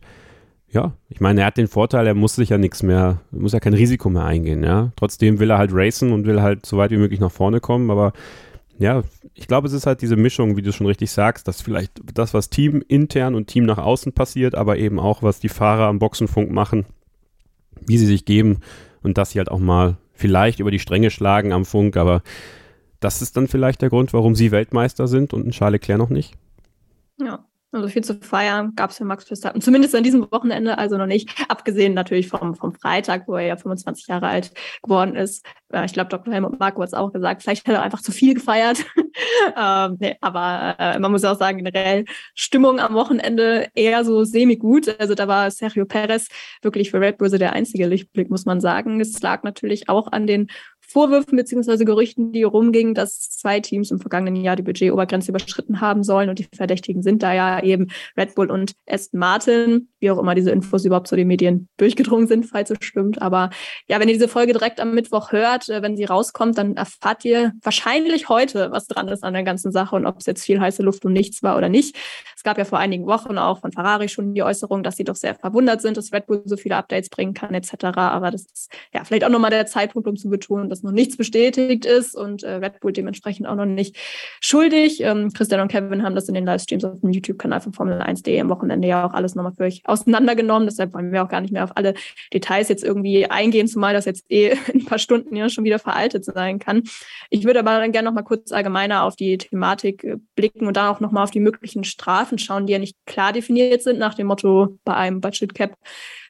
ja, 0.68 0.94
ich 1.10 1.20
meine, 1.20 1.42
er 1.42 1.48
hat 1.48 1.58
den 1.58 1.68
Vorteil, 1.68 2.06
er 2.06 2.14
muss 2.14 2.36
sich 2.36 2.48
ja 2.48 2.56
nichts 2.56 2.82
mehr, 2.82 3.20
muss 3.30 3.52
ja 3.52 3.60
kein 3.60 3.74
Risiko 3.74 4.08
mehr 4.08 4.24
eingehen, 4.24 4.64
ja. 4.64 4.92
Trotzdem 4.96 5.38
will 5.38 5.50
er 5.50 5.58
halt 5.58 5.72
racen 5.74 6.12
und 6.12 6.24
will 6.24 6.40
halt 6.40 6.64
so 6.64 6.78
weit 6.78 6.92
wie 6.92 6.96
möglich 6.96 7.20
nach 7.20 7.32
vorne 7.32 7.60
kommen, 7.60 7.90
aber 7.90 8.14
ja, 8.80 9.02
ich 9.34 9.46
glaube, 9.46 9.68
es 9.68 9.74
ist 9.74 9.86
halt 9.86 10.00
diese 10.00 10.16
Mischung, 10.16 10.56
wie 10.56 10.62
du 10.62 10.72
schon 10.72 10.86
richtig 10.86 11.10
sagst, 11.10 11.46
dass 11.46 11.60
vielleicht 11.60 12.00
das, 12.14 12.32
was 12.32 12.48
Team 12.48 12.82
intern 12.88 13.34
und 13.34 13.46
Team 13.46 13.66
nach 13.66 13.76
außen 13.76 14.12
passiert, 14.12 14.54
aber 14.54 14.78
eben 14.78 14.98
auch, 14.98 15.22
was 15.22 15.38
die 15.38 15.50
Fahrer 15.50 15.86
am 15.86 15.98
Boxenfunk 15.98 16.50
machen, 16.50 16.86
wie 17.86 17.98
sie 17.98 18.06
sich 18.06 18.24
geben 18.24 18.60
und 19.02 19.18
dass 19.18 19.32
sie 19.32 19.38
halt 19.38 19.50
auch 19.50 19.58
mal 19.58 19.98
vielleicht 20.14 20.60
über 20.60 20.70
die 20.70 20.78
Stränge 20.78 21.10
schlagen 21.10 21.52
am 21.52 21.66
Funk, 21.66 21.98
aber 21.98 22.22
das 23.00 23.20
ist 23.20 23.36
dann 23.36 23.48
vielleicht 23.48 23.82
der 23.82 23.90
Grund, 23.90 24.14
warum 24.14 24.34
sie 24.34 24.50
Weltmeister 24.50 25.08
sind 25.08 25.34
und 25.34 25.46
ein 25.46 25.50
Charles 25.50 25.80
Leclerc 25.80 25.98
noch 25.98 26.10
nicht. 26.10 26.34
Ja. 27.18 27.44
Also 27.72 27.86
viel 27.88 28.02
zu 28.02 28.14
feiern 28.16 28.72
gab 28.74 28.90
es 28.90 28.98
für 28.98 29.04
Max 29.04 29.24
Verstappen, 29.24 29.60
zumindest 29.60 29.94
an 29.94 30.02
diesem 30.02 30.30
Wochenende 30.32 30.76
also 30.76 30.96
noch 30.96 31.06
nicht, 31.06 31.30
abgesehen 31.48 31.94
natürlich 31.94 32.28
vom, 32.28 32.56
vom 32.56 32.74
Freitag, 32.74 33.28
wo 33.28 33.36
er 33.36 33.46
ja 33.46 33.56
25 33.56 34.08
Jahre 34.08 34.26
alt 34.26 34.52
geworden 34.82 35.14
ist. 35.14 35.46
Ich 35.84 35.92
glaube, 35.92 36.08
Dr. 36.08 36.34
Helmut 36.34 36.58
Marko 36.58 36.82
hat 36.82 36.88
es 36.88 36.94
auch 36.94 37.12
gesagt, 37.12 37.42
vielleicht 37.42 37.68
hat 37.68 37.74
er 37.76 37.82
einfach 37.82 38.02
zu 38.02 38.10
viel 38.10 38.34
gefeiert. 38.34 38.84
ähm, 39.56 39.96
nee, 40.00 40.16
aber 40.20 40.74
äh, 40.80 40.98
man 40.98 41.12
muss 41.12 41.24
auch 41.24 41.38
sagen, 41.38 41.58
generell 41.58 42.06
Stimmung 42.34 42.80
am 42.80 42.94
Wochenende 42.94 43.68
eher 43.76 44.04
so 44.04 44.24
semi-gut. 44.24 44.96
Also 44.98 45.14
da 45.14 45.28
war 45.28 45.48
Sergio 45.52 45.86
Perez 45.86 46.26
wirklich 46.62 46.90
für 46.90 47.00
Red 47.00 47.18
Bull 47.18 47.30
der 47.30 47.52
einzige 47.52 47.86
Lichtblick, 47.86 48.30
muss 48.30 48.46
man 48.46 48.60
sagen. 48.60 49.00
Es 49.00 49.22
lag 49.22 49.44
natürlich 49.44 49.88
auch 49.88 50.10
an 50.10 50.26
den 50.26 50.48
Vorwürfen 50.90 51.36
beziehungsweise 51.36 51.84
Gerüchten, 51.84 52.32
die 52.32 52.42
rumgingen, 52.42 52.94
dass 52.94 53.30
zwei 53.30 53.60
Teams 53.60 53.90
im 53.90 54.00
vergangenen 54.00 54.42
Jahr 54.42 54.56
die 54.56 54.62
Budgetobergrenze 54.62 55.30
überschritten 55.30 55.80
haben 55.80 56.02
sollen 56.02 56.28
und 56.28 56.38
die 56.38 56.48
Verdächtigen 56.52 57.02
sind 57.02 57.22
da 57.22 57.32
ja 57.32 57.62
eben 57.62 57.88
Red 58.16 58.34
Bull 58.34 58.50
und 58.50 58.72
Aston 58.88 59.20
Martin, 59.20 59.88
wie 60.00 60.10
auch 60.10 60.18
immer 60.18 60.34
diese 60.34 60.50
Infos 60.50 60.84
überhaupt 60.84 61.06
zu 61.06 61.14
den 61.14 61.28
Medien 61.28 61.68
durchgedrungen 61.76 62.26
sind, 62.26 62.46
falls 62.46 62.70
es 62.70 62.78
stimmt. 62.80 63.22
Aber 63.22 63.50
ja, 63.86 64.00
wenn 64.00 64.08
ihr 64.08 64.14
diese 64.14 64.26
Folge 64.28 64.52
direkt 64.52 64.80
am 64.80 64.94
Mittwoch 64.94 65.30
hört, 65.30 65.68
äh, 65.68 65.80
wenn 65.82 65.96
sie 65.96 66.04
rauskommt, 66.04 66.58
dann 66.58 66.76
erfahrt 66.76 67.24
ihr 67.24 67.52
wahrscheinlich 67.62 68.28
heute, 68.28 68.70
was 68.72 68.88
dran 68.88 69.08
ist 69.08 69.22
an 69.22 69.34
der 69.34 69.44
ganzen 69.44 69.70
Sache 69.70 69.94
und 69.94 70.06
ob 70.06 70.18
es 70.18 70.26
jetzt 70.26 70.44
viel 70.44 70.60
heiße 70.60 70.82
Luft 70.82 71.04
und 71.04 71.12
nichts 71.12 71.42
war 71.42 71.56
oder 71.56 71.68
nicht. 71.68 71.96
Es 72.40 72.44
gab 72.44 72.56
ja 72.56 72.64
vor 72.64 72.78
einigen 72.78 73.04
Wochen 73.04 73.36
auch 73.36 73.58
von 73.58 73.70
Ferrari 73.70 74.08
schon 74.08 74.32
die 74.32 74.42
Äußerung, 74.42 74.82
dass 74.82 74.96
sie 74.96 75.04
doch 75.04 75.14
sehr 75.14 75.34
verwundert 75.34 75.82
sind, 75.82 75.98
dass 75.98 76.10
Red 76.10 76.24
Bull 76.24 76.40
so 76.46 76.56
viele 76.56 76.74
Updates 76.76 77.10
bringen 77.10 77.34
kann 77.34 77.52
etc. 77.52 77.84
Aber 77.96 78.30
das 78.30 78.46
ist 78.46 78.72
ja 78.94 79.04
vielleicht 79.04 79.24
auch 79.24 79.28
nochmal 79.28 79.50
der 79.50 79.66
Zeitpunkt, 79.66 80.08
um 80.08 80.16
zu 80.16 80.30
betonen, 80.30 80.70
dass 80.70 80.82
noch 80.82 80.90
nichts 80.90 81.18
bestätigt 81.18 81.84
ist 81.84 82.16
und 82.16 82.42
äh, 82.42 82.52
Red 82.52 82.80
Bull 82.80 82.94
dementsprechend 82.94 83.46
auch 83.46 83.56
noch 83.56 83.66
nicht 83.66 83.98
schuldig. 84.40 85.02
Ähm, 85.02 85.30
Christian 85.34 85.60
und 85.60 85.68
Kevin 85.68 86.02
haben 86.02 86.14
das 86.14 86.28
in 86.28 86.34
den 86.34 86.46
Livestreams 86.46 86.82
auf 86.82 86.98
dem 87.02 87.10
YouTube-Kanal 87.10 87.60
von 87.60 87.74
Formel1.de 87.74 88.40
am 88.40 88.48
Wochenende 88.48 88.88
ja 88.88 89.06
auch 89.06 89.12
alles 89.12 89.34
nochmal 89.34 89.52
für 89.52 89.64
euch 89.64 89.82
auseinandergenommen. 89.84 90.66
Deshalb 90.66 90.94
wollen 90.94 91.12
wir 91.12 91.22
auch 91.22 91.28
gar 91.28 91.42
nicht 91.42 91.52
mehr 91.52 91.64
auf 91.64 91.76
alle 91.76 91.92
Details 92.32 92.70
jetzt 92.70 92.84
irgendwie 92.84 93.26
eingehen, 93.26 93.68
zumal 93.68 93.92
das 93.92 94.06
jetzt 94.06 94.24
eh 94.30 94.52
in 94.72 94.80
ein 94.80 94.84
paar 94.86 94.98
Stunden 94.98 95.36
ja 95.36 95.50
schon 95.50 95.64
wieder 95.64 95.78
veraltet 95.78 96.24
sein 96.24 96.58
kann. 96.58 96.84
Ich 97.28 97.44
würde 97.44 97.58
aber 97.58 97.78
dann 97.80 97.92
gerne 97.92 98.08
nochmal 98.08 98.24
kurz 98.24 98.50
allgemeiner 98.50 99.04
auf 99.04 99.14
die 99.14 99.36
Thematik 99.36 100.04
äh, 100.04 100.16
blicken 100.36 100.66
und 100.66 100.78
dann 100.78 100.86
auch 100.86 101.00
nochmal 101.00 101.24
auf 101.24 101.30
die 101.30 101.40
möglichen 101.40 101.84
Strafen 101.84 102.29
schauen, 102.38 102.66
die 102.66 102.72
ja 102.72 102.78
nicht 102.78 102.96
klar 103.06 103.32
definiert 103.32 103.82
sind, 103.82 103.98
nach 103.98 104.14
dem 104.14 104.28
Motto, 104.28 104.78
bei 104.84 104.94
einem 104.94 105.20
Budget 105.20 105.54
Cap 105.54 105.76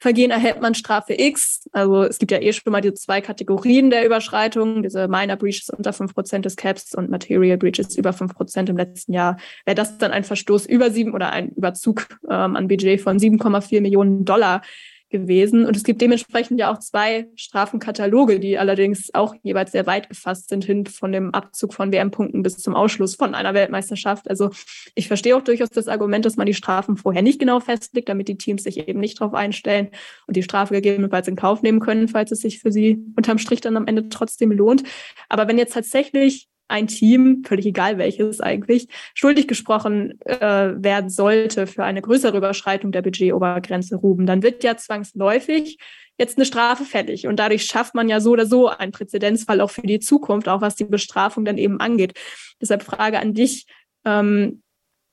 Vergehen 0.03 0.30
erhält 0.30 0.62
man 0.62 0.74
Strafe 0.74 1.12
X. 1.12 1.68
Also 1.72 2.05
es 2.05 2.18
gibt 2.18 2.32
ja 2.32 2.40
eh 2.40 2.55
schon 2.55 2.72
mal 2.72 2.80
diese 2.80 2.94
zwei 2.94 3.20
Kategorien 3.20 3.90
der 3.90 4.07
Überschreitung, 4.07 4.82
diese 4.82 5.09
Minor 5.09 5.36
Breaches 5.36 5.68
unter 5.68 5.90
5% 5.90 6.40
des 6.40 6.57
Caps 6.57 6.94
und 6.94 7.11
Material 7.11 7.59
Breaches 7.59 7.96
über 7.98 8.11
5% 8.11 8.70
im 8.70 8.78
letzten 8.78 9.12
Jahr. 9.12 9.36
Wäre 9.66 9.74
das 9.74 9.98
dann 9.98 10.11
ein 10.11 10.24
Verstoß 10.24 10.64
über 10.64 10.90
sieben 10.90 11.12
oder 11.12 11.32
ein 11.32 11.51
Überzug 11.51 12.09
ähm, 12.30 12.57
an 12.57 12.66
Budget 12.66 13.03
von 13.03 13.18
7,4 13.18 13.82
Millionen 13.82 14.24
Dollar, 14.24 14.62
gewesen. 15.11 15.66
Und 15.66 15.76
es 15.76 15.84
gibt 15.84 16.00
dementsprechend 16.00 16.58
ja 16.58 16.72
auch 16.72 16.78
zwei 16.78 17.28
Strafenkataloge, 17.34 18.40
die 18.40 18.58
allerdings 18.58 19.12
auch 19.12 19.34
jeweils 19.42 19.72
sehr 19.72 19.86
weit 19.86 20.08
gefasst 20.08 20.48
sind, 20.48 20.64
hin 20.64 20.86
von 20.86 21.12
dem 21.12 21.34
Abzug 21.34 21.74
von 21.74 21.92
WM-Punkten 21.92 22.42
bis 22.42 22.56
zum 22.58 22.74
Ausschluss 22.74 23.16
von 23.16 23.34
einer 23.34 23.54
Weltmeisterschaft. 23.54 24.30
Also 24.30 24.50
ich 24.94 25.08
verstehe 25.08 25.36
auch 25.36 25.42
durchaus 25.42 25.70
das 25.70 25.88
Argument, 25.88 26.24
dass 26.24 26.36
man 26.36 26.46
die 26.46 26.54
Strafen 26.54 26.96
vorher 26.96 27.22
nicht 27.22 27.38
genau 27.38 27.61
festlegt, 27.61 28.08
damit 28.08 28.28
die 28.28 28.38
Teams 28.38 28.62
sich 28.62 28.88
eben 28.88 29.00
nicht 29.00 29.20
darauf 29.20 29.34
einstellen 29.34 29.90
und 30.26 30.36
die 30.36 30.42
Strafe 30.42 30.74
gegebenenfalls 30.74 31.28
in 31.28 31.36
Kauf 31.36 31.62
nehmen 31.62 31.80
können, 31.80 32.08
falls 32.08 32.30
es 32.30 32.40
sich 32.40 32.61
für 32.61 32.72
sie 32.72 32.98
unterm 33.16 33.38
Strich 33.38 33.61
dann 33.61 33.76
am 33.76 33.86
Ende 33.86 34.08
trotzdem 34.08 34.52
lohnt. 34.52 34.84
Aber 35.28 35.48
wenn 35.48 35.58
jetzt 35.58 35.74
tatsächlich 35.74 36.48
ein 36.70 36.86
Team, 36.86 37.42
völlig 37.44 37.66
egal 37.66 37.98
welches 37.98 38.40
eigentlich, 38.40 38.88
schuldig 39.14 39.48
gesprochen 39.48 40.18
äh, 40.24 40.38
werden 40.40 41.10
sollte 41.10 41.66
für 41.66 41.84
eine 41.84 42.02
größere 42.02 42.36
Überschreitung 42.36 42.92
der 42.92 43.02
Budgetobergrenze 43.02 43.96
Ruben, 43.96 44.26
dann 44.26 44.42
wird 44.42 44.64
ja 44.64 44.76
zwangsläufig 44.76 45.78
jetzt 46.18 46.38
eine 46.38 46.44
Strafe 46.44 46.84
fällig. 46.84 47.26
Und 47.26 47.36
dadurch 47.36 47.64
schafft 47.64 47.94
man 47.94 48.08
ja 48.08 48.20
so 48.20 48.32
oder 48.32 48.46
so 48.46 48.68
einen 48.68 48.92
Präzedenzfall 48.92 49.60
auch 49.60 49.70
für 49.70 49.82
die 49.82 50.00
Zukunft, 50.00 50.48
auch 50.48 50.60
was 50.60 50.76
die 50.76 50.84
Bestrafung 50.84 51.44
dann 51.44 51.58
eben 51.58 51.80
angeht. 51.80 52.14
Deshalb 52.60 52.82
Frage 52.82 53.18
an 53.18 53.34
dich. 53.34 53.66
Ähm, 54.04 54.62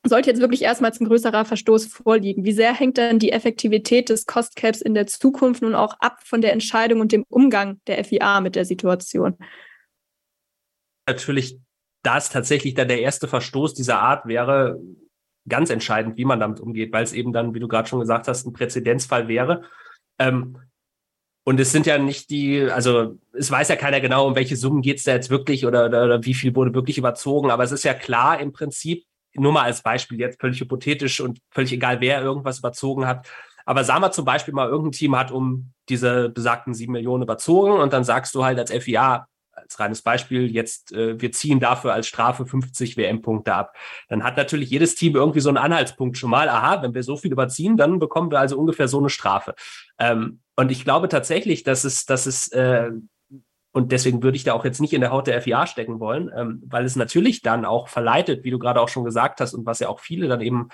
sollte 0.03 0.29
jetzt 0.29 0.41
wirklich 0.41 0.61
erstmals 0.61 0.99
ein 0.99 1.07
größerer 1.07 1.45
Verstoß 1.45 1.87
vorliegen, 1.87 2.45
wie 2.45 2.51
sehr 2.51 2.73
hängt 2.73 2.97
dann 2.97 3.19
die 3.19 3.31
Effektivität 3.31 4.09
des 4.09 4.25
Cost 4.25 4.55
Caps 4.55 4.81
in 4.81 4.93
der 4.93 5.07
Zukunft 5.07 5.61
nun 5.61 5.75
auch 5.75 5.95
ab 5.99 6.19
von 6.23 6.41
der 6.41 6.53
Entscheidung 6.53 7.01
und 7.01 7.11
dem 7.11 7.25
Umgang 7.29 7.79
der 7.87 8.03
FIA 8.03 8.41
mit 8.41 8.55
der 8.55 8.65
Situation? 8.65 9.37
Natürlich 11.07 11.59
das 12.03 12.29
tatsächlich 12.29 12.73
dann 12.73 12.87
der 12.87 13.01
erste 13.01 13.27
Verstoß 13.27 13.73
dieser 13.73 13.99
Art 13.99 14.27
wäre, 14.27 14.79
ganz 15.47 15.69
entscheidend, 15.69 16.17
wie 16.17 16.25
man 16.25 16.39
damit 16.39 16.59
umgeht, 16.59 16.91
weil 16.91 17.03
es 17.03 17.13
eben 17.13 17.33
dann, 17.33 17.53
wie 17.53 17.59
du 17.59 17.67
gerade 17.67 17.87
schon 17.87 17.99
gesagt 17.99 18.27
hast, 18.27 18.45
ein 18.45 18.53
Präzedenzfall 18.53 19.27
wäre. 19.27 19.63
Ähm, 20.19 20.57
und 21.45 21.59
es 21.59 21.71
sind 21.71 21.85
ja 21.85 21.97
nicht 21.97 22.29
die, 22.29 22.61
also 22.63 23.17
es 23.31 23.49
weiß 23.49 23.69
ja 23.69 23.77
keiner 23.77 24.01
genau, 24.01 24.27
um 24.27 24.35
welche 24.35 24.57
Summen 24.57 24.81
geht 24.81 24.97
es 24.97 25.03
da 25.03 25.13
jetzt 25.13 25.29
wirklich 25.29 25.65
oder, 25.65 25.85
oder, 25.85 26.03
oder 26.03 26.25
wie 26.25 26.33
viel 26.33 26.53
wurde 26.53 26.73
wirklich 26.73 26.97
überzogen, 26.97 27.51
aber 27.51 27.63
es 27.63 27.71
ist 27.71 27.85
ja 27.85 27.93
klar 27.93 28.39
im 28.39 28.51
Prinzip, 28.51 29.05
nur 29.33 29.53
mal 29.53 29.63
als 29.63 29.81
Beispiel 29.81 30.19
jetzt 30.19 30.41
völlig 30.41 30.59
hypothetisch 30.59 31.21
und 31.21 31.39
völlig 31.51 31.71
egal, 31.71 32.01
wer 32.01 32.21
irgendwas 32.21 32.59
überzogen 32.59 33.07
hat. 33.07 33.29
Aber 33.65 33.83
sagen 33.83 34.01
wir 34.01 34.11
zum 34.11 34.25
Beispiel 34.25 34.53
mal, 34.53 34.67
irgendein 34.67 34.93
Team 34.93 35.15
hat 35.15 35.31
um 35.31 35.71
diese 35.89 36.29
besagten 36.29 36.73
sieben 36.73 36.93
Millionen 36.93 37.23
überzogen 37.23 37.73
und 37.73 37.93
dann 37.93 38.03
sagst 38.03 38.33
du 38.35 38.43
halt 38.43 38.59
als 38.59 38.71
FIA, 38.71 39.27
als 39.57 39.79
reines 39.79 40.01
Beispiel, 40.01 40.49
jetzt 40.51 40.91
äh, 40.93 41.19
wir 41.19 41.31
ziehen 41.31 41.59
dafür 41.59 41.93
als 41.93 42.07
Strafe 42.07 42.45
50 42.45 42.95
WM-Punkte 42.97 43.53
ab. 43.53 43.75
Dann 44.07 44.23
hat 44.23 44.37
natürlich 44.37 44.69
jedes 44.69 44.95
Team 44.95 45.15
irgendwie 45.15 45.39
so 45.39 45.49
einen 45.49 45.57
Anhaltspunkt 45.57 46.17
schon 46.17 46.29
mal. 46.29 46.47
Aha, 46.49 46.81
wenn 46.83 46.93
wir 46.93 47.03
so 47.03 47.17
viel 47.17 47.31
überziehen, 47.31 47.77
dann 47.77 47.99
bekommen 47.99 48.31
wir 48.31 48.39
also 48.39 48.57
ungefähr 48.57 48.87
so 48.87 48.99
eine 48.99 49.09
Strafe. 49.09 49.55
Ähm, 49.99 50.41
und 50.55 50.71
ich 50.71 50.83
glaube 50.83 51.09
tatsächlich, 51.09 51.63
dass 51.63 51.83
es, 51.83 52.05
dass 52.05 52.25
es 52.25 52.51
äh, 52.51 52.91
und 53.77 53.91
deswegen 53.91 54.23
würde 54.23 54.37
ich 54.37 54.43
da 54.43 54.53
auch 54.53 54.65
jetzt 54.65 54.81
nicht 54.81 54.93
in 54.93 55.01
der 55.01 55.11
Haut 55.11 55.27
der 55.27 55.39
FIA 55.39 55.67
stecken 55.67 55.99
wollen, 55.99 56.31
ähm, 56.35 56.63
weil 56.65 56.83
es 56.83 56.95
natürlich 56.95 57.43
dann 57.43 57.63
auch 57.63 57.89
verleitet, 57.89 58.43
wie 58.43 58.49
du 58.49 58.57
gerade 58.57 58.81
auch 58.81 58.89
schon 58.89 59.03
gesagt 59.03 59.39
hast 59.39 59.53
und 59.53 59.67
was 59.67 59.77
ja 59.77 59.87
auch 59.87 59.99
viele 59.99 60.27
dann 60.27 60.41
eben 60.41 60.69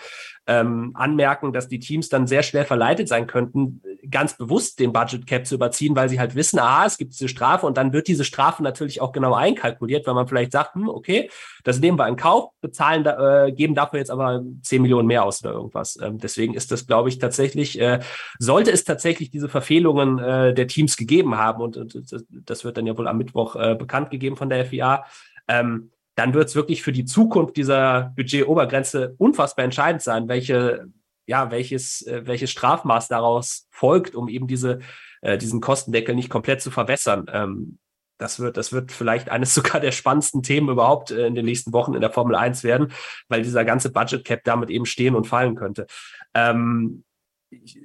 ähm, 0.48 0.92
anmerken, 0.94 1.52
dass 1.52 1.68
die 1.68 1.80
Teams 1.80 2.08
dann 2.08 2.28
sehr 2.28 2.44
schwer 2.44 2.66
verleitet 2.66 3.10
sein 3.10 3.28
könnten, 3.28 3.82
ganz 4.10 4.38
bewusst 4.38 4.80
den 4.80 4.94
Budget 4.94 5.28
Cap 5.28 5.46
zu 5.46 5.56
überziehen, 5.56 5.96
weil 5.96 6.08
sie 6.08 6.20
halt 6.20 6.36
wissen, 6.36 6.60
ah, 6.60 6.86
es 6.86 6.98
gibt 6.98 7.14
diese 7.14 7.28
Strafe 7.28 7.66
und 7.66 7.78
dann 7.78 7.94
wird 7.94 8.08
diese 8.08 8.24
Strafe 8.24 8.64
natürlich 8.64 9.02
auch 9.02 9.12
genau 9.12 9.34
einkalkuliert, 9.34 10.08
weil 10.08 10.14
man 10.14 10.28
vielleicht 10.28 10.52
sagt, 10.52 10.76
hm, 10.76 10.88
okay, 10.88 11.30
das 11.64 11.80
nehmen 11.80 11.98
wir 11.98 12.08
in 12.08 12.16
Kauf, 12.16 12.52
bezahlen, 12.62 13.06
äh, 13.06 13.52
geben 13.54 13.76
dafür 13.76 14.00
jetzt 14.00 14.12
aber 14.12 14.44
10 14.62 14.82
Millionen 14.82 15.08
mehr 15.08 15.24
aus 15.24 15.44
oder 15.44 15.54
irgendwas. 15.54 15.98
Ähm, 16.02 16.18
deswegen 16.18 16.54
ist 16.54 16.72
das, 16.72 16.88
glaube 16.88 17.10
ich, 17.10 17.20
tatsächlich, 17.20 17.80
äh, 17.80 18.00
sollte 18.40 18.72
es 18.72 18.84
tatsächlich 18.84 19.30
diese 19.30 19.50
Verfehlungen 19.50 20.20
äh, 20.20 20.54
der 20.54 20.68
Teams 20.68 20.98
gegeben 20.98 21.38
haben 21.38 21.62
und, 21.62 21.78
und 21.78 22.16
das 22.30 22.66
wird 22.66 22.78
dann 22.78 22.88
ja 22.88 22.93
wohl 22.98 23.08
am 23.08 23.18
Mittwoch 23.18 23.56
äh, 23.56 23.76
bekannt 23.76 24.10
gegeben 24.10 24.36
von 24.36 24.50
der 24.50 24.66
FIA, 24.66 25.06
ähm, 25.48 25.92
dann 26.16 26.34
wird 26.34 26.50
es 26.50 26.56
wirklich 26.56 26.84
für 26.84 26.92
die 26.92 27.06
Zukunft 27.06 27.58
dieser 27.58 28.14
Budgetobergrenze 28.16 29.16
unfassbar 29.18 29.66
entscheidend 29.66 30.02
sein, 30.02 30.28
welche, 30.28 30.88
ja, 31.26 31.50
welches, 31.52 32.06
äh, 32.06 32.22
welches 32.26 32.52
Strafmaß 32.52 33.08
daraus 33.08 33.68
folgt, 33.72 34.16
um 34.16 34.30
eben 34.30 34.48
diese, 34.48 34.80
äh, 35.22 35.38
diesen 35.38 35.62
Kostendeckel 35.62 36.14
nicht 36.16 36.30
komplett 36.30 36.62
zu 36.62 36.70
verwässern. 36.70 37.26
Ähm, 37.32 37.80
das 38.20 38.40
wird, 38.40 38.58
das 38.58 38.72
wird 38.72 38.92
vielleicht 38.92 39.30
eines 39.30 39.54
sogar 39.56 39.82
der 39.82 39.92
spannendsten 39.92 40.44
Themen 40.44 40.70
überhaupt 40.70 41.12
äh, 41.12 41.26
in 41.26 41.36
den 41.36 41.46
nächsten 41.46 41.74
Wochen 41.74 41.94
in 41.94 42.02
der 42.02 42.12
Formel 42.12 42.36
1 42.36 42.64
werden, 42.64 42.92
weil 43.28 43.42
dieser 43.42 43.66
ganze 43.66 43.92
Budget 43.92 44.24
Cap 44.24 44.44
damit 44.44 44.70
eben 44.70 44.86
stehen 44.86 45.16
und 45.16 45.28
fallen 45.28 45.56
könnte. 45.56 45.88
Ähm, 46.34 47.04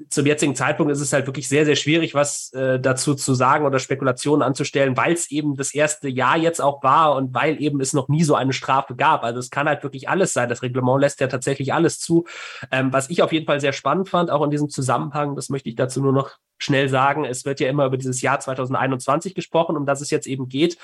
zum 0.09 0.27
jetzigen 0.27 0.55
Zeitpunkt 0.55 0.93
ist 0.93 1.01
es 1.01 1.13
halt 1.13 1.27
wirklich 1.27 1.49
sehr, 1.49 1.65
sehr 1.65 1.77
schwierig, 1.77 2.15
was 2.15 2.53
äh, 2.53 2.81
dazu 2.81 3.15
zu 3.15 3.35
sagen 3.35 3.67
oder 3.67 3.79
Spekulationen 3.79 4.43
anzustellen, 4.43 4.97
weil 4.97 5.13
es 5.13 5.31
eben 5.31 5.57
das 5.57 5.75
erste 5.75 6.09
Jahr 6.09 6.37
jetzt 6.37 6.61
auch 6.61 6.83
war 6.83 7.17
und 7.17 7.35
weil 7.35 7.61
eben 7.61 7.81
es 7.81 7.93
noch 7.93 8.09
nie 8.09 8.25
so 8.25 8.35
eine 8.35 8.53
Strafe 8.53 8.95
gab. 8.97 9.23
Also 9.25 9.39
es 9.39 9.51
kann 9.51 9.69
halt 9.69 9.83
wirklich 9.83 10.09
alles 10.09 10.33
sein. 10.33 10.49
Das 10.49 10.63
Reglement 10.63 11.01
lässt 11.01 11.21
ja 11.21 11.27
tatsächlich 11.27 11.73
alles 11.73 11.99
zu. 12.01 12.25
Ähm, 12.71 12.93
was 12.93 13.11
ich 13.11 13.23
auf 13.23 13.33
jeden 13.33 13.47
Fall 13.47 13.61
sehr 13.61 13.73
spannend 13.73 14.09
fand, 14.09 14.31
auch 14.31 14.43
in 14.43 14.51
diesem 14.51 14.69
Zusammenhang, 14.69 15.37
das 15.37 15.49
möchte 15.49 15.69
ich 15.69 15.77
dazu 15.77 16.01
nur 16.01 16.13
noch 16.13 16.31
schnell 16.59 16.89
sagen, 16.89 17.25
es 17.25 17.45
wird 17.45 17.61
ja 17.61 17.69
immer 17.69 17.87
über 17.87 17.97
dieses 17.97 18.21
Jahr 18.21 18.41
2021 18.41 19.35
gesprochen, 19.35 19.77
um 19.77 19.87
das 19.87 20.01
es 20.01 20.11
jetzt 20.11 20.27
eben 20.27 20.49
geht. 20.49 20.79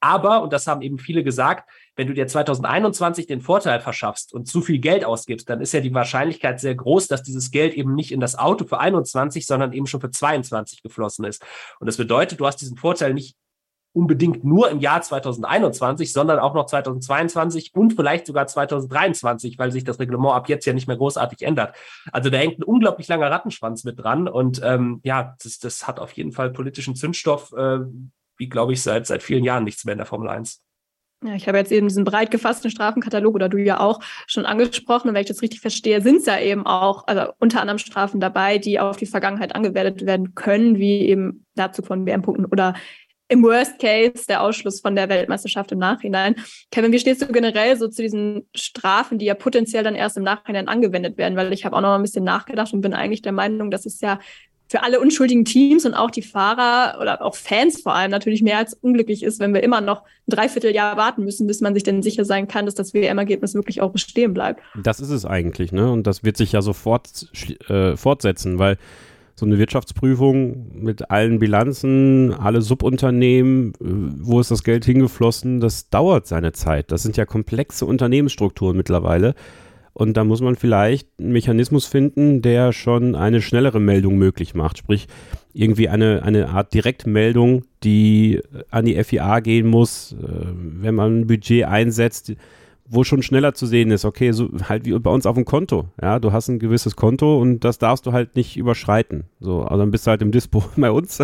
Aber, 0.00 0.42
und 0.42 0.52
das 0.52 0.66
haben 0.66 0.82
eben 0.82 0.98
viele 0.98 1.22
gesagt, 1.22 1.68
wenn 1.94 2.06
du 2.06 2.14
dir 2.14 2.26
2021 2.26 3.26
den 3.26 3.42
Vorteil 3.42 3.80
verschaffst 3.80 4.32
und 4.32 4.46
zu 4.46 4.62
viel 4.62 4.78
Geld 4.78 5.04
ausgibst, 5.04 5.48
dann 5.50 5.60
ist 5.60 5.72
ja 5.72 5.80
die 5.80 5.92
Wahrscheinlichkeit 5.92 6.58
sehr 6.58 6.74
groß, 6.74 7.08
dass 7.08 7.22
dieses 7.22 7.50
Geld 7.50 7.74
eben 7.74 7.94
nicht 7.94 8.10
in 8.10 8.20
das 8.20 8.38
Auto 8.38 8.64
für 8.64 8.80
21, 8.80 9.46
sondern 9.46 9.72
eben 9.72 9.86
schon 9.86 10.00
für 10.00 10.10
22 10.10 10.82
geflossen 10.82 11.24
ist. 11.26 11.44
Und 11.78 11.86
das 11.86 11.98
bedeutet, 11.98 12.40
du 12.40 12.46
hast 12.46 12.56
diesen 12.56 12.78
Vorteil 12.78 13.12
nicht 13.12 13.36
unbedingt 13.92 14.44
nur 14.44 14.70
im 14.70 14.78
Jahr 14.78 15.02
2021, 15.02 16.12
sondern 16.12 16.38
auch 16.38 16.54
noch 16.54 16.66
2022 16.66 17.74
und 17.74 17.94
vielleicht 17.94 18.26
sogar 18.26 18.46
2023, 18.46 19.58
weil 19.58 19.72
sich 19.72 19.84
das 19.84 19.98
Reglement 19.98 20.34
ab 20.34 20.48
jetzt 20.48 20.64
ja 20.64 20.72
nicht 20.72 20.86
mehr 20.86 20.96
großartig 20.96 21.42
ändert. 21.42 21.74
Also 22.12 22.30
da 22.30 22.38
hängt 22.38 22.60
ein 22.60 22.62
unglaublich 22.62 23.08
langer 23.08 23.30
Rattenschwanz 23.30 23.84
mit 23.84 23.98
dran 23.98 24.28
und 24.28 24.60
ähm, 24.62 25.00
ja, 25.02 25.34
das, 25.42 25.58
das 25.58 25.88
hat 25.88 25.98
auf 25.98 26.12
jeden 26.12 26.32
Fall 26.32 26.50
politischen 26.50 26.94
Zündstoff, 26.94 27.52
äh, 27.52 27.80
wie 28.40 28.48
glaube 28.48 28.72
ich 28.72 28.82
seit 28.82 29.06
seit 29.06 29.22
vielen 29.22 29.44
Jahren 29.44 29.64
nichts 29.64 29.84
mehr 29.84 29.92
in 29.92 29.98
der 29.98 30.06
Formel 30.06 30.28
1. 30.28 30.60
Ja, 31.22 31.34
ich 31.34 31.46
habe 31.46 31.58
jetzt 31.58 31.70
eben 31.70 31.86
diesen 31.86 32.04
breit 32.04 32.30
gefassten 32.30 32.70
Strafenkatalog 32.70 33.34
oder 33.34 33.50
du 33.50 33.58
ja 33.58 33.78
auch 33.78 34.00
schon 34.26 34.46
angesprochen. 34.46 35.08
Und 35.08 35.14
wenn 35.14 35.20
ich 35.20 35.28
das 35.28 35.42
richtig 35.42 35.60
verstehe, 35.60 36.00
sind 36.00 36.16
es 36.16 36.26
ja 36.26 36.40
eben 36.40 36.64
auch, 36.64 37.06
also 37.06 37.32
unter 37.38 37.60
anderem 37.60 37.76
Strafen 37.76 38.20
dabei, 38.20 38.56
die 38.56 38.80
auf 38.80 38.96
die 38.96 39.04
Vergangenheit 39.04 39.54
angewendet 39.54 40.06
werden 40.06 40.34
können, 40.34 40.78
wie 40.78 41.00
eben 41.08 41.44
dazu 41.56 41.82
von 41.82 42.06
WM-Punkten 42.06 42.46
oder 42.46 42.74
im 43.28 43.44
Worst 43.44 43.78
Case 43.78 44.24
der 44.28 44.42
Ausschluss 44.42 44.80
von 44.80 44.96
der 44.96 45.08
Weltmeisterschaft 45.10 45.70
im 45.72 45.78
Nachhinein. 45.78 46.36
Kevin, 46.72 46.90
wie 46.90 46.98
stehst 46.98 47.22
du 47.22 47.26
generell 47.26 47.76
so 47.76 47.86
zu 47.86 48.02
diesen 48.02 48.48
Strafen, 48.56 49.18
die 49.18 49.26
ja 49.26 49.34
potenziell 49.34 49.84
dann 49.84 49.94
erst 49.94 50.16
im 50.16 50.24
Nachhinein 50.24 50.68
angewendet 50.68 51.16
werden? 51.16 51.36
Weil 51.36 51.52
ich 51.52 51.64
habe 51.64 51.76
auch 51.76 51.80
noch 51.80 51.94
ein 51.94 52.02
bisschen 52.02 52.24
nachgedacht 52.24 52.72
und 52.72 52.80
bin 52.80 52.94
eigentlich 52.94 53.22
der 53.22 53.32
Meinung, 53.32 53.70
dass 53.70 53.86
es 53.86 54.00
ja 54.00 54.18
für 54.70 54.84
alle 54.84 55.00
unschuldigen 55.00 55.44
Teams 55.44 55.84
und 55.84 55.94
auch 55.94 56.12
die 56.12 56.22
Fahrer 56.22 57.00
oder 57.00 57.22
auch 57.22 57.34
Fans 57.34 57.82
vor 57.82 57.92
allem 57.92 58.12
natürlich 58.12 58.40
mehr 58.40 58.56
als 58.56 58.72
unglücklich 58.72 59.24
ist, 59.24 59.40
wenn 59.40 59.52
wir 59.52 59.64
immer 59.64 59.80
noch 59.80 60.02
ein 60.02 60.30
Dreivierteljahr 60.36 60.96
warten 60.96 61.24
müssen, 61.24 61.48
bis 61.48 61.60
man 61.60 61.74
sich 61.74 61.82
dann 61.82 62.04
sicher 62.04 62.24
sein 62.24 62.46
kann, 62.46 62.66
dass 62.66 62.76
das 62.76 62.94
WM-Ergebnis 62.94 63.54
wirklich 63.54 63.80
auch 63.80 63.90
bestehen 63.90 64.32
bleibt. 64.32 64.62
Das 64.80 65.00
ist 65.00 65.10
es 65.10 65.24
eigentlich, 65.24 65.72
ne? 65.72 65.90
Und 65.90 66.06
das 66.06 66.22
wird 66.22 66.36
sich 66.36 66.52
ja 66.52 66.62
sofort 66.62 67.26
äh, 67.68 67.96
fortsetzen, 67.96 68.60
weil 68.60 68.76
so 69.34 69.44
eine 69.44 69.58
Wirtschaftsprüfung 69.58 70.70
mit 70.80 71.10
allen 71.10 71.40
Bilanzen, 71.40 72.32
alle 72.32 72.62
Subunternehmen, 72.62 73.72
äh, 73.72 73.74
wo 74.20 74.38
ist 74.38 74.52
das 74.52 74.62
Geld 74.62 74.84
hingeflossen, 74.84 75.58
das 75.58 75.90
dauert 75.90 76.28
seine 76.28 76.52
Zeit. 76.52 76.92
Das 76.92 77.02
sind 77.02 77.16
ja 77.16 77.26
komplexe 77.26 77.86
Unternehmensstrukturen 77.86 78.76
mittlerweile. 78.76 79.34
Und 79.92 80.16
da 80.16 80.24
muss 80.24 80.40
man 80.40 80.56
vielleicht 80.56 81.08
einen 81.18 81.32
Mechanismus 81.32 81.86
finden, 81.86 82.42
der 82.42 82.72
schon 82.72 83.14
eine 83.14 83.42
schnellere 83.42 83.80
Meldung 83.80 84.16
möglich 84.16 84.54
macht. 84.54 84.78
Sprich, 84.78 85.08
irgendwie 85.52 85.88
eine, 85.88 86.22
eine 86.22 86.48
Art 86.50 86.72
Direktmeldung, 86.74 87.64
die 87.82 88.40
an 88.70 88.84
die 88.84 89.02
FIA 89.02 89.40
gehen 89.40 89.66
muss, 89.66 90.12
äh, 90.12 90.16
wenn 90.22 90.94
man 90.94 91.20
ein 91.20 91.26
Budget 91.26 91.64
einsetzt, 91.64 92.32
wo 92.92 93.04
schon 93.04 93.22
schneller 93.22 93.54
zu 93.54 93.66
sehen 93.66 93.92
ist, 93.92 94.04
okay, 94.04 94.32
so 94.32 94.50
halt 94.68 94.84
wie 94.84 94.98
bei 94.98 95.10
uns 95.10 95.24
auf 95.24 95.36
dem 95.36 95.44
Konto. 95.44 95.86
Ja, 96.02 96.18
du 96.18 96.32
hast 96.32 96.48
ein 96.48 96.58
gewisses 96.58 96.96
Konto 96.96 97.40
und 97.40 97.60
das 97.60 97.78
darfst 97.78 98.04
du 98.04 98.12
halt 98.12 98.34
nicht 98.34 98.56
überschreiten. 98.56 99.24
So, 99.38 99.62
also 99.62 99.78
dann 99.78 99.92
bist 99.92 100.06
du 100.06 100.10
halt 100.10 100.22
im 100.22 100.32
Dispo 100.32 100.64
bei 100.76 100.90
uns. 100.90 101.22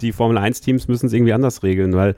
Die 0.00 0.12
Formel 0.12 0.38
1 0.38 0.60
Teams 0.60 0.86
müssen 0.86 1.06
es 1.06 1.12
irgendwie 1.12 1.32
anders 1.32 1.64
regeln, 1.64 1.94
weil 1.94 2.14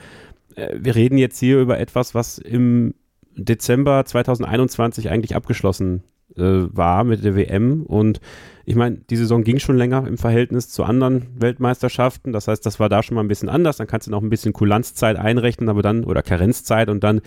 äh, 0.54 0.76
wir 0.78 0.94
reden 0.94 1.16
jetzt 1.16 1.38
hier 1.38 1.60
über 1.60 1.78
etwas, 1.78 2.14
was 2.14 2.38
im 2.38 2.94
Dezember 3.38 4.04
2021 4.04 5.10
eigentlich 5.10 5.36
abgeschlossen 5.36 6.02
äh, 6.36 6.42
war 6.42 7.04
mit 7.04 7.24
der 7.24 7.36
WM. 7.36 7.82
Und 7.82 8.20
ich 8.64 8.74
meine, 8.74 8.98
die 9.10 9.16
Saison 9.16 9.44
ging 9.44 9.58
schon 9.58 9.76
länger 9.76 10.06
im 10.06 10.18
Verhältnis 10.18 10.68
zu 10.68 10.84
anderen 10.84 11.28
Weltmeisterschaften. 11.38 12.32
Das 12.32 12.48
heißt, 12.48 12.64
das 12.66 12.78
war 12.78 12.88
da 12.88 13.02
schon 13.02 13.14
mal 13.14 13.22
ein 13.22 13.28
bisschen 13.28 13.48
anders. 13.48 13.78
Dann 13.78 13.86
kannst 13.86 14.06
du 14.06 14.10
noch 14.10 14.22
ein 14.22 14.30
bisschen 14.30 14.52
Kulanzzeit 14.52 15.16
einrechnen, 15.16 15.68
aber 15.68 15.82
dann, 15.82 16.04
oder 16.04 16.22
Karenzzeit 16.22 16.88
und 16.88 17.02
dann 17.02 17.20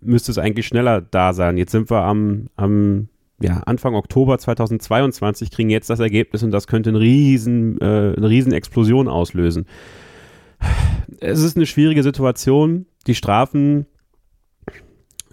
müsste 0.00 0.30
es 0.30 0.38
eigentlich 0.38 0.66
schneller 0.66 1.00
da 1.00 1.32
sein. 1.32 1.56
Jetzt 1.56 1.72
sind 1.72 1.90
wir 1.90 2.02
am, 2.02 2.46
am 2.56 3.08
ja, 3.40 3.62
Anfang 3.66 3.94
Oktober 3.94 4.38
2022, 4.38 5.50
kriegen 5.50 5.70
jetzt 5.70 5.90
das 5.90 6.00
Ergebnis 6.00 6.42
und 6.42 6.52
das 6.52 6.66
könnte 6.66 6.90
einen 6.90 6.96
riesen, 6.96 7.80
äh, 7.80 8.14
eine 8.16 8.28
riesen 8.28 8.52
Explosion 8.52 9.08
auslösen. 9.08 9.66
Es 11.20 11.42
ist 11.42 11.56
eine 11.56 11.66
schwierige 11.66 12.02
Situation. 12.02 12.86
Die 13.06 13.14
Strafen 13.14 13.86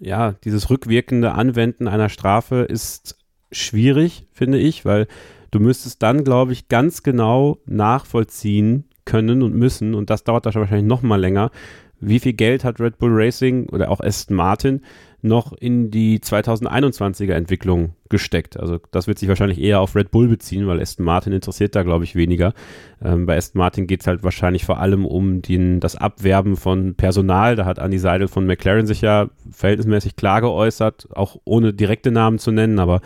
ja, 0.03 0.33
dieses 0.43 0.69
rückwirkende 0.69 1.33
Anwenden 1.33 1.87
einer 1.87 2.09
Strafe 2.09 2.61
ist 2.61 3.17
schwierig, 3.51 4.27
finde 4.31 4.57
ich, 4.57 4.85
weil 4.85 5.07
du 5.51 5.59
müsstest 5.59 6.03
dann, 6.03 6.23
glaube 6.23 6.53
ich, 6.53 6.67
ganz 6.67 7.03
genau 7.03 7.59
nachvollziehen 7.65 8.85
können 9.05 9.41
und 9.41 9.55
müssen, 9.55 9.93
und 9.93 10.09
das 10.09 10.23
dauert 10.23 10.45
wahrscheinlich 10.45 10.83
noch 10.83 11.01
mal 11.01 11.19
länger, 11.19 11.51
wie 11.99 12.19
viel 12.19 12.33
Geld 12.33 12.63
hat 12.63 12.79
Red 12.79 12.97
Bull 12.97 13.11
Racing 13.13 13.69
oder 13.69 13.89
auch 13.89 14.01
Aston 14.01 14.35
Martin 14.35 14.81
noch 15.23 15.53
in 15.53 15.89
die 15.89 16.19
2021er 16.19 17.33
Entwicklung 17.33 17.95
gesteckt. 18.09 18.59
Also 18.59 18.79
das 18.91 19.07
wird 19.07 19.17
sich 19.17 19.29
wahrscheinlich 19.29 19.59
eher 19.59 19.79
auf 19.79 19.95
Red 19.95 20.11
Bull 20.11 20.27
beziehen, 20.27 20.67
weil 20.67 20.81
Aston 20.81 21.05
Martin 21.05 21.31
interessiert 21.31 21.75
da, 21.75 21.83
glaube 21.83 22.03
ich, 22.03 22.13
weniger. 22.15 22.53
Ähm, 23.01 23.25
bei 23.25 23.37
Aston 23.37 23.59
Martin 23.59 23.87
geht 23.87 24.01
es 24.01 24.07
halt 24.07 24.23
wahrscheinlich 24.23 24.65
vor 24.65 24.79
allem 24.79 25.05
um 25.05 25.41
den, 25.41 25.79
das 25.79 25.95
Abwerben 25.95 26.57
von 26.57 26.95
Personal. 26.95 27.55
Da 27.55 27.63
hat 27.63 27.77
Andy 27.79 27.99
Seidel 27.99 28.27
von 28.27 28.45
McLaren 28.45 28.85
sich 28.85 28.99
ja 28.99 29.29
verhältnismäßig 29.49 30.17
klar 30.17 30.41
geäußert, 30.41 31.07
auch 31.15 31.37
ohne 31.45 31.73
direkte 31.73 32.11
Namen 32.11 32.37
zu 32.37 32.51
nennen, 32.51 32.77
aber 32.77 32.99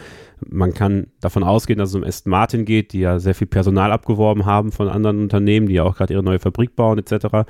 man 0.45 0.74
kann 0.74 1.07
davon 1.22 1.43
ausgehen, 1.43 1.78
dass 1.78 1.89
es 1.89 1.95
um 1.95 2.03
Aston 2.03 2.32
Martin 2.32 2.65
geht, 2.65 2.93
die 2.93 2.99
ja 2.99 3.20
sehr 3.20 3.36
viel 3.36 3.47
Personal 3.47 3.91
abgeworben 3.91 4.45
haben 4.45 4.72
von 4.72 4.89
anderen 4.89 5.22
Unternehmen, 5.22 5.68
die 5.68 5.76
ja 5.76 5.84
auch 5.84 5.95
gerade 5.95 6.13
ihre 6.13 6.24
neue 6.24 6.39
Fabrik 6.39 6.76
bauen 6.76 6.97
etc. 6.97 7.47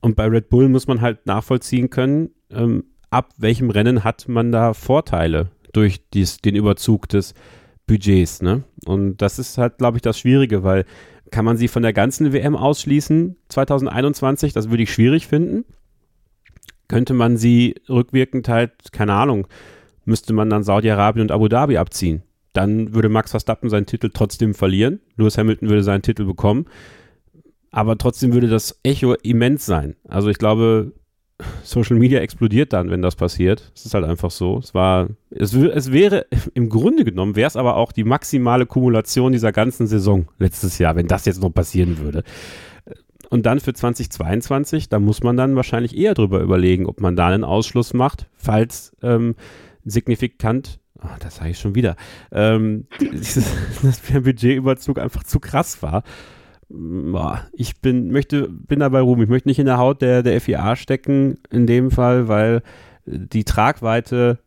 Und 0.00 0.16
bei 0.16 0.26
Red 0.26 0.48
Bull 0.48 0.70
muss 0.70 0.86
man 0.86 1.02
halt 1.02 1.26
nachvollziehen 1.26 1.90
können, 1.90 2.30
ähm, 2.50 2.84
ab 3.10 3.30
welchem 3.36 3.70
Rennen 3.70 4.04
hat 4.04 4.28
man 4.28 4.52
da 4.52 4.72
Vorteile 4.74 5.50
durch 5.72 6.00
dies, 6.12 6.38
den 6.38 6.56
Überzug 6.56 7.08
des 7.08 7.34
Budgets. 7.86 8.42
Ne? 8.42 8.64
Und 8.86 9.18
das 9.18 9.38
ist 9.38 9.58
halt, 9.58 9.78
glaube 9.78 9.98
ich, 9.98 10.02
das 10.02 10.18
Schwierige, 10.18 10.62
weil 10.62 10.84
kann 11.30 11.44
man 11.44 11.56
sie 11.56 11.68
von 11.68 11.82
der 11.82 11.92
ganzen 11.92 12.32
WM 12.32 12.56
ausschließen 12.56 13.36
2021? 13.48 14.52
Das 14.52 14.70
würde 14.70 14.82
ich 14.82 14.92
schwierig 14.92 15.26
finden. 15.26 15.64
Könnte 16.88 17.14
man 17.14 17.36
sie 17.36 17.76
rückwirkend 17.88 18.48
halt, 18.48 18.72
keine 18.92 19.14
Ahnung, 19.14 19.46
müsste 20.04 20.32
man 20.32 20.50
dann 20.50 20.64
Saudi-Arabien 20.64 21.22
und 21.22 21.32
Abu 21.32 21.46
Dhabi 21.46 21.76
abziehen. 21.76 22.22
Dann 22.52 22.94
würde 22.94 23.08
Max 23.08 23.30
Verstappen 23.30 23.70
seinen 23.70 23.86
Titel 23.86 24.10
trotzdem 24.12 24.54
verlieren. 24.54 25.00
Lewis 25.16 25.38
Hamilton 25.38 25.68
würde 25.68 25.84
seinen 25.84 26.02
Titel 26.02 26.24
bekommen. 26.24 26.66
Aber 27.70 27.96
trotzdem 27.96 28.32
würde 28.32 28.48
das 28.48 28.80
Echo 28.82 29.14
immens 29.14 29.66
sein. 29.66 29.94
Also 30.08 30.30
ich 30.30 30.38
glaube, 30.38 30.92
Social 31.62 31.96
Media 31.96 32.20
explodiert 32.20 32.72
dann, 32.72 32.90
wenn 32.90 33.02
das 33.02 33.16
passiert. 33.16 33.72
Es 33.74 33.86
ist 33.86 33.94
halt 33.94 34.04
einfach 34.04 34.30
so. 34.30 34.58
Es 34.58 34.74
war, 34.74 35.08
es, 35.30 35.54
es 35.54 35.92
wäre, 35.92 36.26
im 36.54 36.68
Grunde 36.68 37.04
genommen 37.04 37.36
wäre 37.36 37.48
es 37.48 37.56
aber 37.56 37.76
auch 37.76 37.92
die 37.92 38.04
maximale 38.04 38.66
Kumulation 38.66 39.32
dieser 39.32 39.52
ganzen 39.52 39.86
Saison 39.86 40.26
letztes 40.38 40.78
Jahr, 40.78 40.96
wenn 40.96 41.06
das 41.06 41.24
jetzt 41.24 41.42
noch 41.42 41.50
passieren 41.50 41.98
würde. 41.98 42.24
und 43.30 43.46
dann 43.46 43.60
für 43.60 43.72
2022, 43.72 44.88
da 44.88 44.98
muss 44.98 45.22
man 45.22 45.36
dann 45.36 45.56
wahrscheinlich 45.56 45.96
eher 45.96 46.14
drüber 46.14 46.40
überlegen, 46.40 46.86
ob 46.86 47.00
man 47.00 47.16
da 47.16 47.28
einen 47.28 47.44
Ausschluss 47.44 47.94
macht, 47.94 48.26
falls 48.36 48.96
ähm, 49.02 49.36
signifikant, 49.84 50.80
oh, 51.02 51.08
das 51.20 51.36
sage 51.36 51.50
ich 51.50 51.58
schon 51.58 51.74
wieder, 51.74 51.96
ähm, 52.32 52.86
dieses, 53.00 53.52
dass 53.82 54.02
der 54.02 54.20
Budgetüberzug 54.20 54.98
einfach 54.98 55.24
zu 55.24 55.40
krass 55.40 55.82
war. 55.82 56.02
Ich 57.52 57.80
bin, 57.80 58.12
möchte, 58.12 58.48
bin 58.48 58.78
dabei 58.78 59.00
Ruhm. 59.00 59.22
Ich 59.22 59.28
möchte 59.28 59.48
nicht 59.48 59.58
in 59.58 59.66
der 59.66 59.78
Haut 59.78 60.02
der, 60.02 60.22
der 60.22 60.40
FIA 60.40 60.76
stecken, 60.76 61.38
in 61.50 61.66
dem 61.66 61.90
Fall, 61.90 62.28
weil 62.28 62.62
die 63.06 63.44
Tragweite 63.44 64.38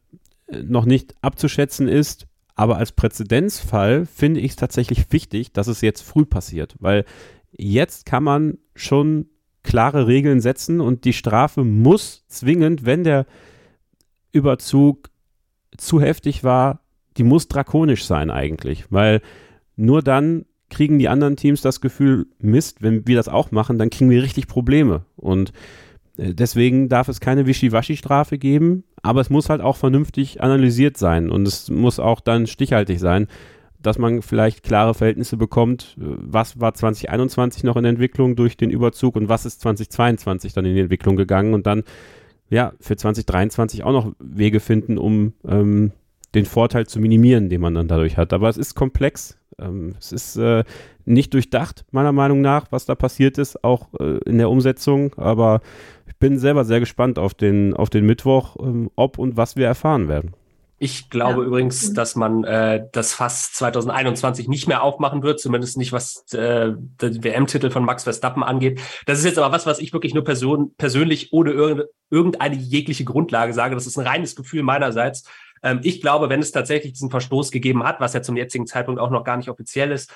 noch 0.49 0.85
nicht 0.85 1.15
abzuschätzen 1.21 1.87
ist. 1.87 2.27
Aber 2.55 2.77
als 2.77 2.91
Präzedenzfall 2.91 4.05
finde 4.05 4.39
ich 4.39 4.51
es 4.51 4.55
tatsächlich 4.55 5.11
wichtig, 5.11 5.53
dass 5.53 5.67
es 5.67 5.81
jetzt 5.81 6.01
früh 6.01 6.23
passiert, 6.23 6.75
weil 6.79 7.03
jetzt 7.51 8.05
kann 8.05 8.23
man 8.23 8.57
schon 8.75 9.27
klare 9.63 10.07
Regeln 10.07 10.39
setzen 10.39 10.79
und 10.79 11.05
die 11.05 11.13
Strafe 11.13 11.63
muss 11.63 12.25
zwingend, 12.27 12.85
wenn 12.85 13.03
der 13.03 13.25
Überzug 14.31 15.09
zu 15.77 15.99
heftig 16.01 16.43
war, 16.43 16.81
die 17.17 17.23
muss 17.23 17.47
drakonisch 17.47 18.05
sein 18.05 18.29
eigentlich, 18.29 18.85
weil 18.91 19.21
nur 19.75 20.01
dann 20.01 20.45
kriegen 20.73 20.99
die 20.99 21.07
anderen 21.07 21.35
Teams 21.35 21.61
das 21.61 21.81
Gefühl, 21.81 22.25
Mist, 22.39 22.81
wenn 22.81 23.07
wir 23.07 23.15
das 23.15 23.29
auch 23.29 23.51
machen, 23.51 23.77
dann 23.77 23.89
kriegen 23.89 24.09
wir 24.09 24.23
richtig 24.23 24.47
Probleme. 24.47 25.05
Und 25.15 25.53
äh, 26.17 26.33
deswegen 26.33 26.89
darf 26.89 27.07
es 27.07 27.19
keine 27.19 27.45
Wischiwaschi-Strafe 27.45 28.37
geben, 28.37 28.83
aber 29.01 29.21
es 29.21 29.29
muss 29.29 29.49
halt 29.49 29.61
auch 29.61 29.77
vernünftig 29.77 30.41
analysiert 30.41 30.97
sein 30.97 31.29
und 31.29 31.47
es 31.47 31.69
muss 31.69 31.99
auch 31.99 32.19
dann 32.19 32.47
stichhaltig 32.47 32.99
sein, 32.99 33.27
dass 33.81 33.99
man 33.99 34.21
vielleicht 34.21 34.63
klare 34.63 34.93
Verhältnisse 34.93 35.37
bekommt, 35.37 35.97
äh, 35.99 36.05
was 36.17 36.59
war 36.59 36.73
2021 36.73 37.63
noch 37.63 37.77
in 37.77 37.85
Entwicklung 37.85 38.35
durch 38.35 38.57
den 38.57 38.69
Überzug 38.69 39.15
und 39.15 39.29
was 39.29 39.45
ist 39.45 39.61
2022 39.61 40.53
dann 40.53 40.65
in 40.65 40.75
die 40.75 40.81
Entwicklung 40.81 41.15
gegangen 41.15 41.53
und 41.53 41.67
dann 41.67 41.83
ja 42.49 42.73
für 42.79 42.95
2023 42.95 43.83
auch 43.83 43.91
noch 43.91 44.13
Wege 44.19 44.59
finden, 44.59 44.97
um 44.97 45.33
ähm, 45.47 45.91
den 46.35 46.45
Vorteil 46.45 46.87
zu 46.87 46.99
minimieren, 46.99 47.49
den 47.49 47.61
man 47.61 47.73
dann 47.73 47.87
dadurch 47.87 48.17
hat. 48.17 48.33
Aber 48.33 48.49
es 48.49 48.57
ist 48.57 48.75
komplex, 48.75 49.37
ähm, 49.59 49.95
es 49.99 50.11
ist 50.11 50.35
äh, 50.35 50.63
nicht 51.05 51.33
durchdacht, 51.33 51.85
meiner 51.91 52.11
Meinung 52.11 52.41
nach, 52.41 52.67
was 52.71 52.85
da 52.85 52.95
passiert 52.95 53.37
ist, 53.37 53.63
auch 53.63 53.89
äh, 53.99 54.17
in 54.25 54.37
der 54.37 54.49
Umsetzung. 54.49 55.13
Aber 55.15 55.61
ich 56.07 56.15
bin 56.17 56.39
selber 56.39 56.65
sehr 56.65 56.79
gespannt 56.79 57.19
auf 57.19 57.33
den, 57.33 57.73
auf 57.73 57.89
den 57.89 58.05
Mittwoch, 58.05 58.55
ähm, 58.59 58.89
ob 58.95 59.17
und 59.17 59.37
was 59.37 59.55
wir 59.55 59.67
erfahren 59.67 60.07
werden. 60.07 60.33
Ich 60.79 61.09
glaube 61.09 61.43
ja. 61.43 61.47
übrigens, 61.47 61.93
dass 61.93 62.17
man 62.17 62.43
äh, 62.43 62.85
das 62.91 63.13
Fass 63.13 63.53
2021 63.53 64.49
nicht 64.49 64.67
mehr 64.67 64.83
aufmachen 64.83 65.23
wird, 65.23 65.39
zumindest 65.39 65.77
nicht 65.77 65.93
was 65.93 66.25
äh, 66.33 66.73
den 67.01 67.23
WM-Titel 67.23 67.69
von 67.69 67.85
Max 67.85 68.03
Verstappen 68.03 68.43
angeht. 68.43 68.81
Das 69.05 69.17
ist 69.17 69.23
jetzt 69.23 69.39
aber 69.39 69.55
was, 69.55 69.65
was 69.65 69.79
ich 69.79 69.93
wirklich 69.93 70.13
nur 70.13 70.25
person 70.25 70.73
persönlich 70.77 71.31
ohne 71.31 71.87
irgendeine 72.09 72.55
jegliche 72.55 73.05
Grundlage 73.05 73.53
sage. 73.53 73.75
Das 73.75 73.87
ist 73.87 73.97
ein 73.97 74.05
reines 74.05 74.35
Gefühl 74.35 74.63
meinerseits. 74.63 75.23
Ähm, 75.63 75.79
ich 75.83 76.01
glaube, 76.01 76.29
wenn 76.29 76.41
es 76.41 76.51
tatsächlich 76.51 76.93
diesen 76.93 77.09
Verstoß 77.09 77.51
gegeben 77.51 77.83
hat, 77.83 77.99
was 77.99 78.13
ja 78.13 78.21
zum 78.21 78.37
jetzigen 78.37 78.67
Zeitpunkt 78.67 78.99
auch 78.99 79.09
noch 79.09 79.23
gar 79.23 79.37
nicht 79.37 79.49
offiziell 79.49 79.91
ist, 79.91 80.13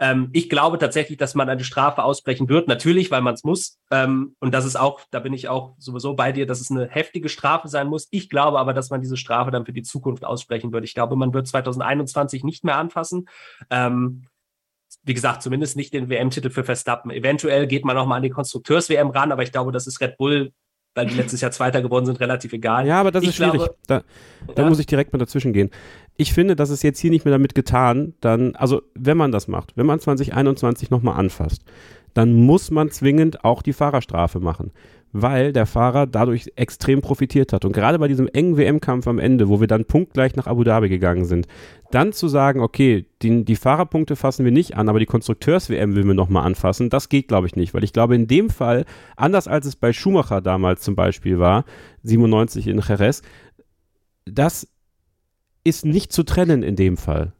ähm, 0.00 0.30
ich 0.32 0.48
glaube 0.48 0.78
tatsächlich, 0.78 1.18
dass 1.18 1.34
man 1.34 1.48
eine 1.48 1.64
Strafe 1.64 2.04
ausbrechen 2.04 2.48
wird. 2.48 2.68
Natürlich, 2.68 3.10
weil 3.10 3.20
man 3.20 3.34
es 3.34 3.44
muss. 3.44 3.78
Ähm, 3.90 4.36
und 4.38 4.54
das 4.54 4.64
ist 4.64 4.76
auch, 4.76 5.00
da 5.10 5.20
bin 5.20 5.32
ich 5.32 5.48
auch 5.48 5.74
sowieso 5.78 6.14
bei 6.14 6.32
dir, 6.32 6.46
dass 6.46 6.60
es 6.60 6.70
eine 6.70 6.88
heftige 6.88 7.28
Strafe 7.28 7.68
sein 7.68 7.88
muss. 7.88 8.06
Ich 8.10 8.28
glaube 8.28 8.58
aber, 8.58 8.74
dass 8.74 8.90
man 8.90 9.00
diese 9.00 9.16
Strafe 9.16 9.50
dann 9.50 9.66
für 9.66 9.72
die 9.72 9.82
Zukunft 9.82 10.24
aussprechen 10.24 10.72
wird. 10.72 10.84
Ich 10.84 10.94
glaube, 10.94 11.16
man 11.16 11.34
wird 11.34 11.48
2021 11.48 12.44
nicht 12.44 12.64
mehr 12.64 12.76
anfassen. 12.76 13.28
Ähm, 13.70 14.26
wie 15.02 15.14
gesagt, 15.14 15.42
zumindest 15.42 15.76
nicht 15.76 15.92
den 15.92 16.08
WM-Titel 16.08 16.50
für 16.50 16.64
Verstappen. 16.64 17.10
Eventuell 17.10 17.66
geht 17.66 17.84
man 17.84 17.96
noch 17.96 18.06
mal 18.06 18.16
an 18.16 18.22
die 18.22 18.30
Konstrukteurs-WM 18.30 19.10
ran, 19.10 19.32
aber 19.32 19.42
ich 19.42 19.52
glaube, 19.52 19.72
das 19.72 19.86
ist 19.86 20.00
Red 20.00 20.16
Bull 20.16 20.52
weil 20.98 21.06
die 21.06 21.14
letztes 21.14 21.40
Jahr 21.40 21.52
Zweiter 21.52 21.80
geworden 21.80 22.06
sind, 22.06 22.18
relativ 22.18 22.52
egal. 22.52 22.84
Ja, 22.84 23.00
aber 23.00 23.12
das 23.12 23.22
ich 23.22 23.28
ist 23.30 23.36
schwierig. 23.36 23.54
Glaube, 23.54 23.76
da, 23.86 24.02
da 24.54 24.62
ja. 24.62 24.68
muss 24.68 24.80
ich 24.80 24.86
direkt 24.86 25.12
mal 25.12 25.18
dazwischen 25.20 25.52
gehen. 25.52 25.70
Ich 26.16 26.32
finde, 26.34 26.56
das 26.56 26.70
ist 26.70 26.82
jetzt 26.82 26.98
hier 26.98 27.12
nicht 27.12 27.24
mehr 27.24 27.30
damit 27.30 27.54
getan, 27.54 28.14
dann, 28.20 28.56
also 28.56 28.82
wenn 28.94 29.16
man 29.16 29.30
das 29.30 29.46
macht, 29.46 29.76
wenn 29.76 29.86
man 29.86 30.00
2021 30.00 30.90
nochmal 30.90 31.16
anfasst, 31.16 31.62
dann 32.14 32.32
muss 32.32 32.72
man 32.72 32.90
zwingend 32.90 33.44
auch 33.44 33.62
die 33.62 33.72
Fahrerstrafe 33.72 34.40
machen 34.40 34.72
weil 35.12 35.52
der 35.52 35.66
Fahrer 35.66 36.06
dadurch 36.06 36.52
extrem 36.56 37.00
profitiert 37.00 37.52
hat. 37.52 37.64
Und 37.64 37.72
gerade 37.72 37.98
bei 37.98 38.08
diesem 38.08 38.28
engen 38.28 38.56
WM-Kampf 38.56 39.06
am 39.06 39.18
Ende, 39.18 39.48
wo 39.48 39.60
wir 39.60 39.66
dann 39.66 39.84
punktgleich 39.84 40.36
nach 40.36 40.46
Abu 40.46 40.64
Dhabi 40.64 40.88
gegangen 40.88 41.24
sind, 41.24 41.46
dann 41.90 42.12
zu 42.12 42.28
sagen, 42.28 42.60
okay, 42.60 43.06
die, 43.22 43.44
die 43.44 43.56
Fahrerpunkte 43.56 44.16
fassen 44.16 44.44
wir 44.44 44.52
nicht 44.52 44.76
an, 44.76 44.88
aber 44.88 44.98
die 44.98 45.06
Konstrukteurs-WM 45.06 45.94
will 45.94 46.04
wir 46.04 46.14
nochmal 46.14 46.44
anfassen, 46.44 46.90
das 46.90 47.08
geht, 47.08 47.28
glaube 47.28 47.46
ich, 47.46 47.56
nicht. 47.56 47.72
Weil 47.72 47.84
ich 47.84 47.92
glaube, 47.92 48.14
in 48.14 48.26
dem 48.26 48.50
Fall, 48.50 48.84
anders 49.16 49.48
als 49.48 49.66
es 49.66 49.76
bei 49.76 49.92
Schumacher 49.92 50.40
damals 50.40 50.82
zum 50.82 50.94
Beispiel 50.94 51.38
war, 51.38 51.64
97 52.02 52.68
in 52.68 52.82
Jerez, 52.86 53.22
das 54.26 54.68
ist 55.64 55.84
nicht 55.84 56.12
zu 56.12 56.22
trennen 56.22 56.62
in 56.62 56.76
dem 56.76 56.96
Fall. 56.96 57.32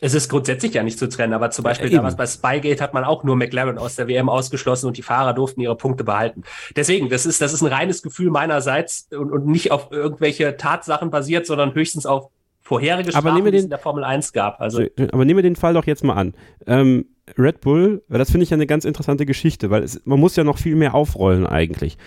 Es 0.00 0.14
ist 0.14 0.28
grundsätzlich 0.28 0.74
ja 0.74 0.84
nicht 0.84 0.98
zu 0.98 1.08
trennen, 1.08 1.32
aber 1.32 1.50
zum 1.50 1.64
Beispiel 1.64 1.90
ja, 1.90 1.96
damals 1.96 2.16
bei 2.16 2.26
Spygate 2.26 2.80
hat 2.82 2.94
man 2.94 3.02
auch 3.02 3.24
nur 3.24 3.34
McLaren 3.34 3.78
aus 3.78 3.96
der 3.96 4.06
WM 4.06 4.28
ausgeschlossen 4.28 4.86
und 4.86 4.96
die 4.96 5.02
Fahrer 5.02 5.34
durften 5.34 5.60
ihre 5.60 5.76
Punkte 5.76 6.04
behalten. 6.04 6.44
Deswegen, 6.76 7.08
das 7.08 7.26
ist, 7.26 7.40
das 7.40 7.52
ist 7.52 7.62
ein 7.62 7.72
reines 7.72 8.02
Gefühl 8.02 8.30
meinerseits 8.30 9.08
und, 9.10 9.32
und 9.32 9.46
nicht 9.46 9.72
auf 9.72 9.90
irgendwelche 9.90 10.56
Tatsachen 10.56 11.10
basiert, 11.10 11.46
sondern 11.46 11.74
höchstens 11.74 12.06
auf 12.06 12.30
vorherige 12.60 13.10
Strafen, 13.10 13.28
aber 13.28 13.40
den, 13.40 13.50
die 13.50 13.58
es 13.58 13.64
in 13.64 13.70
der 13.70 13.78
Formel 13.78 14.04
1 14.04 14.32
gab. 14.32 14.60
Also, 14.60 14.82
aber 15.10 15.24
nehmen 15.24 15.38
wir 15.38 15.42
den 15.42 15.56
Fall 15.56 15.74
doch 15.74 15.86
jetzt 15.86 16.04
mal 16.04 16.14
an. 16.14 16.34
Ähm, 16.66 17.06
Red 17.36 17.60
Bull, 17.60 18.02
das 18.08 18.30
finde 18.30 18.44
ich 18.44 18.50
ja 18.50 18.56
eine 18.56 18.66
ganz 18.66 18.84
interessante 18.84 19.26
Geschichte, 19.26 19.70
weil 19.70 19.82
es, 19.82 20.00
man 20.04 20.20
muss 20.20 20.36
ja 20.36 20.44
noch 20.44 20.58
viel 20.58 20.76
mehr 20.76 20.94
aufrollen 20.94 21.46
eigentlich. 21.46 21.98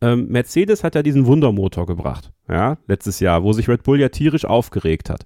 Ähm, 0.00 0.26
Mercedes 0.28 0.84
hat 0.84 0.94
ja 0.94 1.02
diesen 1.02 1.26
Wundermotor 1.26 1.86
gebracht, 1.86 2.32
ja, 2.48 2.76
letztes 2.86 3.20
Jahr, 3.20 3.42
wo 3.42 3.52
sich 3.52 3.68
Red 3.68 3.82
Bull 3.84 4.00
ja 4.00 4.08
tierisch 4.08 4.44
aufgeregt 4.44 5.10
hat. 5.10 5.24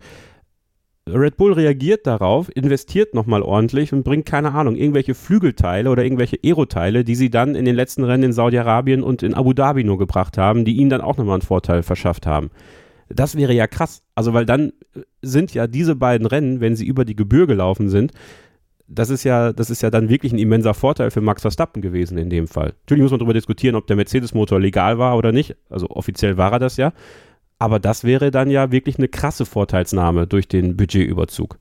Red 1.08 1.36
Bull 1.36 1.52
reagiert 1.54 2.06
darauf, 2.06 2.54
investiert 2.54 3.14
nochmal 3.14 3.42
ordentlich 3.42 3.92
und 3.92 4.04
bringt, 4.04 4.26
keine 4.26 4.52
Ahnung, 4.52 4.76
irgendwelche 4.76 5.14
Flügelteile 5.14 5.90
oder 5.90 6.04
irgendwelche 6.04 6.38
Aeroteile, 6.44 7.04
die 7.04 7.14
sie 7.14 7.30
dann 7.30 7.54
in 7.54 7.64
den 7.64 7.74
letzten 7.74 8.04
Rennen 8.04 8.24
in 8.24 8.32
Saudi-Arabien 8.32 9.02
und 9.02 9.22
in 9.22 9.34
Abu 9.34 9.52
Dhabi 9.52 9.82
nur 9.82 9.98
gebracht 9.98 10.38
haben, 10.38 10.64
die 10.64 10.76
ihnen 10.76 10.90
dann 10.90 11.00
auch 11.00 11.16
nochmal 11.16 11.34
einen 11.34 11.42
Vorteil 11.42 11.82
verschafft 11.82 12.26
haben. 12.26 12.50
Das 13.08 13.36
wäre 13.36 13.52
ja 13.52 13.66
krass. 13.66 14.02
Also, 14.14 14.34
weil 14.34 14.46
dann 14.46 14.72
sind 15.20 15.52
ja 15.52 15.66
diese 15.66 15.96
beiden 15.96 16.26
Rennen, 16.26 16.60
wenn 16.60 16.76
sie 16.76 16.86
über 16.86 17.04
die 17.04 17.16
Gebühr 17.16 17.46
gelaufen 17.46 17.88
sind, 17.88 18.12
das 18.86 19.08
ist 19.08 19.24
ja, 19.24 19.52
das 19.52 19.70
ist 19.70 19.82
ja 19.82 19.90
dann 19.90 20.08
wirklich 20.08 20.32
ein 20.32 20.38
immenser 20.38 20.74
Vorteil 20.74 21.10
für 21.10 21.20
Max 21.20 21.42
Verstappen 21.42 21.80
gewesen 21.80 22.18
in 22.18 22.28
dem 22.28 22.48
Fall. 22.48 22.74
Natürlich 22.82 23.02
muss 23.02 23.12
man 23.12 23.20
darüber 23.20 23.34
diskutieren, 23.34 23.76
ob 23.76 23.86
der 23.86 23.96
Mercedes-Motor 23.96 24.60
legal 24.60 24.98
war 24.98 25.16
oder 25.16 25.30
nicht. 25.32 25.56
Also 25.68 25.88
offiziell 25.90 26.36
war 26.36 26.52
er 26.52 26.58
das 26.58 26.76
ja. 26.76 26.92
Aber 27.60 27.78
das 27.78 28.04
wäre 28.04 28.30
dann 28.30 28.50
ja 28.50 28.72
wirklich 28.72 28.96
eine 28.96 29.06
krasse 29.06 29.44
Vorteilsnahme 29.44 30.26
durch 30.26 30.48
den 30.48 30.76
Budgetüberzug. 30.78 31.58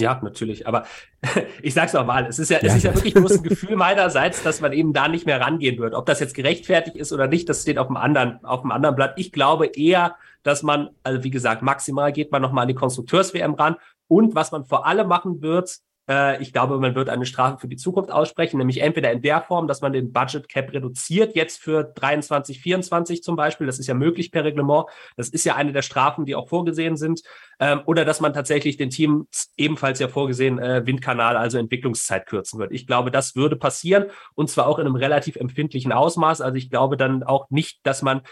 Ja, 0.00 0.20
natürlich. 0.22 0.66
Aber 0.66 0.84
ich 1.62 1.72
sag's 1.74 1.94
nochmal, 1.94 2.26
es 2.26 2.38
ist 2.38 2.50
ja, 2.50 2.58
ja, 2.60 2.68
es 2.68 2.76
ist 2.76 2.82
ja 2.84 2.94
wirklich 2.94 3.14
bloß 3.14 3.38
ein 3.38 3.42
Gefühl 3.42 3.74
meinerseits, 3.74 4.42
dass 4.42 4.60
man 4.60 4.72
eben 4.72 4.92
da 4.92 5.08
nicht 5.08 5.26
mehr 5.26 5.40
rangehen 5.40 5.78
wird. 5.78 5.94
Ob 5.94 6.04
das 6.06 6.20
jetzt 6.20 6.34
gerechtfertigt 6.34 6.96
ist 6.96 7.12
oder 7.12 7.26
nicht, 7.26 7.48
das 7.48 7.62
steht 7.62 7.78
auf 7.78 7.86
dem 7.86 7.96
anderen, 7.96 8.44
auf 8.44 8.60
dem 8.60 8.70
anderen 8.70 8.94
Blatt. 8.94 9.14
Ich 9.16 9.32
glaube 9.32 9.66
eher, 9.66 10.16
dass 10.42 10.62
man, 10.62 10.90
also 11.02 11.24
wie 11.24 11.30
gesagt, 11.30 11.62
maximal 11.62 12.12
geht 12.12 12.30
man 12.30 12.42
nochmal 12.42 12.62
an 12.62 12.68
die 12.68 12.74
Konstrukteurs-WM 12.74 13.54
ran. 13.54 13.76
Und 14.06 14.34
was 14.34 14.52
man 14.52 14.66
vor 14.66 14.86
allem 14.86 15.08
machen 15.08 15.40
wird, 15.40 15.78
äh, 16.08 16.42
ich 16.42 16.52
glaube, 16.52 16.78
man 16.78 16.94
wird 16.94 17.08
eine 17.08 17.26
Strafe 17.26 17.58
für 17.58 17.68
die 17.68 17.76
Zukunft 17.76 18.10
aussprechen, 18.10 18.58
nämlich 18.58 18.80
entweder 18.80 19.12
in 19.12 19.22
der 19.22 19.42
Form, 19.42 19.68
dass 19.68 19.80
man 19.80 19.92
den 19.92 20.12
Budget 20.12 20.48
Cap 20.48 20.72
reduziert, 20.72 21.36
jetzt 21.36 21.60
für 21.60 21.84
23, 21.84 22.60
24 22.60 23.22
zum 23.22 23.36
Beispiel. 23.36 23.66
Das 23.66 23.78
ist 23.78 23.86
ja 23.86 23.94
möglich 23.94 24.32
per 24.32 24.44
Reglement. 24.44 24.86
Das 25.16 25.28
ist 25.28 25.44
ja 25.44 25.56
eine 25.56 25.72
der 25.72 25.82
Strafen, 25.82 26.24
die 26.24 26.34
auch 26.34 26.48
vorgesehen 26.48 26.96
sind. 26.96 27.22
Ähm, 27.60 27.82
oder 27.86 28.04
dass 28.04 28.20
man 28.20 28.32
tatsächlich 28.32 28.76
den 28.76 28.90
Teams 28.90 29.52
ebenfalls 29.56 29.98
ja 29.98 30.08
vorgesehen 30.08 30.58
äh, 30.58 30.86
Windkanal, 30.86 31.36
also 31.36 31.58
Entwicklungszeit 31.58 32.26
kürzen 32.26 32.58
wird. 32.58 32.72
Ich 32.72 32.86
glaube, 32.86 33.10
das 33.10 33.36
würde 33.36 33.56
passieren 33.56 34.06
und 34.34 34.48
zwar 34.48 34.66
auch 34.66 34.78
in 34.78 34.86
einem 34.86 34.96
relativ 34.96 35.36
empfindlichen 35.36 35.92
Ausmaß. 35.92 36.40
Also 36.40 36.56
ich 36.56 36.70
glaube 36.70 36.96
dann 36.96 37.22
auch 37.22 37.50
nicht, 37.50 37.80
dass 37.84 38.02
man 38.02 38.22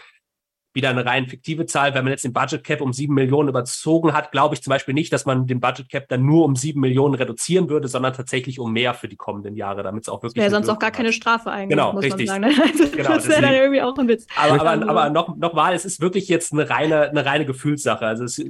wieder 0.73 0.89
eine 0.89 1.05
rein 1.05 1.27
fiktive 1.27 1.65
Zahl. 1.65 1.93
Wenn 1.93 2.03
man 2.03 2.11
jetzt 2.11 2.23
den 2.23 2.33
Budget 2.33 2.63
Cap 2.63 2.81
um 2.81 2.93
sieben 2.93 3.13
Millionen 3.13 3.49
überzogen 3.49 4.13
hat, 4.13 4.31
glaube 4.31 4.55
ich 4.55 4.61
zum 4.61 4.71
Beispiel 4.71 4.93
nicht, 4.93 5.11
dass 5.11 5.25
man 5.25 5.47
den 5.47 5.59
Budget 5.59 5.89
Cap 5.89 6.07
dann 6.09 6.25
nur 6.25 6.45
um 6.45 6.55
sieben 6.55 6.81
Millionen 6.81 7.15
reduzieren 7.15 7.69
würde, 7.69 7.87
sondern 7.87 8.13
tatsächlich 8.13 8.59
um 8.59 8.71
mehr 8.71 8.93
für 8.93 9.07
die 9.07 9.15
kommenden 9.15 9.55
Jahre, 9.55 9.83
damit 9.83 10.03
es 10.03 10.09
auch 10.09 10.21
wirklich. 10.23 10.41
Wäre 10.41 10.51
sonst 10.51 10.69
auch 10.69 10.79
gar 10.79 10.91
keine 10.91 11.13
Strafe 11.13 11.49
eigentlich. 11.49 11.77
Genau, 11.77 11.93
muss 11.93 12.03
richtig. 12.03 12.27
Man 12.27 12.43
sagen. 12.43 12.57
Also, 12.67 12.95
genau, 12.95 13.09
das 13.09 13.27
wäre 13.27 13.41
dann 13.41 13.53
irgendwie 13.53 13.81
auch 13.81 13.97
ein 13.97 14.07
Witz. 14.07 14.27
Aber, 14.35 14.61
aber, 14.61 14.89
aber 14.89 15.09
noch, 15.09 15.35
noch 15.37 15.53
mal, 15.53 15.73
es 15.73 15.85
ist 15.85 16.01
wirklich 16.01 16.27
jetzt 16.27 16.53
eine 16.53 16.69
reine, 16.69 17.09
eine 17.09 17.25
reine 17.25 17.45
Gefühlssache. 17.45 18.05
Also 18.05 18.25
es, 18.25 18.43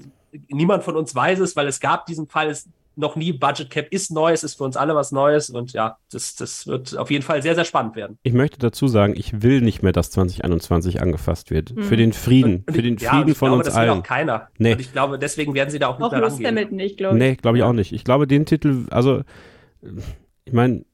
niemand 0.50 0.84
von 0.84 0.96
uns 0.96 1.14
weiß 1.14 1.40
es, 1.40 1.56
weil 1.56 1.68
es 1.68 1.80
gab 1.80 2.06
diesen 2.08 2.28
Fall, 2.28 2.50
es, 2.50 2.68
noch 2.98 3.16
nie. 3.16 3.34
Budget 3.34 3.70
Cap 3.70 3.88
ist 3.92 4.12
neu, 4.12 4.32
es 4.32 4.44
ist 4.44 4.56
für 4.56 4.64
uns 4.64 4.78
alle 4.78 4.96
was 4.96 5.12
Neues 5.12 5.50
und 5.50 5.74
ja, 5.74 5.98
das, 6.12 6.36
das 6.36 6.68
wird 6.68 6.98
auf 6.98 7.12
jeden 7.12 7.24
Fall 7.24 7.42
sehr, 7.42 7.56
sehr 7.56 7.66
spannend 7.66 7.96
werden. 7.96 8.18
Ich 8.24 8.34
möchte 8.34 8.60
dazu 8.60 8.88
sagen, 8.88 9.14
ich 9.16 9.42
will 9.42 9.62
nicht 9.62 9.84
mehr, 9.84 9.92
dass 9.92 10.12
2021 10.12 11.02
angefasst 11.02 11.52
wird. 11.52 11.76
Mhm. 11.76 11.84
Für 11.84 11.98
den 11.98 12.14
Frieden, 12.14 12.56
und, 12.56 12.68
und 12.68 12.76
für 12.76 12.82
den 12.82 12.98
ja, 12.98 13.12
Frieden 13.12 13.36
von 13.36 13.50
glaube, 13.50 13.58
uns 13.60 13.66
das 13.68 13.76
allen. 13.76 13.92
will 13.92 14.00
auch 14.00 14.04
keiner. 14.04 14.48
Nee. 14.58 14.74
Und 14.74 14.82
ich 14.82 14.92
glaube, 14.92 15.20
deswegen 15.20 15.54
werden 15.54 15.70
sie 15.70 15.80
da 15.80 15.88
auch 15.88 16.00
nicht 16.00 16.06
auch 16.06 16.12
mehr 16.12 16.22
rangehen. 16.22 16.48
Hamilton 16.48 16.76
nicht, 16.76 16.98
glaube 16.98 17.18
ich. 17.18 17.20
Nee, 17.20 17.36
glaube 17.36 17.58
ich 17.58 17.64
auch 17.64 17.74
nicht. 17.74 17.94
Ich 17.94 18.04
glaube, 18.04 18.28
den 18.28 18.46
Titel, 18.46 18.86
also 18.90 19.22
ich 20.46 20.54
meine, 20.54 20.86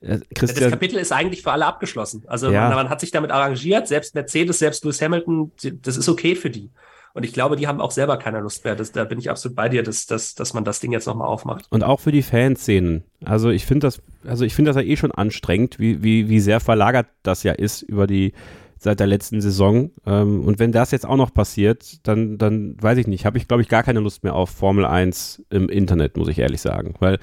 äh, 0.00 0.18
Christian, 0.34 0.64
das 0.64 0.70
Kapitel 0.70 0.98
ist 0.98 1.12
eigentlich 1.12 1.42
für 1.42 1.52
alle 1.52 1.66
abgeschlossen. 1.66 2.24
Also 2.26 2.50
ja. 2.50 2.68
man, 2.68 2.74
man, 2.74 2.88
hat 2.90 3.00
sich 3.00 3.10
damit 3.10 3.30
arrangiert, 3.30 3.88
selbst 3.88 4.14
Mercedes, 4.14 4.58
selbst 4.58 4.84
Lewis 4.84 5.00
Hamilton, 5.00 5.52
das 5.82 5.96
ist 5.96 6.08
okay 6.08 6.34
für 6.34 6.50
die. 6.50 6.70
Und 7.16 7.24
ich 7.24 7.32
glaube, 7.32 7.56
die 7.56 7.66
haben 7.66 7.80
auch 7.80 7.92
selber 7.92 8.18
keine 8.18 8.40
Lust 8.40 8.62
mehr. 8.66 8.76
Das, 8.76 8.92
da 8.92 9.04
bin 9.04 9.18
ich 9.18 9.30
absolut 9.30 9.56
bei 9.56 9.70
dir, 9.70 9.82
dass, 9.82 10.04
dass, 10.04 10.34
dass 10.34 10.52
man 10.52 10.64
das 10.64 10.80
Ding 10.80 10.92
jetzt 10.92 11.06
nochmal 11.06 11.28
aufmacht. 11.28 11.64
Und 11.70 11.82
auch 11.82 11.98
für 11.98 12.12
die 12.12 12.20
Fanszenen. 12.20 13.04
Also 13.24 13.48
ich 13.48 13.64
finde 13.64 13.86
das, 13.86 14.02
also 14.26 14.44
ich 14.44 14.54
finde 14.54 14.68
das 14.68 14.76
ja 14.76 14.86
eh 14.86 14.98
schon 14.98 15.12
anstrengend, 15.12 15.78
wie, 15.78 16.02
wie, 16.02 16.28
wie 16.28 16.40
sehr 16.40 16.60
verlagert 16.60 17.06
das 17.22 17.42
ja 17.42 17.52
ist 17.52 17.80
über 17.80 18.06
die, 18.06 18.34
seit 18.76 19.00
der 19.00 19.06
letzten 19.06 19.40
Saison. 19.40 19.92
Ähm, 20.04 20.44
und 20.44 20.58
wenn 20.58 20.72
das 20.72 20.90
jetzt 20.90 21.06
auch 21.06 21.16
noch 21.16 21.32
passiert, 21.32 22.06
dann, 22.06 22.36
dann 22.36 22.76
weiß 22.82 22.98
ich 22.98 23.06
nicht, 23.06 23.24
habe 23.24 23.38
ich, 23.38 23.48
glaube 23.48 23.62
ich, 23.62 23.70
gar 23.70 23.82
keine 23.82 24.00
Lust 24.00 24.22
mehr 24.22 24.34
auf 24.34 24.50
Formel 24.50 24.84
1 24.84 25.42
im 25.48 25.70
Internet, 25.70 26.18
muss 26.18 26.28
ich 26.28 26.38
ehrlich 26.38 26.60
sagen. 26.60 26.96
Weil 26.98 27.18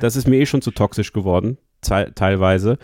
das 0.00 0.16
ist 0.16 0.26
mir 0.26 0.40
eh 0.40 0.46
schon 0.46 0.62
zu 0.62 0.72
toxisch 0.72 1.12
geworden, 1.12 1.58
teilweise. 1.80 2.76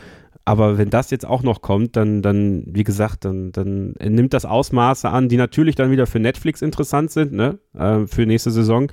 Aber 0.47 0.77
wenn 0.77 0.91
das 0.91 1.11
jetzt 1.11 1.25
auch 1.25 1.43
noch 1.43 1.63
kommt, 1.63 1.97
dann, 1.97 2.21
dann, 2.21 2.65
wie 2.67 2.85
gesagt, 2.85 3.25
dann, 3.25 3.51
dann 3.53 3.95
nimmt 4.01 4.35
das 4.35 4.45
Ausmaße 4.45 5.09
an, 5.09 5.29
die 5.29 5.39
natürlich 5.39 5.75
dann 5.75 5.91
wieder 5.91 6.07
für 6.07 6.21
Netflix 6.21 6.61
interessant 6.61 7.11
sind, 7.11 7.33
ne, 7.33 7.59
äh, 7.73 8.07
für 8.07 8.27
nächste 8.27 8.51
Saison. 8.51 8.91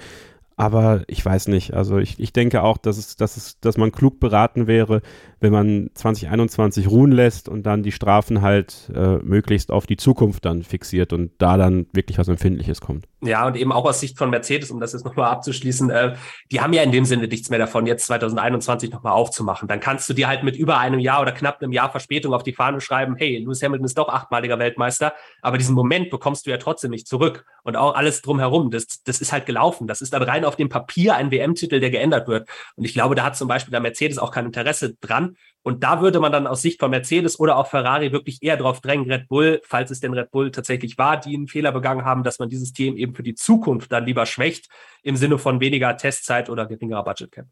Aber 0.61 1.01
ich 1.07 1.25
weiß 1.25 1.47
nicht. 1.47 1.73
Also 1.73 1.97
ich, 1.97 2.19
ich 2.19 2.33
denke 2.33 2.61
auch, 2.61 2.77
dass 2.77 2.99
es, 2.99 3.15
dass 3.15 3.35
es, 3.35 3.59
dass 3.61 3.77
man 3.77 3.91
klug 3.91 4.19
beraten 4.19 4.67
wäre, 4.67 5.01
wenn 5.39 5.51
man 5.51 5.89
2021 5.95 6.87
ruhen 6.87 7.11
lässt 7.11 7.49
und 7.49 7.63
dann 7.63 7.81
die 7.81 7.91
Strafen 7.91 8.43
halt 8.43 8.91
äh, 8.93 9.17
möglichst 9.23 9.71
auf 9.71 9.87
die 9.87 9.97
Zukunft 9.97 10.45
dann 10.45 10.61
fixiert 10.61 11.13
und 11.13 11.31
da 11.39 11.57
dann 11.57 11.87
wirklich 11.93 12.19
was 12.19 12.27
Empfindliches 12.27 12.79
kommt. 12.79 13.07
Ja, 13.23 13.47
und 13.47 13.57
eben 13.57 13.71
auch 13.71 13.85
aus 13.85 13.99
Sicht 13.99 14.19
von 14.19 14.29
Mercedes, 14.29 14.69
um 14.69 14.79
das 14.79 14.93
jetzt 14.93 15.03
nochmal 15.03 15.31
abzuschließen, 15.31 15.89
äh, 15.89 16.15
die 16.51 16.61
haben 16.61 16.73
ja 16.73 16.83
in 16.83 16.91
dem 16.91 17.05
Sinne 17.05 17.27
nichts 17.27 17.49
mehr 17.49 17.57
davon, 17.57 17.87
jetzt 17.87 18.05
2021 18.05 18.91
nochmal 18.91 19.13
aufzumachen. 19.13 19.67
Dann 19.67 19.79
kannst 19.79 20.07
du 20.09 20.13
dir 20.13 20.27
halt 20.27 20.43
mit 20.43 20.55
über 20.55 20.77
einem 20.77 20.99
Jahr 20.99 21.21
oder 21.21 21.31
knapp 21.31 21.59
einem 21.59 21.71
Jahr 21.71 21.89
Verspätung 21.89 22.35
auf 22.35 22.43
die 22.43 22.53
Fahne 22.53 22.79
schreiben, 22.81 23.15
hey, 23.17 23.39
Lewis 23.39 23.63
Hamilton 23.63 23.85
ist 23.85 23.97
doch 23.97 24.09
achtmaliger 24.09 24.59
Weltmeister, 24.59 25.13
aber 25.41 25.57
diesen 25.57 25.73
Moment 25.73 26.11
bekommst 26.11 26.45
du 26.45 26.51
ja 26.51 26.57
trotzdem 26.57 26.91
nicht 26.91 27.07
zurück. 27.07 27.45
Und 27.63 27.75
auch 27.77 27.95
alles 27.95 28.21
drumherum, 28.21 28.71
das, 28.71 29.03
das 29.03 29.21
ist 29.21 29.31
halt 29.31 29.45
gelaufen. 29.45 29.87
Das 29.87 30.01
ist 30.01 30.13
dann 30.13 30.23
rein 30.23 30.45
auf 30.45 30.50
dem 30.55 30.69
Papier 30.69 31.15
ein 31.15 31.31
WM-Titel, 31.31 31.79
der 31.79 31.91
geändert 31.91 32.27
wird. 32.27 32.49
Und 32.75 32.85
ich 32.85 32.93
glaube, 32.93 33.15
da 33.15 33.23
hat 33.23 33.35
zum 33.35 33.47
Beispiel 33.47 33.71
der 33.71 33.79
Mercedes 33.79 34.17
auch 34.17 34.31
kein 34.31 34.45
Interesse 34.45 34.95
dran, 35.01 35.35
und 35.63 35.83
da 35.83 36.01
würde 36.01 36.19
man 36.19 36.31
dann 36.31 36.47
aus 36.47 36.61
Sicht 36.61 36.79
von 36.79 36.89
Mercedes 36.89 37.39
oder 37.39 37.55
auch 37.57 37.67
Ferrari 37.67 38.11
wirklich 38.11 38.41
eher 38.41 38.57
darauf 38.57 38.81
drängen, 38.81 39.09
Red 39.11 39.27
Bull, 39.27 39.61
falls 39.63 39.91
es 39.91 39.99
denn 39.99 40.13
Red 40.13 40.31
Bull 40.31 40.51
tatsächlich 40.51 40.97
war, 40.97 41.19
die 41.19 41.35
einen 41.35 41.47
Fehler 41.47 41.71
begangen 41.71 42.03
haben, 42.03 42.23
dass 42.23 42.39
man 42.39 42.49
dieses 42.49 42.73
Team 42.73 42.97
eben 42.97 43.13
für 43.13 43.23
die 43.23 43.35
Zukunft 43.35 43.91
dann 43.91 44.05
lieber 44.05 44.25
schwächt, 44.25 44.69
im 45.03 45.15
Sinne 45.15 45.37
von 45.37 45.59
weniger 45.59 45.95
Testzeit 45.97 46.49
oder 46.49 46.65
geringerer 46.65 47.03
Budgetcap. 47.03 47.45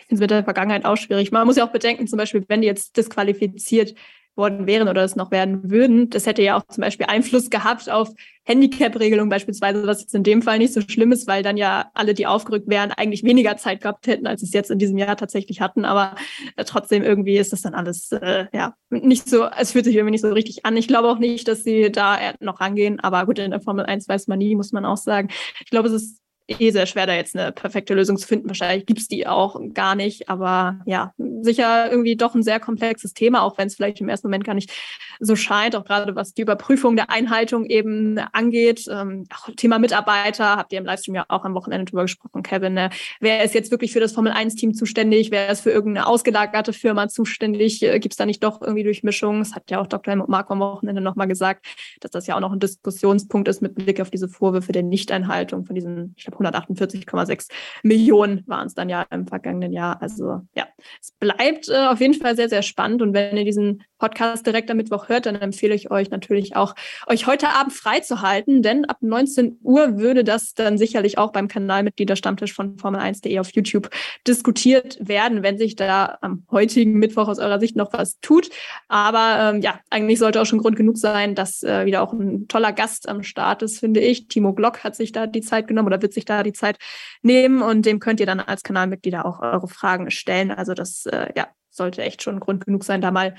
Ich 0.00 0.06
finde 0.06 0.14
es 0.14 0.20
mit 0.20 0.30
der 0.30 0.44
Vergangenheit 0.44 0.84
auch 0.84 0.96
schwierig. 0.96 1.32
Man 1.32 1.46
muss 1.46 1.56
ja 1.56 1.64
auch 1.64 1.72
bedenken, 1.72 2.06
zum 2.06 2.18
Beispiel, 2.18 2.44
wenn 2.48 2.60
die 2.60 2.66
jetzt 2.66 2.96
disqualifiziert 2.96 3.94
worden 4.36 4.66
wären 4.66 4.88
oder 4.88 5.02
es 5.04 5.16
noch 5.16 5.30
werden 5.30 5.70
würden. 5.70 6.10
Das 6.10 6.26
hätte 6.26 6.42
ja 6.42 6.56
auch 6.56 6.66
zum 6.66 6.82
Beispiel 6.82 7.06
Einfluss 7.06 7.50
gehabt 7.50 7.90
auf 7.90 8.08
Handicap-Regelungen 8.44 9.28
beispielsweise, 9.28 9.86
was 9.86 10.00
jetzt 10.00 10.14
in 10.14 10.22
dem 10.22 10.42
Fall 10.42 10.58
nicht 10.58 10.72
so 10.72 10.80
schlimm 10.80 11.12
ist, 11.12 11.26
weil 11.26 11.42
dann 11.42 11.56
ja 11.56 11.90
alle, 11.94 12.14
die 12.14 12.26
aufgerückt 12.26 12.68
wären, 12.68 12.90
eigentlich 12.92 13.22
weniger 13.22 13.56
Zeit 13.56 13.82
gehabt 13.82 14.06
hätten, 14.06 14.26
als 14.26 14.40
sie 14.40 14.46
es 14.46 14.52
jetzt 14.52 14.70
in 14.70 14.78
diesem 14.78 14.98
Jahr 14.98 15.16
tatsächlich 15.16 15.60
hatten. 15.60 15.84
Aber 15.84 16.14
äh, 16.56 16.64
trotzdem 16.64 17.02
irgendwie 17.02 17.36
ist 17.36 17.52
das 17.52 17.62
dann 17.62 17.74
alles 17.74 18.12
äh, 18.12 18.46
ja 18.52 18.74
nicht 18.90 19.28
so, 19.28 19.44
es 19.58 19.72
fühlt 19.72 19.84
sich 19.84 19.94
irgendwie 19.94 20.12
nicht 20.12 20.22
so 20.22 20.32
richtig 20.32 20.64
an. 20.64 20.76
Ich 20.76 20.88
glaube 20.88 21.08
auch 21.08 21.18
nicht, 21.18 21.46
dass 21.46 21.62
sie 21.62 21.92
da 21.92 22.18
noch 22.40 22.60
rangehen. 22.60 22.98
Aber 23.00 23.26
gut, 23.26 23.38
in 23.38 23.50
der 23.50 23.60
Formel 23.60 23.84
1 23.84 24.08
weiß 24.08 24.26
man 24.26 24.38
nie, 24.38 24.56
muss 24.56 24.72
man 24.72 24.84
auch 24.84 24.96
sagen. 24.96 25.28
Ich 25.64 25.70
glaube, 25.70 25.88
es 25.88 25.94
ist 25.94 26.20
eh 26.58 26.70
sehr 26.70 26.86
schwer, 26.86 27.06
da 27.06 27.14
jetzt 27.14 27.36
eine 27.36 27.52
perfekte 27.52 27.94
Lösung 27.94 28.16
zu 28.16 28.26
finden. 28.26 28.48
Wahrscheinlich 28.48 28.86
gibt 28.86 29.00
es 29.00 29.08
die 29.08 29.26
auch 29.26 29.60
gar 29.74 29.94
nicht, 29.94 30.28
aber 30.28 30.80
ja, 30.86 31.12
sicher 31.42 31.90
irgendwie 31.90 32.16
doch 32.16 32.34
ein 32.34 32.42
sehr 32.42 32.60
komplexes 32.60 33.14
Thema, 33.14 33.42
auch 33.42 33.58
wenn 33.58 33.68
es 33.68 33.76
vielleicht 33.76 34.00
im 34.00 34.08
ersten 34.08 34.26
Moment 34.28 34.44
gar 34.44 34.54
nicht 34.54 34.72
so 35.20 35.36
scheint, 35.36 35.76
auch 35.76 35.84
gerade 35.84 36.16
was 36.16 36.34
die 36.34 36.42
Überprüfung 36.42 36.96
der 36.96 37.10
Einhaltung 37.10 37.66
eben 37.66 38.18
angeht. 38.32 38.86
Ähm, 38.90 39.26
auch 39.34 39.50
Thema 39.56 39.78
Mitarbeiter, 39.78 40.56
habt 40.56 40.72
ihr 40.72 40.78
im 40.78 40.86
Livestream 40.86 41.14
ja 41.14 41.24
auch 41.28 41.44
am 41.44 41.54
Wochenende 41.54 41.84
drüber 41.84 42.02
gesprochen, 42.02 42.42
Kevin. 42.42 42.74
Ne? 42.74 42.90
Wer 43.20 43.44
ist 43.44 43.54
jetzt 43.54 43.70
wirklich 43.70 43.92
für 43.92 44.00
das 44.00 44.12
Formel-1-Team 44.12 44.74
zuständig? 44.74 45.30
Wer 45.30 45.50
ist 45.50 45.60
für 45.60 45.70
irgendeine 45.70 46.06
ausgelagerte 46.06 46.72
Firma 46.72 47.08
zuständig? 47.08 47.82
Äh, 47.82 48.00
gibt 48.00 48.14
es 48.14 48.16
da 48.16 48.26
nicht 48.26 48.42
doch 48.42 48.62
irgendwie 48.62 48.82
Durchmischungen? 48.82 49.40
Das 49.40 49.54
hat 49.54 49.70
ja 49.70 49.80
auch 49.80 49.86
Dr. 49.86 50.12
Helmut 50.12 50.28
Mark 50.28 50.50
am 50.50 50.60
Wochenende 50.60 51.02
nochmal 51.02 51.28
gesagt, 51.28 51.66
dass 52.00 52.10
das 52.10 52.26
ja 52.26 52.36
auch 52.36 52.40
noch 52.40 52.52
ein 52.52 52.60
Diskussionspunkt 52.60 53.48
ist 53.48 53.60
mit 53.60 53.74
Blick 53.74 54.00
auf 54.00 54.10
diese 54.10 54.28
Vorwürfe 54.28 54.72
der 54.72 54.82
Nichteinhaltung 54.82 55.66
von 55.66 55.74
diesen, 55.74 56.14
ich 56.16 56.24
glaube, 56.24 56.38
148,6 56.40 57.48
Millionen 57.82 58.44
waren 58.46 58.66
es 58.66 58.74
dann 58.74 58.88
ja 58.88 59.02
im 59.10 59.26
vergangenen 59.26 59.72
Jahr. 59.72 60.00
Also 60.00 60.40
ja, 60.54 60.66
es 61.00 61.12
bleibt 61.18 61.68
äh, 61.68 61.86
auf 61.86 62.00
jeden 62.00 62.14
Fall 62.14 62.36
sehr, 62.36 62.48
sehr 62.48 62.62
spannend. 62.62 63.02
Und 63.02 63.14
wenn 63.14 63.36
ihr 63.36 63.44
diesen 63.44 63.82
Podcast 63.98 64.46
direkt 64.46 64.70
am 64.70 64.78
Mittwoch 64.78 65.08
hört, 65.08 65.26
dann 65.26 65.36
empfehle 65.36 65.74
ich 65.74 65.90
euch 65.90 66.10
natürlich 66.10 66.56
auch, 66.56 66.74
euch 67.06 67.26
heute 67.26 67.50
Abend 67.50 67.72
freizuhalten, 67.72 68.62
denn 68.62 68.86
ab 68.86 68.96
19 69.00 69.58
Uhr 69.62 69.98
würde 69.98 70.24
das 70.24 70.54
dann 70.54 70.78
sicherlich 70.78 71.18
auch 71.18 71.32
beim 71.32 71.48
Kanalmitglieder 71.48 72.16
Stammtisch 72.16 72.54
von 72.54 72.76
Formel1.de 72.76 73.38
auf 73.38 73.52
YouTube 73.52 73.90
diskutiert 74.26 74.98
werden, 75.00 75.42
wenn 75.42 75.58
sich 75.58 75.76
da 75.76 76.18
am 76.22 76.44
heutigen 76.50 76.94
Mittwoch 76.94 77.28
aus 77.28 77.38
eurer 77.38 77.60
Sicht 77.60 77.76
noch 77.76 77.92
was 77.92 78.18
tut. 78.20 78.48
Aber 78.88 79.52
ähm, 79.54 79.60
ja, 79.60 79.80
eigentlich 79.90 80.18
sollte 80.18 80.40
auch 80.40 80.46
schon 80.46 80.58
Grund 80.58 80.76
genug 80.76 80.96
sein, 80.96 81.34
dass 81.34 81.62
äh, 81.62 81.84
wieder 81.84 82.02
auch 82.02 82.12
ein 82.12 82.48
toller 82.48 82.72
Gast 82.72 83.08
am 83.08 83.22
Start 83.22 83.62
ist, 83.62 83.78
finde 83.80 84.00
ich. 84.00 84.28
Timo 84.28 84.54
Glock 84.54 84.82
hat 84.82 84.96
sich 84.96 85.12
da 85.12 85.26
die 85.26 85.42
Zeit 85.42 85.68
genommen 85.68 85.88
oder 85.88 86.00
wird 86.00 86.14
sich 86.14 86.24
da 86.30 86.42
die 86.42 86.52
Zeit 86.52 86.78
nehmen 87.22 87.62
und 87.62 87.84
dem 87.86 88.00
könnt 88.00 88.20
ihr 88.20 88.26
dann 88.26 88.40
als 88.40 88.62
Kanalmitglieder 88.62 89.26
auch 89.26 89.40
eure 89.40 89.68
Fragen 89.68 90.10
stellen. 90.10 90.50
Also 90.50 90.74
das 90.74 91.06
äh, 91.06 91.32
ja, 91.36 91.48
sollte 91.70 92.02
echt 92.02 92.22
schon 92.22 92.40
Grund 92.40 92.64
genug 92.64 92.84
sein, 92.84 93.00
da 93.00 93.10
mal 93.10 93.34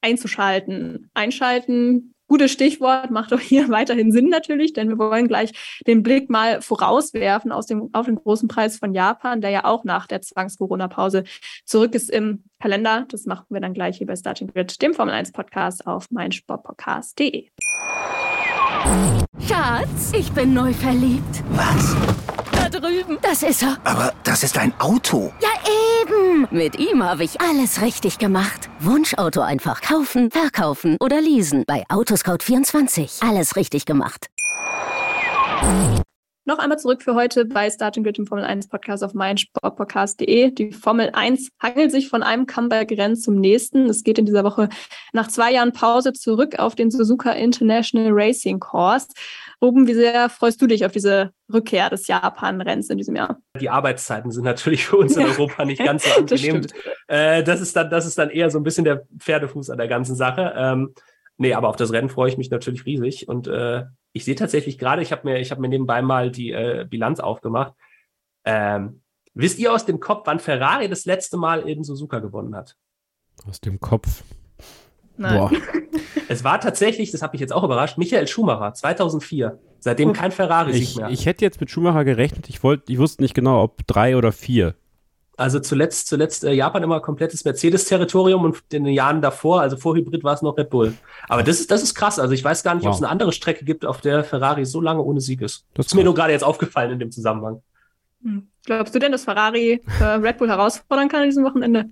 einzuschalten. 0.00 1.10
Einschalten, 1.14 2.14
gutes 2.28 2.52
Stichwort, 2.52 3.10
macht 3.10 3.32
auch 3.32 3.40
hier 3.40 3.68
weiterhin 3.70 4.12
Sinn 4.12 4.28
natürlich, 4.28 4.72
denn 4.72 4.88
wir 4.88 4.98
wollen 4.98 5.28
gleich 5.28 5.52
den 5.86 6.02
Blick 6.02 6.30
mal 6.30 6.60
vorauswerfen 6.60 7.52
aus 7.52 7.66
dem, 7.66 7.90
auf 7.92 8.06
den 8.06 8.16
großen 8.16 8.48
Preis 8.48 8.78
von 8.78 8.94
Japan, 8.94 9.40
der 9.40 9.50
ja 9.50 9.64
auch 9.64 9.84
nach 9.84 10.06
der 10.06 10.22
Zwangs-Corona-Pause 10.22 11.24
zurück 11.64 11.94
ist 11.94 12.10
im 12.10 12.44
Kalender. 12.60 13.06
Das 13.08 13.26
machen 13.26 13.46
wir 13.50 13.60
dann 13.60 13.74
gleich 13.74 13.98
hier 13.98 14.06
bei 14.06 14.16
Starting 14.16 14.48
Grid, 14.48 14.80
dem 14.82 14.94
Formel 14.94 15.14
1 15.14 15.32
Podcast 15.32 15.86
auf 15.86 16.10
meinsportpodcast.de. 16.10 17.48
Schatz, 19.48 20.12
ich 20.16 20.30
bin 20.32 20.54
neu 20.54 20.72
verliebt. 20.72 21.42
Was? 21.50 21.96
Drüben. 22.80 23.18
Das 23.22 23.42
ist 23.42 23.62
er. 23.62 23.78
Aber 23.84 24.12
das 24.24 24.42
ist 24.42 24.58
ein 24.58 24.72
Auto. 24.78 25.32
Ja, 25.40 25.48
eben. 26.02 26.46
Mit 26.50 26.78
ihm 26.78 27.02
habe 27.02 27.24
ich 27.24 27.40
alles 27.40 27.82
richtig 27.82 28.18
gemacht. 28.18 28.68
Wunschauto 28.80 29.40
einfach 29.40 29.80
kaufen, 29.80 30.30
verkaufen 30.30 30.96
oder 31.00 31.20
leasen. 31.20 31.64
Bei 31.66 31.84
Autoscout24. 31.88 33.28
Alles 33.28 33.56
richtig 33.56 33.86
gemacht. 33.86 34.28
Noch 36.48 36.60
einmal 36.60 36.78
zurück 36.78 37.02
für 37.02 37.16
heute 37.16 37.44
bei 37.44 37.68
Starting 37.68 38.04
Grid 38.04 38.20
im 38.20 38.26
Formel 38.28 38.44
1 38.44 38.68
Podcast 38.68 39.02
auf 39.02 39.14
meinsportpodcast.de. 39.14 40.52
Die 40.52 40.70
Formel 40.70 41.10
1 41.12 41.48
hangelt 41.60 41.90
sich 41.90 42.08
von 42.08 42.22
einem 42.22 42.46
Comeback-Rennen 42.46 43.16
zum 43.16 43.34
nächsten. 43.34 43.90
Es 43.90 44.04
geht 44.04 44.16
in 44.20 44.26
dieser 44.26 44.44
Woche 44.44 44.68
nach 45.12 45.26
zwei 45.26 45.52
Jahren 45.52 45.72
Pause 45.72 46.12
zurück 46.12 46.60
auf 46.60 46.76
den 46.76 46.92
Suzuka 46.92 47.32
International 47.32 48.12
Racing 48.12 48.60
Course. 48.60 49.08
Ruben, 49.62 49.86
wie 49.86 49.94
sehr 49.94 50.28
freust 50.28 50.60
du 50.60 50.66
dich 50.66 50.84
auf 50.84 50.92
diese 50.92 51.32
Rückkehr 51.52 51.88
des 51.88 52.06
Japan-Renns 52.06 52.90
in 52.90 52.98
diesem 52.98 53.16
Jahr? 53.16 53.38
Die 53.58 53.70
Arbeitszeiten 53.70 54.30
sind 54.30 54.44
natürlich 54.44 54.86
für 54.86 54.98
uns 54.98 55.16
in 55.16 55.24
Europa 55.24 55.64
nicht 55.64 55.82
ganz 55.82 56.04
so 56.04 56.10
angenehm. 56.20 56.62
das, 56.62 56.72
äh, 57.08 57.42
das, 57.42 57.60
ist 57.60 57.74
dann, 57.74 57.88
das 57.88 58.06
ist 58.06 58.18
dann 58.18 58.30
eher 58.30 58.50
so 58.50 58.58
ein 58.58 58.64
bisschen 58.64 58.84
der 58.84 59.06
Pferdefuß 59.18 59.70
an 59.70 59.78
der 59.78 59.88
ganzen 59.88 60.14
Sache. 60.14 60.52
Ähm, 60.54 60.94
nee, 61.38 61.54
aber 61.54 61.68
auf 61.68 61.76
das 61.76 61.92
Rennen 61.92 62.10
freue 62.10 62.28
ich 62.28 62.36
mich 62.36 62.50
natürlich 62.50 62.84
riesig 62.84 63.28
und 63.28 63.46
äh, 63.48 63.84
ich 64.12 64.24
sehe 64.24 64.34
tatsächlich 64.34 64.78
gerade, 64.78 65.02
ich 65.02 65.12
habe 65.12 65.28
mir, 65.28 65.40
ich 65.40 65.50
habe 65.50 65.60
mir 65.60 65.68
nebenbei 65.68 66.02
mal 66.02 66.30
die 66.30 66.50
äh, 66.50 66.86
Bilanz 66.88 67.20
aufgemacht. 67.20 67.74
Ähm, 68.44 69.02
wisst 69.34 69.58
ihr 69.58 69.72
aus 69.72 69.86
dem 69.86 70.00
Kopf, 70.00 70.22
wann 70.26 70.38
Ferrari 70.38 70.88
das 70.88 71.04
letzte 71.04 71.36
Mal 71.36 71.68
in 71.68 71.82
Suzuka 71.82 72.20
gewonnen 72.20 72.54
hat? 72.54 72.76
Aus 73.46 73.60
dem 73.60 73.80
Kopf. 73.80 74.22
Nein. 75.16 75.38
Boah. 75.38 75.50
es 76.28 76.44
war 76.44 76.60
tatsächlich, 76.60 77.10
das 77.10 77.22
hat 77.22 77.32
mich 77.32 77.40
jetzt 77.40 77.52
auch 77.52 77.64
überrascht, 77.64 77.98
Michael 77.98 78.26
Schumacher, 78.26 78.74
2004. 78.74 79.58
Seitdem 79.80 80.12
kein 80.12 80.32
Ferrari-Sieg 80.32 80.96
mehr. 80.96 81.10
Ich 81.10 81.26
hätte 81.26 81.44
jetzt 81.44 81.60
mit 81.60 81.70
Schumacher 81.70 82.04
gerechnet. 82.04 82.48
Ich 82.48 82.62
wollte, 82.62 82.92
ich 82.92 82.98
wusste 82.98 83.22
nicht 83.22 83.34
genau, 83.34 83.62
ob 83.62 83.86
drei 83.86 84.16
oder 84.16 84.32
vier. 84.32 84.74
Also 85.38 85.60
zuletzt, 85.60 86.08
zuletzt 86.08 86.44
äh, 86.44 86.52
Japan 86.52 86.82
immer 86.82 87.00
komplettes 87.00 87.44
Mercedes-Territorium 87.44 88.42
und 88.42 88.62
in 88.72 88.84
den 88.84 88.94
Jahren 88.94 89.20
davor, 89.20 89.60
also 89.60 89.76
vor 89.76 89.94
Hybrid 89.94 90.24
war 90.24 90.32
es 90.32 90.40
noch 90.40 90.56
Red 90.56 90.70
Bull. 90.70 90.94
Aber 91.28 91.42
das 91.42 91.60
ist, 91.60 91.70
das 91.70 91.82
ist 91.82 91.94
krass. 91.94 92.18
Also 92.18 92.32
ich 92.32 92.42
weiß 92.42 92.62
gar 92.62 92.74
nicht, 92.74 92.84
wow. 92.84 92.90
ob 92.90 92.94
es 92.96 93.02
eine 93.02 93.10
andere 93.10 93.32
Strecke 93.32 93.66
gibt, 93.66 93.84
auf 93.84 94.00
der 94.00 94.24
Ferrari 94.24 94.64
so 94.64 94.80
lange 94.80 95.02
ohne 95.02 95.20
Sieg 95.20 95.42
ist. 95.42 95.66
Das 95.74 95.86
ist 95.86 95.94
mir 95.94 96.04
nur 96.04 96.14
gerade 96.14 96.32
jetzt 96.32 96.42
aufgefallen 96.42 96.92
in 96.92 96.98
dem 96.98 97.10
Zusammenhang. 97.10 97.62
Hm. 98.22 98.48
Glaubst 98.64 98.94
du 98.94 98.98
denn, 98.98 99.12
dass 99.12 99.24
Ferrari 99.24 99.82
äh, 100.00 100.04
Red 100.04 100.38
Bull 100.38 100.48
herausfordern 100.48 101.08
kann 101.08 101.20
an 101.20 101.28
diesem 101.28 101.44
Wochenende? 101.44 101.90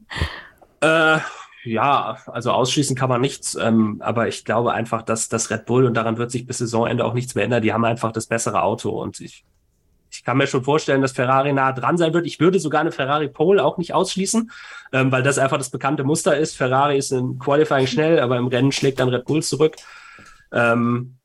Äh, 0.80 1.18
ja, 1.64 2.18
also 2.26 2.52
ausschließen 2.52 2.94
kann 2.94 3.08
man 3.08 3.20
nichts, 3.20 3.54
ähm, 3.54 3.96
aber 4.00 4.28
ich 4.28 4.44
glaube 4.44 4.72
einfach, 4.72 5.02
dass 5.02 5.28
das 5.28 5.50
Red 5.50 5.64
Bull 5.64 5.86
und 5.86 5.94
daran 5.94 6.18
wird 6.18 6.30
sich 6.30 6.46
bis 6.46 6.58
Saisonende 6.58 7.04
auch 7.04 7.14
nichts 7.14 7.34
mehr 7.34 7.44
ändern. 7.44 7.62
Die 7.62 7.72
haben 7.72 7.84
einfach 7.84 8.12
das 8.12 8.26
bessere 8.26 8.62
Auto 8.62 8.90
und 8.90 9.20
ich, 9.20 9.44
ich 10.10 10.24
kann 10.24 10.36
mir 10.36 10.46
schon 10.46 10.62
vorstellen, 10.62 11.00
dass 11.00 11.12
Ferrari 11.12 11.52
nah 11.52 11.72
dran 11.72 11.96
sein 11.96 12.12
wird. 12.12 12.26
Ich 12.26 12.38
würde 12.38 12.60
sogar 12.60 12.82
eine 12.82 12.92
Ferrari 12.92 13.28
Pole 13.28 13.64
auch 13.64 13.78
nicht 13.78 13.94
ausschließen, 13.94 14.50
ähm, 14.92 15.10
weil 15.10 15.22
das 15.22 15.38
einfach 15.38 15.58
das 15.58 15.70
bekannte 15.70 16.04
Muster 16.04 16.36
ist. 16.36 16.56
Ferrari 16.56 16.98
ist 16.98 17.12
im 17.12 17.38
Qualifying 17.38 17.86
schnell, 17.86 18.20
aber 18.20 18.36
im 18.36 18.48
Rennen 18.48 18.72
schlägt 18.72 19.00
dann 19.00 19.08
Red 19.08 19.24
Bull 19.24 19.42
zurück. 19.42 19.76
Ähm, 20.52 21.16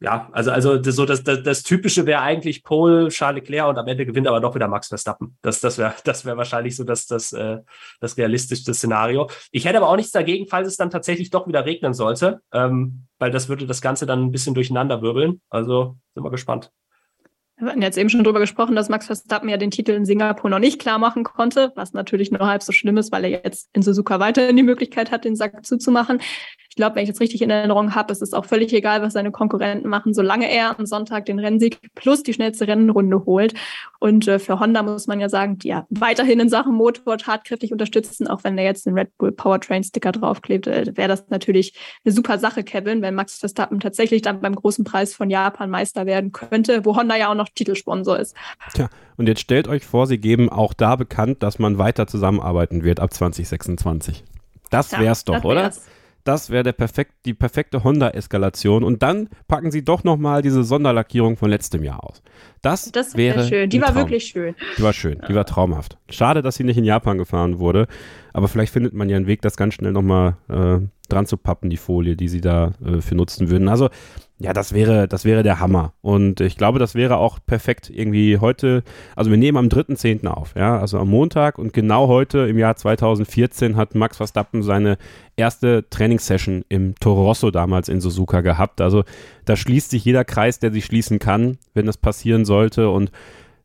ja, 0.00 0.28
also, 0.32 0.50
also 0.50 0.78
das, 0.78 0.94
so 0.94 1.04
das, 1.04 1.24
das, 1.24 1.42
das 1.42 1.62
Typische 1.62 2.06
wäre 2.06 2.20
eigentlich 2.20 2.62
Pole, 2.62 3.08
Charles 3.08 3.42
Leclerc 3.42 3.68
und 3.68 3.78
am 3.78 3.86
Ende 3.86 4.06
gewinnt 4.06 4.28
aber 4.28 4.40
doch 4.40 4.54
wieder 4.54 4.68
Max 4.68 4.88
Verstappen. 4.88 5.36
Das, 5.42 5.60
das 5.60 5.78
wäre 5.78 5.94
das 6.04 6.24
wäre 6.24 6.36
wahrscheinlich 6.36 6.76
so 6.76 6.84
das, 6.84 7.06
das, 7.06 7.32
äh, 7.32 7.58
das 8.00 8.16
realistischste 8.16 8.74
Szenario. 8.74 9.28
Ich 9.50 9.64
hätte 9.64 9.78
aber 9.78 9.88
auch 9.88 9.96
nichts 9.96 10.12
dagegen, 10.12 10.46
falls 10.46 10.68
es 10.68 10.76
dann 10.76 10.90
tatsächlich 10.90 11.30
doch 11.30 11.46
wieder 11.46 11.64
regnen 11.64 11.94
sollte, 11.94 12.40
ähm, 12.52 13.06
weil 13.18 13.30
das 13.30 13.48
würde 13.48 13.66
das 13.66 13.80
Ganze 13.80 14.06
dann 14.06 14.22
ein 14.22 14.30
bisschen 14.30 14.54
durcheinander 14.54 15.02
wirbeln. 15.02 15.40
Also 15.50 15.96
sind 16.14 16.24
wir 16.24 16.30
gespannt. 16.30 16.70
Wir 17.60 17.70
hatten 17.70 17.82
jetzt 17.82 17.98
eben 17.98 18.08
schon 18.08 18.22
drüber 18.22 18.38
gesprochen, 18.38 18.76
dass 18.76 18.88
Max 18.88 19.06
Verstappen 19.06 19.48
ja 19.48 19.56
den 19.56 19.72
Titel 19.72 19.90
in 19.90 20.04
Singapur 20.06 20.48
noch 20.48 20.60
nicht 20.60 20.80
klar 20.80 20.98
machen 20.98 21.24
konnte, 21.24 21.72
was 21.74 21.92
natürlich 21.92 22.30
nur 22.30 22.46
halb 22.46 22.62
so 22.62 22.70
schlimm 22.70 22.96
ist, 22.98 23.10
weil 23.10 23.24
er 23.24 23.30
jetzt 23.30 23.68
in 23.72 23.82
Suzuka 23.82 24.20
weiterhin 24.20 24.56
die 24.56 24.62
Möglichkeit 24.62 25.10
hat, 25.10 25.24
den 25.24 25.34
Sack 25.34 25.66
zuzumachen. 25.66 26.20
Ich 26.70 26.76
glaube, 26.76 26.94
wenn 26.94 27.02
ich 27.02 27.10
das 27.10 27.20
richtig 27.20 27.42
in 27.42 27.50
Erinnerung 27.50 27.96
habe, 27.96 28.12
ist 28.12 28.22
es 28.22 28.32
auch 28.32 28.44
völlig 28.44 28.72
egal, 28.72 29.02
was 29.02 29.14
seine 29.14 29.32
Konkurrenten 29.32 29.88
machen, 29.88 30.14
solange 30.14 30.48
er 30.48 30.78
am 30.78 30.86
Sonntag 30.86 31.26
den 31.26 31.40
Rennsieg 31.40 31.80
plus 31.96 32.22
die 32.22 32.32
schnellste 32.32 32.68
Rennrunde 32.68 33.24
holt. 33.24 33.54
Und 33.98 34.28
äh, 34.28 34.38
für 34.38 34.60
Honda 34.60 34.84
muss 34.84 35.08
man 35.08 35.18
ja 35.18 35.28
sagen, 35.28 35.58
die 35.58 35.68
ja 35.68 35.86
weiterhin 35.90 36.38
in 36.38 36.48
Sachen 36.48 36.74
Motor 36.74 37.18
tatkräftig 37.18 37.72
unterstützen, 37.72 38.28
auch 38.28 38.44
wenn 38.44 38.56
da 38.56 38.62
jetzt 38.62 38.86
ein 38.86 38.94
Red 38.94 39.16
Bull 39.18 39.32
Powertrain 39.32 39.82
Sticker 39.82 40.12
draufklebt, 40.12 40.68
äh, 40.68 40.96
wäre 40.96 41.08
das 41.08 41.28
natürlich 41.30 41.74
eine 42.04 42.14
super 42.14 42.38
Sache, 42.38 42.62
Kevin, 42.62 43.02
wenn 43.02 43.16
Max 43.16 43.38
Verstappen 43.38 43.80
tatsächlich 43.80 44.22
dann 44.22 44.40
beim 44.40 44.54
großen 44.54 44.84
Preis 44.84 45.14
von 45.14 45.30
Japan 45.30 45.70
Meister 45.70 46.06
werden 46.06 46.30
könnte, 46.30 46.84
wo 46.84 46.96
Honda 46.96 47.16
ja 47.16 47.30
auch 47.30 47.34
noch 47.34 47.47
Titelsponsor 47.54 48.18
ist. 48.18 48.36
Tja, 48.74 48.88
und 49.16 49.28
jetzt 49.28 49.40
stellt 49.40 49.68
euch 49.68 49.84
vor, 49.84 50.06
sie 50.06 50.18
geben 50.18 50.48
auch 50.48 50.74
da 50.74 50.96
bekannt, 50.96 51.42
dass 51.42 51.58
man 51.58 51.78
weiter 51.78 52.06
zusammenarbeiten 52.06 52.84
wird 52.84 53.00
ab 53.00 53.12
2026. 53.12 54.24
Das 54.70 54.92
wär's 54.92 55.24
ja, 55.26 55.34
doch, 55.34 55.34
das 55.34 55.44
oder? 55.44 55.62
Wär's. 55.62 55.88
Das 56.28 56.50
wäre 56.50 56.74
perfekt, 56.74 57.12
die 57.24 57.32
perfekte 57.32 57.84
Honda-Eskalation. 57.84 58.84
Und 58.84 59.02
dann 59.02 59.30
packen 59.46 59.70
sie 59.70 59.82
doch 59.82 60.04
nochmal 60.04 60.42
diese 60.42 60.62
Sonderlackierung 60.62 61.38
von 61.38 61.48
letztem 61.48 61.82
Jahr 61.82 62.04
aus. 62.04 62.22
Das, 62.60 62.92
das 62.92 63.16
wäre 63.16 63.48
schön. 63.48 63.70
Die 63.70 63.80
war 63.80 63.88
Traum. 63.88 63.96
wirklich 63.96 64.26
schön. 64.26 64.54
Die 64.76 64.82
war 64.82 64.92
schön. 64.92 65.22
Die 65.26 65.34
war 65.34 65.46
traumhaft. 65.46 65.96
Schade, 66.10 66.42
dass 66.42 66.56
sie 66.56 66.64
nicht 66.64 66.76
in 66.76 66.84
Japan 66.84 67.16
gefahren 67.16 67.58
wurde. 67.60 67.86
Aber 68.34 68.48
vielleicht 68.48 68.74
findet 68.74 68.92
man 68.92 69.08
ja 69.08 69.16
einen 69.16 69.26
Weg, 69.26 69.40
das 69.40 69.56
ganz 69.56 69.72
schnell 69.72 69.92
nochmal 69.92 70.36
äh, 70.50 70.86
dran 71.08 71.24
zu 71.24 71.38
pappen, 71.38 71.70
die 71.70 71.78
Folie, 71.78 72.14
die 72.14 72.28
sie 72.28 72.42
da 72.42 72.72
äh, 72.84 73.00
für 73.00 73.14
nutzen 73.14 73.48
würden. 73.48 73.68
Also 73.68 73.88
ja, 74.40 74.52
das 74.52 74.72
wäre, 74.72 75.08
das 75.08 75.24
wäre 75.24 75.42
der 75.42 75.58
Hammer. 75.58 75.94
Und 76.00 76.40
ich 76.40 76.56
glaube, 76.56 76.78
das 76.78 76.94
wäre 76.94 77.16
auch 77.16 77.40
perfekt 77.44 77.90
irgendwie 77.92 78.38
heute. 78.38 78.84
Also 79.16 79.30
wir 79.30 79.38
nehmen 79.38 79.58
am 79.58 79.66
3.10. 79.66 80.28
auf, 80.28 80.54
ja, 80.56 80.78
also 80.78 80.98
am 80.98 81.08
Montag 81.08 81.58
und 81.58 81.72
genau 81.72 82.06
heute 82.06 82.46
im 82.46 82.56
Jahr 82.56 82.76
2014 82.76 83.76
hat 83.76 83.96
Max 83.96 84.16
Verstappen 84.16 84.62
seine 84.62 84.96
erste 85.36 85.86
Trainingssession 85.90 86.64
im 86.68 86.94
Toro 87.00 87.24
Rosso 87.24 87.50
damals 87.50 87.88
in 87.88 88.00
Suzuka 88.00 88.40
gehabt. 88.40 88.80
Also 88.80 89.02
da 89.44 89.56
schließt 89.56 89.90
sich 89.90 90.04
jeder 90.04 90.24
Kreis, 90.24 90.60
der 90.60 90.72
sich 90.72 90.84
schließen 90.84 91.18
kann, 91.18 91.58
wenn 91.74 91.86
das 91.86 91.96
passieren 91.96 92.44
sollte. 92.44 92.90
Und 92.90 93.10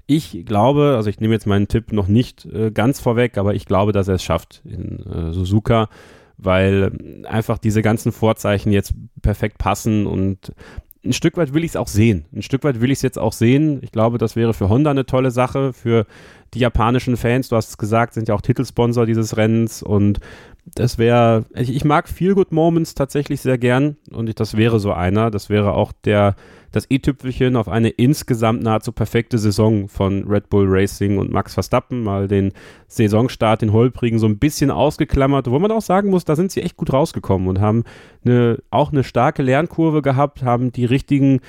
ich 0.08 0.44
glaube, 0.44 0.94
also 0.96 1.08
ich 1.08 1.20
nehme 1.20 1.36
jetzt 1.36 1.46
meinen 1.46 1.68
Tipp 1.68 1.94
noch 1.94 2.08
nicht 2.08 2.46
äh, 2.46 2.72
ganz 2.72 3.00
vorweg, 3.00 3.38
aber 3.38 3.54
ich 3.54 3.68
glaube, 3.68 3.92
dass 3.92 4.08
er 4.08 4.16
es 4.16 4.24
schafft 4.24 4.64
in 4.66 5.06
äh, 5.06 5.32
Suzuka 5.32 5.88
weil 6.44 6.92
einfach 7.26 7.58
diese 7.58 7.82
ganzen 7.82 8.12
Vorzeichen 8.12 8.72
jetzt 8.72 8.94
perfekt 9.22 9.58
passen 9.58 10.06
und 10.06 10.54
ein 11.06 11.14
Stück 11.14 11.36
weit 11.36 11.54
will 11.54 11.64
ich 11.64 11.72
es 11.72 11.76
auch 11.76 11.88
sehen. 11.88 12.26
Ein 12.34 12.42
Stück 12.44 12.64
weit 12.64 12.80
will 12.80 12.90
ich 12.90 13.00
es 13.00 13.02
jetzt 13.02 13.20
auch 13.20 13.34
sehen. 13.34 13.80
Ich 13.82 13.92
glaube, 13.92 14.18
das 14.18 14.36
wäre 14.36 14.54
für 14.54 14.70
Honda 14.70 14.92
eine 14.92 15.06
tolle 15.06 15.32
Sache, 15.32 15.74
für 15.74 16.06
die 16.54 16.60
japanischen 16.60 17.18
Fans. 17.18 17.50
Du 17.50 17.58
hast 17.58 17.70
es 17.70 17.78
gesagt, 17.78 18.14
sind 18.14 18.30
ja 18.30 18.36
auch 18.36 18.42
Titelsponsor 18.42 19.06
dieses 19.06 19.36
Rennens 19.36 19.84
und 19.84 20.20
das 20.76 20.98
wäre, 20.98 21.44
ich, 21.56 21.76
ich, 21.76 21.84
mag 21.84 22.08
Feel 22.08 22.36
Good 22.36 22.54
Moments 22.54 22.96
tatsächlich 22.96 23.42
sehr 23.42 23.58
gern 23.58 23.98
und 24.12 24.30
ich, 24.30 24.36
das 24.36 24.56
wäre 24.56 24.80
so 24.80 24.94
einer. 24.94 25.30
Das 25.30 25.50
wäre 25.50 25.74
auch 25.74 25.92
der 25.92 26.36
das 26.74 26.88
i-Tüpfelchen 26.90 27.56
auf 27.56 27.70
eine 27.70 27.90
insgesamt 27.90 28.64
nahezu 28.64 28.92
perfekte 28.92 29.38
Saison 29.38 29.88
von 29.88 30.28
Red 30.28 30.50
Bull 30.50 30.66
Racing 30.68 31.20
und 31.20 31.32
Max 31.32 31.54
Verstappen. 31.54 32.04
Mal 32.04 32.28
den 32.28 32.52
Saisonstart, 32.88 33.62
den 33.62 33.72
Holprigen 33.72 34.20
so 34.20 34.26
ein 34.26 34.40
bisschen 34.40 34.72
ausgeklammert, 34.72 35.50
wo 35.50 35.60
man 35.60 35.72
auch 35.72 35.82
sagen 35.82 36.10
muss, 36.10 36.26
da 36.26 36.36
sind 36.36 36.52
sie 36.52 36.62
echt 36.62 36.76
gut 36.76 36.92
rausgekommen 36.92 37.48
und 37.48 37.62
haben 37.62 37.84
eine, 38.26 38.58
auch 38.72 38.92
eine 38.92 39.04
starke 39.04 39.44
Lernkurve 39.44 40.02
gehabt, 40.02 40.44
haben 40.44 40.72
die 40.72 40.86
richtigen 40.86 41.40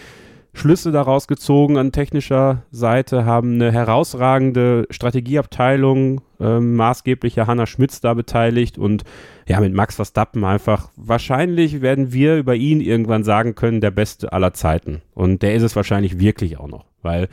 Schlüsse 0.55 0.93
daraus 0.93 1.27
gezogen 1.27 1.77
an 1.77 1.93
technischer 1.93 2.63
Seite, 2.71 3.25
haben 3.27 3.55
eine 3.55 3.73
herausragende 3.73 4.87
Strategieabteilung, 4.89 6.21
äh, 6.41 6.61
maßgeblich 6.61 7.39
Hanna 7.39 7.67
Schmitz 7.67 8.01
da 8.01 8.15
beteiligt 8.15 8.79
und 8.79 9.03
ja, 9.47 9.61
mit 9.61 9.75
Max 9.75 9.97
Verstappen 9.97 10.45
einfach, 10.45 10.91
wahrscheinlich 10.97 11.83
werden 11.83 12.13
wir 12.13 12.37
über 12.37 12.55
ihn 12.55 12.81
irgendwann 12.81 13.25
sagen 13.25 13.57
können, 13.57 13.81
der 13.81 13.91
Beste 13.91 14.33
aller 14.33 14.55
Zeiten. 14.55 15.03
Und 15.13 15.43
der 15.43 15.55
ist 15.55 15.63
es 15.63 15.77
wahrscheinlich 15.77 16.21
wirklich 16.21 16.59
auch 16.59 16.69
noch, 16.69 16.87
weil 17.03 17.29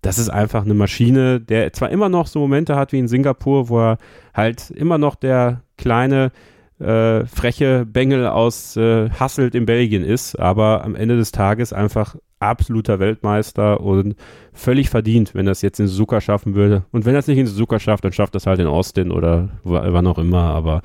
das 0.00 0.18
ist 0.18 0.30
einfach 0.30 0.64
eine 0.64 0.74
Maschine, 0.74 1.40
der 1.40 1.72
zwar 1.72 1.90
immer 1.90 2.08
noch 2.08 2.26
so 2.26 2.40
Momente 2.40 2.74
hat 2.74 2.92
wie 2.92 2.98
in 2.98 3.06
Singapur, 3.06 3.68
wo 3.68 3.80
er 3.80 3.98
halt 4.34 4.70
immer 4.70 4.98
noch 4.98 5.14
der 5.14 5.62
kleine, 5.76 6.32
äh, 6.80 7.24
freche 7.26 7.86
Bengel 7.86 8.26
aus 8.26 8.76
äh, 8.76 9.10
Hasselt 9.10 9.54
in 9.54 9.66
Belgien 9.66 10.04
ist, 10.04 10.36
aber 10.36 10.84
am 10.84 10.96
Ende 10.96 11.16
des 11.16 11.30
Tages 11.30 11.72
einfach 11.72 12.16
absoluter 12.42 12.98
Weltmeister 12.98 13.80
und 13.80 14.16
völlig 14.52 14.90
verdient, 14.90 15.34
wenn 15.34 15.46
er 15.46 15.52
es 15.52 15.62
jetzt 15.62 15.80
in 15.80 15.86
Suzuka 15.86 16.20
schaffen 16.20 16.54
würde. 16.54 16.84
Und 16.90 17.04
wenn 17.04 17.14
er 17.14 17.20
es 17.20 17.26
nicht 17.26 17.38
in 17.38 17.46
Suzuka 17.46 17.78
schafft, 17.78 18.04
dann 18.04 18.12
schafft 18.12 18.34
er 18.34 18.38
es 18.38 18.46
halt 18.46 18.58
in 18.58 18.66
Austin 18.66 19.10
oder 19.10 19.48
wann 19.64 20.06
auch 20.06 20.18
immer. 20.18 20.42
Aber 20.42 20.82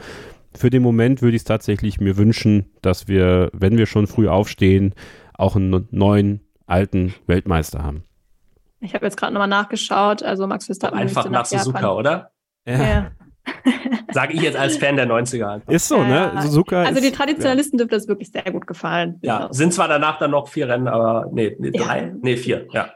für 0.56 0.70
den 0.70 0.84
Moment 0.84 1.22
würde 1.22 1.36
ich 1.36 1.42
es 1.42 1.46
tatsächlich 1.46 2.00
mir 2.00 2.18
wünschen, 2.18 2.72
dass 2.82 3.08
wir, 3.08 3.50
wenn 3.54 3.78
wir 3.78 3.86
schon 3.86 4.08
früh 4.08 4.28
aufstehen, 4.28 4.94
auch 5.34 5.56
einen 5.56 5.88
neuen, 5.92 6.42
alten 6.66 7.14
Weltmeister 7.28 7.84
haben. 7.84 8.04
Ich 8.80 8.94
habe 8.94 9.06
jetzt 9.06 9.18
gerade 9.18 9.34
nochmal 9.34 9.48
nachgeschaut. 9.48 10.22
Also 10.24 10.46
Max 10.48 10.66
Verstappen. 10.66 10.98
Einfach 10.98 11.26
nach, 11.26 11.32
nach 11.32 11.46
Suzuka, 11.46 11.92
oder? 11.94 12.32
Ja. 12.66 12.84
ja. 12.84 13.12
Sage 14.12 14.34
ich 14.34 14.42
jetzt 14.42 14.58
als 14.58 14.78
Fan 14.78 14.96
der 14.96 15.08
90er 15.08 15.48
einfach. 15.48 15.72
Ist 15.72 15.88
so, 15.88 16.02
ne? 16.04 16.32
Suzuka 16.42 16.84
also 16.84 17.00
die 17.00 17.08
ist, 17.08 17.16
Traditionalisten 17.16 17.78
ja. 17.78 17.86
dürfte 17.86 17.96
das 17.96 18.08
wirklich 18.08 18.32
sehr 18.32 18.52
gut 18.52 18.68
gefallen. 18.68 19.20
Ja, 19.22 19.48
sind 19.52 19.74
zwar 19.74 19.88
danach 19.88 20.20
dann 20.20 20.32
noch 20.32 20.48
vier 20.48 20.70
Rennen, 20.70 20.88
aber 20.88 21.30
nee, 21.32 21.56
nee 21.60 21.72
drei, 21.72 22.08
ja. 22.08 22.14
nee, 22.22 22.38
vier, 22.38 22.68
ja. 22.72 22.90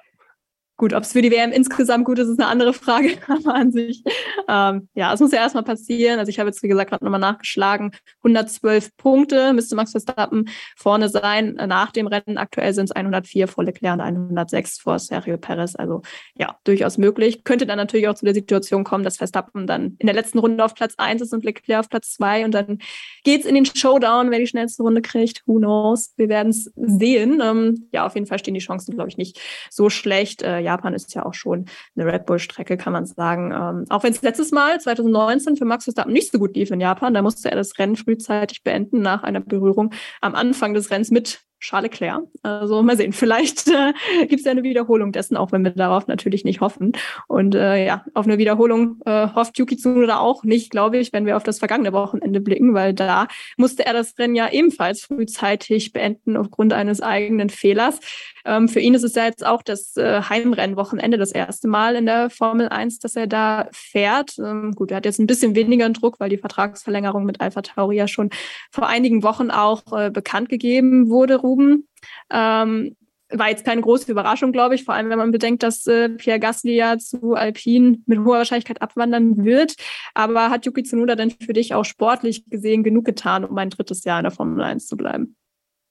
Gut, 0.82 0.94
ob 0.94 1.04
es 1.04 1.12
für 1.12 1.22
die 1.22 1.30
WM 1.30 1.52
insgesamt 1.52 2.06
gut 2.06 2.18
ist, 2.18 2.28
ist 2.28 2.40
eine 2.40 2.50
andere 2.50 2.74
Frage, 2.74 3.16
aber 3.28 3.54
an 3.54 3.72
sich. 3.72 4.04
Ähm, 4.48 4.90
ja, 4.96 5.14
es 5.14 5.20
muss 5.20 5.32
ja 5.32 5.38
erstmal 5.38 5.64
passieren. 5.64 6.18
Also 6.18 6.32
ich 6.32 6.40
habe 6.40 6.50
jetzt, 6.50 6.64
wie 6.64 6.68
gesagt, 6.68 6.90
gerade 6.90 7.06
nochmal 7.06 7.20
nachgeschlagen. 7.20 7.92
112 8.24 8.98
Punkte 8.98 9.54
müsste 9.54 9.76
Max 9.76 9.92
Verstappen 9.92 10.50
vorne 10.76 11.08
sein. 11.10 11.54
Nach 11.68 11.92
dem 11.92 12.08
Rennen 12.08 12.40
aktuell 12.40 12.74
sind 12.74 12.86
es 12.86 12.92
104 12.94 13.48
vor 13.48 13.64
Leclerc 13.64 13.94
und 13.94 14.02
106 14.02 14.80
vor 14.80 14.98
Sergio 14.98 15.38
Perez. 15.38 15.76
Also 15.76 16.02
ja, 16.34 16.58
durchaus 16.64 16.98
möglich. 16.98 17.44
Könnte 17.44 17.68
dann 17.68 17.78
natürlich 17.78 18.08
auch 18.08 18.16
zu 18.16 18.26
der 18.26 18.34
Situation 18.34 18.84
kommen, 18.84 19.04
dass 19.04 19.18
Verstappen 19.18 19.68
dann 19.68 19.98
in 20.00 20.08
der 20.08 20.16
letzten 20.16 20.40
Runde 20.40 20.66
auf 20.66 20.74
Platz 20.74 20.96
1 20.98 21.22
ist 21.22 21.32
und 21.32 21.46
Leclerc 21.46 21.82
auf 21.82 21.90
Platz 21.90 22.14
2 22.14 22.44
und 22.44 22.56
dann 22.56 22.80
geht's 23.24 23.46
in 23.46 23.54
den 23.54 23.68
Showdown, 23.68 24.32
wer 24.32 24.40
die 24.40 24.48
schnellste 24.48 24.82
Runde 24.82 25.04
kriegt. 25.04 25.44
Who 25.46 25.60
knows? 25.60 26.14
Wir 26.18 26.28
werden 26.28 26.50
es 26.50 26.72
sehen. 26.76 27.40
Ähm, 27.40 27.88
ja, 27.92 28.08
auf 28.08 28.16
jeden 28.16 28.26
Fall 28.26 28.40
stehen 28.40 28.56
die 28.56 28.62
Chancen, 28.62 28.96
glaube 28.96 29.10
ich, 29.12 29.18
nicht 29.18 29.40
so 29.70 29.92
schlecht. 29.92 30.42
Äh, 30.42 30.60
ja, 30.60 30.71
Japan 30.72 30.94
ist 30.94 31.14
ja 31.14 31.26
auch 31.26 31.34
schon 31.34 31.66
eine 31.96 32.12
Red 32.12 32.26
Bull-Strecke, 32.26 32.78
kann 32.78 32.94
man 32.94 33.06
sagen. 33.06 33.52
Ähm, 33.52 33.86
auch 33.90 34.04
wenn 34.04 34.14
es 34.14 34.22
letztes 34.22 34.52
Mal, 34.52 34.80
2019, 34.80 35.58
für 35.58 35.66
Max 35.66 35.84
Verstappen 35.84 36.14
nicht 36.14 36.32
so 36.32 36.40
gut 36.40 36.56
lief 36.56 36.72
in 36.72 36.80
Japan, 36.80 37.14
da 37.14 37.22
musste 37.22 37.50
er 37.52 37.58
das 37.58 37.78
Rennen 37.78 37.96
frühzeitig 37.96 38.64
beenden 38.64 39.02
nach 39.02 39.24
einer 39.24 39.42
Berührung 39.42 39.94
am 40.22 40.36
Anfang 40.36 40.74
des 40.74 40.90
Rennens 40.92 41.12
mit 41.12 41.42
Charles 41.62 41.92
Leclerc. 41.92 42.24
Also 42.42 42.82
mal 42.82 42.98
sehen, 42.98 43.14
vielleicht 43.14 43.68
äh, 43.68 43.94
gibt 44.28 44.40
es 44.40 44.46
ja 44.46 44.52
eine 44.52 44.64
Wiederholung 44.64 45.12
dessen, 45.12 45.38
auch 45.38 45.52
wenn 45.52 45.64
wir 45.64 45.72
darauf 45.72 46.08
natürlich 46.08 46.44
nicht 46.44 46.60
hoffen. 46.60 46.92
Und 47.28 47.56
äh, 47.56 47.86
ja, 47.86 48.04
auf 48.14 48.26
eine 48.26 48.38
Wiederholung 48.38 49.00
äh, 49.06 49.28
hofft 49.34 49.58
Yuki 49.58 49.78
Tsunoda 49.78 50.20
auch 50.20 50.44
nicht, 50.44 50.72
glaube 50.72 50.98
ich, 50.98 51.14
wenn 51.14 51.26
wir 51.26 51.38
auf 51.38 51.44
das 51.44 51.60
vergangene 51.60 51.94
Wochenende 51.94 52.42
blicken, 52.42 52.74
weil 52.74 52.94
da 52.94 53.28
musste 53.58 53.86
er 53.86 53.94
das 53.94 54.18
Rennen 54.18 54.36
ja 54.36 54.52
ebenfalls 54.52 55.02
frühzeitig 55.02 55.94
beenden 55.94 56.36
aufgrund 56.36 56.74
eines 56.74 57.02
eigenen 57.02 57.50
Fehlers. 57.50 58.00
Ähm, 58.46 58.68
für 58.68 58.80
ihn 58.80 58.94
ist 58.94 59.04
es 59.04 59.16
ja 59.16 59.26
jetzt 59.26 59.46
auch 59.46 59.62
das 59.62 59.96
äh, 59.98 60.22
Heimrennwochenende, 60.24 61.18
das 61.18 61.32
erste 61.32 61.68
Mal 61.68 61.96
in 61.96 62.06
der 62.06 62.30
Formel 62.30 62.70
1, 62.70 63.00
dass 63.00 63.16
er 63.16 63.28
da 63.28 63.68
fährt. 63.72 64.38
Ähm, 64.40 64.72
gut, 64.74 64.92
er 64.92 64.98
hat 64.98 65.06
jetzt 65.06 65.20
ein 65.20 65.28
bisschen 65.28 65.56
weniger 65.56 65.90
Druck, 65.90 66.20
weil 66.20 66.30
die 66.30 66.38
Vertragsverlängerung 66.38 67.24
mit 67.24 67.40
Alpha 67.40 67.62
Tauri 67.62 67.98
ja 67.98 68.08
schon 68.08 68.30
vor 68.72 68.88
einigen 68.88 69.24
Wochen 69.24 69.52
auch 69.52 69.84
äh, 69.96 70.10
bekannt 70.10 70.50
gegeben 70.50 71.10
wurde, 71.10 71.36
Ruben. 71.52 71.88
Ähm, 72.30 72.96
war 73.34 73.50
jetzt 73.50 73.64
keine 73.64 73.82
große 73.82 74.12
Überraschung, 74.12 74.52
glaube 74.52 74.76
ich, 74.76 74.84
vor 74.84 74.94
allem 74.94 75.10
wenn 75.10 75.18
man 75.18 75.32
bedenkt, 75.32 75.64
dass 75.64 75.88
äh, 75.88 76.10
Pierre 76.10 76.40
Gasly 76.40 76.76
ja 76.76 76.98
zu 76.98 77.34
Alpine 77.34 78.00
mit 78.06 78.20
hoher 78.20 78.40
Wahrscheinlichkeit 78.40 78.82
abwandern 78.82 79.46
wird. 79.46 79.76
Aber 80.14 80.50
hat 80.50 80.66
Yuki 80.66 80.84
Tsunoda 80.84 81.16
denn 81.16 81.32
für 81.32 81.54
dich 81.54 81.74
auch 81.74 81.86
sportlich 81.86 82.50
gesehen 82.50 82.84
genug 82.84 83.06
getan, 83.06 83.46
um 83.46 83.58
ein 83.58 83.70
drittes 83.70 84.04
Jahr 84.04 84.20
in 84.20 84.24
der 84.24 84.32
Formel 84.32 84.62
1 84.62 84.88
zu 84.88 84.98
bleiben? 84.98 85.38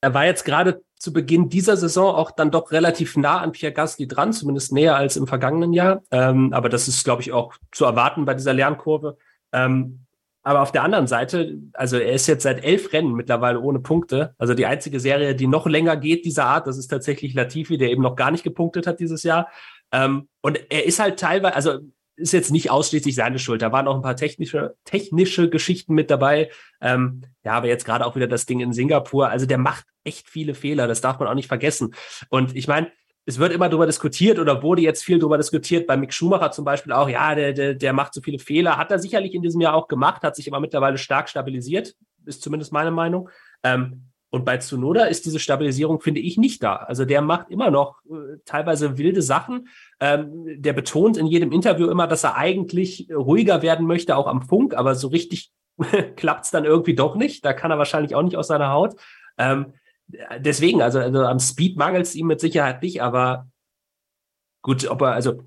er 0.01 0.15
war 0.15 0.24
jetzt 0.24 0.45
gerade 0.45 0.82
zu 0.97 1.12
Beginn 1.12 1.49
dieser 1.49 1.77
Saison 1.77 2.15
auch 2.15 2.31
dann 2.31 2.51
doch 2.51 2.73
relativ 2.73 3.16
nah 3.16 3.41
an 3.41 3.53
Pierre 3.53 3.73
Gasly 3.73 4.07
dran, 4.07 4.32
zumindest 4.32 4.73
näher 4.73 4.97
als 4.97 5.16
im 5.16 5.27
vergangenen 5.27 5.73
Jahr. 5.73 6.03
Ähm, 6.11 6.53
aber 6.53 6.69
das 6.69 6.89
ist, 6.89 7.05
glaube 7.05 7.23
ich, 7.23 7.32
auch 7.32 7.55
zu 7.73 7.85
erwarten 7.85 8.24
bei 8.24 8.35
dieser 8.35 8.53
Lernkurve. 8.53 9.16
Ähm, 9.53 10.07
aber 10.43 10.62
auf 10.62 10.73
der 10.73 10.83
anderen 10.83 11.07
Seite, 11.07 11.59
also 11.75 11.99
er 11.99 12.12
ist 12.12 12.27
jetzt 12.27 12.43
seit 12.43 12.65
elf 12.65 12.93
Rennen 12.93 13.12
mittlerweile 13.12 13.61
ohne 13.61 13.81
Punkte. 13.81 14.35
Also 14.39 14.55
die 14.55 14.67
einzige 14.67 14.99
Serie, 14.99 15.35
die 15.35 15.47
noch 15.47 15.67
länger 15.67 15.97
geht 15.97 16.25
dieser 16.25 16.47
Art, 16.47 16.67
das 16.67 16.79
ist 16.79 16.89
tatsächlich 16.89 17.35
Latifi, 17.35 17.77
der 17.77 17.91
eben 17.91 18.03
noch 18.03 18.17
gar 18.17 18.31
nicht 18.31 18.45
gepunktet 18.45 18.87
hat 18.87 19.01
dieses 19.01 19.23
Jahr. 19.23 19.49
Ähm, 19.93 20.29
und 20.41 20.59
er 20.71 20.87
ist 20.87 20.99
halt 20.99 21.19
teilweise, 21.19 21.55
also 21.55 21.79
ist 22.17 22.33
jetzt 22.33 22.53
nicht 22.53 22.71
ausschließlich 22.71 23.15
seine 23.15 23.39
Schuld. 23.39 23.62
Da 23.62 23.73
waren 23.73 23.89
auch 23.89 23.97
ein 23.97 24.03
paar 24.03 24.17
technische, 24.17 24.77
technische 24.85 25.49
Geschichten 25.49 25.95
mit 25.95 26.11
dabei. 26.11 26.51
Ähm, 26.81 27.23
ja, 27.45 27.53
aber 27.53 27.69
jetzt 27.69 27.85
gerade 27.85 28.07
auch 28.07 28.15
wieder 28.15 28.27
das 28.27 28.47
Ding 28.47 28.61
in 28.61 28.73
Singapur. 28.73 29.29
Also 29.29 29.47
der 29.47 29.59
macht 29.59 29.87
echt 30.05 30.29
viele 30.29 30.55
Fehler. 30.55 30.87
Das 30.87 31.01
darf 31.01 31.19
man 31.19 31.29
auch 31.29 31.35
nicht 31.35 31.49
vergessen. 31.49 31.95
Und 32.29 32.55
ich 32.55 32.69
meine, 32.69 32.93
es 33.31 33.39
wird 33.39 33.52
immer 33.52 33.69
darüber 33.69 33.86
diskutiert 33.86 34.39
oder 34.40 34.61
wurde 34.62 34.82
jetzt 34.82 35.05
viel 35.05 35.19
darüber 35.20 35.39
diskutiert, 35.39 35.86
bei 35.86 35.97
Mick 35.97 36.12
Schumacher 36.12 36.51
zum 36.51 36.65
Beispiel 36.65 36.93
auch, 36.93 37.09
ja, 37.09 37.35
der, 37.36 37.52
der, 37.52 37.74
der 37.74 37.93
macht 37.93 38.12
so 38.12 38.20
viele 38.20 38.40
Fehler, 38.40 38.77
hat 38.77 38.90
er 38.90 38.98
sicherlich 38.98 39.35
in 39.35 39.43
diesem 39.43 39.61
Jahr 39.61 39.74
auch 39.74 39.86
gemacht, 39.86 40.23
hat 40.23 40.35
sich 40.35 40.48
aber 40.48 40.61
mittlerweile 40.61 40.98
stark 40.98 41.28
stabilisiert, 41.28 41.94
ist 42.27 42.43
zumindest 42.43 42.73
meine 42.73 42.90
Meinung. 42.90 43.31
Ähm, 43.62 44.07
und 44.31 44.44
bei 44.44 44.59
Tsunoda 44.59 45.05
ist 45.05 45.27
diese 45.27 45.39
Stabilisierung, 45.39 46.01
finde 46.01 46.20
ich, 46.20 46.39
nicht 46.39 46.62
da. 46.62 46.77
Also 46.77 47.05
der 47.05 47.23
macht 47.23 47.51
immer 47.51 47.70
noch 47.70 48.01
äh, 48.11 48.39
teilweise 48.44 48.98
wilde 48.98 49.23
Sachen. 49.23 49.69
Ähm, 50.01 50.61
der 50.61 50.73
betont 50.73 51.16
in 51.16 51.27
jedem 51.27 51.52
Interview 51.52 51.89
immer, 51.89 52.09
dass 52.09 52.24
er 52.24 52.36
eigentlich 52.36 53.09
ruhiger 53.15 53.62
werden 53.62 53.86
möchte, 53.86 54.16
auch 54.16 54.27
am 54.27 54.43
Funk, 54.43 54.74
aber 54.74 54.97
so 54.97 55.09
richtig 55.09 55.52
klappt 56.16 56.47
es 56.47 56.51
dann 56.51 56.65
irgendwie 56.65 56.94
doch 56.94 57.15
nicht. 57.15 57.44
Da 57.44 57.52
kann 57.52 57.70
er 57.70 57.78
wahrscheinlich 57.78 58.16
auch 58.16 58.23
nicht 58.23 58.36
aus 58.36 58.48
seiner 58.48 58.70
Haut. 58.70 58.94
Ähm, 59.39 59.73
deswegen, 60.39 60.82
also, 60.82 60.99
also 60.99 61.24
am 61.24 61.39
Speed 61.39 61.77
mangelt 61.77 62.07
es 62.07 62.15
ihm 62.15 62.27
mit 62.27 62.41
Sicherheit 62.41 62.82
nicht, 62.82 63.03
aber 63.03 63.49
gut, 64.62 64.87
ob 64.89 65.03
er, 65.03 65.12
also 65.12 65.45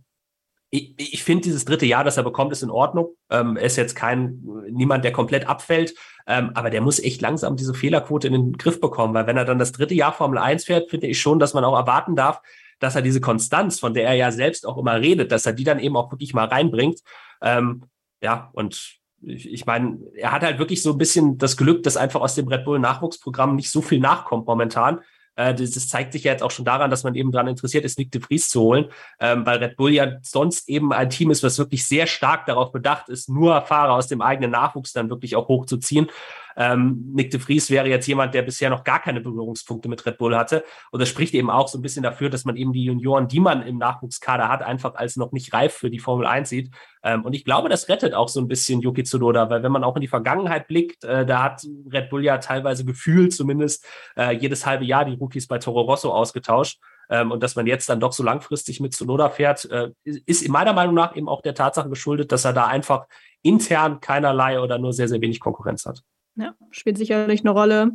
ich, 0.69 0.93
ich 0.97 1.23
finde 1.23 1.43
dieses 1.43 1.65
dritte 1.65 1.85
Jahr, 1.85 2.03
das 2.03 2.17
er 2.17 2.23
bekommt, 2.23 2.51
ist 2.51 2.63
in 2.63 2.71
Ordnung. 2.71 3.15
Ähm, 3.29 3.57
er 3.57 3.65
ist 3.65 3.75
jetzt 3.75 3.95
kein, 3.95 4.41
niemand, 4.71 5.05
der 5.05 5.11
komplett 5.11 5.47
abfällt, 5.47 5.93
ähm, 6.25 6.51
aber 6.55 6.71
der 6.71 6.81
muss 6.81 6.99
echt 6.99 7.21
langsam 7.21 7.55
diese 7.55 7.75
Fehlerquote 7.75 8.27
in 8.27 8.33
den 8.33 8.53
Griff 8.53 8.81
bekommen, 8.81 9.13
weil 9.13 9.27
wenn 9.27 9.37
er 9.37 9.45
dann 9.45 9.59
das 9.59 9.71
dritte 9.71 9.93
Jahr 9.93 10.13
Formel 10.13 10.39
1 10.39 10.65
fährt, 10.65 10.89
finde 10.89 11.07
ich 11.07 11.21
schon, 11.21 11.37
dass 11.37 11.53
man 11.53 11.63
auch 11.63 11.77
erwarten 11.77 12.15
darf, 12.15 12.41
dass 12.79 12.95
er 12.95 13.03
diese 13.03 13.21
Konstanz, 13.21 13.79
von 13.79 13.93
der 13.93 14.07
er 14.07 14.15
ja 14.15 14.31
selbst 14.31 14.65
auch 14.65 14.77
immer 14.77 14.99
redet, 14.99 15.31
dass 15.31 15.45
er 15.45 15.53
die 15.53 15.63
dann 15.63 15.79
eben 15.79 15.95
auch 15.95 16.11
wirklich 16.11 16.33
mal 16.33 16.47
reinbringt. 16.47 17.01
Ähm, 17.41 17.83
ja, 18.21 18.49
und 18.53 18.99
ich, 19.25 19.51
ich 19.51 19.65
meine, 19.65 19.97
er 20.15 20.31
hat 20.31 20.43
halt 20.43 20.59
wirklich 20.59 20.81
so 20.81 20.91
ein 20.91 20.97
bisschen 20.97 21.37
das 21.37 21.57
Glück, 21.57 21.83
dass 21.83 21.97
einfach 21.97 22.21
aus 22.21 22.35
dem 22.35 22.47
Red 22.47 22.65
Bull 22.65 22.79
Nachwuchsprogramm 22.79 23.55
nicht 23.55 23.71
so 23.71 23.81
viel 23.81 23.99
nachkommt 23.99 24.47
momentan. 24.47 24.99
Äh, 25.35 25.53
das, 25.53 25.87
zeigt 25.87 26.13
sich 26.13 26.23
ja 26.25 26.31
jetzt 26.31 26.43
auch 26.43 26.51
schon 26.51 26.65
daran, 26.65 26.91
dass 26.91 27.03
man 27.03 27.15
eben 27.15 27.31
daran 27.31 27.47
interessiert 27.47 27.85
ist, 27.85 27.97
Nick 27.97 28.11
de 28.11 28.21
Vries 28.21 28.49
zu 28.49 28.61
holen, 28.61 28.85
ähm, 29.19 29.45
weil 29.45 29.57
Red 29.57 29.77
Bull 29.77 29.91
ja 29.91 30.17
sonst 30.21 30.69
eben 30.69 30.93
ein 30.93 31.09
Team 31.09 31.31
ist, 31.31 31.43
was 31.43 31.57
wirklich 31.57 31.87
sehr 31.87 32.07
stark 32.07 32.45
darauf 32.45 32.71
bedacht 32.71 33.09
ist, 33.09 33.29
nur 33.29 33.61
Fahrer 33.61 33.93
aus 33.93 34.07
dem 34.07 34.21
eigenen 34.21 34.51
Nachwuchs 34.51 34.93
dann 34.93 35.09
wirklich 35.09 35.35
auch 35.35 35.47
hochzuziehen. 35.47 36.07
Ähm, 36.57 37.11
Nick 37.13 37.31
de 37.31 37.39
Vries 37.39 37.69
wäre 37.69 37.87
jetzt 37.87 38.07
jemand, 38.07 38.33
der 38.33 38.41
bisher 38.41 38.69
noch 38.69 38.83
gar 38.83 39.01
keine 39.01 39.21
Berührungspunkte 39.21 39.89
mit 39.89 40.05
Red 40.05 40.17
Bull 40.17 40.35
hatte. 40.35 40.63
Und 40.91 41.01
das 41.01 41.09
spricht 41.09 41.33
eben 41.33 41.49
auch 41.49 41.67
so 41.67 41.77
ein 41.77 41.81
bisschen 41.81 42.03
dafür, 42.03 42.29
dass 42.29 42.45
man 42.45 42.55
eben 42.55 42.73
die 42.73 42.83
Junioren, 42.83 43.27
die 43.27 43.39
man 43.39 43.61
im 43.63 43.77
Nachwuchskader 43.77 44.49
hat, 44.49 44.63
einfach 44.63 44.95
als 44.95 45.15
noch 45.15 45.31
nicht 45.31 45.53
reif 45.53 45.73
für 45.73 45.89
die 45.89 45.99
Formel 45.99 46.25
1 46.25 46.49
sieht. 46.49 46.71
Ähm, 47.03 47.23
und 47.23 47.33
ich 47.33 47.45
glaube, 47.45 47.69
das 47.69 47.89
rettet 47.89 48.13
auch 48.13 48.29
so 48.29 48.39
ein 48.39 48.47
bisschen 48.47 48.81
Yuki 48.81 49.03
Tsunoda, 49.03 49.49
weil 49.49 49.63
wenn 49.63 49.71
man 49.71 49.83
auch 49.83 49.95
in 49.95 50.01
die 50.01 50.07
Vergangenheit 50.07 50.67
blickt, 50.67 51.03
äh, 51.03 51.25
da 51.25 51.43
hat 51.43 51.65
Red 51.91 52.09
Bull 52.09 52.23
ja 52.23 52.37
teilweise 52.37 52.85
gefühlt 52.85 53.33
zumindest 53.33 53.85
äh, 54.15 54.35
jedes 54.35 54.65
halbe 54.65 54.85
Jahr 54.85 55.05
die 55.05 55.15
Rookies 55.15 55.47
bei 55.47 55.57
Toro 55.57 55.81
Rosso 55.81 56.11
ausgetauscht. 56.11 56.79
Ähm, 57.09 57.31
und 57.31 57.43
dass 57.43 57.55
man 57.55 57.67
jetzt 57.67 57.89
dann 57.89 57.99
doch 57.99 58.13
so 58.13 58.23
langfristig 58.23 58.79
mit 58.79 58.93
Tsunoda 58.93 59.29
fährt, 59.29 59.65
äh, 59.65 59.91
ist 60.03 60.41
in 60.41 60.51
meiner 60.51 60.73
Meinung 60.73 60.95
nach 60.95 61.15
eben 61.15 61.27
auch 61.27 61.41
der 61.41 61.53
Tatsache 61.53 61.89
geschuldet, 61.89 62.31
dass 62.31 62.45
er 62.45 62.53
da 62.53 62.67
einfach 62.67 63.05
intern 63.41 63.99
keinerlei 63.99 64.59
oder 64.59 64.77
nur 64.77 64.93
sehr, 64.93 65.07
sehr 65.07 65.21
wenig 65.21 65.39
Konkurrenz 65.39 65.85
hat. 65.85 66.01
Ja, 66.35 66.55
spielt 66.71 66.97
sicherlich 66.97 67.41
eine 67.41 67.51
Rolle. 67.51 67.91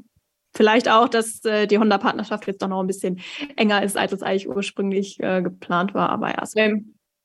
Vielleicht 0.55 0.89
auch, 0.89 1.09
dass 1.09 1.45
äh, 1.45 1.67
die 1.67 1.79
Honda-Partnerschaft 1.79 2.47
jetzt 2.47 2.63
doch 2.63 2.69
noch 2.69 2.81
ein 2.81 2.87
bisschen 2.87 3.21
enger 3.57 3.83
ist, 3.83 3.97
als 3.97 4.13
es 4.13 4.23
eigentlich 4.23 4.49
ursprünglich 4.49 5.21
äh, 5.21 5.43
geplant 5.43 5.95
war. 5.95 6.11
Aber 6.11 6.31
ja, 6.31 6.45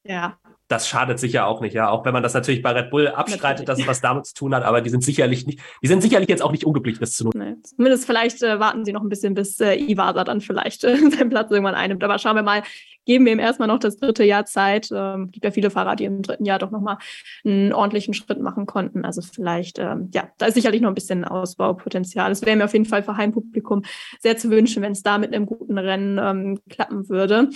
ja, 0.05 0.37
das 0.73 0.87
schadet 0.87 1.19
sicher 1.19 1.45
auch 1.45 1.61
nicht, 1.61 1.73
ja. 1.73 1.89
Auch 1.89 2.03
wenn 2.05 2.13
man 2.13 2.23
das 2.23 2.33
natürlich 2.33 2.61
bei 2.61 2.71
Red 2.71 2.89
Bull 2.89 3.07
abstreitet, 3.07 3.69
dass 3.69 3.79
es 3.79 3.87
was 3.87 4.01
damit 4.01 4.25
zu 4.25 4.33
tun 4.33 4.55
hat, 4.55 4.63
aber 4.63 4.81
die 4.81 4.89
sind 4.89 5.03
sicherlich 5.03 5.45
nicht, 5.45 5.59
die 5.81 5.87
sind 5.87 6.01
sicherlich 6.01 6.27
jetzt 6.29 6.41
auch 6.41 6.51
nicht 6.51 6.65
unglücklich, 6.65 6.99
das 6.99 7.11
zu 7.13 7.25
tun. 7.25 7.33
Nee. 7.35 7.55
Zumindest 7.63 8.05
vielleicht 8.05 8.41
äh, 8.41 8.59
warten 8.59 8.83
sie 8.83 8.91
noch 8.91 9.03
ein 9.03 9.09
bisschen, 9.09 9.35
bis 9.35 9.59
äh, 9.59 9.75
Iwasa 9.75 10.23
dann 10.23 10.41
vielleicht 10.41 10.83
äh, 10.83 10.97
seinen 11.11 11.29
Platz 11.29 11.51
irgendwann 11.51 11.75
einnimmt. 11.75 12.03
Aber 12.03 12.17
schauen 12.17 12.35
wir 12.35 12.43
mal, 12.43 12.63
geben 13.05 13.25
wir 13.25 13.33
ihm 13.33 13.39
erstmal 13.39 13.67
noch 13.67 13.79
das 13.79 13.97
dritte 13.97 14.23
Jahr 14.23 14.45
Zeit. 14.45 14.89
Ähm, 14.93 15.29
gibt 15.31 15.45
ja 15.45 15.51
viele 15.51 15.69
Fahrer, 15.69 15.95
die 15.95 16.05
im 16.05 16.21
dritten 16.21 16.45
Jahr 16.45 16.59
doch 16.59 16.71
nochmal 16.71 16.97
einen 17.45 17.73
ordentlichen 17.73 18.13
Schritt 18.13 18.41
machen 18.41 18.65
konnten. 18.65 19.05
Also 19.05 19.21
vielleicht, 19.21 19.79
ähm, 19.79 20.09
ja, 20.13 20.29
da 20.37 20.47
ist 20.47 20.55
sicherlich 20.55 20.81
noch 20.81 20.89
ein 20.89 20.95
bisschen 20.95 21.25
Ausbaupotenzial. 21.25 22.31
Es 22.31 22.41
wäre 22.43 22.55
mir 22.55 22.65
auf 22.65 22.73
jeden 22.73 22.85
Fall 22.85 23.03
für 23.03 23.17
Heimpublikum 23.17 23.83
sehr 24.19 24.37
zu 24.37 24.49
wünschen, 24.49 24.81
wenn 24.81 24.93
es 24.93 25.03
da 25.03 25.17
mit 25.17 25.33
einem 25.33 25.45
guten 25.45 25.77
Rennen 25.77 26.17
ähm, 26.17 26.59
klappen 26.69 27.09
würde. 27.09 27.49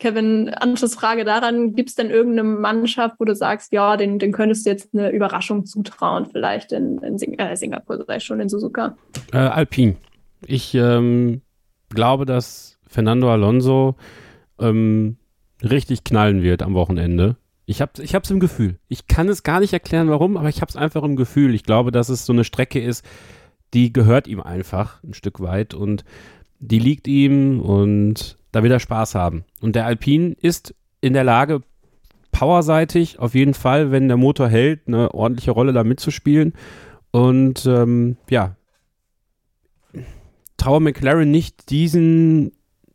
Kevin, 0.00 0.48
Anschlussfrage 0.48 1.24
daran, 1.24 1.74
gibt 1.74 1.90
es 1.90 1.94
denn 1.94 2.10
irgendeine 2.10 2.48
Mannschaft, 2.48 3.16
wo 3.18 3.24
du 3.24 3.36
sagst, 3.36 3.72
ja, 3.72 3.98
den, 3.98 4.18
den 4.18 4.32
könntest 4.32 4.64
du 4.64 4.70
jetzt 4.70 4.94
eine 4.94 5.10
Überraschung 5.10 5.66
zutrauen, 5.66 6.26
vielleicht 6.26 6.72
in, 6.72 6.98
in 7.02 7.18
Sing 7.18 7.34
äh, 7.34 7.54
Singapur, 7.54 8.02
sei 8.06 8.18
schon 8.18 8.40
in 8.40 8.48
Suzuka? 8.48 8.96
Äh, 9.32 9.36
Alpin. 9.36 9.96
Ich 10.46 10.74
ähm, 10.74 11.42
glaube, 11.90 12.24
dass 12.24 12.78
Fernando 12.86 13.30
Alonso 13.30 13.94
ähm, 14.58 15.18
richtig 15.62 16.02
knallen 16.02 16.42
wird 16.42 16.62
am 16.62 16.72
Wochenende. 16.74 17.36
Ich 17.66 17.82
habe 17.82 18.02
ich 18.02 18.14
im 18.14 18.40
Gefühl. 18.40 18.78
Ich 18.88 19.06
kann 19.06 19.28
es 19.28 19.42
gar 19.42 19.60
nicht 19.60 19.74
erklären, 19.74 20.08
warum, 20.08 20.38
aber 20.38 20.48
ich 20.48 20.62
habe 20.62 20.70
es 20.70 20.76
einfach 20.76 21.02
im 21.02 21.14
Gefühl. 21.14 21.54
Ich 21.54 21.62
glaube, 21.62 21.92
dass 21.92 22.08
es 22.08 22.24
so 22.24 22.32
eine 22.32 22.44
Strecke 22.44 22.80
ist, 22.80 23.04
die 23.74 23.92
gehört 23.92 24.26
ihm 24.26 24.40
einfach 24.40 25.04
ein 25.04 25.14
Stück 25.14 25.40
weit 25.40 25.74
und 25.74 26.04
die 26.58 26.78
liegt 26.78 27.06
ihm 27.06 27.60
und 27.60 28.38
da 28.52 28.62
wird 28.62 28.72
er 28.72 28.80
Spaß 28.80 29.14
haben. 29.14 29.44
Und 29.60 29.76
der 29.76 29.86
Alpine 29.86 30.34
ist 30.40 30.74
in 31.00 31.12
der 31.12 31.24
Lage, 31.24 31.62
powerseitig 32.32 33.18
auf 33.18 33.34
jeden 33.34 33.54
Fall, 33.54 33.90
wenn 33.90 34.08
der 34.08 34.16
Motor 34.16 34.48
hält, 34.48 34.86
eine 34.86 35.12
ordentliche 35.14 35.50
Rolle 35.50 35.72
da 35.72 35.84
mitzuspielen. 35.84 36.54
Und 37.10 37.66
ähm, 37.66 38.16
ja, 38.28 38.56
traue 40.56 40.80
McLaren 40.80 41.30
nicht 41.30 41.70
diesen 41.70 42.52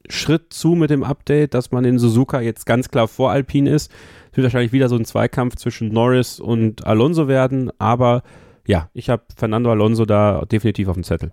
Schritt 0.10 0.54
zu 0.54 0.70
mit 0.70 0.90
dem 0.90 1.04
Update, 1.04 1.54
dass 1.54 1.72
man 1.72 1.84
in 1.84 2.00
Suzuka 2.00 2.40
jetzt 2.40 2.66
ganz 2.66 2.90
klar 2.90 3.08
vor 3.08 3.32
Alpine 3.32 3.70
ist. 3.70 3.92
Es 4.32 4.38
wird 4.38 4.46
wahrscheinlich 4.46 4.72
wieder 4.72 4.90
so 4.90 4.96
ein 4.96 5.06
Zweikampf 5.06 5.56
zwischen 5.56 5.90
Norris 5.90 6.40
und 6.40 6.86
Alonso 6.86 7.28
werden, 7.28 7.72
aber 7.80 8.24
ja, 8.68 8.90
ich 8.94 9.10
habe 9.10 9.24
Fernando 9.36 9.72
Alonso 9.72 10.06
da 10.06 10.44
definitiv 10.46 10.88
auf 10.88 10.96
dem 10.96 11.04
Zettel. 11.04 11.32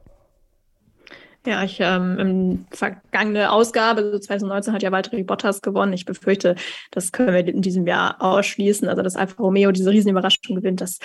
Ja, 1.45 1.65
ich 1.65 1.79
ähm, 1.81 2.19
im 2.19 2.67
vergangene 2.71 3.51
Ausgabe, 3.51 4.03
also 4.03 4.19
2019 4.19 4.73
hat 4.73 4.83
ja 4.83 4.93
Valtteri 4.93 5.25
Bottas 5.25 5.61
gewonnen. 5.61 5.93
Ich 5.93 6.05
befürchte, 6.05 6.55
das 6.93 7.11
können 7.11 7.33
wir 7.33 7.47
in 7.47 7.63
diesem 7.63 7.87
Jahr 7.87 8.23
ausschließen. 8.23 8.89
Also, 8.89 9.03
dass 9.03 9.17
Alfa 9.17 9.43
Romeo 9.43 9.73
diese 9.73 9.91
Riesenüberraschung 9.91 10.55
gewinnt, 10.55 10.81
das 10.81 11.01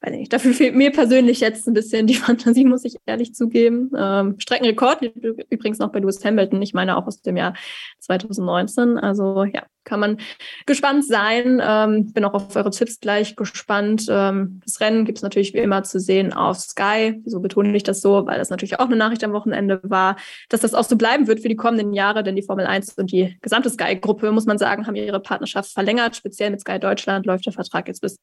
weiß 0.00 0.12
nicht, 0.12 0.32
dafür 0.32 0.52
fehlt 0.54 0.74
mir 0.74 0.90
persönlich 0.90 1.40
jetzt 1.40 1.66
ein 1.68 1.74
bisschen 1.74 2.06
die 2.06 2.14
Fantasie, 2.16 2.64
muss 2.64 2.84
ich 2.84 2.96
ehrlich 3.06 3.34
zugeben. 3.34 3.90
Ähm, 3.96 4.34
Streckenrekord 4.38 5.02
übrigens 5.50 5.78
noch 5.78 5.92
bei 5.92 6.00
Lewis 6.00 6.24
Hamilton, 6.24 6.62
ich 6.62 6.74
meine 6.74 6.96
auch 6.96 7.06
aus 7.06 7.22
dem 7.22 7.36
Jahr 7.36 7.54
2019. 8.00 8.98
Also 8.98 9.44
ja, 9.44 9.62
kann 9.86 10.00
man 10.00 10.18
gespannt 10.66 11.06
sein. 11.06 11.62
Ähm, 11.64 12.12
bin 12.12 12.26
auch 12.26 12.34
auf 12.34 12.54
eure 12.54 12.68
Tipps 12.70 13.00
gleich 13.00 13.36
gespannt. 13.36 14.06
Ähm, 14.10 14.60
das 14.64 14.80
Rennen 14.80 15.06
gibt 15.06 15.16
es 15.18 15.22
natürlich 15.22 15.54
wie 15.54 15.58
immer 15.58 15.84
zu 15.84 15.98
sehen 15.98 16.34
auf 16.34 16.58
Sky. 16.58 17.18
Wieso 17.24 17.40
betone 17.40 17.74
ich 17.74 17.84
das 17.84 18.02
so? 18.02 18.26
Weil 18.26 18.38
das 18.38 18.50
natürlich 18.50 18.78
auch 18.78 18.84
eine 18.86 18.96
Nachricht 18.96 19.24
am 19.24 19.32
Wochenende 19.32 19.80
war, 19.82 20.16
dass 20.50 20.60
das 20.60 20.74
auch 20.74 20.84
so 20.84 20.96
bleiben 20.96 21.26
wird 21.26 21.40
für 21.40 21.48
die 21.48 21.56
kommenden 21.56 21.94
Jahre, 21.94 22.22
denn 22.22 22.36
die 22.36 22.42
Formel 22.42 22.66
1 22.66 22.98
und 22.98 23.10
die 23.12 23.38
gesamte 23.40 23.70
Sky-Gruppe, 23.70 24.30
muss 24.32 24.44
man 24.44 24.58
sagen, 24.58 24.86
haben 24.86 24.96
ihre 24.96 25.20
Partnerschaft 25.20 25.72
verlängert. 25.72 26.16
Speziell 26.16 26.50
mit 26.50 26.60
Sky 26.60 26.78
Deutschland 26.78 27.24
läuft 27.24 27.46
der 27.46 27.54
Vertrag 27.54 27.88
jetzt 27.88 28.02
bis 28.02 28.18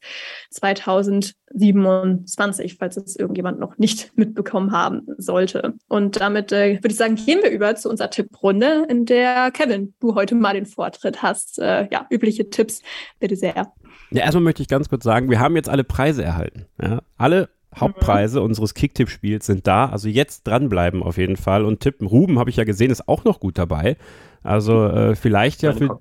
2027, 0.52 2.76
falls 2.78 2.98
es 2.98 3.16
irgendjemand 3.16 3.60
noch 3.60 3.78
nicht 3.78 4.12
mitbekommen 4.18 4.74
haben 4.74 5.08
sollte. 5.18 5.74
Und 5.88 6.20
damit 6.20 6.52
äh, 6.52 6.76
würde 6.76 6.90
ich 6.90 6.98
sagen, 6.98 7.16
gehen 7.16 7.40
wir 7.42 7.52
über 7.52 7.74
zu 7.76 7.90
unserer 7.90 8.10
Tipprunde, 8.10 8.86
in 8.90 9.06
der 9.06 9.50
Kevin, 9.52 9.94
du 10.00 10.16
heute 10.16 10.34
mal 10.36 10.54
den 10.54 10.66
Vortritt 10.66 11.22
hast 11.22 11.53
äh, 11.58 11.88
ja, 11.92 12.06
übliche 12.10 12.50
Tipps. 12.50 12.82
Bitte 13.20 13.36
sehr. 13.36 13.74
Ja, 14.12 14.24
erstmal 14.24 14.44
möchte 14.44 14.62
ich 14.62 14.68
ganz 14.68 14.90
kurz 14.90 15.04
sagen, 15.04 15.30
wir 15.30 15.40
haben 15.40 15.56
jetzt 15.56 15.70
alle 15.70 15.84
Preise 15.84 16.24
erhalten. 16.24 16.66
Ja? 16.82 17.02
Alle 17.18 17.50
Hauptpreise 17.76 18.40
mhm. 18.40 18.46
unseres 18.46 18.74
Kicktipp-Spiels 18.74 19.46
sind 19.46 19.66
da. 19.68 19.88
Also 19.88 20.08
jetzt 20.08 20.44
dranbleiben 20.44 21.02
auf 21.02 21.18
jeden 21.18 21.38
Fall 21.38 21.66
und 21.66 21.80
tippen. 21.80 22.08
Ruben, 22.08 22.40
habe 22.40 22.50
ich 22.50 22.58
ja 22.58 22.64
gesehen, 22.64 22.92
ist 22.92 23.08
auch 23.08 23.24
noch 23.24 23.40
gut 23.40 23.58
dabei. 23.58 23.98
Also 24.44 24.86
äh, 24.88 25.16
vielleicht 25.16 25.62
ja 25.62 25.74
für. 25.74 25.98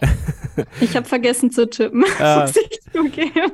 ich 0.80 0.96
habe 0.96 1.06
vergessen 1.06 1.50
zu 1.50 1.68
tippen, 1.68 2.04
äh, 2.18 2.46
zugeben. 3.02 3.52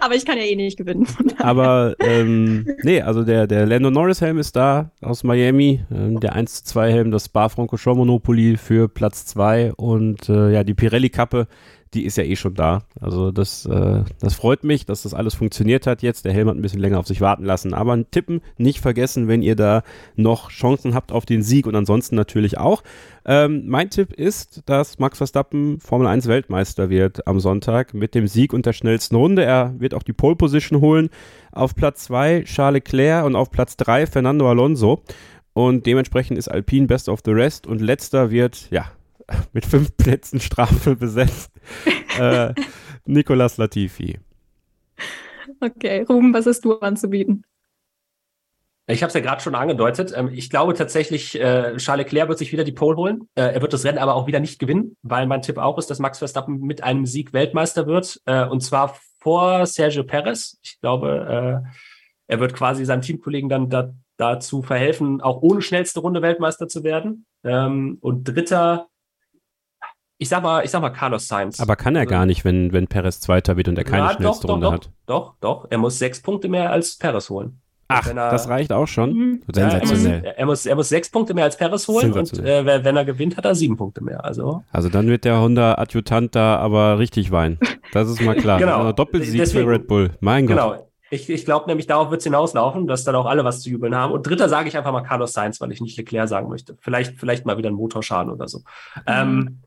Aber 0.00 0.14
ich 0.14 0.24
kann 0.24 0.38
ja 0.38 0.44
eh 0.44 0.56
nicht 0.56 0.76
gewinnen. 0.76 1.06
Aber 1.38 1.94
ähm, 2.00 2.66
nee, 2.82 3.00
also 3.00 3.22
der, 3.22 3.46
der 3.46 3.66
Lando 3.66 3.90
Norris 3.90 4.20
Helm 4.20 4.38
ist 4.38 4.56
da 4.56 4.90
aus 5.00 5.24
Miami. 5.24 5.84
Ähm, 5.90 6.20
der 6.20 6.34
1 6.34 6.64
2 6.64 6.92
Helm, 6.92 7.10
das 7.10 7.26
Spa 7.26 7.48
Francorchamps 7.48 7.98
Monopoly 7.98 8.56
für 8.56 8.88
Platz 8.88 9.26
2 9.26 9.74
und 9.74 10.28
äh, 10.28 10.52
ja, 10.52 10.64
die 10.64 10.74
Pirelli 10.74 11.10
Kappe 11.10 11.46
die 11.94 12.04
ist 12.04 12.16
ja 12.16 12.24
eh 12.24 12.36
schon 12.36 12.54
da. 12.54 12.82
Also 13.00 13.30
das, 13.30 13.66
äh, 13.66 14.04
das 14.20 14.34
freut 14.34 14.64
mich, 14.64 14.86
dass 14.86 15.02
das 15.02 15.14
alles 15.14 15.34
funktioniert 15.34 15.86
hat 15.86 16.02
jetzt. 16.02 16.24
Der 16.24 16.32
Helm 16.32 16.48
hat 16.48 16.56
ein 16.56 16.62
bisschen 16.62 16.80
länger 16.80 16.98
auf 16.98 17.06
sich 17.06 17.20
warten 17.20 17.44
lassen. 17.44 17.74
Aber 17.74 18.10
Tippen 18.10 18.40
nicht 18.56 18.80
vergessen, 18.80 19.28
wenn 19.28 19.42
ihr 19.42 19.56
da 19.56 19.82
noch 20.16 20.50
Chancen 20.50 20.94
habt 20.94 21.12
auf 21.12 21.26
den 21.26 21.42
Sieg 21.42 21.66
und 21.66 21.74
ansonsten 21.74 22.16
natürlich 22.16 22.58
auch. 22.58 22.82
Ähm, 23.24 23.64
mein 23.66 23.90
Tipp 23.90 24.12
ist, 24.12 24.62
dass 24.66 24.98
Max 24.98 25.18
Verstappen 25.18 25.80
Formel 25.80 26.06
1 26.06 26.26
Weltmeister 26.26 26.90
wird 26.90 27.26
am 27.26 27.40
Sonntag 27.40 27.94
mit 27.94 28.14
dem 28.14 28.26
Sieg 28.26 28.52
und 28.52 28.66
der 28.66 28.72
schnellsten 28.72 29.16
Runde. 29.16 29.44
Er 29.44 29.74
wird 29.78 29.94
auch 29.94 30.02
die 30.02 30.12
Pole 30.12 30.36
Position 30.36 30.80
holen. 30.80 31.10
Auf 31.52 31.74
Platz 31.74 32.04
2 32.04 32.44
Charles 32.44 32.72
Leclerc 32.74 33.26
und 33.26 33.36
auf 33.36 33.50
Platz 33.50 33.76
3 33.76 34.06
Fernando 34.06 34.48
Alonso. 34.48 35.02
Und 35.52 35.84
dementsprechend 35.84 36.38
ist 36.38 36.48
Alpine 36.48 36.86
Best 36.86 37.10
of 37.10 37.20
the 37.24 37.32
Rest 37.32 37.66
und 37.66 37.82
letzter 37.82 38.30
wird, 38.30 38.70
ja, 38.70 38.86
mit 39.52 39.66
fünf 39.66 39.96
Plätzen 39.96 40.40
Strafe 40.40 40.96
besetzt. 40.96 41.52
äh, 42.18 42.54
Nicolas 43.04 43.56
Latifi. 43.56 44.20
Okay, 45.60 46.04
Ruben, 46.08 46.34
was 46.34 46.46
hast 46.46 46.64
du 46.64 46.78
anzubieten? 46.78 47.44
Ich 48.88 49.02
habe 49.02 49.08
es 49.08 49.14
ja 49.14 49.20
gerade 49.20 49.40
schon 49.40 49.54
angedeutet. 49.54 50.12
Ähm, 50.14 50.30
ich 50.32 50.50
glaube 50.50 50.74
tatsächlich, 50.74 51.38
äh, 51.40 51.76
Charles 51.76 52.04
Leclerc 52.04 52.28
wird 52.28 52.38
sich 52.38 52.52
wieder 52.52 52.64
die 52.64 52.72
Pole 52.72 52.96
holen. 52.96 53.28
Äh, 53.34 53.54
er 53.54 53.62
wird 53.62 53.72
das 53.72 53.84
Rennen 53.84 53.98
aber 53.98 54.14
auch 54.14 54.26
wieder 54.26 54.40
nicht 54.40 54.58
gewinnen, 54.58 54.96
weil 55.02 55.26
mein 55.26 55.42
Tipp 55.42 55.58
auch 55.58 55.78
ist, 55.78 55.88
dass 55.88 56.00
Max 56.00 56.18
Verstappen 56.18 56.60
mit 56.60 56.82
einem 56.82 57.06
Sieg 57.06 57.32
Weltmeister 57.32 57.86
wird. 57.86 58.20
Äh, 58.26 58.44
und 58.46 58.60
zwar 58.60 58.98
vor 59.20 59.66
Sergio 59.66 60.02
Perez. 60.02 60.58
Ich 60.62 60.80
glaube, 60.80 61.62
er 62.26 62.40
wird 62.40 62.54
quasi 62.54 62.84
seinem 62.84 63.02
Teamkollegen 63.02 63.48
dann 63.48 63.68
da, 63.68 63.94
dazu 64.16 64.62
verhelfen, 64.62 65.20
auch 65.20 65.42
ohne 65.42 65.62
schnellste 65.62 66.00
Runde 66.00 66.22
Weltmeister 66.22 66.66
zu 66.66 66.82
werden. 66.82 67.26
Ähm, 67.44 67.98
und 68.00 68.24
dritter 68.24 68.88
ich 70.22 70.28
sag 70.28 70.42
mal, 70.42 70.64
ich 70.64 70.70
sag 70.70 70.80
mal 70.80 70.90
Carlos 70.90 71.26
Sainz. 71.26 71.58
Aber 71.58 71.74
kann 71.74 71.96
er 71.96 72.02
also, 72.02 72.10
gar 72.10 72.26
nicht, 72.26 72.44
wenn, 72.44 72.72
wenn 72.72 72.86
Perez 72.86 73.20
Zweiter 73.20 73.56
wird 73.56 73.66
und 73.66 73.76
er 73.76 73.84
keine 73.84 74.04
ja, 74.04 74.14
schnellste 74.14 74.46
doch, 74.46 74.54
Runde 74.54 74.66
doch, 74.66 74.72
hat. 74.72 74.90
Doch, 75.06 75.34
doch, 75.40 75.66
er 75.68 75.78
muss 75.78 75.98
sechs 75.98 76.22
Punkte 76.22 76.48
mehr 76.48 76.70
als 76.70 76.96
Perez 76.96 77.28
holen. 77.28 77.60
Ach, 77.88 78.06
er, 78.06 78.14
das 78.14 78.48
reicht 78.48 78.72
auch 78.72 78.86
schon. 78.86 79.12
Mhm. 79.12 79.42
Sensationell. 79.52 80.22
Ja, 80.24 80.30
er, 80.30 80.30
muss, 80.30 80.38
er, 80.38 80.46
muss, 80.46 80.66
er 80.66 80.76
muss 80.76 80.88
sechs 80.88 81.10
Punkte 81.10 81.34
mehr 81.34 81.44
als 81.44 81.56
Perez 81.56 81.88
holen 81.88 82.12
und 82.12 82.38
äh, 82.38 82.84
wenn 82.84 82.96
er 82.96 83.04
gewinnt, 83.04 83.36
hat 83.36 83.44
er 83.44 83.54
sieben 83.56 83.76
Punkte 83.76 84.02
mehr. 84.02 84.24
Also, 84.24 84.62
also 84.70 84.88
dann 84.88 85.08
wird 85.08 85.24
der 85.24 85.40
Honda-Adjutant 85.40 86.34
da 86.36 86.56
aber 86.56 87.00
richtig 87.00 87.32
weinen. 87.32 87.58
Das 87.92 88.08
ist 88.08 88.22
mal 88.22 88.36
klar. 88.36 88.58
genau. 88.60 88.78
Also 88.78 88.92
Doppelsieg 88.92 89.46
für 89.48 89.66
Red 89.66 89.88
Bull. 89.88 90.12
Mein 90.20 90.46
Gott. 90.46 90.56
Genau. 90.56 90.88
Ich, 91.10 91.28
ich 91.28 91.44
glaube 91.44 91.66
nämlich, 91.66 91.86
darauf 91.86 92.10
wird 92.10 92.20
es 92.20 92.24
hinauslaufen, 92.24 92.86
dass 92.86 93.04
dann 93.04 93.16
auch 93.16 93.26
alle 93.26 93.44
was 93.44 93.60
zu 93.60 93.68
jubeln 93.68 93.94
haben. 93.94 94.12
Und 94.12 94.26
dritter 94.26 94.48
sage 94.48 94.68
ich 94.68 94.78
einfach 94.78 94.92
mal 94.92 95.02
Carlos 95.02 95.34
Sainz, 95.34 95.60
weil 95.60 95.70
ich 95.70 95.82
nicht 95.82 95.98
Leclerc 95.98 96.26
sagen 96.26 96.48
möchte. 96.48 96.78
Vielleicht, 96.80 97.18
vielleicht 97.18 97.44
mal 97.44 97.58
wieder 97.58 97.68
ein 97.68 97.74
Motorschaden 97.74 98.32
oder 98.32 98.48
so. 98.48 98.60
Mhm. 98.60 99.02
Ähm, 99.06 99.62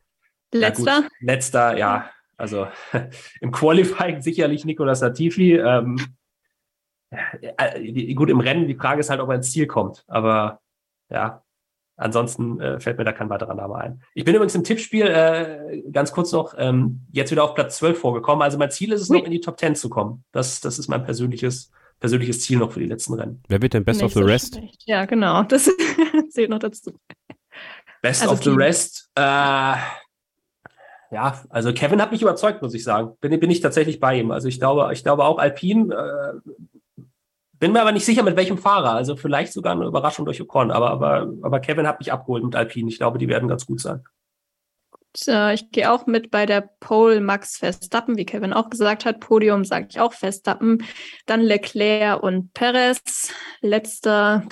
Letzter? 0.54 1.02
Ja, 1.02 1.10
Letzter, 1.20 1.78
ja. 1.78 2.10
Also 2.38 2.68
im 3.42 3.52
Qualifying 3.52 4.22
sicherlich 4.22 4.66
Nicolas 4.66 5.02
Latifi. 5.02 5.56
Ähm, 5.56 5.98
äh, 7.42 8.14
gut, 8.14 8.30
im 8.30 8.40
Rennen, 8.40 8.68
die 8.68 8.76
Frage 8.76 9.00
ist 9.00 9.10
halt, 9.10 9.22
ob 9.22 9.30
er 9.30 9.36
ins 9.36 9.52
Ziel 9.52 9.68
kommt. 9.68 10.04
Aber 10.08 10.60
ja, 11.10 11.44
ansonsten 11.98 12.60
äh, 12.60 12.80
fällt 12.80 12.98
mir 12.98 13.06
da 13.06 13.14
kein 13.14 13.30
weiterer 13.30 13.54
Name 13.54 13.76
ein. 13.76 14.02
Ich 14.14 14.26
bin 14.26 14.36
übrigens 14.36 14.56
im 14.56 14.64
Tippspiel, 14.64 15.06
äh, 15.06 15.84
ganz 15.92 16.12
kurz 16.12 16.32
noch, 16.32 16.54
ähm, 16.58 17.06
jetzt 17.12 17.32
wieder 17.32 17.44
auf 17.44 17.54
Platz 17.54 17.78
12 17.78 18.00
vorgekommen. 18.00 18.42
Also 18.42 18.58
mein 18.58 18.72
Ziel 18.72 18.92
ist 18.92 19.02
es, 19.02 19.10
Ui. 19.10 19.18
noch 19.18 19.26
in 19.26 19.32
die 19.32 19.42
Top 19.42 19.60
10 19.60 19.76
zu 19.76 19.90
kommen. 19.90 20.24
Das, 20.32 20.62
das 20.62 20.80
ist 20.80 20.88
mein 20.88 21.04
persönliches, 21.04 21.72
persönliches 22.00 22.42
Ziel 22.42 22.58
noch 22.58 22.72
für 22.72 22.80
die 22.80 22.88
letzten 22.88 23.14
Rennen. 23.14 23.42
Wer 23.48 23.62
wird 23.62 23.74
denn 23.74 23.86
Best 23.86 24.02
Nicht 24.02 24.08
of 24.08 24.14
the 24.14 24.20
so 24.20 24.26
Rest? 24.26 24.56
Schlecht. 24.56 24.84
Ja, 24.86 25.06
genau. 25.06 25.44
Das 25.44 25.70
zählt 26.30 26.50
noch 26.50 26.60
dazu. 26.60 27.00
Best 28.02 28.24
also 28.24 28.34
of 28.34 28.44
the 28.44 28.50
Rest. 28.52 29.10
Äh, 29.16 29.76
ja, 31.12 31.42
also 31.50 31.74
Kevin 31.74 32.02
hat 32.02 32.12
mich 32.12 32.22
überzeugt, 32.22 32.62
muss 32.62 32.74
ich 32.74 32.84
sagen. 32.84 33.16
Bin, 33.22 33.40
bin 33.40 33.52
ich 33.52 33.62
tatsächlich 33.62 34.00
bei 34.00 34.20
ihm. 34.20 34.32
Also 34.32 34.48
ich 34.48 34.60
glaube, 34.60 34.90
ich 34.94 35.04
glaube 35.04 35.24
auch 35.24 35.38
Alpine. 35.38 35.94
Äh, 35.94 36.52
bin 37.54 37.72
mir 37.72 37.82
aber 37.82 37.94
nicht 37.94 38.06
sicher, 38.06 38.24
mit 38.24 38.36
welchem 38.36 38.58
Fahrer. 38.58 38.92
Also 38.92 39.16
vielleicht 39.16 39.54
sogar 39.54 39.74
eine 39.74 39.86
Überraschung 39.86 40.26
durch 40.26 40.42
Ocon. 40.42 40.72
Aber, 40.72 40.92
aber, 40.92 41.32
aber 41.42 41.60
Kevin 41.60 41.88
hat 41.88 42.00
mich 42.00 42.12
abgeholt 42.12 42.44
mit 42.44 42.56
Alpine. 42.56 42.90
Ich 42.90 42.98
glaube, 42.98 43.18
die 43.18 43.30
werden 43.30 43.48
ganz 43.48 43.66
gut 43.66 43.80
sein. 43.80 44.04
Ich 45.54 45.72
gehe 45.72 45.90
auch 45.94 46.08
mit 46.08 46.30
bei 46.30 46.46
der 46.46 46.70
Pole 46.82 47.22
Max 47.22 47.58
Verstappen, 47.58 48.18
wie 48.18 48.26
Kevin 48.26 48.52
auch 48.52 48.70
gesagt 48.70 49.06
hat. 49.06 49.22
Podium 49.22 49.64
sage 49.64 49.88
ich 49.90 50.02
auch 50.02 50.12
Verstappen. 50.12 50.84
Dann 51.26 51.40
Leclerc 51.42 52.22
und 52.22 52.54
Perez. 52.54 53.32
Letzter 53.62 54.44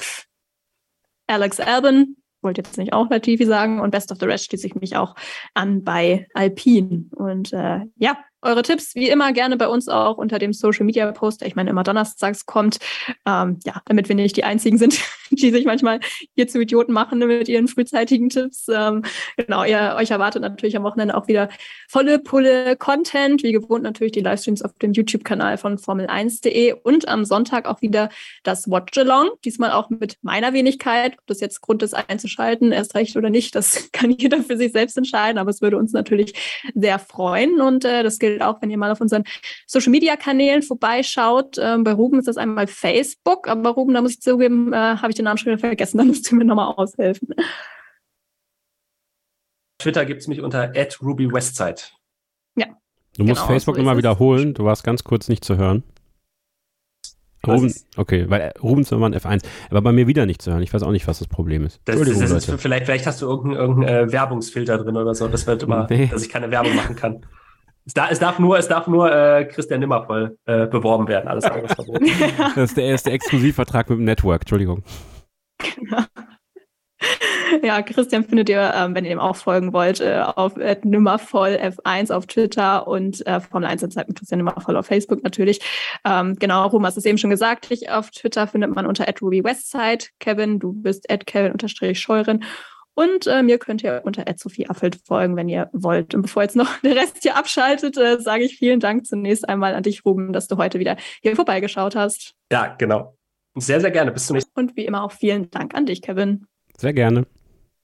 Alex 1.27 1.59
Albon 1.59 2.15
wollte 2.43 2.61
jetzt 2.61 2.77
nicht 2.77 2.93
auch 2.93 3.09
Latifi 3.09 3.45
sagen 3.45 3.79
und 3.79 3.91
Best 3.91 4.11
of 4.11 4.17
the 4.19 4.25
Rest 4.25 4.45
schließe 4.45 4.67
ich 4.67 4.75
mich 4.75 4.97
auch 4.97 5.15
an 5.53 5.83
bei 5.83 6.27
Alpine. 6.33 7.05
Und 7.15 7.53
äh, 7.53 7.81
ja, 7.97 8.17
eure 8.43 8.61
Tipps 8.63 8.95
wie 8.95 9.09
immer 9.09 9.33
gerne 9.33 9.57
bei 9.57 9.67
uns 9.67 9.87
auch 9.87 10.17
unter 10.17 10.39
dem 10.39 10.53
Social 10.53 10.85
Media 10.85 11.11
Post, 11.11 11.41
der 11.41 11.47
ich 11.47 11.55
meine 11.55 11.69
immer 11.69 11.83
donnerstags 11.83 12.45
kommt. 12.45 12.79
Ähm, 13.25 13.59
ja, 13.65 13.81
damit 13.85 14.09
wir 14.09 14.15
nicht 14.15 14.37
die 14.37 14.43
einzigen 14.43 14.77
sind, 14.77 14.99
die 15.31 15.51
sich 15.51 15.65
manchmal 15.65 15.99
hier 16.35 16.47
zu 16.47 16.59
Idioten 16.59 16.93
machen 16.93 17.19
mit 17.19 17.47
ihren 17.47 17.67
frühzeitigen 17.67 18.29
Tipps. 18.29 18.67
Ähm, 18.69 19.03
genau, 19.37 19.63
ihr 19.63 19.95
euch 19.97 20.11
erwartet 20.11 20.41
natürlich 20.41 20.75
am 20.75 20.83
Wochenende 20.83 21.15
auch 21.15 21.27
wieder 21.27 21.49
volle 21.87 22.19
Pulle 22.19 22.75
Content, 22.75 23.43
wie 23.43 23.51
gewohnt 23.51 23.83
natürlich 23.83 24.13
die 24.13 24.21
Livestreams 24.21 24.61
auf 24.61 24.73
dem 24.81 24.93
YouTube-Kanal 24.93 25.57
von 25.57 25.77
Formel1.de 25.77 26.73
und 26.83 27.07
am 27.07 27.25
Sonntag 27.25 27.67
auch 27.67 27.81
wieder 27.81 28.09
das 28.43 28.69
Watch 28.69 28.97
Along. 28.97 29.29
Diesmal 29.45 29.71
auch 29.71 29.89
mit 29.89 30.17
meiner 30.21 30.53
Wenigkeit. 30.53 31.13
Ob 31.13 31.27
das 31.27 31.39
jetzt 31.39 31.61
Grund 31.61 31.83
ist 31.83 31.93
einzuschalten, 31.93 32.71
erst 32.71 32.95
recht 32.95 33.15
oder 33.15 33.29
nicht, 33.29 33.55
das 33.55 33.89
kann 33.91 34.11
jeder 34.11 34.41
für 34.41 34.57
sich 34.57 34.71
selbst 34.71 34.97
entscheiden, 34.97 35.37
aber 35.37 35.49
es 35.49 35.61
würde 35.61 35.77
uns 35.77 35.93
natürlich 35.93 36.33
sehr 36.75 36.99
freuen 36.99 37.61
und 37.61 37.85
äh, 37.85 38.03
das 38.03 38.19
gilt 38.19 38.32
gilt 38.33 38.41
auch, 38.41 38.61
wenn 38.61 38.69
ihr 38.69 38.77
mal 38.77 38.91
auf 38.91 39.01
unseren 39.01 39.23
Social 39.65 39.91
Media 39.91 40.15
Kanälen 40.15 40.61
vorbeischaut. 40.61 41.57
Ähm, 41.59 41.83
bei 41.83 41.93
Ruben 41.93 42.19
ist 42.19 42.27
das 42.27 42.37
einmal 42.37 42.67
Facebook, 42.67 43.47
aber 43.47 43.69
Ruben, 43.71 43.93
da 43.93 44.01
muss 44.01 44.11
ich 44.11 44.21
zugeben, 44.21 44.73
äh, 44.73 44.75
habe 44.75 45.09
ich 45.09 45.15
den 45.15 45.25
Namen 45.25 45.37
schon 45.37 45.51
wieder 45.51 45.59
vergessen, 45.59 45.97
da 45.99 46.03
musst 46.03 46.29
du 46.29 46.35
mir 46.35 46.45
nochmal 46.45 46.73
aushelfen. 46.75 47.29
Twitter 49.77 50.05
gibt 50.05 50.21
es 50.21 50.27
mich 50.27 50.41
unter 50.41 50.71
@rubywestside. 51.01 51.81
Ja. 52.55 52.67
Du 53.17 53.23
musst 53.23 53.41
genau, 53.41 53.47
Facebook 53.47 53.75
so 53.75 53.81
immer 53.81 53.97
wiederholen. 53.97 54.53
Du 54.53 54.63
warst 54.63 54.83
ganz 54.83 55.03
kurz 55.03 55.27
nicht 55.27 55.43
zu 55.43 55.57
hören. 55.57 55.83
Ruben, 57.45 57.73
okay, 57.97 58.29
weil 58.29 58.39
äh, 58.39 58.57
Ruben 58.59 58.85
Zimmermann 58.85 59.13
F1, 59.13 59.43
aber 59.69 59.81
bei 59.81 59.91
mir 59.91 60.07
wieder 60.07 60.25
nicht 60.25 60.41
zu 60.41 60.51
hören. 60.51 60.63
Ich 60.63 60.73
weiß 60.73 60.81
auch 60.83 60.91
nicht, 60.91 61.07
was 61.07 61.19
das 61.19 61.27
Problem 61.27 61.65
ist. 61.65 61.81
Das, 61.83 61.99
das 61.99 62.07
ist 62.09 62.61
vielleicht, 62.61 62.85
vielleicht 62.85 63.05
hast 63.05 63.21
du 63.21 63.25
irgendeinen 63.25 63.67
irgendein, 63.67 64.07
äh, 64.07 64.11
Werbungsfilter 64.13 64.77
drin 64.77 64.95
oder 64.95 65.13
so. 65.13 65.27
Das 65.27 65.45
wird 65.45 65.63
immer, 65.63 65.87
nee. 65.89 66.07
dass 66.07 66.23
ich 66.23 66.29
keine 66.29 66.51
Werbung 66.51 66.73
machen 66.73 66.95
kann. 66.95 67.25
Es, 67.85 67.93
da, 67.93 68.09
es, 68.09 68.19
darf 68.19 68.39
nur, 68.39 68.57
es 68.57 68.67
darf 68.67 68.87
nur 68.87 69.11
äh, 69.11 69.45
Christian 69.45 69.81
Nimmervoll 69.81 70.37
äh, 70.45 70.67
beworben 70.67 71.07
werden. 71.07 71.27
Alles 71.27 71.43
andere 71.43 71.65
ist 71.65 71.75
verboten. 71.75 72.05
das 72.55 72.69
ist 72.69 72.77
der 72.77 72.85
erste 72.85 73.11
Exklusivvertrag 73.11 73.89
mit 73.89 73.99
dem 73.99 74.05
Network. 74.05 74.41
Entschuldigung. 74.41 74.83
Genau. 75.57 76.03
Ja, 77.61 77.81
Christian 77.81 78.23
findet 78.23 78.49
ihr, 78.49 78.73
ähm, 78.75 78.95
wenn 78.95 79.05
ihr 79.05 79.11
ihm 79.11 79.19
auch 79.19 79.35
folgen 79.35 79.73
wollt, 79.73 79.99
äh, 79.99 80.23
auf 80.35 80.57
äh, 80.57 80.77
Nimmervoll 80.83 81.59
F1 81.61 82.11
auf 82.11 82.25
Twitter 82.25 82.87
und 82.87 83.25
äh, 83.27 83.39
Formel 83.39 83.69
1 83.69 83.81
Zeit 83.89 84.07
mit 84.07 84.17
Christian 84.17 84.39
Nimmervoll 84.39 84.75
auf 84.77 84.87
Facebook 84.87 85.23
natürlich. 85.23 85.59
Ähm, 86.05 86.35
genau, 86.39 86.67
Ruhm 86.67 86.85
hast 86.85 86.97
es 86.97 87.05
eben 87.05 87.17
schon 87.17 87.29
gesagt. 87.29 87.69
Ich 87.69 87.91
auf 87.91 88.09
Twitter 88.09 88.47
findet 88.47 88.73
man 88.73 88.87
unter 88.87 89.05
@rubywestside. 89.21 90.05
Kevin, 90.19 90.59
du 90.59 90.73
bist 90.73 91.07
@kevin_scheuren 91.07 92.43
und 92.95 93.27
äh, 93.27 93.41
mir 93.41 93.57
könnt 93.57 93.83
ihr 93.83 94.01
unter 94.03 94.23
Sophie 94.37 94.69
Affelt 94.69 94.99
folgen, 95.05 95.35
wenn 95.35 95.49
ihr 95.49 95.69
wollt. 95.73 96.13
Und 96.13 96.23
bevor 96.23 96.43
jetzt 96.43 96.55
noch 96.55 96.77
der 96.83 96.95
Rest 96.95 97.19
hier 97.21 97.35
abschaltet, 97.35 97.97
äh, 97.97 98.19
sage 98.19 98.43
ich 98.43 98.57
vielen 98.57 98.79
Dank 98.79 99.05
zunächst 99.05 99.47
einmal 99.47 99.73
an 99.73 99.83
dich, 99.83 100.05
Ruben, 100.05 100.33
dass 100.33 100.47
du 100.47 100.57
heute 100.57 100.79
wieder 100.79 100.97
hier 101.21 101.35
vorbeigeschaut 101.35 101.95
hast. 101.95 102.35
Ja, 102.51 102.75
genau. 102.77 103.17
Sehr, 103.55 103.81
sehr 103.81 103.91
gerne. 103.91 104.11
Bis 104.11 104.27
zum 104.27 104.35
nächsten 104.35 104.51
Mal. 104.55 104.63
Und 104.63 104.75
wie 104.75 104.85
immer 104.85 105.03
auch 105.03 105.11
vielen 105.11 105.49
Dank 105.51 105.75
an 105.75 105.85
dich, 105.85 106.01
Kevin. 106.01 106.45
Sehr 106.77 106.93
gerne. 106.93 107.25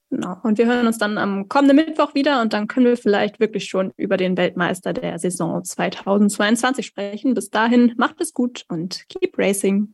Genau. 0.10 0.38
Und 0.42 0.58
wir 0.58 0.66
hören 0.66 0.88
uns 0.88 0.98
dann 0.98 1.20
am 1.20 1.48
kommenden 1.50 1.76
Mittwoch 1.76 2.16
wieder 2.16 2.42
und 2.42 2.54
dann 2.54 2.68
können 2.68 2.88
wir 2.88 2.98
vielleicht 2.98 3.40
wirklich 3.40 3.66
schon 3.66 3.92
über 3.96 4.18
den 4.18 4.38
Weltmeister 4.38 4.94
der 4.94 5.20
Saison 5.20 5.64
2022 5.64 6.86
sprechen. 6.86 7.36
Bis 7.36 7.52
dahin, 7.52 7.94
macht 7.98 8.20
es 8.20 8.34
gut 8.34 8.66
und 8.70 9.06
keep 9.08 9.38
racing. 9.38 9.94